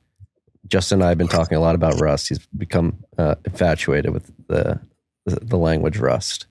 Justin 0.73 1.01
and 1.01 1.05
I 1.05 1.09
have 1.11 1.19
been 1.19 1.29
talking 1.29 1.59
a 1.59 1.61
lot 1.61 1.75
about 1.75 2.01
Rust. 2.01 2.31
He's 2.31 2.39
become 2.57 2.97
uh, 3.19 3.35
infatuated 3.45 4.11
with 4.11 4.33
the, 4.49 4.81
the 5.27 5.39
the 5.43 5.59
language 5.59 5.99
Rust. 5.99 6.47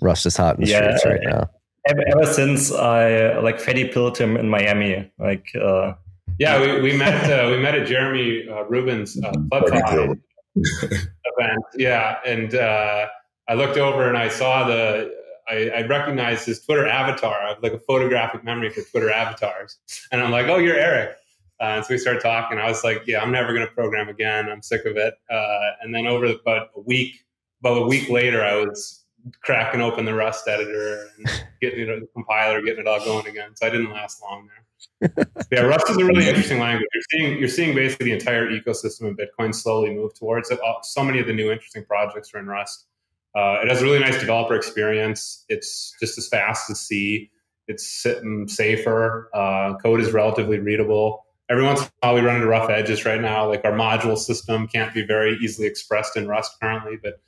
Rust 0.00 0.26
is 0.26 0.36
hot 0.36 0.54
in 0.58 0.64
the 0.64 0.70
Yeah. 0.70 0.96
streets 0.96 1.04
right 1.04 1.20
now. 1.24 1.50
Ever, 1.88 2.04
ever 2.06 2.32
since 2.32 2.70
I 2.70 3.36
like 3.40 3.58
Fedi 3.60 3.92
pilled 3.92 4.16
him 4.16 4.36
in 4.36 4.48
Miami, 4.48 5.10
like 5.18 5.46
uh, 5.60 5.94
Yeah, 6.38 6.60
we, 6.60 6.80
we 6.82 6.96
met 6.96 7.28
uh, 7.28 7.50
we 7.50 7.58
met 7.58 7.74
at 7.74 7.88
Jeremy 7.88 8.46
uh, 8.48 8.62
Rubin's 8.66 9.20
uh, 9.20 9.32
Plebfi 9.32 10.16
event. 10.54 11.64
Yeah, 11.76 12.18
and 12.24 12.54
uh, 12.54 13.08
I 13.48 13.54
looked 13.54 13.76
over 13.76 14.08
and 14.08 14.16
I 14.16 14.28
saw 14.28 14.68
the 14.68 15.12
I, 15.50 15.68
I 15.78 15.82
recognized 15.88 16.46
his 16.46 16.64
Twitter 16.64 16.86
avatar. 16.86 17.42
I 17.42 17.48
have 17.48 17.62
like 17.64 17.72
a 17.72 17.80
photographic 17.80 18.44
memory 18.44 18.70
for 18.70 18.82
Twitter 18.82 19.10
avatars, 19.10 19.78
and 20.12 20.22
I'm 20.22 20.30
like, 20.30 20.46
oh, 20.46 20.58
you're 20.58 20.76
Eric. 20.78 21.16
Uh, 21.60 21.76
and 21.76 21.84
so 21.84 21.94
we 21.94 21.98
started 21.98 22.22
talking. 22.22 22.58
I 22.58 22.68
was 22.68 22.82
like, 22.82 23.02
yeah, 23.06 23.22
I'm 23.22 23.30
never 23.30 23.52
going 23.54 23.66
to 23.66 23.72
program 23.72 24.08
again. 24.08 24.48
I'm 24.48 24.62
sick 24.62 24.84
of 24.84 24.96
it. 24.96 25.14
Uh, 25.30 25.70
and 25.82 25.94
then 25.94 26.06
over 26.06 26.26
about 26.26 26.68
a 26.76 26.80
week, 26.80 27.24
about 27.60 27.78
a 27.82 27.86
week 27.86 28.08
later, 28.08 28.42
I 28.44 28.56
was 28.56 29.04
cracking 29.42 29.80
open 29.80 30.04
the 30.04 30.14
Rust 30.14 30.48
editor 30.48 31.08
and 31.16 31.44
getting 31.60 31.80
you 31.80 31.86
know, 31.86 32.00
the 32.00 32.08
compiler, 32.12 32.60
getting 32.62 32.80
it 32.80 32.86
all 32.86 33.04
going 33.04 33.26
again. 33.26 33.54
So 33.54 33.66
I 33.66 33.70
didn't 33.70 33.90
last 33.90 34.20
long 34.22 34.48
there. 34.48 35.26
yeah, 35.52 35.60
Rust 35.60 35.88
is 35.90 35.96
a 35.96 36.04
really 36.04 36.28
interesting 36.28 36.58
language. 36.58 36.88
You're 36.92 37.02
seeing 37.10 37.38
you're 37.38 37.48
seeing 37.48 37.74
basically 37.74 38.06
the 38.06 38.12
entire 38.12 38.50
ecosystem 38.50 39.10
of 39.10 39.16
Bitcoin 39.16 39.54
slowly 39.54 39.94
move 39.94 40.14
towards 40.14 40.50
it. 40.50 40.58
So 40.82 41.04
many 41.04 41.20
of 41.20 41.26
the 41.26 41.32
new 41.32 41.52
interesting 41.52 41.84
projects 41.84 42.34
are 42.34 42.38
in 42.38 42.46
Rust. 42.46 42.86
Uh, 43.34 43.60
it 43.62 43.68
has 43.68 43.80
a 43.80 43.84
really 43.84 43.98
nice 43.98 44.18
developer 44.18 44.54
experience. 44.54 45.44
It's 45.48 45.94
just 46.00 46.18
as 46.18 46.28
fast 46.28 46.70
as 46.70 46.80
C. 46.80 47.30
It's 47.68 48.04
safer. 48.46 49.30
Uh, 49.32 49.74
code 49.78 50.00
is 50.00 50.12
relatively 50.12 50.58
readable. 50.58 51.24
Every 51.52 51.64
once 51.64 51.82
in 51.82 51.86
a 51.86 51.90
while, 52.06 52.14
we 52.14 52.22
run 52.22 52.36
into 52.36 52.48
rough 52.48 52.70
edges 52.70 53.04
right 53.04 53.20
now. 53.20 53.46
Like 53.46 53.62
our 53.66 53.72
module 53.72 54.16
system 54.16 54.66
can't 54.66 54.94
be 54.94 55.04
very 55.06 55.36
easily 55.42 55.68
expressed 55.68 56.16
in 56.16 56.26
Rust 56.26 56.52
currently, 56.62 56.96
but 56.96 57.20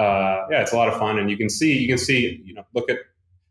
uh, 0.00 0.46
yeah, 0.52 0.62
it's 0.62 0.72
a 0.72 0.76
lot 0.76 0.86
of 0.86 0.96
fun. 1.00 1.18
And 1.18 1.28
you 1.28 1.36
can 1.36 1.50
see, 1.50 1.76
you 1.76 1.88
can 1.88 1.98
see, 1.98 2.40
you 2.44 2.54
know, 2.54 2.64
look 2.74 2.88
at 2.88 2.98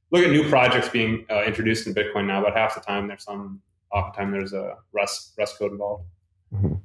look 0.10 0.24
at 0.24 0.32
new 0.32 0.48
projects 0.48 0.88
being 0.88 1.26
uh, 1.30 1.44
introduced 1.44 1.86
in 1.86 1.94
Bitcoin 1.94 2.28
now. 2.28 2.40
About 2.40 2.56
half 2.56 2.76
the 2.76 2.82
time, 2.82 3.10
there's 3.10 3.26
some. 3.26 3.62
Oftentimes, 3.92 4.32
there's 4.32 4.54
a 4.54 4.78
Rust 4.94 5.34
Rust 5.38 5.60
code 5.60 5.74
involved. 5.74 6.06
Mm-hmm. 6.56 6.76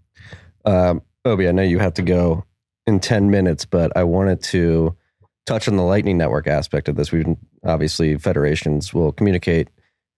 Um, 0.69 1.03
Obi, 1.25 1.49
I 1.49 1.53
know 1.53 1.63
you 1.63 1.79
have 1.79 1.95
to 1.95 2.03
go 2.03 2.45
in 2.85 2.99
ten 2.99 3.31
minutes, 3.31 3.65
but 3.65 3.97
I 3.97 4.03
wanted 4.03 4.43
to 4.45 4.97
touch 5.45 5.69
on 5.69 5.77
the 5.77 5.85
Lightning 5.85 6.19
Network 6.19 6.49
aspect 6.49 6.89
of 6.89 6.97
this. 6.97 7.13
We've 7.13 7.37
obviously 7.65 8.19
federations 8.19 8.93
will 8.93 9.13
communicate 9.13 9.69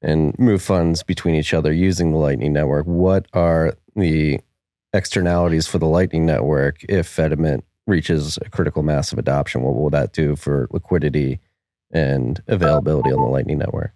and 0.02 0.38
move 0.38 0.62
funds 0.62 1.02
between 1.02 1.34
each 1.34 1.52
other 1.52 1.72
using 1.72 2.12
the 2.12 2.18
Lightning 2.18 2.52
Network. 2.52 2.86
What 2.86 3.26
are 3.32 3.74
the 3.96 4.40
externalities 4.92 5.66
for 5.66 5.78
the 5.78 5.86
Lightning 5.86 6.24
Network 6.24 6.84
if 6.84 7.08
Fedimint 7.08 7.62
reaches 7.86 8.38
a 8.44 8.50
critical 8.50 8.82
mass 8.82 9.12
of 9.12 9.18
adoption? 9.18 9.62
What 9.62 9.74
will 9.74 9.90
that 9.90 10.12
do 10.12 10.36
for 10.36 10.68
liquidity 10.70 11.40
and 11.90 12.40
availability 12.46 13.10
on 13.10 13.20
the 13.20 13.28
Lightning 13.28 13.58
Network? 13.58 13.92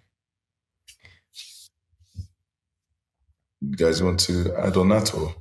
You 3.61 3.77
guys 3.77 4.03
want 4.03 4.19
to 4.21 4.53
add 4.57 4.75
on 4.75 4.89
that 4.89 5.13
or? 5.13 5.33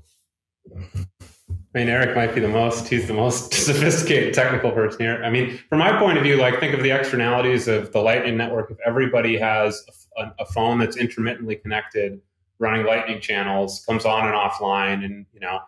I 1.74 1.78
mean, 1.78 1.88
Eric 1.88 2.14
might 2.14 2.34
be 2.34 2.40
the 2.40 2.48
most, 2.48 2.86
he's 2.86 3.08
the 3.08 3.14
most 3.14 3.52
sophisticated 3.66 4.34
technical 4.34 4.70
person 4.70 5.00
here. 5.00 5.22
I 5.24 5.30
mean, 5.30 5.58
from 5.68 5.78
my 5.78 5.98
point 5.98 6.18
of 6.18 6.24
view, 6.24 6.36
like 6.36 6.60
think 6.60 6.74
of 6.74 6.82
the 6.82 6.90
externalities 6.90 7.66
of 7.66 7.92
the 7.92 8.00
Lightning 8.00 8.36
Network. 8.36 8.70
If 8.70 8.76
everybody 8.86 9.38
has 9.38 9.82
a, 9.88 9.92
a 10.38 10.46
phone 10.46 10.78
that's 10.78 10.96
intermittently 10.96 11.56
connected, 11.56 12.20
running 12.58 12.86
Lightning 12.86 13.20
channels, 13.20 13.84
comes 13.86 14.04
on 14.04 14.26
and 14.26 14.34
offline, 14.34 15.04
and, 15.04 15.26
you 15.32 15.40
know, 15.40 15.60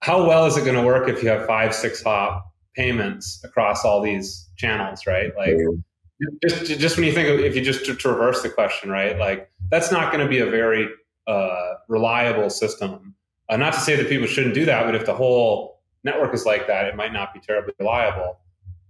how 0.00 0.26
well 0.26 0.46
is 0.46 0.56
it 0.56 0.64
going 0.64 0.76
to 0.76 0.82
work 0.82 1.08
if 1.08 1.22
you 1.22 1.28
have 1.28 1.46
five, 1.46 1.74
six 1.74 2.02
hop 2.02 2.52
payments 2.74 3.42
across 3.44 3.84
all 3.84 4.00
these 4.00 4.48
channels, 4.56 5.06
right? 5.06 5.36
Like, 5.36 5.56
just, 6.42 6.66
just 6.78 6.96
when 6.96 7.06
you 7.06 7.12
think 7.12 7.28
of, 7.28 7.40
if 7.40 7.56
you 7.56 7.62
just 7.62 7.88
reverse 8.04 8.42
the 8.42 8.50
question, 8.50 8.90
right? 8.90 9.18
Like, 9.18 9.50
that's 9.70 9.90
not 9.90 10.12
going 10.12 10.24
to 10.24 10.28
be 10.28 10.38
a 10.38 10.46
very 10.46 10.88
uh, 11.26 11.74
reliable 11.88 12.50
system 12.50 13.14
uh, 13.52 13.56
not 13.56 13.74
to 13.74 13.80
say 13.80 13.96
that 13.96 14.08
people 14.08 14.26
shouldn't 14.26 14.54
do 14.54 14.64
that, 14.64 14.86
but 14.86 14.94
if 14.94 15.04
the 15.04 15.14
whole 15.14 15.82
network 16.04 16.32
is 16.32 16.46
like 16.46 16.66
that, 16.66 16.86
it 16.86 16.96
might 16.96 17.12
not 17.12 17.34
be 17.34 17.40
terribly 17.40 17.74
reliable. 17.78 18.38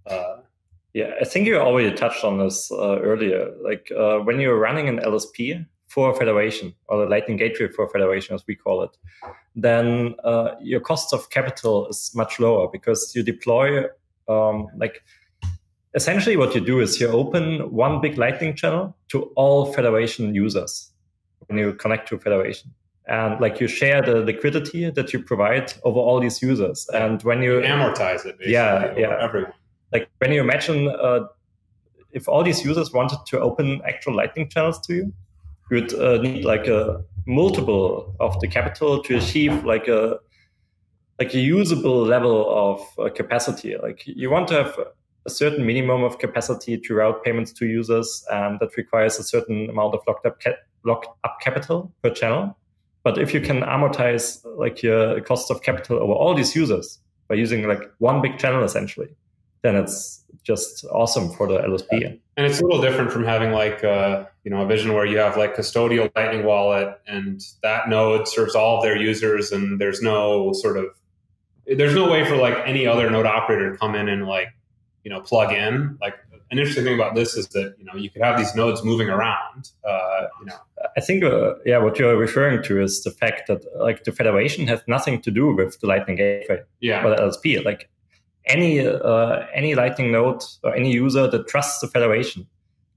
Uh, 0.05 0.37
yeah, 0.93 1.11
I 1.19 1.25
think 1.25 1.47
you 1.47 1.57
already 1.57 1.91
touched 1.91 2.23
on 2.23 2.37
this 2.37 2.71
uh, 2.71 2.99
earlier. 2.99 3.51
Like 3.63 3.91
uh, 3.97 4.19
when 4.19 4.39
you're 4.39 4.59
running 4.59 4.87
an 4.87 4.99
LSP 4.99 5.65
for 5.87 6.11
a 6.11 6.15
federation 6.15 6.73
or 6.87 6.99
the 6.99 7.09
Lightning 7.09 7.37
Gateway 7.37 7.67
for 7.67 7.85
a 7.85 7.89
federation, 7.89 8.35
as 8.35 8.43
we 8.47 8.55
call 8.55 8.83
it, 8.83 8.91
then 9.55 10.13
uh, 10.23 10.51
your 10.61 10.79
cost 10.79 11.11
of 11.11 11.29
capital 11.31 11.87
is 11.87 12.11
much 12.13 12.39
lower 12.39 12.67
because 12.71 13.11
you 13.15 13.23
deploy 13.23 13.85
um, 14.27 14.67
like 14.77 15.03
essentially 15.95 16.37
what 16.37 16.53
you 16.53 16.61
do 16.61 16.79
is 16.79 16.99
you 16.99 17.07
open 17.07 17.71
one 17.71 17.99
big 17.99 18.17
Lightning 18.19 18.55
channel 18.55 18.95
to 19.09 19.23
all 19.35 19.73
federation 19.73 20.35
users 20.35 20.91
when 21.47 21.57
you 21.57 21.73
connect 21.73 22.07
to 22.09 22.19
federation. 22.19 22.71
And 23.07 23.41
like 23.41 23.59
you 23.59 23.67
share 23.67 24.01
the 24.01 24.21
liquidity 24.21 24.89
that 24.91 25.11
you 25.11 25.21
provide 25.23 25.73
over 25.83 25.99
all 25.99 26.19
these 26.21 26.41
users. 26.41 26.87
And 26.93 27.21
when 27.23 27.41
you, 27.41 27.55
you 27.55 27.63
amortize 27.63 28.25
it 28.25 28.37
yeah 28.39 28.93
yeah. 28.95 29.17
everyone 29.19 29.53
like 29.93 30.09
when 30.17 30.31
you 30.31 30.41
imagine 30.41 30.89
uh, 30.89 31.21
if 32.11 32.27
all 32.27 32.43
these 32.43 32.65
users 32.65 32.91
wanted 32.91 33.19
to 33.27 33.39
open 33.39 33.81
actual 33.87 34.15
lightning 34.15 34.49
channels 34.49 34.79
to 34.85 34.93
you 34.93 35.13
you 35.69 35.81
would 35.81 35.93
uh, 35.93 36.21
need 36.21 36.43
like 36.43 36.67
a 36.67 37.03
multiple 37.25 38.15
of 38.19 38.39
the 38.41 38.47
capital 38.47 39.01
to 39.01 39.17
achieve 39.17 39.63
like 39.63 39.87
a 39.87 40.19
like 41.19 41.33
a 41.33 41.39
usable 41.39 42.01
level 42.03 42.37
of 42.49 42.81
uh, 42.99 43.09
capacity. 43.09 43.75
Like 43.77 44.05
you 44.05 44.29
want 44.29 44.47
to 44.49 44.55
have 44.55 44.77
a 45.25 45.29
certain 45.29 45.65
minimum 45.65 46.03
of 46.03 46.19
capacity 46.19 46.77
to 46.77 46.93
route 46.95 47.23
payments 47.23 47.51
to 47.53 47.65
users 47.65 48.25
and 48.31 48.59
that 48.59 48.75
requires 48.75 49.19
a 49.19 49.23
certain 49.23 49.69
amount 49.69 49.93
of 49.93 50.01
locked 50.07 50.25
up, 50.25 50.41
ca- 50.41 50.57
locked 50.83 51.07
up 51.23 51.37
capital 51.39 51.93
per 52.03 52.09
channel. 52.09 52.57
But 53.03 53.17
if 53.17 53.33
you 53.33 53.41
can 53.41 53.61
amortize 53.61 54.43
like 54.57 54.81
your 54.81 55.21
cost 55.21 55.51
of 55.51 55.61
capital 55.61 55.97
over 55.99 56.13
all 56.13 56.33
these 56.33 56.55
users 56.55 56.99
by 57.27 57.35
using 57.35 57.67
like 57.67 57.83
one 57.99 58.21
big 58.21 58.37
channel 58.37 58.63
essentially, 58.63 59.15
then 59.63 59.75
it's 59.75 60.23
just 60.43 60.85
awesome 60.91 61.31
for 61.31 61.47
the 61.47 61.59
LSP. 61.59 62.19
And 62.35 62.45
it's 62.45 62.59
a 62.59 62.63
little 62.63 62.81
different 62.81 63.11
from 63.11 63.23
having 63.23 63.51
like 63.51 63.83
uh, 63.83 64.25
you 64.43 64.51
know 64.51 64.61
a 64.61 64.65
vision 64.65 64.93
where 64.93 65.05
you 65.05 65.17
have 65.17 65.37
like 65.37 65.55
custodial 65.55 66.11
Lightning 66.15 66.45
wallet 66.45 66.99
and 67.07 67.41
that 67.63 67.89
node 67.89 68.27
serves 68.27 68.55
all 68.55 68.77
of 68.77 68.83
their 68.83 68.97
users 68.97 69.51
and 69.51 69.79
there's 69.79 70.01
no 70.01 70.53
sort 70.53 70.77
of 70.77 70.85
there's 71.65 71.95
no 71.95 72.09
way 72.11 72.25
for 72.25 72.35
like 72.35 72.57
any 72.65 72.85
other 72.85 73.09
node 73.09 73.25
operator 73.25 73.71
to 73.71 73.77
come 73.77 73.95
in 73.95 74.09
and 74.09 74.27
like 74.27 74.49
you 75.03 75.09
know 75.09 75.21
plug 75.21 75.53
in 75.53 75.97
like 76.01 76.15
an 76.53 76.59
interesting 76.59 76.83
thing 76.83 76.93
about 76.93 77.15
this 77.15 77.35
is 77.35 77.47
that 77.49 77.73
you 77.79 77.85
know 77.85 77.95
you 77.95 78.09
could 78.09 78.21
have 78.21 78.37
these 78.37 78.53
nodes 78.53 78.83
moving 78.83 79.09
around. 79.09 79.71
Uh, 79.83 80.27
you 80.39 80.45
know, 80.45 80.57
I 80.95 81.01
think 81.01 81.23
uh, 81.23 81.55
yeah, 81.65 81.79
what 81.79 81.97
you're 81.97 82.15
referring 82.15 82.61
to 82.63 82.81
is 82.81 83.03
the 83.03 83.11
fact 83.11 83.47
that 83.47 83.65
like 83.79 84.03
the 84.03 84.11
federation 84.11 84.67
has 84.67 84.81
nothing 84.87 85.21
to 85.23 85.31
do 85.31 85.53
with 85.53 85.79
the 85.79 85.87
Lightning 85.87 86.17
Gateway 86.17 86.61
yeah. 86.79 87.03
or 87.03 87.09
the 87.09 87.15
LSP. 87.15 87.65
Like 87.65 87.89
any 88.45 88.85
uh, 88.85 89.45
any 89.53 89.75
Lightning 89.75 90.11
node 90.11 90.43
or 90.63 90.75
any 90.75 90.91
user 90.91 91.27
that 91.27 91.47
trusts 91.47 91.79
the 91.79 91.87
federation 91.87 92.47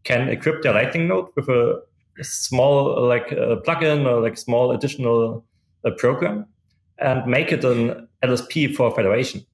can 0.05 0.28
equip 0.28 0.62
their 0.62 0.73
Lightning 0.73 1.09
node 1.09 1.28
with 1.36 1.48
a 1.48 1.82
small 2.23 3.06
like 3.06 3.32
a 3.32 3.56
plugin 3.66 4.06
or 4.06 4.20
like 4.20 4.36
small 4.36 4.73
additional 4.73 5.44
uh, 5.85 5.90
program 5.98 6.47
and 6.98 7.27
make 7.27 7.52
it 7.52 7.64
an 7.64 8.09
LSP 8.23 8.74
for 8.74 8.94
federation. 8.94 9.44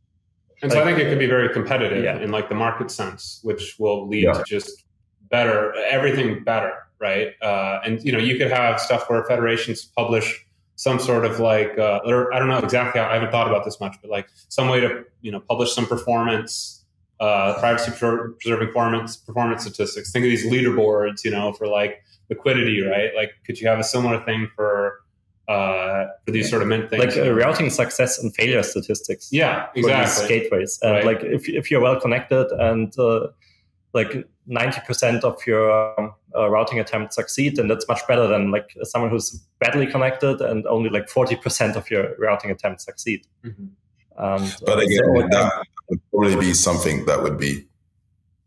And 0.63 0.71
so 0.71 0.81
I 0.81 0.85
think 0.85 0.99
it 0.99 1.09
could 1.09 1.19
be 1.19 1.27
very 1.27 1.53
competitive 1.53 2.05
yeah. 2.05 2.21
in 2.21 2.31
like 2.31 2.49
the 2.49 2.55
market 2.55 2.91
sense, 2.91 3.41
which 3.43 3.77
will 3.81 4.07
lead 4.07 4.25
yeah. 4.25 4.33
to 4.33 4.45
just 4.45 4.85
better 5.29 5.75
everything 5.91 6.45
better, 6.45 6.73
right? 7.01 7.33
Uh, 7.43 7.81
and 7.85 8.03
you 8.05 8.13
know, 8.13 8.19
you 8.19 8.39
could 8.39 8.51
have 8.51 8.81
stuff 8.81 9.11
where 9.11 9.25
federations 9.25 9.85
publish 9.85 10.47
some 10.83 10.99
sort 10.99 11.25
of 11.25 11.39
like, 11.39 11.79
uh, 11.79 12.01
or 12.05 12.35
I 12.35 12.41
don't 12.41 12.49
know 12.49 12.59
exactly 12.59 13.01
how 13.01 13.09
I 13.09 13.15
haven't 13.15 13.31
thought 13.31 13.47
about 13.47 13.65
this 13.65 13.79
much, 13.79 13.95
but 14.03 14.11
like 14.11 14.29
some 14.49 14.69
way 14.69 14.81
to 14.81 15.05
you 15.21 15.31
know 15.31 15.39
publish 15.39 15.73
some 15.73 15.87
performance, 15.87 16.85
uh, 17.21 17.55
privacy 17.61 17.93
preserving 17.93 18.67
performance 18.67 19.17
performance 19.17 19.63
statistics. 19.63 20.11
Think 20.11 20.25
of 20.25 20.31
these 20.31 20.45
leaderboards, 20.45 21.25
you 21.25 21.31
know, 21.31 21.53
for 21.53 21.69
like 21.69 22.03
liquidity, 22.29 22.83
right? 22.83 23.11
Like, 23.15 23.31
could 23.47 23.61
you 23.61 23.69
have 23.69 23.79
a 23.79 23.85
similar 23.85 24.25
thing 24.25 24.51
for 24.57 25.03
uh, 25.47 26.07
for 26.25 26.33
these 26.33 26.51
sort 26.51 26.63
of 26.63 26.69
mint 26.69 26.91
things. 26.91 27.17
Like 27.17 27.27
uh, 27.27 27.33
routing 27.33 27.71
success 27.71 28.19
and 28.19 28.35
failure 28.35 28.63
statistics. 28.63 29.29
Yeah, 29.33 29.67
exactly. 29.77 30.29
gateways. 30.29 30.81
And 30.83 30.93
right. 30.93 31.05
like 31.05 31.23
if, 31.23 31.49
if 31.49 31.71
you're 31.71 31.81
well 31.81 32.01
connected 32.01 32.47
and 32.53 32.97
uh, 32.99 33.29
like 33.93 34.29
90% 34.51 35.23
of 35.23 35.47
your 35.47 36.01
um, 36.01 36.15
uh, 36.37 36.49
routing 36.49 36.81
attempts 36.81 37.17
succeed, 37.17 37.59
and 37.59 37.71
that's 37.71 37.87
much 37.89 38.01
better 38.09 38.27
than 38.27 38.51
like 38.51 38.77
someone 38.83 39.11
who's 39.11 39.45
badly 39.61 39.87
connected 39.87 40.41
and 40.41 40.67
only 40.67 40.91
like 40.91 41.07
40% 41.07 41.77
of 41.77 41.91
your 41.91 42.17
routing 42.19 42.51
attempts 42.51 42.85
succeed. 42.85 43.27
Mm-hmm. 43.45 43.67
And, 44.17 44.57
but 44.67 44.79
again, 44.79 44.99
so, 44.99 45.29
that 45.31 45.65
would 45.89 46.01
probably 46.11 46.37
be 46.37 46.55
something 46.55 47.07
that 47.07 47.23
would 47.23 47.39
be 47.39 47.67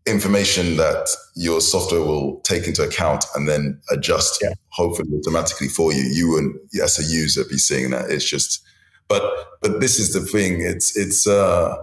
information 0.06 0.78
that 0.78 1.10
your 1.36 1.60
software 1.60 2.02
will 2.02 2.40
take 2.42 2.68
into 2.68 2.84
account 2.84 3.26
and 3.34 3.50
then 3.50 3.80
adjust 3.90 4.40
yeah. 4.42 4.54
hopefully 4.70 5.10
automatically 5.18 5.68
for 5.68 5.92
you 5.92 6.04
you 6.04 6.30
wouldn't 6.30 6.56
as 6.82 7.00
a 7.00 7.04
user 7.04 7.44
be 7.50 7.58
seeing 7.58 7.90
that 7.90 8.12
it's 8.12 8.30
just 8.30 8.64
but 9.08 9.24
but 9.62 9.80
this 9.80 10.00
is 10.00 10.14
the 10.14 10.22
thing 10.22 10.62
it's 10.62 10.96
it's 10.96 11.26
uh 11.26 11.76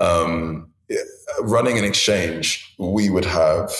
um 0.00 0.68
running 1.40 1.78
an 1.78 1.84
exchange 1.84 2.74
we 2.78 3.10
would 3.10 3.24
have 3.24 3.70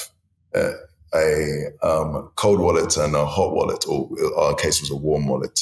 a, 0.54 0.72
a 1.14 1.66
um, 1.82 2.30
cold 2.36 2.60
wallet 2.60 2.96
and 2.96 3.14
a 3.14 3.24
hot 3.24 3.52
wallet 3.52 3.84
or 3.88 4.08
our 4.36 4.54
case 4.54 4.80
was 4.80 4.90
a 4.90 4.96
warm 4.96 5.26
wallet 5.26 5.60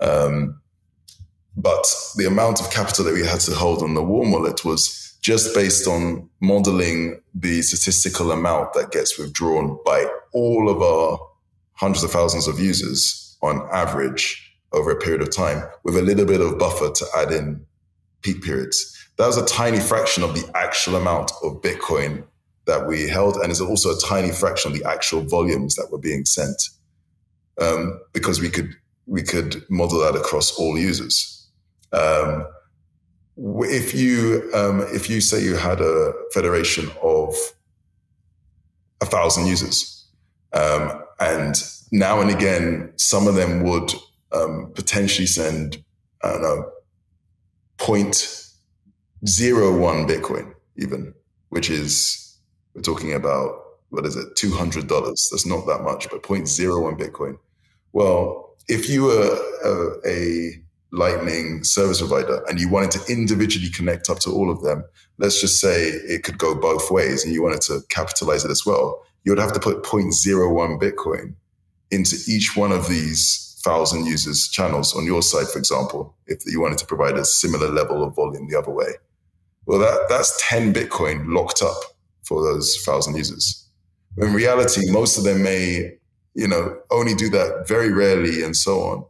um, 0.00 0.60
but 1.56 1.86
the 2.16 2.26
amount 2.26 2.60
of 2.60 2.70
capital 2.70 3.04
that 3.04 3.14
we 3.14 3.26
had 3.26 3.40
to 3.40 3.54
hold 3.54 3.82
on 3.82 3.94
the 3.94 4.02
warm 4.02 4.32
wallet 4.32 4.64
was 4.64 5.16
just 5.22 5.54
based 5.54 5.86
on 5.86 6.28
modeling 6.40 7.20
the 7.34 7.62
statistical 7.62 8.32
amount 8.32 8.72
that 8.74 8.90
gets 8.90 9.18
withdrawn 9.18 9.78
by 9.84 10.04
all 10.32 10.68
of 10.68 10.82
our 10.82 11.18
hundreds 11.74 12.02
of 12.02 12.10
thousands 12.10 12.48
of 12.48 12.58
users 12.58 13.36
on 13.42 13.66
average 13.72 14.52
over 14.72 14.90
a 14.90 14.98
period 14.98 15.22
of 15.22 15.34
time 15.34 15.62
with 15.84 15.96
a 15.96 16.02
little 16.02 16.24
bit 16.24 16.40
of 16.40 16.58
buffer 16.58 16.90
to 16.90 17.06
add 17.16 17.30
in 17.30 17.64
peak 18.22 18.42
periods. 18.42 19.01
That 19.16 19.26
was 19.26 19.36
a 19.36 19.46
tiny 19.46 19.78
fraction 19.78 20.22
of 20.22 20.34
the 20.34 20.50
actual 20.54 20.96
amount 20.96 21.32
of 21.42 21.60
Bitcoin 21.60 22.24
that 22.66 22.86
we 22.86 23.08
held, 23.08 23.36
and 23.36 23.50
it's 23.50 23.60
also 23.60 23.90
a 23.90 24.00
tiny 24.00 24.30
fraction 24.30 24.72
of 24.72 24.78
the 24.78 24.88
actual 24.88 25.22
volumes 25.22 25.74
that 25.74 25.90
were 25.90 25.98
being 25.98 26.24
sent, 26.24 26.70
um, 27.60 28.00
because 28.12 28.40
we 28.40 28.48
could 28.48 28.74
we 29.06 29.22
could 29.22 29.68
model 29.68 30.00
that 30.00 30.14
across 30.14 30.56
all 30.58 30.78
users. 30.78 31.48
Um, 31.92 32.46
if 33.36 33.94
you 33.94 34.50
um, 34.54 34.82
if 34.92 35.10
you 35.10 35.20
say 35.20 35.42
you 35.42 35.56
had 35.56 35.80
a 35.80 36.12
federation 36.32 36.90
of 37.02 37.34
a 39.00 39.06
thousand 39.06 39.46
users, 39.46 40.06
um, 40.52 41.02
and 41.20 41.62
now 41.90 42.20
and 42.20 42.30
again, 42.30 42.92
some 42.96 43.26
of 43.26 43.34
them 43.34 43.64
would 43.64 43.92
um, 44.32 44.72
potentially 44.74 45.26
send 45.26 45.82
I 46.22 46.32
don't 46.32 46.42
know 46.42 46.72
point 47.78 48.41
zero 49.26 49.78
one 49.78 50.06
Bitcoin, 50.06 50.54
even, 50.76 51.14
which 51.50 51.70
is 51.70 52.38
we're 52.74 52.82
talking 52.82 53.12
about 53.12 53.62
what 53.90 54.06
is 54.06 54.16
it, 54.16 54.36
two 54.36 54.50
hundred 54.52 54.88
dollars? 54.88 55.28
That's 55.30 55.46
not 55.46 55.66
that 55.66 55.82
much, 55.82 56.08
but 56.10 56.22
0.01 56.22 56.98
Bitcoin. 56.98 57.38
Well, 57.92 58.56
if 58.68 58.88
you 58.88 59.04
were 59.04 59.38
a, 59.64 60.08
a 60.08 60.62
Lightning 60.94 61.64
service 61.64 62.00
provider 62.00 62.42
and 62.48 62.60
you 62.60 62.68
wanted 62.68 62.90
to 62.92 63.12
individually 63.12 63.70
connect 63.70 64.10
up 64.10 64.18
to 64.20 64.30
all 64.30 64.50
of 64.50 64.62
them, 64.62 64.84
let's 65.18 65.40
just 65.40 65.60
say 65.60 65.84
it 65.88 66.22
could 66.22 66.38
go 66.38 66.54
both 66.54 66.90
ways 66.90 67.24
and 67.24 67.32
you 67.32 67.42
wanted 67.42 67.62
to 67.62 67.80
capitalize 67.88 68.44
it 68.44 68.50
as 68.50 68.66
well, 68.66 69.02
you 69.24 69.32
would 69.32 69.38
have 69.38 69.52
to 69.54 69.60
put 69.60 69.82
0.01 69.84 70.80
Bitcoin 70.80 71.34
into 71.90 72.16
each 72.28 72.56
one 72.56 72.72
of 72.72 72.88
these 72.88 73.60
thousand 73.62 74.06
users 74.06 74.48
channels 74.48 74.94
on 74.94 75.04
your 75.06 75.22
side, 75.22 75.48
for 75.48 75.58
example, 75.58 76.14
if 76.26 76.42
you 76.46 76.60
wanted 76.60 76.78
to 76.78 76.86
provide 76.86 77.16
a 77.16 77.24
similar 77.24 77.68
level 77.68 78.02
of 78.02 78.14
volume 78.14 78.48
the 78.48 78.58
other 78.58 78.70
way. 78.72 78.92
Well, 79.66 79.78
that, 79.78 80.06
that's 80.08 80.40
10 80.48 80.74
Bitcoin 80.74 81.32
locked 81.32 81.62
up 81.62 81.76
for 82.22 82.42
those 82.42 82.76
thousand 82.84 83.16
users. 83.16 83.68
In 84.18 84.32
reality, 84.32 84.90
most 84.90 85.16
of 85.18 85.24
them 85.24 85.42
may, 85.42 85.96
you 86.34 86.48
know, 86.48 86.78
only 86.90 87.14
do 87.14 87.28
that 87.30 87.66
very 87.66 87.92
rarely 87.92 88.42
and 88.42 88.56
so 88.56 88.80
on. 88.80 89.04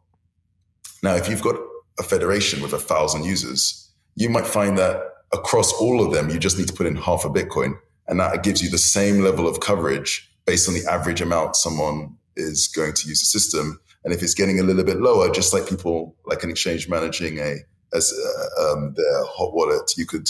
Now, 1.02 1.14
if 1.14 1.28
you've 1.28 1.42
got 1.42 1.56
a 1.98 2.02
federation 2.02 2.62
with 2.62 2.72
a 2.72 2.78
thousand 2.78 3.24
users, 3.24 3.90
you 4.14 4.28
might 4.28 4.46
find 4.46 4.78
that 4.78 5.02
across 5.32 5.72
all 5.72 6.04
of 6.04 6.12
them, 6.12 6.30
you 6.30 6.38
just 6.38 6.58
need 6.58 6.68
to 6.68 6.74
put 6.74 6.86
in 6.86 6.96
half 6.96 7.24
a 7.24 7.30
Bitcoin. 7.30 7.78
And 8.08 8.20
that 8.20 8.42
gives 8.42 8.62
you 8.62 8.70
the 8.70 8.78
same 8.78 9.20
level 9.20 9.48
of 9.48 9.60
coverage 9.60 10.30
based 10.44 10.68
on 10.68 10.74
the 10.74 10.84
average 10.90 11.20
amount 11.20 11.56
someone 11.56 12.16
is 12.36 12.68
going 12.68 12.92
to 12.94 13.08
use 13.08 13.20
the 13.20 13.26
system. 13.26 13.80
And 14.04 14.12
if 14.12 14.22
it's 14.22 14.34
getting 14.34 14.60
a 14.60 14.62
little 14.62 14.84
bit 14.84 15.00
lower, 15.00 15.30
just 15.30 15.52
like 15.52 15.68
people 15.68 16.16
like 16.26 16.42
an 16.42 16.50
exchange 16.50 16.88
managing 16.88 17.38
a 17.38 17.56
as 17.94 18.12
uh, 18.12 18.72
um, 18.72 18.94
their 18.96 19.24
hot 19.26 19.54
wallet, 19.54 19.92
you 19.96 20.06
could 20.06 20.28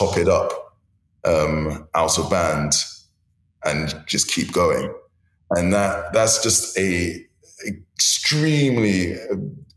top 0.00 0.16
it 0.16 0.28
up 0.28 0.76
um, 1.24 1.86
out 1.94 2.18
of 2.18 2.30
band 2.30 2.72
and 3.64 3.94
just 4.06 4.28
keep 4.28 4.52
going. 4.52 4.92
And 5.50 5.72
that 5.74 6.12
that's 6.12 6.42
just 6.42 6.78
a 6.78 7.26
extremely 7.66 9.14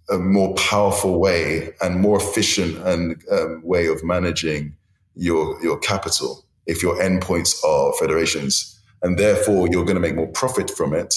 a 0.10 0.18
more 0.18 0.54
powerful 0.56 1.20
way 1.20 1.74
and 1.82 2.00
more 2.00 2.18
efficient 2.18 2.78
and 2.88 3.22
um, 3.32 3.62
way 3.64 3.88
of 3.88 4.04
managing 4.04 4.76
your 5.16 5.62
your 5.64 5.78
capital 5.80 6.45
if 6.66 6.82
your 6.82 6.95
endpoints 6.98 7.64
are 7.64 7.94
federations 8.00 8.82
and 9.02 9.18
therefore 9.18 9.68
you're 9.70 9.86
going 9.86 9.95
to 9.95 10.02
make 10.02 10.16
more 10.16 10.28
profit 10.28 10.70
from 10.72 10.94
it 10.94 11.14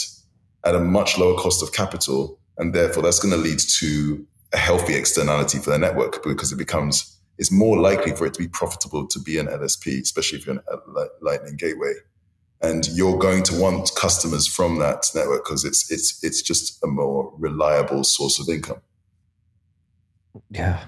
at 0.65 0.75
a 0.75 0.81
much 0.81 1.19
lower 1.19 1.37
cost 1.39 1.63
of 1.63 1.73
capital 1.73 2.39
and 2.59 2.75
therefore 2.75 3.03
that's 3.03 3.19
going 3.19 3.33
to 3.33 3.41
lead 3.41 3.59
to 3.59 4.25
a 4.53 4.57
healthy 4.57 4.95
externality 4.95 5.59
for 5.59 5.71
the 5.71 5.79
network 5.79 6.23
because 6.23 6.53
it 6.53 6.57
becomes 6.57 7.16
it's 7.39 7.53
more 7.53 7.79
likely 7.79 8.13
for 8.13 8.27
it 8.27 8.35
to 8.35 8.41
be 8.41 8.49
profitable 8.49 9.07
to 9.07 9.21
be 9.21 9.39
an 9.39 9.47
LSP 9.47 10.01
especially 10.01 10.39
if 10.39 10.47
you're 10.47 10.57
a 10.57 11.07
lightning 11.21 11.57
gateway 11.57 11.93
and 12.63 12.89
you're 12.89 13.19
going 13.19 13.43
to 13.45 13.61
want 13.61 13.91
customers 13.97 14.47
from 14.47 14.79
that 14.79 15.07
network 15.15 15.45
because 15.45 15.65
it's 15.65 15.91
it's 15.91 16.23
it's 16.25 16.43
just 16.43 16.83
a 16.83 16.87
more 16.87 17.33
reliable 17.39 18.05
source 18.05 18.39
of 18.39 18.49
income. 18.49 18.81
Yeah, 20.51 20.85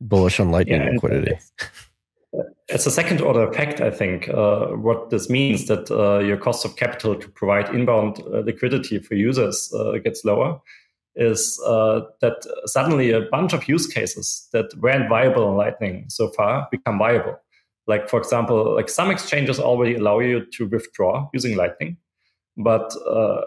bullish 0.00 0.40
on 0.40 0.50
lightning 0.50 0.82
yeah, 0.82 0.90
liquidity. 0.90 1.38
It's 2.68 2.86
a 2.86 2.90
second 2.90 3.20
order 3.20 3.48
effect, 3.48 3.80
I 3.80 3.90
think. 3.90 4.28
Uh, 4.28 4.66
what 4.66 5.10
this 5.10 5.30
means 5.30 5.66
that 5.68 5.90
uh, 5.90 6.18
your 6.18 6.36
cost 6.36 6.64
of 6.64 6.76
capital 6.76 7.14
to 7.14 7.28
provide 7.28 7.74
inbound 7.74 8.20
uh, 8.20 8.40
liquidity 8.40 8.98
for 8.98 9.14
users 9.14 9.72
uh, 9.72 9.92
gets 10.04 10.24
lower 10.24 10.60
is 11.16 11.60
uh, 11.66 12.02
that 12.20 12.46
suddenly 12.66 13.10
a 13.10 13.22
bunch 13.22 13.52
of 13.52 13.68
use 13.68 13.86
cases 13.86 14.48
that 14.52 14.66
weren't 14.78 15.08
viable 15.08 15.44
on 15.48 15.56
Lightning 15.56 16.04
so 16.08 16.28
far 16.28 16.68
become 16.70 16.98
viable. 16.98 17.36
Like 17.86 18.08
for 18.08 18.18
example, 18.18 18.74
like 18.74 18.88
some 18.88 19.10
exchanges 19.10 19.58
already 19.58 19.94
allow 19.94 20.18
you 20.18 20.44
to 20.52 20.66
withdraw 20.66 21.28
using 21.32 21.56
Lightning, 21.56 21.96
but 22.56 22.92
uh, 23.08 23.42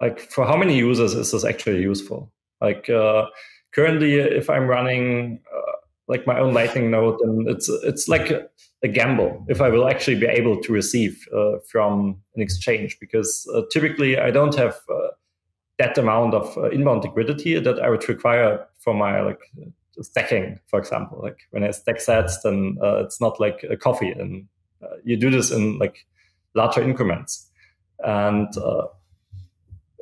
like 0.00 0.20
for 0.20 0.44
how 0.46 0.56
many 0.56 0.76
users 0.76 1.14
is 1.14 1.32
this 1.32 1.44
actually 1.44 1.82
useful? 1.82 2.32
Like 2.60 2.88
uh, 2.88 3.26
currently, 3.74 4.14
if 4.14 4.48
I'm 4.50 4.66
running 4.66 5.40
uh, 5.54 5.72
like 6.08 6.26
my 6.26 6.38
own 6.38 6.54
Lightning 6.54 6.90
node, 6.90 7.20
and 7.20 7.48
it's 7.48 7.68
it's 7.68 8.08
like 8.08 8.30
a, 8.30 8.48
a, 8.82 8.88
gamble 8.88 9.44
if 9.48 9.60
I 9.60 9.68
will 9.68 9.86
actually 9.86 10.18
be 10.18 10.26
able 10.26 10.60
to 10.62 10.72
receive 10.72 11.28
uh, 11.36 11.58
from 11.70 12.20
an 12.34 12.42
exchange 12.42 12.98
because 12.98 13.46
uh, 13.54 13.62
typically 13.70 14.18
I 14.18 14.30
don't 14.30 14.54
have 14.54 14.76
that 15.78 15.96
amount 15.96 16.34
of 16.34 16.72
inbound 16.72 17.04
liquidity 17.04 17.58
that 17.58 17.80
I 17.80 17.88
would 17.88 18.08
require 18.08 18.66
for 18.78 18.94
my 18.94 19.20
like 19.20 19.40
stacking, 20.02 20.58
for 20.66 20.78
example. 20.78 21.20
Like 21.22 21.38
when 21.50 21.64
I 21.64 21.70
stack 21.70 21.98
sats, 21.98 22.42
then 22.42 22.78
uh, 22.82 23.04
it's 23.04 23.20
not 23.20 23.40
like 23.40 23.64
a 23.68 23.76
coffee, 23.76 24.10
and 24.10 24.46
uh, 24.82 24.96
you 25.04 25.16
do 25.16 25.30
this 25.30 25.50
in 25.50 25.78
like 25.78 26.06
larger 26.54 26.82
increments. 26.82 27.50
And 28.04 28.48
uh, 28.58 28.86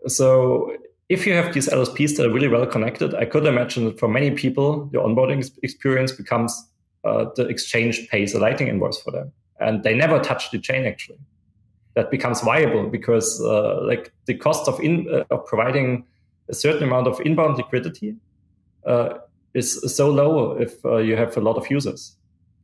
so, 0.07 0.77
if 1.09 1.27
you 1.27 1.35
have 1.35 1.55
these 1.55 1.69
LSPs 1.69 2.17
that 2.17 2.27
are 2.27 2.33
really 2.33 2.49
well 2.49 2.67
connected, 2.67 3.15
I 3.15 3.25
could 3.25 3.47
imagine 3.47 3.85
that 3.85 3.99
for 3.99 4.09
many 4.09 4.31
people, 4.31 4.87
the 4.87 4.99
onboarding 4.99 5.49
experience 5.63 6.13
becomes 6.13 6.53
uh, 7.05 7.27
the 7.37 7.47
exchange 7.47 8.09
pays 8.09 8.35
a 8.35 8.39
lightning 8.39 8.69
invoice 8.69 9.01
for 9.01 9.11
them, 9.11 9.33
and 9.61 9.83
they 9.83 9.95
never 9.95 10.19
touch 10.21 10.51
the 10.51 10.59
chain 10.59 10.87
actually. 10.87 11.19
That 11.97 12.11
becomes 12.11 12.43
viable 12.43 12.89
because 12.89 13.41
uh, 13.41 13.81
like 13.83 14.13
the 14.27 14.35
cost 14.35 14.69
of 14.69 14.79
in 14.81 15.09
uh, 15.11 15.25
of 15.35 15.47
providing 15.47 16.05
a 16.49 16.55
certain 16.55 16.85
amount 16.85 17.09
of 17.09 17.21
inbound 17.21 17.57
liquidity 17.57 18.17
uh, 18.87 19.15
is 19.55 19.97
so 19.97 20.11
low 20.11 20.53
if 20.53 20.85
uh, 20.85 20.99
you 20.99 21.17
have 21.17 21.37
a 21.37 21.41
lot 21.41 21.57
of 21.57 21.71
users 21.71 22.17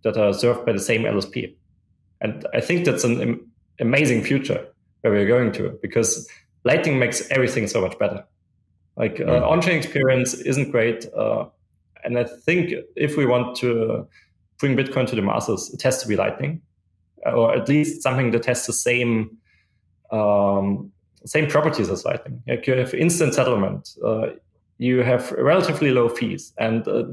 that 0.03 0.17
are 0.17 0.33
served 0.33 0.67
by 0.67 0.73
the 0.73 0.81
same 0.81 1.03
LSP. 1.03 1.55
And 2.21 2.47
I 2.55 2.61
think 2.61 2.85
that's 2.85 3.05
an 3.05 3.21
am- 3.21 3.51
amazing 3.81 4.23
future 4.23 4.67
where 5.01 5.13
we're 5.13 5.27
going 5.27 5.53
to 5.53 5.79
because 5.83 6.29
Lightning 6.65 6.99
makes 6.99 7.29
everything 7.31 7.67
so 7.67 7.81
much 7.81 7.99
better. 7.99 8.25
Like 8.97 9.21
uh, 9.21 9.25
mm. 9.25 9.51
on-chain 9.51 9.79
experience 9.79 10.35
isn't 10.35 10.71
great, 10.71 11.07
uh, 11.17 11.47
and 12.05 12.19
I 12.19 12.25
think 12.25 12.73
if 12.95 13.17
we 13.17 13.25
want 13.27 13.57
to 13.57 14.07
bring 14.59 14.77
Bitcoin 14.77 15.07
to 15.09 15.17
the 15.17 15.23
masses, 15.23 15.73
it 15.73 15.83
has 15.83 16.03
to 16.03 16.09
be 16.09 16.15
Lightning, 16.15 16.61
or 17.27 17.55
at 17.55 17.69
least 17.69 18.03
something 18.03 18.31
that 18.33 18.45
has 18.47 18.67
the 18.67 18.73
same 18.73 19.37
um, 20.11 20.93
same 21.25 21.49
properties 21.49 21.89
as 21.89 22.05
Lightning. 22.05 22.43
Like 22.47 22.67
you 22.67 22.75
have 22.75 22.95
instant 22.95 23.35
settlement. 23.35 23.91
Uh, 24.05 24.31
you 24.79 25.03
have 25.03 25.31
relatively 25.33 25.91
low 25.93 26.09
fees 26.09 26.53
and 26.59 26.87
uh, 26.89 27.05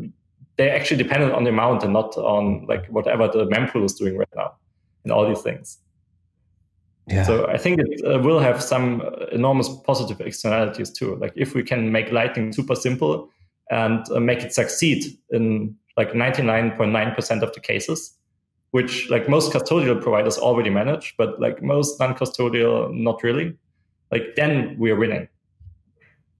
they're 0.57 0.76
actually 0.76 1.02
dependent 1.02 1.34
on 1.34 1.44
the 1.44 1.52
amount 1.52 1.84
and 1.84 1.94
not 1.94 2.18
on 2.18 2.65
like 2.68 2.88
whatever 2.88 3.27
the 3.27 3.45
mempool 3.45 3.86
is 3.86 3.94
doing 3.94 4.18
right 4.18 4.27
now 4.36 4.53
and 5.03 5.14
all 5.14 5.27
these 5.27 5.41
things. 5.41 5.77
Yeah. 7.07 7.23
So 7.23 7.48
I 7.48 7.57
think 7.57 7.80
it 7.80 8.06
uh, 8.06 8.19
will 8.19 8.40
have 8.40 8.61
some 8.61 9.02
enormous 9.31 9.69
positive 9.86 10.22
externalities 10.22 10.91
too. 10.91 11.15
Like 11.15 11.34
if 11.36 11.56
we 11.56 11.64
can 11.64 11.91
make 11.91 12.11
Lightning 12.11 12.53
super 12.53 12.76
simple 12.76 13.30
and 13.72 14.06
uh, 14.11 14.19
make 14.19 14.41
it 14.41 14.53
succeed 14.53 15.06
in 15.31 15.76
like 15.98 16.14
99.9% 16.14 17.41
of 17.41 17.53
the 17.53 17.60
cases, 17.60 18.18
which 18.71 19.09
like 19.09 19.27
most 19.27 19.51
custodial 19.51 20.01
providers 20.01 20.37
already 20.37 20.69
manage, 20.69 21.15
but 21.17 21.39
like 21.39 21.61
most 21.61 21.99
non-custodial, 21.99 22.93
not 22.93 23.23
really. 23.23 23.57
Like 24.11 24.35
then 24.35 24.75
we 24.77 24.91
are 24.91 24.95
winning. 24.95 25.27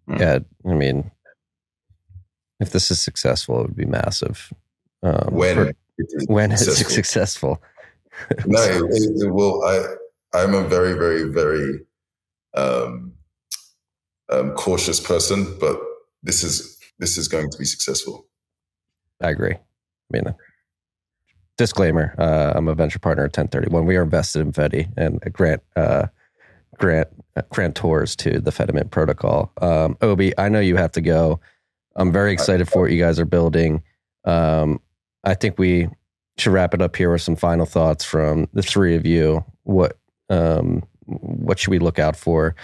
Yeah, 0.08 0.40
I 0.66 0.74
mean, 0.74 1.12
if 2.60 2.72
this 2.72 2.92
is 2.92 3.00
successful, 3.00 3.60
it 3.60 3.68
would 3.68 3.76
be 3.76 3.86
massive. 3.86 4.52
Um, 5.04 5.30
when 5.32 5.56
for, 5.56 5.74
when 6.28 6.52
it's 6.52 6.94
successful. 6.94 7.62
no, 8.46 8.62
it, 8.92 9.24
it, 9.24 9.34
will. 9.34 9.64
I 9.64 9.96
I'm 10.34 10.54
a 10.54 10.64
very 10.64 10.94
very 10.94 11.30
very 11.30 11.80
um, 12.56 13.14
um, 14.30 14.52
cautious 14.54 15.00
person, 15.00 15.58
but 15.60 15.80
this 16.24 16.44
is 16.44 16.80
this 16.98 17.18
is 17.18 17.28
going 17.28 17.50
to 17.50 17.58
be 17.58 17.66
successful. 17.66 18.28
I 19.22 19.30
agree. 19.30 19.54
I 19.54 19.60
mean, 20.12 20.34
disclaimer: 21.60 22.16
uh, 22.18 22.54
I'm 22.56 22.68
a 22.68 22.74
venture 22.74 23.00
partner 23.00 23.26
at 23.26 23.38
1031. 23.38 23.86
We 23.86 23.98
are 23.98 24.04
invested 24.04 24.40
in 24.40 24.52
Fedi 24.54 24.90
and 24.98 25.22
grant 25.32 25.62
uh, 25.76 26.08
grant 26.78 27.10
uh, 27.36 27.42
grant 27.50 27.76
tours 27.76 28.16
to 28.16 28.40
the 28.40 28.52
Fedimint 28.52 28.90
protocol. 28.90 29.52
Um, 29.62 29.98
Obi, 30.02 30.36
I 30.40 30.50
know 30.50 30.62
you 30.62 30.78
have 30.78 30.94
to 30.94 31.02
go. 31.02 31.40
I'm 31.96 32.12
very 32.12 32.32
excited 32.32 32.70
for 32.70 32.84
what 32.84 32.92
you 32.92 33.00
guys 33.00 33.20
are 33.20 33.26
building. 33.26 33.84
Um, 34.24 34.80
I 35.26 35.36
think 35.36 35.60
we 35.60 35.90
should 36.38 36.54
wrap 36.54 36.74
it 36.74 36.82
up 36.82 36.96
here 36.96 37.12
with 37.12 37.22
some 37.22 37.36
final 37.36 37.66
thoughts 37.66 38.06
from 38.06 38.48
the 38.54 38.64
three 38.64 38.96
of 38.96 39.06
you. 39.06 39.44
What 39.64 39.98
um, 40.30 40.84
what 41.06 41.60
should 41.60 41.72
we 41.72 41.80
look 41.80 42.00
out 42.00 42.16
for 42.16 42.56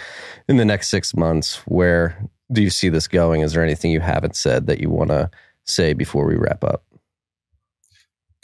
in 0.48 0.56
the 0.56 0.64
next 0.64 0.88
six 0.88 1.14
months? 1.14 1.56
Where 1.66 2.16
do 2.50 2.62
you 2.62 2.70
see 2.70 2.88
this 2.88 3.06
going? 3.06 3.42
Is 3.42 3.52
there 3.52 3.62
anything 3.62 3.90
you 3.90 4.00
haven't 4.00 4.36
said 4.36 4.66
that 4.68 4.80
you 4.80 4.88
want 4.88 5.10
to 5.10 5.30
say 5.64 5.92
before 5.92 6.24
we 6.26 6.36
wrap 6.36 6.64
up? 6.64 6.82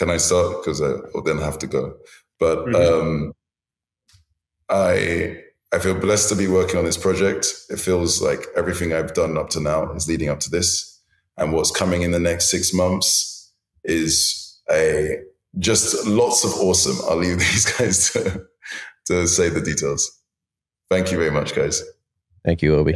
Can 0.02 0.10
I 0.10 0.16
start? 0.16 0.56
Because 0.56 0.82
I 0.82 0.94
will 1.14 1.22
then 1.22 1.38
have 1.38 1.58
to 1.58 1.68
go. 1.68 1.94
But 2.40 2.58
mm-hmm. 2.66 2.74
um, 2.74 3.32
I 4.68 5.36
I 5.72 5.78
feel 5.78 5.94
blessed 5.94 6.28
to 6.30 6.34
be 6.34 6.48
working 6.48 6.76
on 6.76 6.84
this 6.84 6.96
project. 6.96 7.46
It 7.70 7.78
feels 7.78 8.20
like 8.20 8.48
everything 8.56 8.92
I've 8.92 9.14
done 9.14 9.38
up 9.38 9.48
to 9.50 9.60
now 9.60 9.92
is 9.92 10.08
leading 10.08 10.28
up 10.28 10.40
to 10.40 10.50
this, 10.50 11.00
and 11.36 11.52
what's 11.52 11.70
coming 11.70 12.02
in 12.02 12.10
the 12.10 12.18
next 12.18 12.50
six 12.50 12.74
months 12.74 13.52
is 13.84 14.60
a 14.72 15.20
just 15.60 16.04
lots 16.04 16.42
of 16.44 16.50
awesome. 16.54 16.96
I'll 17.08 17.18
leave 17.18 17.38
these 17.52 17.66
guys 17.66 18.10
to 18.10 18.44
to 19.06 19.28
say 19.28 19.50
the 19.50 19.60
details. 19.60 20.10
Thank 20.90 21.12
you 21.12 21.18
very 21.18 21.30
much, 21.30 21.54
guys. 21.54 21.80
Thank 22.44 22.60
you, 22.60 22.74
Obi. 22.74 22.94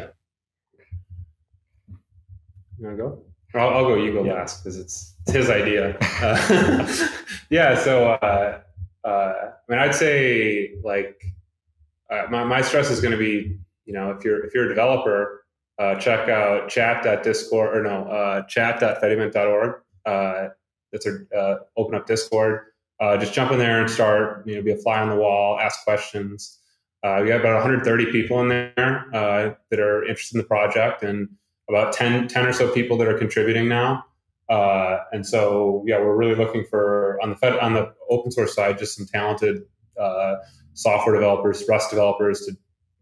You 2.79 2.87
want 2.89 2.99
to 2.99 3.03
go? 3.05 3.23
I'll, 3.55 3.69
I'll, 3.77 3.85
go. 3.85 3.95
You 3.95 4.13
go 4.13 4.25
yeah. 4.25 4.33
last 4.33 4.65
because 4.65 4.77
it's, 4.77 5.16
it's 5.27 5.35
his 5.35 5.51
idea. 5.51 5.97
Uh, 6.17 7.09
yeah. 7.51 7.79
So, 7.79 8.13
uh, 8.13 8.61
uh, 9.05 9.09
I 9.09 9.53
mean, 9.69 9.79
I'd 9.79 9.95
say 9.95 10.73
like 10.83 11.23
uh, 12.11 12.23
my 12.31 12.43
my 12.43 12.63
stress 12.63 12.91
is 12.91 13.03
going 13.03 13.13
to 13.13 13.19
be, 13.19 13.59
you 13.85 13.93
know, 13.93 14.13
if 14.13 14.25
you're 14.25 14.47
if 14.47 14.55
you're 14.55 14.65
a 14.65 14.69
developer, 14.69 15.45
uh, 15.79 15.97
check 15.97 16.31
out 16.31 16.71
chat.discord 16.71 17.77
or 17.77 17.83
no 17.83 18.05
uh, 18.05 18.47
chat.fedimint.org. 18.47 19.83
Uh, 20.07 20.49
that's 20.91 21.07
a 21.07 21.59
open 21.77 21.95
up 21.95 22.07
Discord. 22.07 22.63
just 23.21 23.35
jump 23.35 23.53
in 23.53 23.59
there 23.59 23.83
and 23.83 23.91
start. 23.91 24.47
You 24.47 24.57
know, 24.57 24.63
be 24.63 24.73
a 24.73 24.77
fly 24.79 25.01
on 25.01 25.11
the 25.11 25.17
wall, 25.17 25.59
ask 25.61 25.85
questions. 25.85 26.61
we 27.03 27.29
have 27.29 27.41
about 27.41 27.57
130 27.57 28.11
people 28.11 28.41
in 28.41 28.49
there 28.49 29.05
that 29.13 29.81
are 29.81 30.03
interested 30.05 30.37
in 30.37 30.41
the 30.41 30.49
project 30.49 31.03
and 31.03 31.29
about 31.69 31.93
10, 31.93 32.29
10 32.29 32.47
or 32.47 32.55
so 32.55 32.73
people 32.73 32.97
that 32.97 33.07
are 33.07 33.19
contributing 33.19 33.69
now. 33.69 34.06
Uh, 34.49 34.99
and 35.13 35.27
so, 35.27 35.83
yeah, 35.87 35.99
we're 35.99 36.17
really 36.17 36.35
looking 36.35 36.65
for 36.71 37.19
on 37.23 37.31
the 37.31 37.37
Fed, 37.37 37.59
on 37.59 37.75
the 37.75 37.93
open 38.11 38.31
source 38.31 38.55
side, 38.55 38.79
just 38.79 38.97
some 38.97 39.07
talented 39.07 39.63
uh, 40.01 40.37
software 40.75 41.15
developers, 41.15 41.65
Rust 41.69 41.91
developers, 41.91 42.41
to 42.47 42.57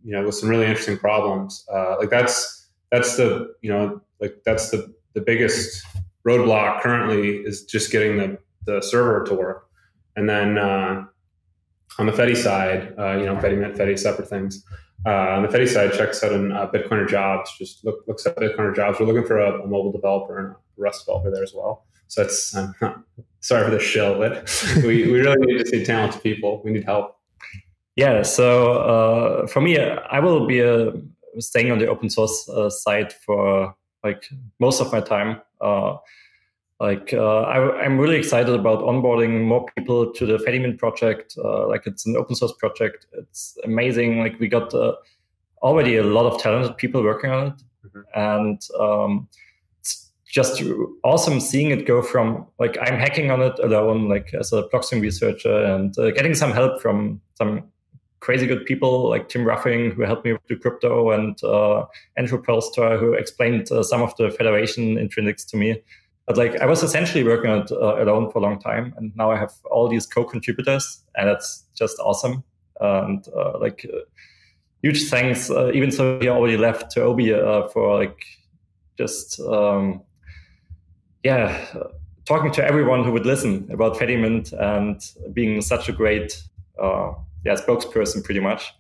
you 0.05 0.13
know, 0.13 0.25
with 0.25 0.35
some 0.35 0.49
really 0.49 0.67
interesting 0.67 0.99
problems. 0.99 1.67
Uh, 1.73 1.97
like 1.99 2.11
that's 2.11 2.69
that's 2.91 3.17
the 3.17 3.55
you 3.63 3.71
know, 3.71 4.01
like 4.21 4.37
that's 4.45 4.71
the 4.71 4.95
the 5.15 5.21
biggest 5.21 5.85
roadblock 6.27 6.81
currently 6.81 7.39
is 7.39 7.65
just 7.65 7.91
getting 7.91 8.17
the 8.19 8.39
the 8.67 8.81
server 8.81 9.25
to 9.25 9.35
work. 9.35 9.67
And 10.17 10.29
then 10.29 10.59
uh, 10.59 11.05
on 11.99 12.07
the 12.07 12.13
Fedi 12.13 12.37
side, 12.37 12.95
uh, 12.99 13.17
you 13.17 13.27
know, 13.27 13.37
Fedimint, 13.37 13.77
Fedi 13.77 13.99
separate 13.99 14.29
things. 14.29 14.65
Uh, 15.07 15.11
on 15.11 15.43
the 15.43 15.49
Fedi 15.49 15.69
side, 15.69 15.93
check 15.93 16.15
out 16.23 16.33
in 16.33 16.53
uh, 16.53 16.67
Bitcoiner 16.71 17.07
jobs. 17.07 17.55
Just 17.59 17.85
look 17.85 18.05
looks 18.07 18.25
at 18.27 18.37
Bitcoiner 18.37 18.75
jobs. 18.75 18.99
We're 18.99 19.07
looking 19.07 19.27
for 19.27 19.39
a, 19.39 19.61
a, 19.61 19.67
mobile 19.67 19.93
developer 19.93 20.39
and 20.39 20.53
a 20.53 20.57
Rust 20.79 21.05
developer 21.05 21.31
there 21.31 21.43
as 21.43 21.53
well. 21.55 21.85
So 22.09 22.23
that's 22.23 22.55
I'm 22.57 22.75
sorry 23.41 23.65
for 23.65 23.71
the 23.71 23.81
shill, 23.81 24.19
but 24.19 24.51
we, 24.77 25.11
we 25.11 25.21
really 25.21 25.47
need 25.47 25.59
to 25.59 25.67
see 25.67 25.85
talented 25.85 26.23
people. 26.23 26.63
We 26.65 26.73
need 26.73 26.85
help. 26.85 27.19
Yeah. 27.97 28.23
So 28.23 28.73
uh, 28.73 29.47
for 29.47 29.61
me, 29.61 29.79
I 29.79 30.21
will 30.21 30.47
be 30.47 30.63
uh, 30.63 30.93
staying 31.39 31.71
on 31.71 31.79
the 31.79 31.87
open 31.87 32.09
source 32.09 32.49
uh, 32.49 32.71
side 32.71 33.13
for 33.13 33.75
like 34.03 34.27
most 34.59 34.81
of 34.81 34.91
my 34.91 35.01
time. 35.01 35.41
Uh, 36.81 36.85
like 36.85 37.15
I, 37.15 37.85
am 37.85 37.99
really 37.99 38.17
excited 38.17 38.55
about 38.55 38.81
onboarding 38.81 39.45
more 39.45 39.67
people 39.77 40.13
to 40.13 40.27
the 40.27 40.39
Fedimint 40.39 40.79
project. 40.79 41.37
like 41.37 41.87
it's 41.87 42.07
an 42.07 42.17
open 42.17 42.35
source 42.35 42.53
project. 42.59 43.07
It's 43.13 43.57
amazing. 43.65 44.21
Like 44.21 44.39
we 44.41 44.49
got 44.49 44.73
already 45.63 45.97
a 45.97 46.05
lot 46.05 46.27
of 46.27 46.41
talented 46.41 46.77
people 46.77 47.03
working 47.03 47.31
on 47.31 47.47
it, 47.49 47.63
mm-hmm. 47.87 48.01
and 48.15 48.61
um, 48.79 49.29
just 50.35 50.63
awesome 51.05 51.39
seeing 51.39 51.71
it 51.71 51.87
go 51.87 52.03
from 52.03 52.47
like 52.59 52.77
I'm 52.81 52.99
hacking 52.99 53.31
on 53.31 53.41
it 53.41 53.59
alone, 53.61 54.09
like 54.09 54.35
as 54.35 54.53
a 54.53 54.65
blockchain 54.65 55.01
researcher, 55.01 55.65
and 55.65 55.97
uh, 55.99 56.11
getting 56.11 56.35
some 56.35 56.53
help 56.53 56.83
from 56.83 57.21
some 57.37 57.65
crazy 58.19 58.47
good 58.47 58.65
people 58.67 59.09
like 59.09 59.29
Tim 59.29 59.45
Ruffing, 59.45 59.93
who 59.93 60.03
helped 60.03 60.25
me 60.25 60.33
with 60.33 60.47
the 60.49 60.57
crypto, 60.57 61.13
and 61.13 61.43
uh, 61.45 61.85
Andrew 62.17 62.43
Poelstra, 62.43 62.99
who 62.99 63.13
explained 63.13 63.71
uh, 63.71 63.83
some 63.83 64.03
of 64.03 64.15
the 64.17 64.31
Federation 64.31 64.97
intrinsics 64.97 65.47
to 65.51 65.57
me. 65.57 65.81
But 66.27 66.37
like 66.37 66.61
I 66.61 66.67
was 66.67 66.83
essentially 66.83 67.23
working 67.23 67.51
on 67.51 67.61
it 67.61 67.73
uh, 67.73 68.03
alone 68.03 68.31
for 68.31 68.39
a 68.39 68.43
long 68.43 68.59
time, 68.59 68.95
and 68.97 69.15
now 69.15 69.31
I 69.31 69.37
have 69.37 69.53
all 69.71 69.89
these 69.89 70.07
co-contributors, 70.07 71.05
and 71.17 71.29
it's 71.29 71.65
just 71.75 71.99
awesome. 71.99 72.43
And 72.81 73.27
uh, 73.37 73.59
like 73.59 73.87
uh, 73.93 73.99
huge 74.83 75.09
thanks, 75.11 75.51
even 75.51 75.91
so 75.91 76.19
he 76.21 76.29
already 76.29 76.57
left 76.57 76.91
to 76.93 77.03
Obi 77.03 77.31
for 77.73 77.99
like 77.99 78.25
just. 78.97 79.41
Um, 79.41 80.03
yeah, 81.25 81.65
talking 82.27 82.53
to 82.53 82.65
everyone 82.65 83.03
who 83.03 83.11
would 83.11 83.27
listen 83.27 83.69
about 83.73 83.97
Fedimint 83.97 84.53
and 84.53 85.01
being 85.35 85.61
such 85.63 85.89
a 85.89 85.93
great 85.93 86.41
uh, 86.81 87.13
yeah 87.45 87.55
spokesperson, 87.55 88.23
pretty 88.23 88.41
much. 88.41 88.73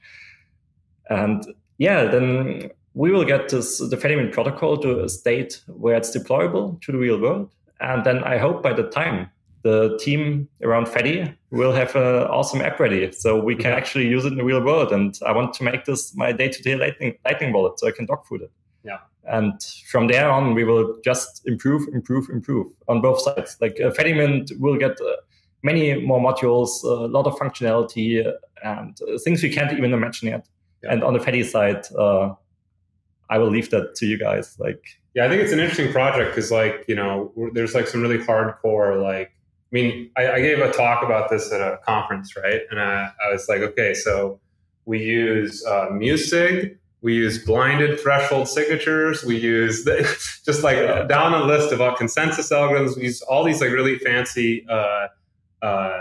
And 1.11 1.45
yeah, 1.79 2.05
then 2.05 2.71
we 2.95 3.11
will 3.11 3.25
get 3.25 3.49
this 3.49 3.79
the 3.79 3.97
Fedimint 3.97 4.33
protocol 4.33 4.79
to 4.79 5.05
a 5.05 5.09
state 5.09 5.61
where 5.67 5.97
it's 5.97 6.17
deployable 6.17 6.81
to 6.83 6.93
the 6.93 6.99
real 6.99 7.21
world. 7.21 7.51
And 7.81 8.05
then 8.05 8.25
I 8.25 8.39
hope 8.39 8.63
by 8.63 8.73
the 8.73 8.85
time 8.85 9.31
the 9.63 9.99
team 9.99 10.49
around 10.63 10.87
Fedi 10.87 11.35
will 11.51 11.73
have 11.73 11.97
an 11.97 12.27
awesome 12.29 12.61
app 12.61 12.79
ready, 12.79 13.11
so 13.13 13.43
we 13.43 13.57
can 13.57 13.73
actually 13.73 14.07
use 14.07 14.25
it 14.25 14.33
in 14.33 14.39
the 14.39 14.45
real 14.45 14.63
world. 14.63 14.93
And 14.93 15.19
I 15.27 15.33
want 15.33 15.55
to 15.55 15.65
make 15.65 15.87
this 15.87 16.15
my 16.15 16.33
day-to-day 16.33 16.77
lightning, 16.77 17.17
lightning 17.25 17.53
wallet, 17.53 17.79
so 17.79 17.89
I 17.89 17.91
can 17.91 18.07
dog 18.07 18.27
food 18.27 18.43
it. 18.43 18.53
Yeah. 18.85 18.99
And 19.25 19.61
from 19.91 20.07
there 20.09 20.31
on, 20.31 20.55
we 20.55 20.65
will 20.65 20.99
just 21.03 21.47
improve, 21.47 21.89
improve, 21.95 22.29
improve 22.29 22.67
on 22.89 23.01
both 23.01 23.23
sides. 23.23 23.57
Like 23.61 23.81
uh, 23.81 23.91
Fedimint 23.91 24.53
will 24.61 24.77
get 24.77 25.01
uh, 25.01 25.17
many 25.63 25.99
more 25.99 26.21
modules, 26.21 26.85
a 26.85 27.07
lot 27.07 27.27
of 27.27 27.35
functionality, 27.37 28.31
and 28.63 29.01
uh, 29.03 29.19
things 29.19 29.43
we 29.43 29.49
can't 29.49 29.73
even 29.73 29.95
imagine 29.95 30.29
yet. 30.29 30.47
Yeah. 30.83 30.93
And 30.93 31.03
on 31.03 31.15
the 31.15 31.21
Fedi 31.21 31.43
side, 31.43 31.87
uh, 31.97 32.35
I 33.31 33.39
will 33.39 33.51
leave 33.51 33.71
that 33.71 33.95
to 33.97 34.07
you 34.07 34.19
guys. 34.19 34.57
Like, 34.59 34.83
yeah, 35.15 35.27
I 35.27 35.29
think 35.29 35.43
it's 35.43 35.53
an 35.53 35.61
interesting 35.61 35.93
project 35.93 36.31
because, 36.31 36.51
like, 36.51 36.85
you 36.89 36.95
know, 36.95 37.33
there's 37.53 37.75
like 37.75 37.87
some 37.87 38.03
really 38.03 38.19
hardcore, 38.19 39.03
like, 39.03 39.29
I 39.29 39.73
mean, 39.73 40.11
I, 40.17 40.33
I, 40.33 40.41
gave 40.41 40.61
a 40.61 40.71
talk 40.71 41.03
about 41.03 41.31
this 41.31 41.53
at 41.53 41.61
a 41.61 41.79
conference, 41.85 42.37
right? 42.37 42.61
And 42.71 42.79
I, 42.81 43.11
I 43.27 43.33
was 43.33 43.49
like, 43.49 43.61
okay, 43.61 43.93
so 43.93 44.39
we 44.85 45.03
use 45.03 45.65
uh, 45.67 45.89
Musig 45.91 46.77
we 47.05 47.13
use 47.13 47.45
blinded 47.45 48.01
threshold 48.01 48.49
signatures. 48.49 49.23
We 49.23 49.37
use 49.37 49.85
the, 49.85 50.05
just 50.47 50.65
like 50.65 50.79
yeah. 50.79 51.03
down 51.03 51.35
a 51.35 51.45
list 51.45 51.71
of 51.71 51.83
all 51.83 51.95
consensus 51.95 52.51
algorithms. 52.51 52.97
We 52.97 53.03
use 53.03 53.21
all 53.21 53.45
these 53.45 53.61
like 53.61 53.71
really 53.71 53.99
fancy, 53.99 54.67
uh, 54.71 55.09
uh, 55.61 56.01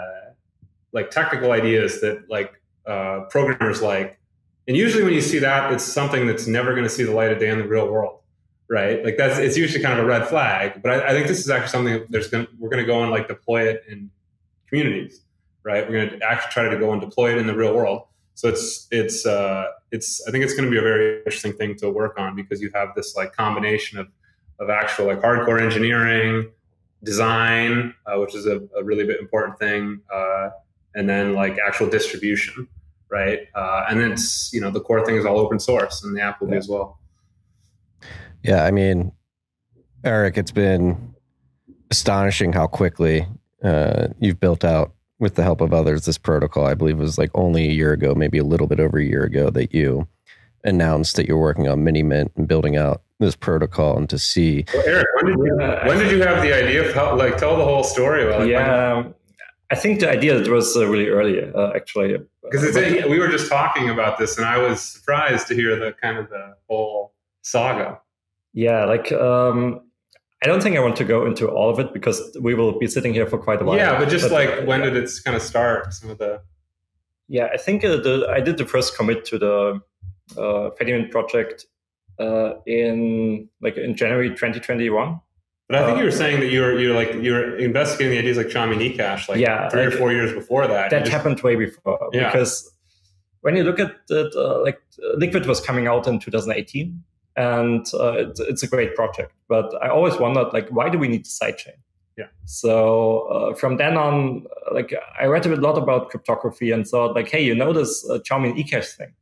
like 0.94 1.12
technical 1.12 1.52
ideas 1.52 2.00
that 2.00 2.30
like 2.30 2.54
uh, 2.88 3.26
programmers 3.30 3.82
like. 3.82 4.18
And 4.68 4.78
usually 4.78 5.04
when 5.04 5.14
you 5.14 5.22
see 5.22 5.40
that, 5.40 5.72
it's 5.74 5.84
something 5.84 6.26
that's 6.26 6.48
never 6.48 6.72
going 6.72 6.84
to 6.84 6.90
see 6.90 7.04
the 7.04 7.12
light 7.12 7.32
of 7.32 7.40
day 7.40 7.50
in 7.50 7.58
the 7.58 7.68
real 7.68 7.92
world, 7.92 8.20
right? 8.70 9.04
Like 9.04 9.18
that's 9.18 9.38
it's 9.38 9.58
usually 9.58 9.84
kind 9.84 10.00
of 10.00 10.06
a 10.06 10.08
red 10.08 10.28
flag. 10.28 10.82
But 10.82 10.92
I, 10.92 11.08
I 11.08 11.12
think 11.12 11.28
this 11.28 11.40
is 11.40 11.50
actually 11.50 11.70
something 11.70 12.06
there's 12.10 12.28
going 12.28 12.48
we're 12.60 12.70
going 12.70 12.84
to 12.84 12.88
go 12.88 13.02
and 13.02 13.12
like 13.12 13.28
deploy 13.28 13.68
it 13.68 13.84
in 13.90 14.10
communities, 14.68 15.22
right? 15.64 15.88
We're 15.88 16.08
going 16.08 16.20
to 16.20 16.26
actually 16.26 16.52
try 16.52 16.70
to 16.70 16.78
go 16.78 16.92
and 16.94 17.02
deploy 17.02 17.32
it 17.32 17.38
in 17.38 17.48
the 17.48 17.56
real 17.56 17.76
world. 17.76 18.04
So 18.36 18.48
it's 18.48 18.88
it's 18.90 19.26
uh, 19.26 19.68
it's 19.92 20.26
I 20.28 20.32
think 20.32 20.44
it's 20.44 20.54
going 20.54 20.66
to 20.66 20.72
be 20.72 20.78
a 20.78 20.82
very 20.82 21.18
interesting 21.20 21.54
thing 21.54 21.76
to 21.78 21.90
work 21.90 22.18
on 22.18 22.36
because 22.36 22.62
you 22.62 22.72
have 22.74 22.90
this 22.96 23.16
like 23.16 23.36
combination 23.36 24.00
of 24.00 24.08
of 24.60 24.70
actual 24.70 25.08
like 25.08 25.22
hardcore 25.22 25.62
engineering, 25.62 26.50
design, 27.04 27.94
uh, 28.06 28.18
which 28.18 28.36
is 28.36 28.46
a, 28.46 28.62
a, 28.78 28.84
really 28.84 29.04
important 29.20 29.58
thing, 29.60 30.00
uh, 30.14 30.50
and 30.96 31.10
then 31.10 31.34
like 31.34 31.58
actual 31.66 31.90
distribution, 31.90 32.68
right? 33.14 33.48
Uh, 33.56 33.86
and 33.88 34.00
then 34.00 34.12
it's 34.12 34.52
you 34.52 34.60
know 34.60 34.72
the 34.72 34.82
core 34.82 35.06
thing 35.06 35.16
is 35.16 35.26
all 35.26 35.40
open 35.40 35.60
source, 35.60 36.04
and 36.04 36.18
the 36.18 36.22
app 36.22 36.42
will 36.42 36.48
yeah. 36.48 36.56
be 36.56 36.58
as 36.58 36.68
well. 36.68 37.00
Yeah, 38.42 38.66
I 38.66 38.72
mean, 38.72 39.14
Eric, 40.04 40.38
it's 40.38 40.52
been 40.52 41.14
astonishing 41.92 42.52
how 42.52 42.68
quickly 42.68 43.26
uh, 43.64 44.08
you've 44.20 44.40
built 44.40 44.66
out 44.66 44.94
with 45.20 45.36
the 45.36 45.44
help 45.44 45.62
of 45.62 45.74
others, 45.74 46.06
this 46.06 46.18
protocol, 46.18 46.66
I 46.66 46.74
believe, 46.74 46.98
was 46.98 47.18
like 47.18 47.32
only 47.34 47.70
a 47.70 47.72
year 47.72 47.94
ago, 47.94 48.14
maybe 48.14 48.38
a 48.38 48.44
little 48.44 48.68
bit 48.68 48.82
over 48.82 48.98
a 48.98 49.06
year 49.06 49.24
ago, 49.24 49.50
that 49.52 49.74
you 49.74 50.08
announced 50.66 51.16
that 51.16 51.28
you're 51.28 51.38
working 51.38 51.70
on 51.70 51.86
MiniMint 51.86 52.32
and 52.36 52.48
building 52.48 52.76
out 52.76 53.04
this 53.20 53.36
protocol 53.36 53.96
and 53.96 54.10
to 54.10 54.20
see. 54.20 54.66
Well, 54.74 54.84
Eric, 54.86 55.08
when 55.22 55.26
did, 55.28 55.46
you, 55.46 55.56
when 55.56 55.98
did 56.00 56.12
you 56.12 56.22
have 56.24 56.42
the 56.42 56.54
idea 56.54 56.90
of 56.90 56.94
how, 56.94 57.16
like, 57.16 57.38
tell 57.38 57.56
the 57.56 57.64
whole 57.64 57.84
story? 57.84 58.26
Like, 58.26 58.50
yeah. 58.50 59.04
I 59.74 59.76
think 59.76 60.02
the 60.02 60.10
idea 60.18 60.36
was 60.52 60.78
uh, 60.78 60.88
really 60.88 61.08
early, 61.08 61.52
uh, 61.52 61.72
actually. 61.76 62.20
Because 62.44 62.76
we 63.14 63.18
were 63.18 63.28
just 63.28 63.50
talking 63.50 63.90
about 63.90 64.20
this, 64.20 64.38
and 64.38 64.46
I 64.46 64.60
was 64.60 64.80
surprised 64.82 65.48
to 65.48 65.56
hear 65.56 65.76
the 65.84 65.94
kind 65.94 66.20
of 66.20 66.30
the 66.30 66.56
whole 66.70 67.16
saga. 67.42 68.00
Yeah, 68.54 68.86
like 68.86 69.12
um, 69.12 69.82
I 70.44 70.46
don't 70.46 70.62
think 70.62 70.78
I 70.78 70.80
want 70.80 70.96
to 70.98 71.04
go 71.04 71.26
into 71.26 71.48
all 71.48 71.72
of 71.72 71.80
it 71.80 71.92
because 71.92 72.20
we 72.40 72.54
will 72.54 72.78
be 72.78 72.86
sitting 72.86 73.16
here 73.16 73.26
for 73.26 73.40
quite 73.40 73.64
a 73.64 73.66
while. 73.66 73.78
Yeah, 73.78 73.98
but 73.98 74.10
just 74.10 74.30
but, 74.30 74.34
like 74.40 74.68
when 74.68 74.82
did 74.82 74.96
it 74.96 75.10
kind 75.26 75.36
of 75.36 75.42
start? 75.42 75.92
Some 75.92 76.12
of 76.12 76.20
the. 76.20 76.42
Yeah, 77.28 77.48
I 77.52 77.58
think 77.58 77.84
uh, 77.84 77.98
the, 77.98 78.28
I 78.30 78.42
did 78.42 78.58
the 78.58 78.66
first 78.66 78.96
commit 78.96 79.26
to 79.26 79.40
the 79.40 79.82
uh, 80.38 80.70
Fedimint 80.78 81.10
project 81.10 81.66
uh, 82.20 82.62
in 82.68 83.50
like 83.60 83.78
in 83.78 83.96
January 83.96 84.30
2021. 84.30 85.20
But 85.70 85.82
I 85.82 85.86
think 85.86 85.98
you 85.98 86.04
were 86.04 86.10
uh, 86.10 86.14
saying 86.14 86.42
that 86.42 86.52
you 86.52 86.62
were 86.62 86.78
you're 86.78 86.96
like 86.96 87.14
you're 87.14 87.58
investigating 87.58 88.12
the 88.12 88.20
ideas 88.20 88.38
like 88.38 88.48
Chaumian 88.48 88.80
eCash 88.80 89.30
like 89.30 89.40
yeah, 89.40 89.70
three 89.70 89.86
like, 89.86 89.94
or 89.94 89.98
four 89.98 90.12
years 90.12 90.34
before 90.34 90.68
that. 90.68 90.90
That 90.90 91.00
just, 91.00 91.12
happened 91.12 91.40
way 91.42 91.56
before 91.56 92.10
yeah. 92.12 92.32
because 92.32 92.74
when 93.44 93.58
you 93.58 93.64
look 93.64 93.80
at 93.80 93.96
it, 94.10 94.36
uh, 94.36 94.62
like 94.62 94.82
Liquid 95.16 95.46
was 95.46 95.60
coming 95.60 95.86
out 95.86 96.08
in 96.08 96.18
2018, 96.20 97.04
and 97.36 97.86
uh, 97.94 98.14
it's, 98.14 98.40
it's, 98.40 98.64
a 98.64 98.68
great 98.68 98.96
project. 98.96 99.34
But 99.50 99.74
I 99.84 99.90
always 99.90 100.16
wondered, 100.16 100.54
like, 100.54 100.70
why 100.70 100.90
do 100.90 100.98
we 100.98 101.10
need 101.10 101.26
the 101.26 101.30
sidechain? 101.30 101.78
Yeah. 102.18 102.28
So 102.46 103.22
uh, 103.28 103.56
from 103.56 103.78
then 103.78 103.98
on, 103.98 104.46
like, 104.72 104.94
I 105.20 105.26
read 105.26 105.46
a 105.46 105.56
lot 105.58 105.78
about 105.78 106.10
cryptography 106.10 106.72
and 106.72 106.88
thought, 106.88 107.16
like, 107.16 107.30
hey, 107.30 107.44
you 107.44 107.54
know 107.54 107.74
this 107.74 108.10
uh, 108.10 108.20
eCash 108.20 108.96
thing? 108.96 109.14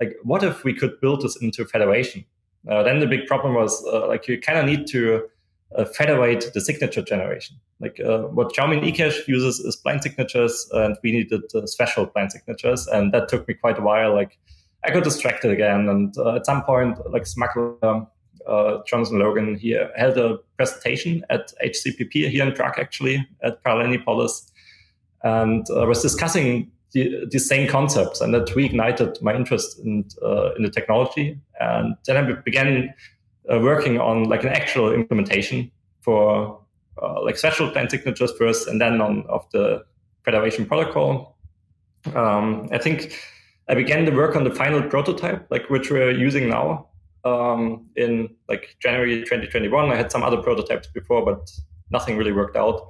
Like, 0.00 0.16
what 0.22 0.42
if 0.42 0.64
we 0.64 0.74
could 0.74 1.00
build 1.00 1.22
this 1.22 1.36
into 1.36 1.64
federation? 1.64 2.26
Uh, 2.68 2.82
then 2.82 3.00
the 3.00 3.06
big 3.06 3.26
problem 3.26 3.54
was, 3.54 3.84
uh, 3.86 4.06
like, 4.06 4.28
you 4.28 4.38
kind 4.38 4.58
of 4.58 4.66
need 4.66 4.86
to 4.88 5.28
uh, 5.76 5.84
federate 5.84 6.52
the 6.54 6.60
signature 6.60 7.02
generation. 7.02 7.56
Like 7.80 8.00
uh, 8.00 8.22
what 8.22 8.52
Chaumian 8.54 8.82
eCash 8.82 9.26
uses 9.26 9.60
is 9.60 9.76
blind 9.76 10.02
signatures, 10.02 10.68
and 10.72 10.96
we 11.02 11.12
needed 11.12 11.42
uh, 11.54 11.66
special 11.66 12.06
blind 12.06 12.32
signatures, 12.32 12.86
and 12.86 13.12
that 13.12 13.28
took 13.28 13.46
me 13.48 13.54
quite 13.54 13.78
a 13.78 13.82
while. 13.82 14.14
Like 14.14 14.38
I 14.84 14.90
got 14.90 15.04
distracted 15.04 15.50
again, 15.50 15.88
and 15.88 16.16
uh, 16.18 16.36
at 16.36 16.46
some 16.46 16.62
point, 16.62 16.98
like 17.10 17.26
smuggler 17.26 17.76
uh, 18.46 18.78
Jonathan 18.86 19.18
Logan, 19.18 19.56
he 19.56 19.78
held 19.96 20.18
a 20.18 20.38
presentation 20.56 21.24
at 21.30 21.52
HCPP 21.64 22.28
here 22.28 22.46
in 22.46 22.52
Prague, 22.52 22.78
actually 22.78 23.26
at 23.42 23.62
Parallelpolis, 23.62 24.50
and 25.22 25.66
uh, 25.70 25.86
was 25.86 26.02
discussing 26.02 26.70
the, 26.92 27.24
the, 27.30 27.38
same 27.38 27.68
concepts, 27.68 28.20
and 28.20 28.34
that 28.34 28.48
reignited 28.48 29.22
my 29.22 29.34
interest 29.34 29.78
in 29.78 30.04
in 30.56 30.62
the 30.62 30.70
technology. 30.70 31.38
And 31.58 31.96
then 32.06 32.16
I 32.16 32.32
began 32.32 32.92
uh, 33.50 33.58
working 33.58 33.98
on 33.98 34.24
like 34.24 34.42
an 34.42 34.50
actual 34.50 34.92
implementation 34.92 35.70
for 36.00 36.60
uh, 37.00 37.22
like 37.22 37.36
special 37.36 37.70
blind 37.70 37.90
signatures 37.90 38.32
first, 38.38 38.68
and 38.68 38.80
then 38.80 39.00
on 39.00 39.24
of 39.28 39.48
the 39.52 39.84
federation 40.24 40.66
protocol. 40.66 41.36
Um, 42.14 42.68
I 42.72 42.78
think 42.78 43.18
I 43.68 43.74
began 43.74 44.04
the 44.04 44.12
work 44.12 44.36
on 44.36 44.44
the 44.44 44.50
final 44.50 44.82
prototype, 44.82 45.46
like 45.50 45.70
which 45.70 45.90
we're 45.90 46.10
using 46.10 46.48
now 46.48 46.88
um, 47.24 47.86
in 47.96 48.28
like 48.48 48.76
January 48.80 49.20
2021. 49.20 49.90
I 49.90 49.96
had 49.96 50.10
some 50.10 50.22
other 50.22 50.36
prototypes 50.36 50.88
before, 50.88 51.24
but 51.24 51.50
nothing 51.90 52.16
really 52.16 52.32
worked 52.32 52.56
out. 52.56 52.88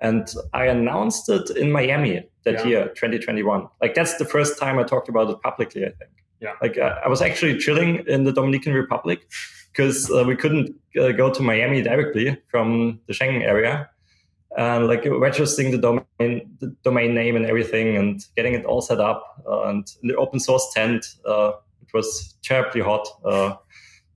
And 0.00 0.28
I 0.52 0.66
announced 0.66 1.28
it 1.28 1.50
in 1.50 1.72
Miami 1.72 2.28
that 2.44 2.60
yeah. 2.60 2.66
year, 2.66 2.88
2021. 2.88 3.66
Like 3.80 3.94
that's 3.94 4.16
the 4.18 4.24
first 4.24 4.58
time 4.58 4.78
I 4.78 4.84
talked 4.84 5.08
about 5.08 5.30
it 5.30 5.40
publicly. 5.42 5.84
I 5.84 5.90
think. 5.90 6.10
Yeah. 6.40 6.52
Like 6.60 6.78
uh, 6.78 7.00
I 7.04 7.08
was 7.08 7.22
actually 7.22 7.58
chilling 7.58 8.04
in 8.06 8.24
the 8.24 8.32
Dominican 8.32 8.74
Republic 8.74 9.26
because 9.76 10.10
uh, 10.10 10.24
we 10.24 10.34
couldn't 10.36 10.74
uh, 10.98 11.12
go 11.12 11.32
to 11.32 11.42
Miami 11.42 11.82
directly 11.82 12.36
from 12.48 12.98
the 13.06 13.12
Schengen 13.12 13.42
area. 13.42 13.90
And 14.56 14.86
like 14.86 15.04
registering 15.04 15.70
the 15.70 15.78
domain, 15.78 16.56
the 16.60 16.74
domain 16.82 17.14
name 17.14 17.36
and 17.36 17.44
everything, 17.44 17.96
and 17.96 18.24
getting 18.36 18.54
it 18.54 18.64
all 18.64 18.80
set 18.80 19.00
up. 19.00 19.42
Uh, 19.46 19.64
and 19.64 19.86
in 20.02 20.08
the 20.08 20.16
open 20.16 20.40
source 20.40 20.72
tent, 20.72 21.04
uh, 21.28 21.52
it 21.82 21.92
was 21.92 22.36
terribly 22.42 22.80
hot. 22.80 23.06
Uh, 23.22 23.56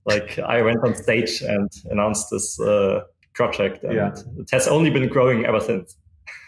like 0.05 0.39
I 0.39 0.63
went 0.63 0.79
on 0.83 0.95
stage 0.95 1.43
and 1.43 1.69
announced 1.91 2.31
this 2.31 2.59
uh, 2.59 3.01
project, 3.33 3.83
and 3.83 3.93
yeah. 3.93 4.15
it 4.39 4.49
has 4.49 4.67
only 4.67 4.89
been 4.89 5.07
growing 5.09 5.45
ever 5.45 5.59
since. 5.59 5.95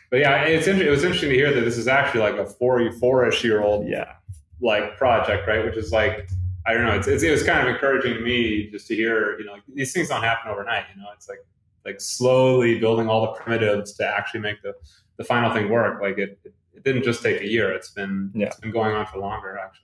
But 0.09 0.21
yeah, 0.21 0.41
it's 0.41 0.65
it 0.65 0.89
was 0.89 1.03
interesting 1.03 1.29
to 1.29 1.35
hear 1.35 1.53
that 1.53 1.61
this 1.61 1.77
is 1.77 1.87
actually 1.87 2.21
like 2.21 2.37
a 2.37 2.47
four 2.47 2.91
four-ish 2.93 3.43
year 3.43 3.61
old 3.61 3.87
yeah 3.87 4.13
like 4.59 4.97
project, 4.97 5.47
right? 5.47 5.63
Which 5.63 5.77
is 5.77 5.91
like 5.91 6.29
I 6.65 6.73
don't 6.73 6.85
know. 6.85 6.93
It's, 6.93 7.07
it's, 7.07 7.23
it 7.23 7.31
was 7.31 7.43
kind 7.43 7.67
of 7.67 7.73
encouraging 7.73 8.13
to 8.13 8.19
me 8.21 8.69
just 8.71 8.87
to 8.87 8.95
hear, 8.95 9.37
you 9.39 9.45
know, 9.45 9.53
like, 9.53 9.63
these 9.73 9.91
things 9.93 10.09
don't 10.09 10.23
happen 10.23 10.49
overnight. 10.51 10.85
You 10.95 11.01
know, 11.01 11.09
it's 11.13 11.27
like 11.27 11.39
like 11.85 11.99
slowly 11.99 12.79
building 12.79 13.09
all 13.09 13.21
the 13.21 13.33
primitives 13.33 13.93
to 13.93 14.07
actually 14.07 14.39
make 14.39 14.61
the 14.61 14.73
the 15.17 15.23
final 15.23 15.53
thing 15.53 15.69
work. 15.69 16.01
Like 16.01 16.17
it, 16.17 16.39
it, 16.43 16.53
it 16.73 16.83
didn't 16.83 17.03
just 17.03 17.21
take 17.21 17.41
a 17.41 17.47
year. 17.47 17.71
It's 17.71 17.91
been 17.91 18.31
yeah. 18.33 18.47
it's 18.47 18.59
been 18.59 18.71
going 18.71 18.95
on 18.95 19.05
for 19.05 19.19
longer 19.19 19.59
actually. 19.63 19.83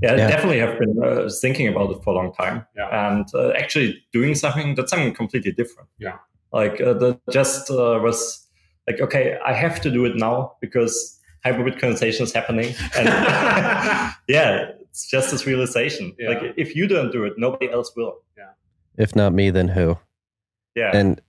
Yeah, 0.00 0.14
yeah. 0.14 0.26
I 0.26 0.30
definitely 0.30 0.60
have 0.60 0.78
been 0.78 1.02
uh, 1.02 1.28
thinking 1.40 1.66
about 1.66 1.90
it 1.90 2.02
for 2.04 2.10
a 2.10 2.16
long 2.16 2.32
time. 2.32 2.64
Yeah. 2.76 3.10
And 3.10 3.26
uh, 3.34 3.50
actually 3.50 4.02
doing 4.12 4.34
something 4.36 4.76
that's 4.76 4.90
something 4.90 5.12
completely 5.12 5.52
different. 5.52 5.88
Yeah. 5.98 6.18
Like 6.52 6.80
uh, 6.80 6.92
the 6.92 7.18
just 7.30 7.70
uh, 7.70 7.98
was 8.00 8.46
like 8.86 9.00
okay, 9.00 9.38
I 9.44 9.52
have 9.52 9.80
to 9.80 9.90
do 9.90 10.04
it 10.04 10.16
now 10.16 10.56
because 10.60 11.18
hyperbitcoinization 11.44 12.20
is 12.22 12.32
happening. 12.32 12.74
And 12.96 13.08
yeah, 14.28 14.70
it's 14.92 15.08
just 15.08 15.30
this 15.30 15.46
realization. 15.46 16.14
Yeah. 16.18 16.28
Like 16.28 16.54
if 16.58 16.76
you 16.76 16.86
don't 16.86 17.10
do 17.10 17.24
it, 17.24 17.34
nobody 17.38 17.70
else 17.70 17.92
will. 17.96 18.18
Yeah. 18.36 18.50
If 18.98 19.16
not 19.16 19.32
me, 19.32 19.48
then 19.48 19.68
who? 19.68 19.98
Yeah. 20.76 20.90
And 20.94 21.20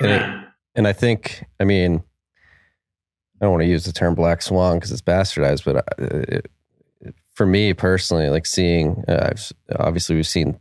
and, 0.00 0.46
and 0.74 0.88
I 0.88 0.94
think 0.94 1.44
I 1.60 1.64
mean 1.64 2.02
I 3.40 3.44
don't 3.44 3.52
want 3.52 3.62
to 3.62 3.68
use 3.68 3.84
the 3.84 3.92
term 3.92 4.14
black 4.14 4.40
swan 4.40 4.76
because 4.76 4.90
it's 4.90 5.02
bastardized, 5.02 5.64
but 5.64 5.76
uh, 5.76 6.36
it, 6.36 6.50
for 7.34 7.46
me 7.46 7.72
personally, 7.72 8.28
like 8.28 8.44
seeing, 8.44 9.02
uh, 9.08 9.34
obviously 9.78 10.14
we've 10.14 10.26
seen 10.26 10.58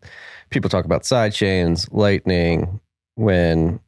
people 0.49 0.69
talk 0.69 0.85
about 0.85 1.05
side 1.05 1.33
chains, 1.33 1.89
lightning. 1.91 2.79
When 3.15 3.81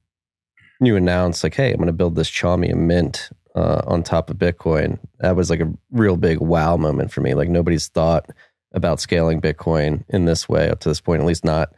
you 0.81 0.98
announce 0.98 1.43
like, 1.43 1.56
"Hey, 1.56 1.72
I'm 1.72 1.77
going 1.77 1.88
to 1.88 1.93
build 1.93 2.15
this 2.15 2.30
Chaumian 2.30 2.80
mint 2.80 3.30
uh, 3.56 3.81
on 3.85 4.03
top 4.03 4.30
of 4.30 4.38
Bitcoin," 4.38 4.99
that 5.19 5.38
was 5.38 5.49
like 5.49 5.61
a 5.61 5.72
real 5.91 6.18
big 6.18 6.39
wow 6.39 6.76
moment 6.76 7.14
for 7.14 7.22
me. 7.22 7.34
Like 7.34 7.48
nobody's 7.48 7.88
thought 7.88 8.30
about 8.73 8.99
scaling 8.99 9.41
Bitcoin 9.41 10.03
in 10.10 10.26
this 10.26 10.48
way 10.48 10.69
up 10.69 10.80
to 10.81 10.89
this 10.89 11.02
point, 11.02 11.22
at 11.22 11.27
least 11.27 11.45
not 11.45 11.73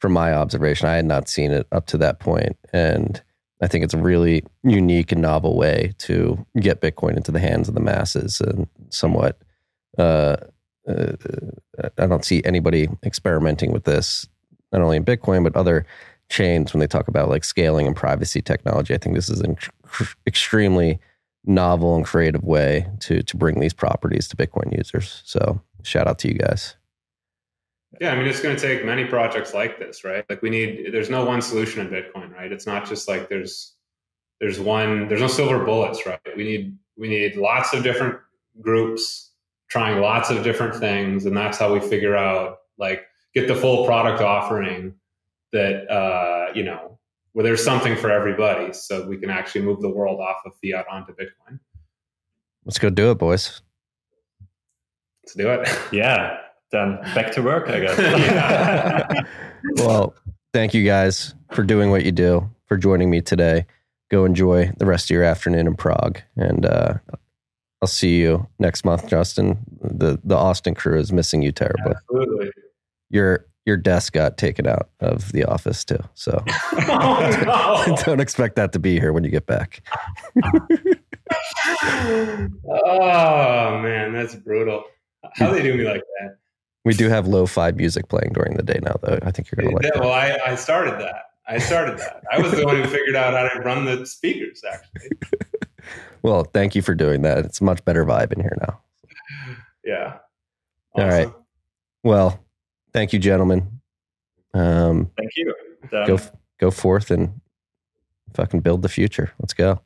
from 0.00 0.12
my 0.12 0.32
observation. 0.34 0.88
I 0.88 0.96
had 0.96 1.06
not 1.06 1.28
seen 1.28 1.50
it 1.50 1.66
up 1.72 1.86
to 1.86 1.98
that 1.98 2.20
point. 2.20 2.56
And 2.72 3.22
I 3.62 3.66
think 3.68 3.84
it's 3.84 3.94
a 3.94 3.98
really 3.98 4.44
unique 4.62 5.12
and 5.12 5.22
novel 5.22 5.56
way 5.56 5.94
to 5.98 6.44
get 6.60 6.80
Bitcoin 6.80 7.16
into 7.16 7.32
the 7.32 7.40
hands 7.40 7.68
of 7.68 7.74
the 7.74 7.80
masses 7.80 8.40
and 8.40 8.68
somewhat. 8.90 9.40
Uh, 9.96 10.36
uh, 10.86 11.12
I 11.96 12.06
don't 12.06 12.24
see 12.24 12.42
anybody 12.44 12.88
experimenting 13.04 13.72
with 13.72 13.84
this, 13.84 14.28
not 14.72 14.82
only 14.82 14.98
in 14.98 15.04
Bitcoin, 15.04 15.42
but 15.42 15.56
other 15.56 15.86
chains 16.28 16.74
when 16.74 16.80
they 16.80 16.86
talk 16.86 17.08
about 17.08 17.28
like 17.28 17.44
scaling 17.44 17.86
and 17.86 17.96
privacy 17.96 18.42
technology. 18.42 18.94
I 18.94 18.98
think 18.98 19.14
this 19.14 19.30
is 19.30 19.40
an 19.40 19.56
extremely 20.26 20.98
novel 21.46 21.94
and 21.96 22.04
creative 22.04 22.42
way 22.42 22.86
to 23.00 23.22
to 23.22 23.36
bring 23.36 23.60
these 23.60 23.74
properties 23.74 24.28
to 24.28 24.36
Bitcoin 24.36 24.76
users. 24.76 25.22
So 25.24 25.60
shout 25.84 26.08
out 26.08 26.18
to 26.20 26.28
you 26.28 26.34
guys. 26.34 26.76
Yeah, 28.00 28.10
I 28.12 28.16
mean, 28.16 28.26
it's 28.26 28.40
going 28.40 28.56
to 28.56 28.60
take 28.60 28.84
many 28.84 29.04
projects 29.04 29.54
like 29.54 29.78
this, 29.78 30.02
right? 30.02 30.24
Like 30.28 30.42
we 30.42 30.50
need, 30.50 30.92
there's 30.92 31.10
no 31.10 31.24
one 31.24 31.40
solution 31.40 31.86
in 31.86 31.92
Bitcoin, 31.92 32.34
right? 32.34 32.50
It's 32.50 32.66
not 32.66 32.88
just 32.88 33.06
like 33.06 33.28
there's, 33.28 33.74
there's 34.40 34.58
one, 34.58 35.06
there's 35.06 35.20
no 35.20 35.28
silver 35.28 35.64
bullets, 35.64 36.04
right? 36.04 36.18
We 36.36 36.42
need, 36.42 36.76
we 36.96 37.08
need 37.08 37.36
lots 37.36 37.72
of 37.72 37.84
different 37.84 38.18
groups 38.60 39.30
trying 39.68 40.00
lots 40.00 40.30
of 40.30 40.42
different 40.42 40.74
things. 40.74 41.24
And 41.26 41.36
that's 41.36 41.56
how 41.56 41.72
we 41.72 41.80
figure 41.80 42.16
out, 42.16 42.58
like, 42.78 43.06
get 43.32 43.46
the 43.46 43.54
full 43.54 43.86
product 43.86 44.20
offering 44.20 44.94
that, 45.52 45.88
uh, 45.88 46.52
you 46.52 46.64
know, 46.64 46.98
where 47.32 47.44
there's 47.44 47.64
something 47.64 47.96
for 47.96 48.10
everybody 48.10 48.72
so 48.72 49.06
we 49.06 49.16
can 49.16 49.30
actually 49.30 49.62
move 49.62 49.80
the 49.80 49.88
world 49.88 50.20
off 50.20 50.38
of 50.44 50.52
fiat 50.62 50.86
onto 50.90 51.12
Bitcoin. 51.14 51.60
Let's 52.64 52.78
go 52.78 52.90
do 52.90 53.10
it, 53.10 53.18
boys. 53.18 53.62
Let's 55.24 55.34
do 55.34 55.48
it. 55.48 55.68
Yeah. 55.90 56.38
Then 56.70 56.98
back 57.14 57.32
to 57.32 57.42
work, 57.42 57.70
I 57.70 57.80
guess. 57.80 59.26
well, 59.76 60.14
thank 60.52 60.74
you 60.74 60.84
guys 60.84 61.34
for 61.52 61.62
doing 61.62 61.90
what 61.90 62.04
you 62.04 62.12
do, 62.12 62.50
for 62.66 62.76
joining 62.76 63.08
me 63.08 63.22
today. 63.22 63.64
Go 64.10 64.26
enjoy 64.26 64.70
the 64.76 64.84
rest 64.84 65.06
of 65.06 65.14
your 65.14 65.24
afternoon 65.24 65.66
in 65.66 65.76
Prague. 65.76 66.20
And 66.36 66.66
uh, 66.66 66.94
I'll 67.80 67.88
see 67.88 68.20
you 68.20 68.46
next 68.58 68.84
month, 68.84 69.08
Justin. 69.08 69.58
The 69.80 70.20
the 70.24 70.36
Austin 70.36 70.74
crew 70.74 70.98
is 70.98 71.10
missing 71.10 71.40
you 71.40 71.52
terribly. 71.52 71.92
Absolutely. 71.92 72.50
Your 73.08 73.46
your 73.64 73.78
desk 73.78 74.12
got 74.12 74.36
taken 74.36 74.66
out 74.66 74.90
of 75.00 75.32
the 75.32 75.44
office 75.44 75.86
too. 75.86 76.00
So 76.12 76.44
oh, 76.72 77.84
no. 77.86 77.96
don't 78.04 78.20
expect 78.20 78.56
that 78.56 78.72
to 78.72 78.78
be 78.78 79.00
here 79.00 79.14
when 79.14 79.24
you 79.24 79.30
get 79.30 79.46
back. 79.46 79.82
oh 82.68 83.78
man, 83.80 84.12
that's 84.12 84.34
brutal. 84.34 84.84
How 85.34 85.52
they 85.52 85.62
do 85.62 85.74
me 85.76 85.84
like 85.84 86.02
that? 86.20 86.36
We 86.84 86.92
do 86.92 87.08
have 87.08 87.26
lo-fi 87.26 87.72
music 87.72 88.08
playing 88.08 88.32
during 88.34 88.56
the 88.56 88.62
day 88.62 88.78
now, 88.82 88.96
though. 89.02 89.18
I 89.22 89.30
think 89.30 89.50
you're 89.50 89.64
gonna 89.64 89.74
like. 89.74 89.84
Yeah, 89.84 90.00
well, 90.00 90.12
I, 90.12 90.38
I 90.46 90.54
started 90.54 91.00
that. 91.00 91.22
I 91.46 91.58
started 91.58 91.98
that. 91.98 92.22
I 92.30 92.38
was 92.38 92.52
the 92.52 92.64
one 92.64 92.76
who 92.76 92.88
figured 92.88 93.16
out 93.16 93.34
how 93.34 93.48
to 93.48 93.60
run 93.60 93.84
the 93.84 94.04
speakers. 94.06 94.62
Actually. 94.70 95.10
well, 96.22 96.44
thank 96.44 96.74
you 96.74 96.82
for 96.82 96.94
doing 96.94 97.22
that. 97.22 97.38
It's 97.38 97.60
a 97.60 97.64
much 97.64 97.84
better 97.84 98.04
vibe 98.04 98.32
in 98.32 98.40
here 98.40 98.56
now. 98.60 98.80
Yeah. 99.84 100.18
Awesome. 100.94 101.04
All 101.04 101.08
right. 101.08 101.32
Well, 102.02 102.40
thank 102.92 103.12
you, 103.12 103.18
gentlemen. 103.18 103.80
Um, 104.52 105.10
thank 105.16 105.32
you. 105.36 105.54
Go 105.90 106.18
go 106.58 106.70
forth 106.70 107.10
and 107.10 107.40
fucking 108.34 108.60
build 108.60 108.82
the 108.82 108.88
future. 108.88 109.32
Let's 109.38 109.54
go. 109.54 109.80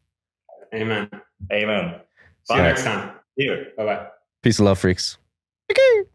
Amen. 0.74 1.08
Amen. 1.52 2.00
See 2.44 2.54
you 2.54 2.62
next 2.62 2.84
time. 2.84 3.12
See 3.38 3.44
you. 3.44 3.66
Bye 3.76 3.84
bye. 3.84 4.06
Peace 4.42 4.58
and 4.58 4.66
love, 4.66 4.78
freaks. 4.78 5.18
Okay. 5.70 6.08